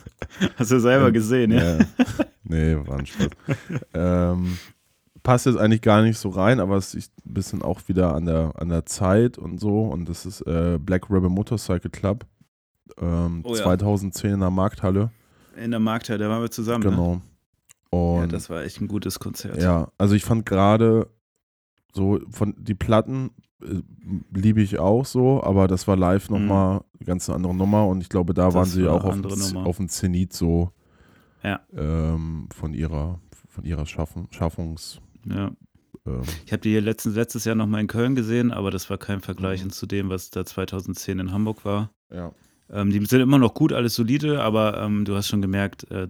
Hast 0.56 0.70
du 0.70 0.78
selber 0.78 1.10
gesehen, 1.10 1.52
ja? 1.52 1.78
nee, 2.44 2.76
war 2.86 2.98
ein 2.98 3.06
Spaß. 3.06 3.28
ähm, 3.94 4.58
passt 5.22 5.46
jetzt 5.46 5.56
eigentlich 5.56 5.80
gar 5.80 6.02
nicht 6.02 6.18
so 6.18 6.28
rein, 6.28 6.60
aber 6.60 6.76
es 6.76 6.94
ist 6.94 7.12
ein 7.24 7.32
bisschen 7.32 7.62
auch 7.62 7.80
wieder 7.86 8.14
an 8.14 8.26
der, 8.26 8.52
an 8.56 8.68
der 8.68 8.84
Zeit 8.84 9.38
und 9.38 9.58
so. 9.58 9.84
Und 9.84 10.06
das 10.10 10.26
ist 10.26 10.42
äh, 10.42 10.78
Black 10.78 11.08
Rebel 11.08 11.30
Motorcycle 11.30 11.90
Club. 11.90 12.26
Ähm, 13.00 13.40
oh, 13.44 13.54
2010 13.54 14.34
in 14.34 14.40
der 14.40 14.50
Markthalle. 14.50 15.10
In 15.56 15.70
der 15.70 15.80
Markthalle, 15.80 16.18
da 16.18 16.28
waren 16.28 16.42
wir 16.42 16.50
zusammen. 16.50 16.84
Ne? 16.84 16.90
Genau. 16.90 17.14
Ne? 17.14 17.22
Und 17.90 18.20
ja, 18.20 18.26
das 18.26 18.50
war 18.50 18.62
echt 18.62 18.80
ein 18.80 18.88
gutes 18.88 19.18
Konzert. 19.18 19.60
Ja, 19.60 19.90
also 19.98 20.14
ich 20.14 20.24
fand 20.24 20.46
gerade 20.46 21.08
so 21.92 22.20
von 22.30 22.54
die 22.58 22.74
Platten 22.74 23.30
äh, 23.62 23.82
liebe 24.32 24.60
ich 24.60 24.78
auch 24.78 25.04
so, 25.04 25.42
aber 25.42 25.68
das 25.68 25.88
war 25.88 25.96
live 25.96 26.30
nochmal 26.30 26.76
mhm. 26.76 26.84
eine 26.98 27.06
ganz 27.06 27.30
andere 27.30 27.54
Nummer 27.54 27.86
und 27.86 28.00
ich 28.02 28.08
glaube, 28.08 28.34
da 28.34 28.46
das 28.46 28.54
waren 28.54 28.66
sie 28.66 28.86
auch 28.86 29.04
auf, 29.04 29.56
auf 29.56 29.76
dem 29.78 29.88
Zenit 29.88 30.32
so 30.32 30.70
ja. 31.42 31.60
ähm, 31.72 32.48
von 32.54 32.74
ihrer 32.74 33.20
von 33.48 33.64
ihrer 33.64 33.86
Schaffung, 33.86 34.28
Schaffungs. 34.30 35.00
Ja. 35.24 35.50
Ähm, 36.06 36.22
ich 36.46 36.52
habe 36.52 36.60
die 36.60 36.70
hier 36.70 36.80
letztens, 36.80 37.16
letztes 37.16 37.44
Jahr 37.44 37.56
nochmal 37.56 37.80
in 37.80 37.86
Köln 37.86 38.14
gesehen, 38.14 38.52
aber 38.52 38.70
das 38.70 38.88
war 38.90 38.98
kein 38.98 39.20
Vergleich 39.20 39.64
mhm. 39.64 39.70
zu 39.70 39.86
dem, 39.86 40.10
was 40.10 40.30
da 40.30 40.44
2010 40.44 41.18
in 41.18 41.32
Hamburg 41.32 41.64
war. 41.64 41.90
Ja. 42.10 42.32
Ähm, 42.70 42.90
die 42.90 43.04
sind 43.04 43.20
immer 43.20 43.38
noch 43.38 43.54
gut, 43.54 43.72
alles 43.72 43.94
solide, 43.94 44.42
aber 44.42 44.80
ähm, 44.80 45.04
du 45.04 45.16
hast 45.16 45.28
schon 45.28 45.42
gemerkt, 45.42 45.90
äh, 45.90 46.08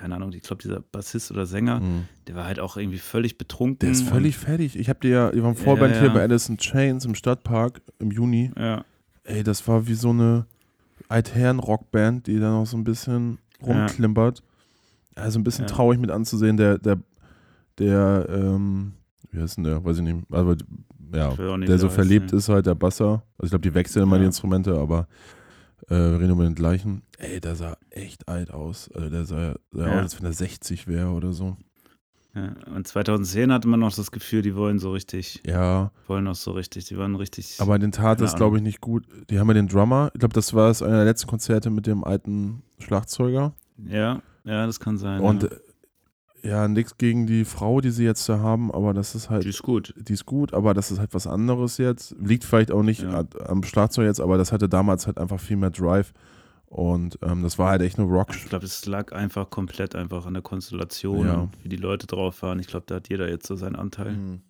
keine 0.00 0.14
Ahnung, 0.16 0.32
ich 0.32 0.42
glaube, 0.42 0.62
dieser 0.62 0.80
Bassist 0.80 1.30
oder 1.30 1.44
Sänger, 1.46 1.80
Mhm. 1.80 2.04
der 2.26 2.34
war 2.34 2.44
halt 2.44 2.58
auch 2.60 2.76
irgendwie 2.76 2.98
völlig 2.98 3.36
betrunken. 3.38 3.78
Der 3.80 3.90
ist 3.90 4.02
völlig 4.08 4.38
fertig. 4.38 4.76
Ich 4.78 4.88
habe 4.88 5.00
dir 5.00 5.10
ja, 5.10 5.34
wir 5.34 5.42
waren 5.42 5.54
Vorband 5.56 5.92
Ja, 5.94 6.00
hier 6.00 6.08
ja. 6.08 6.14
bei 6.14 6.22
Alice 6.22 6.48
in 6.48 6.56
Chains 6.58 7.04
im 7.04 7.14
Stadtpark 7.14 7.80
im 7.98 8.10
Juni. 8.10 8.50
Ja, 8.58 8.84
Ey, 9.24 9.42
das 9.42 9.66
war 9.68 9.86
wie 9.86 9.94
so 9.94 10.10
eine 10.10 10.46
Altherren-Rockband, 11.08 12.26
die 12.26 12.38
da 12.38 12.50
noch 12.50 12.66
so 12.66 12.76
ein 12.76 12.84
bisschen 12.84 13.38
rumklimpert. 13.62 14.42
Also 15.14 15.38
ein 15.38 15.44
bisschen 15.44 15.66
Ja. 15.66 15.70
traurig 15.74 16.00
mit 16.00 16.10
anzusehen. 16.10 16.56
Der, 16.56 16.78
der, 16.78 16.98
der, 17.78 18.26
ähm, 18.30 18.92
wie 19.30 19.40
heißt 19.40 19.58
denn 19.58 19.64
der? 19.64 19.84
Weiß 19.84 19.98
ich 19.98 20.02
nicht. 20.02 20.16
Aber 20.30 20.56
ja, 21.14 21.36
will 21.36 21.48
auch 21.48 21.56
nicht, 21.56 21.68
der 21.68 21.78
so 21.78 21.88
nee. 21.88 22.36
ist 22.36 22.48
halt 22.48 22.66
der 22.66 22.74
Basser. 22.74 23.22
Also 23.36 23.44
ich 23.44 23.50
glaube, 23.50 23.62
die 23.62 23.74
wechseln 23.74 24.04
immer 24.04 24.16
Ja. 24.16 24.20
die 24.20 24.26
Instrumente, 24.26 24.74
aber 24.78 25.06
äh, 25.90 25.94
wir 26.12 26.20
reden 26.20 26.30
über 26.32 26.44
den 26.44 26.54
gleichen. 26.54 27.02
Ey, 27.18 27.40
der 27.40 27.54
sah 27.56 27.76
echt 27.90 28.28
alt 28.28 28.50
aus. 28.52 28.90
Also 28.94 29.10
der 29.10 29.24
sah, 29.26 29.56
sah 29.72 29.86
Ja. 29.86 29.92
aus, 29.96 30.00
als 30.02 30.18
wenn 30.18 30.26
er 30.26 30.32
60 30.32 30.86
wäre 30.88 31.08
oder 31.10 31.32
so. 31.32 31.56
ja. 32.34 32.54
Und 32.74 32.86
2010 32.86 33.52
hatte 33.52 33.68
man 33.68 33.80
noch 33.80 33.94
das 33.94 34.10
Gefühl, 34.10 34.42
die 34.42 34.54
wollen 34.54 34.78
so 34.78 34.92
richtig, 34.92 35.42
Ja, 35.46 35.90
wollen 36.06 36.24
noch 36.24 36.36
so 36.36 36.52
richtig, 36.52 36.84
die 36.86 36.96
waren 36.96 37.14
richtig. 37.16 37.56
aber 37.60 37.78
den 37.78 37.92
tat 37.92 38.20
es, 38.20 38.34
glaube 38.36 38.56
ich, 38.58 38.62
nicht 38.62 38.80
gut. 38.80 39.04
Die 39.28 39.38
haben 39.38 39.48
ja 39.48 39.54
den 39.54 39.66
Drummer. 39.68 40.10
Ich 40.14 40.20
glaube, 40.20 40.34
das 40.34 40.54
war 40.54 40.70
es 40.70 40.80
einer 40.82 40.96
der 40.96 41.04
letzten 41.04 41.28
Konzerte 41.28 41.70
mit 41.70 41.86
dem 41.86 42.04
alten 42.04 42.62
Schlagzeuger. 42.78 43.52
ja, 43.84 44.22
ja, 44.44 44.64
das 44.66 44.80
kann 44.80 44.96
sein. 44.96 45.20
Und 45.20 45.42
ja. 45.42 45.48
Ja, 46.42 46.68
nichts 46.68 46.96
gegen 46.98 47.26
die 47.26 47.44
Frau, 47.44 47.80
die 47.80 47.90
sie 47.90 48.04
jetzt 48.04 48.28
da 48.28 48.38
haben, 48.38 48.70
aber 48.72 48.94
das 48.94 49.14
ist 49.14 49.30
halt, 49.30 49.44
die 49.44 49.48
ist 49.50 49.62
gut. 49.62 49.94
die 49.96 50.12
ist 50.14 50.26
gut, 50.26 50.54
aber 50.54 50.74
das 50.74 50.90
ist 50.90 50.98
halt 50.98 51.12
was 51.14 51.26
anderes 51.26 51.78
jetzt. 51.78 52.14
Liegt 52.20 52.44
vielleicht 52.44 52.70
auch 52.72 52.82
nicht 52.82 53.02
Ja. 53.02 53.24
am 53.46 53.62
Schlagzeug 53.62 54.06
jetzt, 54.06 54.20
aber 54.20 54.38
das 54.38 54.52
hatte 54.52 54.68
damals 54.68 55.06
halt 55.06 55.18
einfach 55.18 55.40
viel 55.40 55.56
mehr 55.56 55.70
Drive. 55.70 56.12
Und 56.66 57.18
ähm, 57.22 57.42
das 57.42 57.58
war 57.58 57.70
halt 57.70 57.82
echt 57.82 57.98
nur 57.98 58.06
Rock. 58.08 58.28
Ich 58.36 58.48
glaube, 58.48 58.64
es 58.64 58.86
lag 58.86 59.12
einfach 59.12 59.50
komplett 59.50 59.96
einfach 59.96 60.24
an 60.26 60.34
der 60.34 60.42
Konstellation 60.42 61.26
Ja. 61.26 61.48
wie 61.64 61.68
die 61.68 61.76
Leute 61.76 62.06
drauf 62.06 62.42
waren. 62.42 62.60
Ich 62.60 62.68
glaube, 62.68 62.84
da 62.86 62.96
hat 62.96 63.08
jeder 63.08 63.28
jetzt 63.28 63.46
so 63.48 63.56
seinen 63.56 63.74
Anteil. 63.74 64.12
Mhm. 64.12 64.42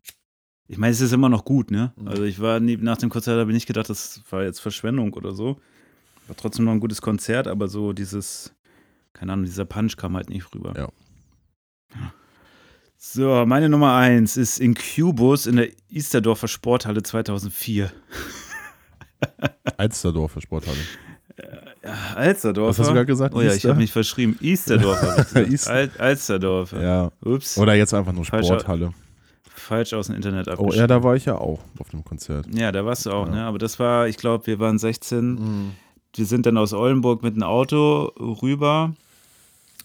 Ich 0.69 0.77
meine, 0.79 0.93
es 0.93 1.01
ist 1.01 1.13
immer 1.13 1.31
noch 1.31 1.45
gut, 1.47 1.71
ne? 1.71 1.93
Mhm. 1.97 2.09
Also 2.09 2.23
ich 2.25 2.39
war 2.39 2.61
nie, 2.61 2.77
nach 2.77 2.99
dem 2.99 3.09
Konzert 3.09 3.41
habe 3.41 3.51
ich 3.51 3.55
nicht 3.55 3.67
gedacht, 3.67 3.89
das 3.89 4.23
war 4.31 4.43
jetzt 4.45 4.61
Verschwendung 4.61 5.15
oder 5.15 5.33
so. 5.33 5.57
War 6.29 6.37
trotzdem 6.37 6.67
noch 6.67 6.73
ein 6.73 6.79
gutes 6.81 7.01
Konzert, 7.03 7.49
aber 7.49 7.69
so 7.69 7.93
dieses, 7.95 8.55
keine 9.15 9.33
Ahnung, 9.33 9.47
dieser 9.47 9.65
Punch 9.65 9.97
kam 9.97 10.15
halt 10.15 10.29
nicht 10.29 10.55
rüber. 10.55 10.75
Ja. 10.77 10.89
So, 12.97 13.45
meine 13.47 13.69
Nummer 13.69 13.95
eins 13.97 14.37
ist 14.37 14.59
Incubus 14.61 15.47
in 15.47 15.57
der 15.57 15.69
Easterdorfer 15.89 16.49
Sporthalle 16.49 17.03
2004. 17.03 17.91
Alsterdorfer 19.77 20.41
Sporthalle. 20.41 20.77
Ja, 21.83 21.93
Alsterdorfer. 22.17 22.69
Was 22.71 22.79
hast 22.79 22.89
du 22.89 22.93
gerade 22.95 23.07
gesagt? 23.07 23.35
Oh 23.35 23.41
ja, 23.41 23.55
ich 23.55 23.65
habe 23.65 23.79
mich 23.79 23.93
verschrieben. 23.93 24.37
Easterdorfer. 24.41 25.27
Al 25.71 25.91
Alsterdorfer. 25.99 26.83
Ja. 26.83 27.11
Ups, 27.25 27.57
Oder 27.59 27.75
jetzt 27.75 27.95
einfach 27.95 28.13
nur 28.13 28.25
Sporthalle. 28.25 28.93
falsch 29.49 29.95
aus 29.95 30.09
dem 30.09 30.17
Internet 30.17 30.49
Oh 30.49 30.53
abgeschrieben. 30.53 30.79
ja, 30.79 30.87
da 30.87 31.03
war 31.03 31.17
ich 31.17 31.25
ja 31.25 31.37
auch 31.37 31.61
auf 31.79 31.89
dem 31.91 32.05
Konzert. 32.05 32.47
Ja, 32.53 32.71
da 32.71 32.85
warst 32.85 33.07
du 33.07 33.11
auch, 33.13 33.27
Ja. 33.27 33.33
ne? 33.33 33.43
Aber 33.45 33.59
das 33.59 33.79
war, 33.79 34.09
ich 34.09 34.19
glaube, 34.19 34.47
wir 34.47 34.59
waren 34.59 34.79
16. 34.79 35.73
Wir 36.15 36.27
sind 36.27 36.45
dann 36.45 36.59
aus 36.59 36.73
Oldenburg 36.75 37.23
mit 37.23 37.35
einem 37.35 37.45
Auto 37.45 38.13
rüber. 38.43 38.95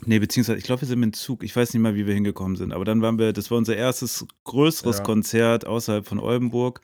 Nee, 0.05 0.19
beziehungsweise, 0.19 0.57
ich 0.57 0.65
glaube, 0.65 0.81
wir 0.81 0.87
sind 0.87 0.99
mit 0.99 1.07
dem 1.07 1.13
Zug. 1.13 1.43
Ich 1.43 1.55
weiß 1.55 1.73
nicht 1.73 1.81
mal, 1.81 1.95
wie 1.95 2.05
wir 2.05 2.13
hingekommen 2.13 2.57
sind. 2.57 2.73
Aber 2.73 2.85
dann 2.85 3.01
waren 3.01 3.17
wir, 3.17 3.33
das 3.33 3.49
war 3.49 3.57
unser 3.57 3.75
erstes 3.75 4.25
größeres 4.43 4.97
Ja. 4.97 5.03
Konzert 5.03 5.65
außerhalb 5.65 6.05
von 6.05 6.19
Oldenburg. 6.19 6.81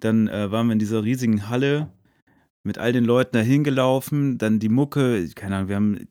Dann 0.00 0.28
äh, 0.28 0.50
waren 0.50 0.66
wir 0.68 0.72
in 0.72 0.78
dieser 0.78 1.04
riesigen 1.04 1.48
Halle 1.48 1.88
mit 2.62 2.78
all 2.78 2.92
den 2.92 3.04
Leuten 3.04 3.36
da 3.36 3.40
hingelaufen. 3.42 4.38
Dann 4.38 4.58
die 4.58 4.68
Mucke, 4.68 5.28
keine 5.34 5.56
Ahnung, 5.56 5.68
wir 5.68 5.76
haben 5.76 6.08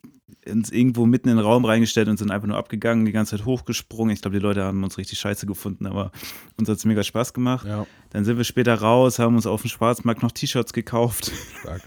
uns 0.50 0.72
irgendwo 0.72 1.06
mitten 1.06 1.30
in 1.30 1.36
den 1.38 1.46
Raum 1.46 1.66
reingestellt 1.66 2.08
und 2.08 2.18
sind 2.18 2.32
einfach 2.32 2.48
nur 2.48 2.58
abgegangen, 2.58 3.06
die 3.06 3.12
ganze 3.12 3.38
Zeit 3.38 3.46
hochgesprungen. 3.46 4.14
Ich 4.14 4.22
glaube, 4.22 4.38
die 4.38 4.44
Leute 4.44 4.64
haben 4.64 4.84
uns 4.84 4.98
richtig 4.98 5.20
scheiße 5.20 5.46
gefunden, 5.46 5.86
aber 5.86 6.12
uns 6.58 6.70
hat 6.70 6.78
es 6.78 6.86
mega 6.86 7.04
Spaß 7.04 7.34
gemacht. 7.34 7.66
Ja, 7.68 7.86
Dann 8.12 8.24
sind 8.24 8.38
wir 8.38 8.44
später 8.46 8.76
raus, 8.76 9.20
haben 9.20 9.36
uns 9.36 9.46
auf 9.46 9.62
dem 9.62 9.70
Schwarzmarkt 9.70 10.24
noch 10.24 10.32
T-Shirts 10.32 10.72
gekauft. 10.74 11.32
stark. 11.62 11.82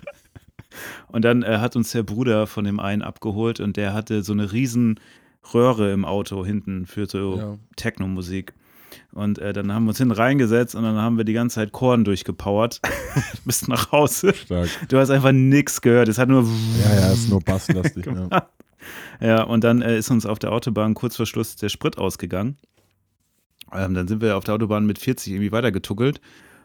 Und 1.09 1.25
dann 1.25 1.43
äh, 1.43 1.59
hat 1.59 1.77
uns 1.77 1.93
der 1.93 2.03
Bruder 2.03 2.47
von 2.47 2.65
dem 2.65 2.81
einen 2.81 3.03
abgeholt 3.03 3.61
und 3.61 3.77
der 3.77 3.93
hatte 3.95 4.23
so 4.23 4.33
eine 4.33 4.53
riesen 4.53 5.01
Röhre 5.55 5.93
im 5.93 6.05
Auto 6.05 6.45
hinten 6.45 6.87
für 6.87 7.07
so 7.07 7.37
Ja. 7.37 7.59
Techno-Musik. 7.77 8.53
Und 9.13 9.39
äh, 9.39 9.53
dann 9.53 9.73
haben 9.73 9.85
wir 9.85 9.91
uns 9.91 9.99
hinten 9.99 10.13
reingesetzt 10.15 10.75
und 10.75 10.83
dann 10.83 10.97
haben 10.97 11.17
wir 11.17 11.25
die 11.25 11.33
ganze 11.33 11.55
Zeit 11.57 11.73
Korn 11.73 12.05
durchgepowert 12.05 12.81
bis 13.45 13.69
nach 13.69 13.93
Hause. 13.93 14.35
Stark. 14.35 14.69
Du 14.89 14.99
hast 14.99 15.11
einfach 15.11 15.33
nichts 15.33 15.81
gehört. 15.81 16.09
Es 16.09 16.19
hat 16.19 16.29
nur 16.29 16.43
Ja, 16.85 16.95
ja, 17.01 17.13
ist 17.13 17.29
nur 17.31 17.41
basslastig. 17.41 18.07
ja. 18.07 18.49
Ja, 19.21 19.43
und 19.43 19.63
dann 19.63 19.83
äh, 19.83 19.99
ist 19.99 20.11
uns 20.11 20.25
auf 20.25 20.39
der 20.39 20.53
Autobahn 20.53 20.95
kurz 20.95 21.15
vor 21.17 21.27
Schluss 21.27 21.55
der 21.57 21.69
Sprit 21.69 21.99
ausgegangen. 21.99 22.57
Ähm, 23.73 23.93
dann 23.93 24.09
sind 24.09 24.23
wir 24.23 24.37
auf 24.39 24.45
der 24.45 24.55
Autobahn 24.55 24.87
mit 24.87 24.99
40 24.99 25.35
irgendwie 25.35 25.53
weitergetuckelt 25.53 26.21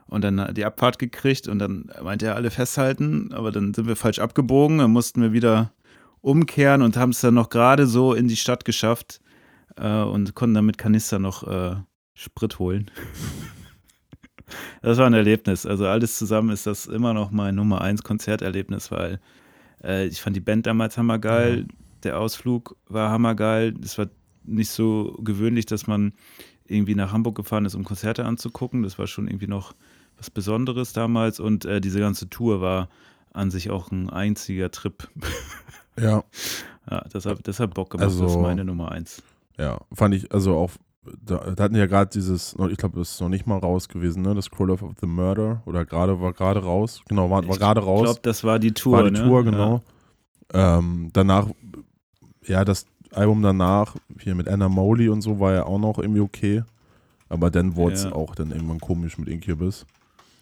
und 0.08 0.24
dann 0.24 0.54
die 0.54 0.66
Abfahrt 0.66 1.00
gekriegt 1.00 1.48
und 1.48 1.60
dann 1.60 1.90
meinte 2.04 2.28
er 2.28 2.36
alle 2.36 2.52
festhalten, 2.52 3.34
aber 3.34 3.52
dann 3.52 3.74
sind 3.74 3.88
wir 3.88 3.96
falsch 3.96 4.20
abgebogen, 4.20 4.78
dann 4.78 4.92
mussten 4.92 5.22
wir 5.22 5.34
wieder 5.34 5.74
umkehren 6.22 6.82
und 6.82 6.98
haben 6.98 7.12
es 7.12 7.22
dann 7.22 7.34
noch 7.34 7.50
gerade 7.50 7.88
so 7.88 8.14
in 8.14 8.28
die 8.28 8.36
Stadt 8.36 8.66
geschafft 8.66 9.22
äh, 9.78 10.02
und 10.02 10.36
konnten 10.36 10.56
dann 10.56 10.66
mit 10.66 10.78
Kanister 10.78 11.20
noch 11.20 11.44
äh, 11.48 11.76
Sprit 12.14 12.60
holen. 12.60 12.90
das 14.82 14.98
war 14.98 15.06
ein 15.06 15.14
Erlebnis. 15.14 15.66
Also 15.66 15.86
alles 15.86 16.18
zusammen 16.18 16.50
ist 16.50 16.66
das 16.66 16.88
immer 16.88 17.14
noch 17.14 17.32
mein 17.32 17.56
Nummer 17.56 17.82
1 17.82 18.04
Konzerterlebnis, 18.04 18.92
weil 18.92 19.20
äh, 19.84 20.08
ich 20.08 20.22
fand 20.22 20.36
die 20.36 20.42
Band 20.42 20.66
damals 20.66 20.98
hammergeil. 20.98 21.68
Der 22.04 22.20
Ausflug 22.20 22.76
war 22.88 23.10
hammergeil. 23.10 23.74
Es 23.84 23.98
war 23.98 24.08
nicht 24.44 24.70
so 24.70 25.18
gewöhnlich, 25.24 25.66
dass 25.66 25.88
man 25.88 26.14
irgendwie 26.68 26.96
nach 26.96 27.12
Hamburg 27.12 27.36
gefahren 27.36 27.66
ist, 27.66 27.76
um 27.76 27.84
Konzerte 27.84 28.26
anzugucken. 28.26 28.84
Das 28.84 28.98
war 28.98 29.08
schon 29.08 29.28
irgendwie 29.28 29.48
noch 29.48 29.76
was 30.18 30.30
Besonderes 30.30 30.94
damals. 30.94 31.40
Und 31.40 31.66
äh, 31.66 31.82
diese 31.82 32.00
ganze 32.00 32.30
Tour 32.30 32.62
war 32.62 32.90
an 33.34 33.52
sich 33.52 33.70
auch 33.70 33.92
ein 33.92 34.10
einziger 34.10 34.72
Trip. 34.72 35.08
ja, 36.00 36.24
ja, 36.90 37.04
das 37.12 37.26
hat, 37.26 37.48
das 37.48 37.60
hat 37.60 37.74
Bock 37.74 37.90
gemacht. 37.92 38.06
Also- 38.06 38.24
das 38.24 38.32
ist 38.34 38.42
meine 38.42 38.64
Nummer 38.66 38.92
eins. 38.92 39.22
ja, 39.58 39.80
fand 39.94 40.16
ich, 40.16 40.32
also 40.34 40.56
auch, 40.56 40.72
da, 41.24 41.52
da 41.52 41.64
hatten 41.66 41.76
ja 41.76 41.86
gerade 41.86 42.10
dieses, 42.12 42.56
ich 42.70 42.78
glaube, 42.78 42.98
das 43.00 43.12
ist 43.12 43.22
noch 43.22 43.30
nicht 43.30 43.46
mal 43.46 43.58
raus 43.60 43.88
gewesen, 43.90 44.24
ne? 44.24 44.34
Das 44.34 44.46
Scroll 44.46 44.72
of 44.72 44.84
the 45.02 45.06
Murder 45.08 45.62
oder 45.66 45.86
gerade, 45.86 46.20
war 46.20 46.34
gerade 46.34 46.64
raus. 46.64 47.02
Genau, 47.08 47.30
war, 47.30 47.44
war 47.46 47.54
Ich 47.54 47.60
gerade 47.60 47.82
Ich 47.82 47.86
raus. 47.88 48.04
glaube, 48.04 48.20
das 48.24 48.44
war 48.44 48.58
die 48.60 48.72
Tour. 48.74 48.94
war 48.98 49.04
die 49.04 49.12
ne? 49.12 49.24
Tour, 49.24 49.44
genau. 49.44 49.82
Ähm, 50.54 51.10
danach, 51.14 51.48
ja, 52.46 52.66
das 52.66 52.86
Album 53.12 53.42
danach, 53.42 53.96
hier 54.20 54.34
mit 54.36 54.48
Anna 54.48 54.68
Moley 54.70 55.10
und 55.10 55.22
so, 55.22 55.40
war 55.40 55.54
ja 55.54 55.64
auch 55.66 55.80
noch 55.80 56.00
irgendwie 56.00 56.22
okay. 56.22 56.64
Aber 57.30 57.50
dann 57.52 57.76
wurde 57.76 57.96
es 57.96 58.04
Ja. 58.06 58.12
auch 58.14 58.36
dann 58.36 58.52
irgendwann 58.52 58.80
komisch 58.80 59.18
mit 59.18 59.28
Incubus. 59.30 59.86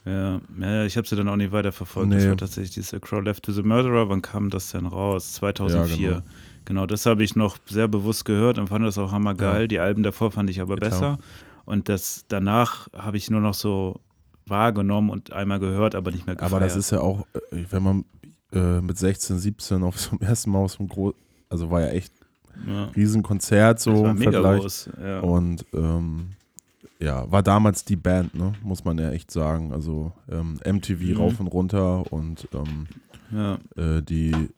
Ja, 0.05 0.41
ja, 0.59 0.83
ich 0.85 0.97
habe 0.97 1.07
sie 1.07 1.15
dann 1.15 1.29
auch 1.29 1.37
nicht 1.37 1.51
weiterverfolgt. 1.53 2.11
Das 2.11 2.23
Nee. 2.23 2.29
war 2.29 2.37
tatsächlich 2.37 2.71
dieses 2.71 2.93
A 2.93 2.99
Crow 2.99 3.23
Left 3.23 3.43
to 3.43 3.51
the 3.53 3.63
Murderer. 3.63 4.09
Wann 4.09 4.21
kam 4.21 4.49
das 4.49 4.71
denn 4.71 4.85
raus? 4.85 5.33
2004. 5.33 5.97
Ja, 5.97 6.09
genau. 6.11 6.23
genau. 6.65 6.85
das 6.85 7.05
habe 7.05 7.23
ich 7.23 7.35
noch 7.35 7.57
sehr 7.67 7.87
bewusst 7.87 8.25
gehört 8.25 8.57
und 8.57 8.67
fand 8.67 8.85
das 8.85 8.97
auch 8.97 9.11
hammergeil. 9.13 9.61
Ja. 9.61 9.67
Die 9.67 9.79
Alben 9.79 10.03
davor 10.03 10.31
fand 10.31 10.49
ich 10.49 10.59
aber 10.59 10.75
klar. 10.75 10.89
besser. 10.89 11.17
Und 11.65 11.87
das 11.87 12.25
danach 12.27 12.89
habe 12.93 13.15
ich 13.15 13.29
nur 13.29 13.39
noch 13.39 13.53
so 13.53 14.01
wahrgenommen 14.45 15.09
und 15.09 15.31
einmal 15.31 15.59
gehört, 15.59 15.95
aber 15.95 16.11
nicht 16.11 16.25
mehr 16.27 16.35
gefeiert. 16.35 16.51
Aber 16.51 16.59
das 16.59 16.75
ist 16.75 16.91
ja 16.91 16.99
auch, 16.99 17.25
äh, 17.51 17.63
wenn 17.69 17.83
man 17.83 18.05
äh, 18.51 18.81
mit 18.81 18.97
16, 18.97 19.39
17 19.39 19.83
auf 19.83 19.97
so 19.99 20.17
ersten 20.19 20.51
Mal 20.51 20.59
aus 20.59 20.75
dem 20.77 20.89
Groß, 20.89 21.13
also 21.49 21.71
war 21.71 21.79
ja 21.79 21.87
echt 21.87 22.11
ja. 22.67 22.83
ein 22.87 22.89
Riesenkonzert 22.89 23.79
so 23.79 24.03
das 24.03 24.11
im 24.11 24.17
mega 24.17 24.31
Vergleich. 24.31 24.59
groß. 24.61 24.89
Ja. 25.01 25.19
Und 25.21 25.65
ähm, 25.73 26.31
ja, 27.03 27.29
war 27.31 27.43
damals 27.43 27.83
die 27.85 27.95
Band, 27.95 28.33
ne? 28.35 28.53
muss 28.63 28.85
man 28.85 28.97
ja 28.97 29.11
echt 29.11 29.31
sagen. 29.31 29.73
Also 29.73 30.11
ähm, 30.29 30.59
MTV 30.65 31.01
Mhm. 31.01 31.17
rauf 31.17 31.39
und 31.39 31.47
runter 31.47 32.11
und 32.13 32.47
ähm, 32.53 32.87
ja. 33.31 33.57
äh, 33.75 34.01
die 34.01 34.49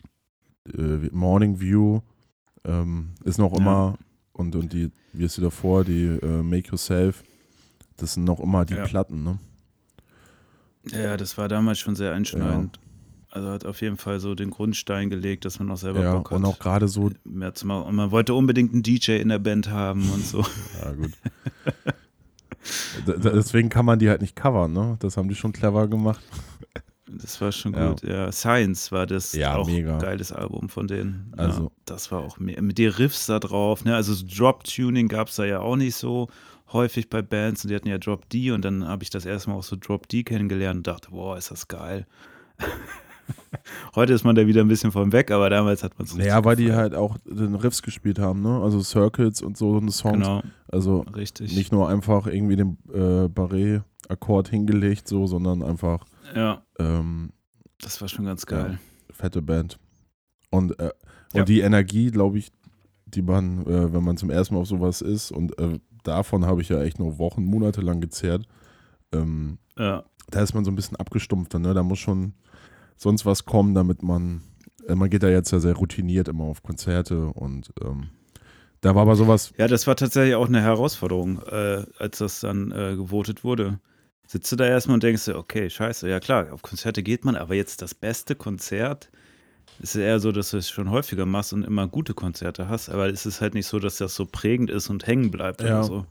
äh, 0.78 1.10
Morning 1.12 1.60
View 1.60 2.02
ähm, 2.64 3.12
ist 3.24 3.38
noch 3.38 3.52
Ja. 3.54 3.58
immer 3.58 3.98
und, 4.34 4.56
und 4.56 4.74
die, 4.74 4.92
wie 5.14 5.24
ist 5.26 5.36
sie 5.36 5.42
davor, 5.42 5.84
die 5.86 6.04
äh, 6.06 6.42
Make 6.44 6.70
Yourself, 6.70 7.24
das 7.98 8.14
sind 8.16 8.26
noch 8.26 8.40
immer 8.40 8.66
die 8.66 8.74
Ja. 8.76 8.84
Platten, 8.86 9.24
ne? 9.24 9.40
ja, 10.92 11.18
das 11.18 11.38
war 11.38 11.48
damals 11.48 11.80
schon 11.80 11.96
sehr 11.96 12.14
einschneidend. 12.14 12.80
Also 13.32 13.50
hat 13.50 13.66
auf 13.66 13.82
jeden 13.82 13.98
Fall 13.98 14.20
so 14.22 14.34
den 14.36 14.50
Grundstein 14.50 15.10
gelegt, 15.10 15.44
dass 15.46 15.60
man 15.60 15.70
auch 15.72 15.78
selber 15.78 16.02
Ja, 16.02 16.14
Bock 16.16 16.32
hat. 16.32 16.38
und 16.38 16.46
auch 16.46 16.58
gerade 16.60 16.88
so, 16.88 17.12
mehr 17.26 17.54
zu 17.54 17.68
machen. 17.68 17.84
Und 17.88 17.96
man 17.96 18.12
wollte 18.12 18.34
unbedingt 18.34 18.72
einen 18.72 18.82
DJ 18.84 19.14
in 19.18 19.28
der 19.30 19.40
Band 19.40 19.70
haben 19.70 20.10
und 20.12 20.26
so. 20.26 20.42
ja 20.82 20.94
gut. 20.94 21.12
Deswegen 23.06 23.70
kann 23.70 23.86
man 23.86 24.00
die 24.00 24.10
halt 24.10 24.22
nicht 24.22 24.36
covern, 24.36 24.74
ne? 24.74 24.98
Das 25.00 25.18
haben 25.18 25.30
die 25.30 25.36
schon 25.36 25.52
clever 25.54 25.88
gemacht. 25.88 26.22
Das 27.08 27.40
war 27.40 27.52
schon 27.52 27.74
gut. 27.74 28.02
Ja, 28.02 28.32
Science 28.32 28.92
war 28.92 29.06
das 29.06 29.34
Ja, 29.34 29.56
auch 29.58 29.68
mega. 29.68 29.94
ein 29.94 30.02
geiles 30.02 30.32
Album 30.32 30.70
von 30.70 30.88
denen. 30.88 31.32
Ja, 31.38 31.44
Also- 31.46 31.72
das 31.86 32.12
war 32.12 32.22
auch 32.22 32.40
mehr, 32.40 32.62
mit 32.62 32.78
den 32.80 32.90
Riffs 32.90 33.28
da 33.28 33.40
drauf. 33.40 33.86
Ne? 33.86 33.96
Also 33.96 34.14
so 34.14 34.26
Drop-Tuning 34.28 35.08
gab 35.08 35.28
es 35.30 35.36
da 35.36 35.46
ja 35.46 35.60
auch 35.60 35.76
nicht 35.76 35.96
so 35.96 36.28
häufig 36.74 37.10
bei 37.10 37.22
Bands. 37.22 37.64
Und 37.64 37.70
die 37.70 37.76
hatten 37.76 37.88
ja 37.88 38.00
Drop 38.00 38.28
D 38.30 38.52
und 38.52 38.66
dann 38.66 38.88
habe 38.88 39.04
ich 39.04 39.12
das 39.12 39.26
erste 39.26 39.52
Mal 39.52 39.58
auch 39.58 39.64
so 39.64 39.76
Drop 39.80 40.08
D 40.10 40.24
kennengelernt 40.24 40.78
und 40.78 40.88
dachte, 40.88 41.12
boah, 41.12 41.38
ist 41.38 41.52
das 41.52 41.68
geil. 41.68 42.08
Heute 43.96 44.14
ist 44.14 44.24
man 44.24 44.36
da 44.36 44.46
wieder 44.48 44.62
ein 44.62 44.68
bisschen 44.68 44.92
von 44.92 45.12
weg, 45.12 45.32
aber 45.32 45.50
damals 45.50 45.84
hat 45.84 45.98
man 45.98 46.06
es 46.08 46.16
Naja, 46.16 46.44
weil 46.44 46.56
die 46.56 46.74
halt 46.74 46.94
auch 46.96 47.18
den 47.26 47.56
Riffs 47.56 47.82
gespielt 47.82 48.20
haben, 48.20 48.42
ne? 48.42 48.62
Also 48.62 48.82
Circles 48.82 49.42
und 49.42 49.58
so 49.58 49.78
eine 49.78 49.92
Songs. 49.92 50.14
Genau, 50.18 50.42
Also 50.68 51.02
richtig. 51.16 51.56
nicht 51.56 51.72
nur 51.72 51.90
einfach 51.90 52.28
irgendwie 52.28 52.56
den 52.56 52.78
äh, 52.94 53.28
Barré-Akkord 53.30 54.50
hingelegt, 54.50 55.08
so, 55.08 55.26
sondern 55.28 55.64
einfach 55.64 56.06
ja, 56.36 56.64
ähm, 56.80 57.32
das 57.82 58.00
war 58.02 58.08
schon 58.08 58.26
ganz 58.26 58.46
geil. 58.46 58.80
fette 59.12 59.42
Band. 59.42 59.78
Und, 60.50 60.80
äh, 60.80 60.92
und 61.34 61.40
Ja. 61.40 61.44
die 61.46 61.60
Energie, 61.62 62.10
glaube 62.12 62.38
ich, 62.40 62.52
die 63.06 63.22
man, 63.22 63.66
äh, 63.68 63.94
wenn 63.94 64.04
man 64.04 64.18
zum 64.18 64.30
ersten 64.30 64.56
Mal 64.56 64.62
auf 64.62 64.68
sowas 64.68 65.02
ist, 65.02 65.32
und 65.32 65.58
äh, 65.60 65.80
davon 66.04 66.46
habe 66.46 66.62
ich 66.62 66.70
ja 66.70 66.82
echt 66.82 67.00
nur 67.00 67.18
Wochen, 67.20 67.44
Monate 67.46 67.82
lang 67.82 68.02
gezehrt, 68.02 68.46
ähm, 69.12 69.58
Ja, 69.78 70.04
da 70.32 70.42
ist 70.42 70.54
man 70.54 70.66
so 70.66 70.72
ein 70.72 70.76
bisschen 70.76 70.98
abgestumpfter, 70.98 71.60
ne? 71.60 71.74
Da 71.74 71.84
muss 71.84 72.00
schon 72.00 72.34
sonst 72.98 73.26
was 73.26 73.46
kommen, 73.46 73.74
damit 73.74 74.04
man, 74.04 74.42
äh, 74.88 74.96
man 74.96 75.10
geht 75.10 75.24
da 75.24 75.30
jetzt 75.30 75.52
ja 75.52 75.60
sehr 75.60 75.76
routiniert 75.76 76.28
immer 76.28 76.46
auf 76.46 76.64
Konzerte 76.64 77.28
und 77.28 77.72
ähm, 77.84 78.10
da 78.82 78.94
war 78.96 79.04
aber 79.04 79.16
sowas, 79.16 79.52
ja 79.58 79.68
das 79.68 79.88
war 79.88 79.96
tatsächlich 79.96 80.36
auch 80.36 80.48
eine 80.48 80.62
Herausforderung, 80.62 81.42
äh, 81.50 81.86
als 81.98 82.20
das 82.20 82.40
dann 82.42 82.72
äh, 82.72 82.96
gewotet 82.96 83.44
wurde. 83.44 83.80
Sitzt 84.28 84.52
du 84.52 84.56
da 84.56 84.66
erstmal 84.66 84.96
und 84.96 85.04
denkst 85.04 85.26
dir, 85.26 85.38
okay, 85.38 85.70
scheiße, 85.70 86.10
ja 86.10 86.20
klar, 86.20 86.52
auf 86.52 86.62
Konzerte 86.64 87.04
geht 87.04 87.26
man, 87.26 87.36
aber 87.36 87.54
jetzt 87.56 87.82
das 87.82 87.94
beste 87.94 88.36
Konzert 88.36 89.12
ist 89.80 89.96
eher 89.96 90.20
so, 90.20 90.32
dass 90.32 90.52
du 90.52 90.58
es 90.58 90.70
schon 90.70 90.90
häufiger 90.90 91.26
machst 91.26 91.54
und 91.54 91.64
immer 91.64 91.88
gute 91.88 92.14
Konzerte 92.14 92.68
hast, 92.70 92.90
aber 92.90 93.08
es 93.10 93.26
ist 93.26 93.42
halt 93.42 93.54
nicht 93.56 93.68
so, 93.68 93.78
dass 93.80 93.98
das 93.98 94.16
so 94.16 94.26
prägend 94.26 94.70
ist 94.70 94.90
und 94.90 95.06
hängen 95.06 95.32
bleibt 95.32 95.62
Ja. 95.62 95.80
oder 95.80 95.84
so. 95.84 96.06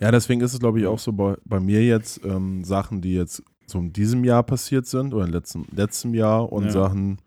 ja, 0.00 0.10
deswegen 0.10 0.40
ist 0.40 0.54
es, 0.54 0.60
glaube 0.60 0.80
ich, 0.80 0.86
auch 0.86 0.98
so 0.98 1.12
bei, 1.12 1.36
bei 1.44 1.60
mir 1.60 1.84
jetzt 1.84 2.24
ähm, 2.24 2.64
Sachen, 2.64 3.00
die 3.00 3.14
jetzt 3.14 3.42
so 3.70 3.78
in 3.78 3.92
diesem 3.92 4.24
Jahr 4.24 4.42
passiert 4.42 4.86
sind 4.86 5.14
oder 5.14 5.24
im 5.26 5.32
letzten, 5.32 5.66
letzten 5.74 6.14
Jahr 6.14 6.50
und 6.52 6.64
Ja. 6.64 6.70
Sachen, 6.70 7.18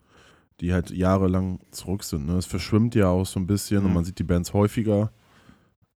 die 0.59 0.73
halt 0.73 0.91
jahrelang 0.91 1.59
zurück 1.71 2.03
sind. 2.03 2.27
Ne? 2.27 2.33
Es 2.33 2.45
verschwimmt 2.45 2.95
ja 2.95 3.07
auch 3.09 3.25
so 3.25 3.39
ein 3.39 3.47
bisschen 3.47 3.79
und 3.83 3.89
Mhm. 3.89 3.93
man 3.95 4.03
sieht 4.05 4.19
die 4.19 4.23
Bands 4.23 4.53
häufiger. 4.53 5.11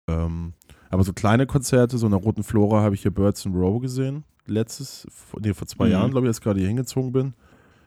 Ähm, 0.08 0.54
aber 0.90 1.04
so 1.04 1.14
kleine 1.14 1.46
Konzerte, 1.48 1.98
so 1.98 2.06
in 2.08 2.12
der 2.12 2.22
Roten 2.22 2.44
Flora 2.44 2.82
habe 2.82 2.96
ich 2.96 3.02
hier 3.02 3.12
Birds 3.12 3.46
in 3.46 3.54
Row 3.56 3.82
gesehen. 3.82 4.24
Letztes, 4.46 5.08
nee, 5.40 5.54
vor 5.54 5.68
zwei 5.68 5.86
Mhm. 5.88 5.92
Jahren, 5.92 6.12
glaube 6.12 6.28
ich, 6.28 6.30
als 6.30 6.38
ich 6.38 6.44
gerade 6.44 6.60
hier 6.60 6.68
hingezogen 6.68 7.12
bin. 7.12 7.34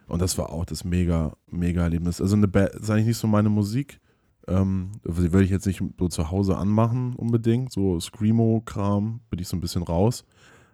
Und 0.08 0.20
das 0.22 0.36
war 0.38 0.50
auch 0.50 0.64
das 0.64 0.84
mega, 0.84 1.32
mega 1.50 1.82
Erlebnis. 1.82 2.20
Also 2.20 2.34
eine 2.34 2.48
Band, 2.48 2.70
ist 2.70 2.90
eigentlich 2.90 3.06
nicht 3.06 3.18
so 3.18 3.26
meine 3.28 3.50
Musik. 3.50 4.00
Ähm, 4.48 4.92
die 5.04 5.32
würde 5.32 5.44
ich 5.44 5.50
jetzt 5.50 5.66
nicht 5.66 5.82
so 5.98 6.08
zu 6.08 6.30
Hause 6.30 6.56
anmachen 6.56 7.14
unbedingt. 7.14 7.70
So 7.72 8.00
Screamo-Kram 8.00 9.20
bin 9.30 9.38
ich 9.38 9.46
so 9.48 9.56
ein 9.56 9.60
bisschen 9.60 9.82
raus. 9.82 10.24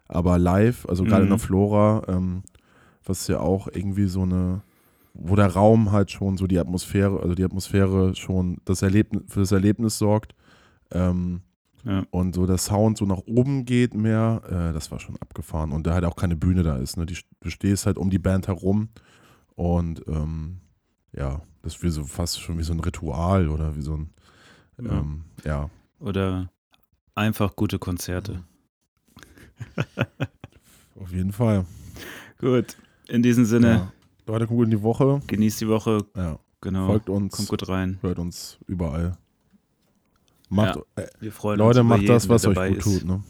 Aber 0.09 0.39
live, 0.39 0.87
also 0.89 1.05
gerade 1.05 1.23
in 1.23 1.29
Mhm. 1.29 1.33
der 1.33 1.39
Flora, 1.39 2.03
ähm, 2.09 2.43
was 3.05 3.27
ja 3.29 3.41
auch 3.41 3.69
irgendwie 3.69 4.07
so 4.07 4.23
eine, 4.23 4.63
wo 5.15 5.37
der 5.37 5.47
Raum 5.53 5.93
halt 5.93 6.11
schon 6.11 6.37
so 6.37 6.47
die 6.47 6.59
Atmosphäre, 6.59 7.21
also 7.21 7.35
die 7.35 7.45
Atmosphäre 7.45 8.15
schon 8.15 8.59
das 8.65 8.83
Erlebnis, 8.83 9.23
für 9.29 9.41
das 9.41 9.53
Erlebnis 9.53 9.99
sorgt. 9.99 10.35
Ähm, 10.91 11.41
Ja. 11.85 12.03
und 12.11 12.35
so 12.35 12.47
der 12.47 12.57
Sound 12.57 12.97
so 12.97 13.05
nach 13.05 13.21
oben 13.27 13.67
geht 13.67 13.93
mehr, 13.95 14.41
äh, 14.47 14.73
das 14.73 14.91
war 14.91 14.99
schon 15.01 15.17
abgefahren. 15.21 15.71
Und 15.71 15.87
da 15.87 15.93
halt 15.93 16.05
auch 16.07 16.17
keine 16.17 16.35
Bühne 16.37 16.63
da 16.63 16.77
ist. 16.77 16.97
Ne? 16.97 17.05
Die, 17.05 17.17
du 17.41 17.51
stehst 17.51 17.85
halt 17.87 17.99
um 17.99 18.09
die 18.09 18.19
Band 18.19 18.49
herum 18.49 18.89
und 19.55 20.03
ähm, 20.09 20.61
ja, 21.13 21.43
das 21.63 21.77
ist 21.83 21.95
so 21.95 22.05
fast 22.05 22.41
schon 22.41 22.59
wie 22.59 22.63
so 22.63 22.73
ein 22.73 22.81
Ritual 22.81 23.49
oder 23.49 23.77
wie 23.77 23.83
so 23.83 23.97
ein, 23.99 24.11
Ja. 24.83 24.93
ähm, 24.99 25.25
ja. 25.45 25.71
Oder 26.01 26.51
einfach 27.15 27.55
gute 27.55 27.79
Konzerte. 27.79 28.43
Auf 31.01 31.13
jeden 31.13 31.33
Fall. 31.33 31.65
Gut, 32.41 32.77
in 33.09 33.23
diesem 33.23 33.45
Sinne, 33.45 33.69
Ja. 33.69 33.93
Leute, 34.27 34.47
gut 34.47 34.65
in 34.67 34.71
die 34.71 34.83
Woche. 34.83 35.21
genießt 35.27 35.61
die 35.61 35.69
Woche, 35.69 36.05
Ja. 36.17 36.39
genau. 36.61 36.87
Folgt 36.87 37.09
uns, 37.09 37.37
Kommt 37.37 37.49
gut 37.49 37.69
rein. 37.69 37.99
hört 38.03 38.19
uns 38.19 38.59
überall. 38.67 39.17
Macht, 40.49 40.79
äh, 40.97 41.07
Wir 41.21 41.33
freuen 41.33 41.59
Leute, 41.59 41.81
uns 41.81 41.89
macht 41.89 42.09
das, 42.09 42.25
jeden, 42.25 42.35
was 42.35 42.43
der 42.43 42.57
euch 42.57 42.69
gut 42.69 42.79
ist. 42.79 42.85
tut. 43.01 43.05
Ne? 43.05 43.23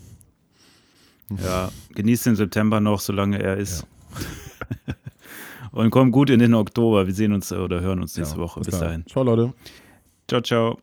Ja, 1.43 1.71
genießt 1.95 2.27
den 2.27 2.37
September 2.37 2.81
noch, 2.81 3.01
solange 3.01 3.43
er 3.43 3.57
ist. 3.57 3.87
Und 5.73 5.91
kommt 5.91 6.13
gut 6.13 6.31
in 6.31 6.39
den 6.39 6.55
Oktober. 6.55 7.07
Wir 7.07 7.15
sehen 7.15 7.33
uns 7.33 7.51
oder 7.53 7.81
hören 7.81 8.01
uns 8.01 8.17
nächste 8.17 8.37
Ja, 8.37 8.43
Woche. 8.43 8.61
bis 8.61 8.69
Bis 8.69 8.79
dahin. 8.79 9.05
Ciao, 9.07 9.25
Leute. 9.25 9.53
Ciao, 10.29 10.41
ciao. 10.43 10.79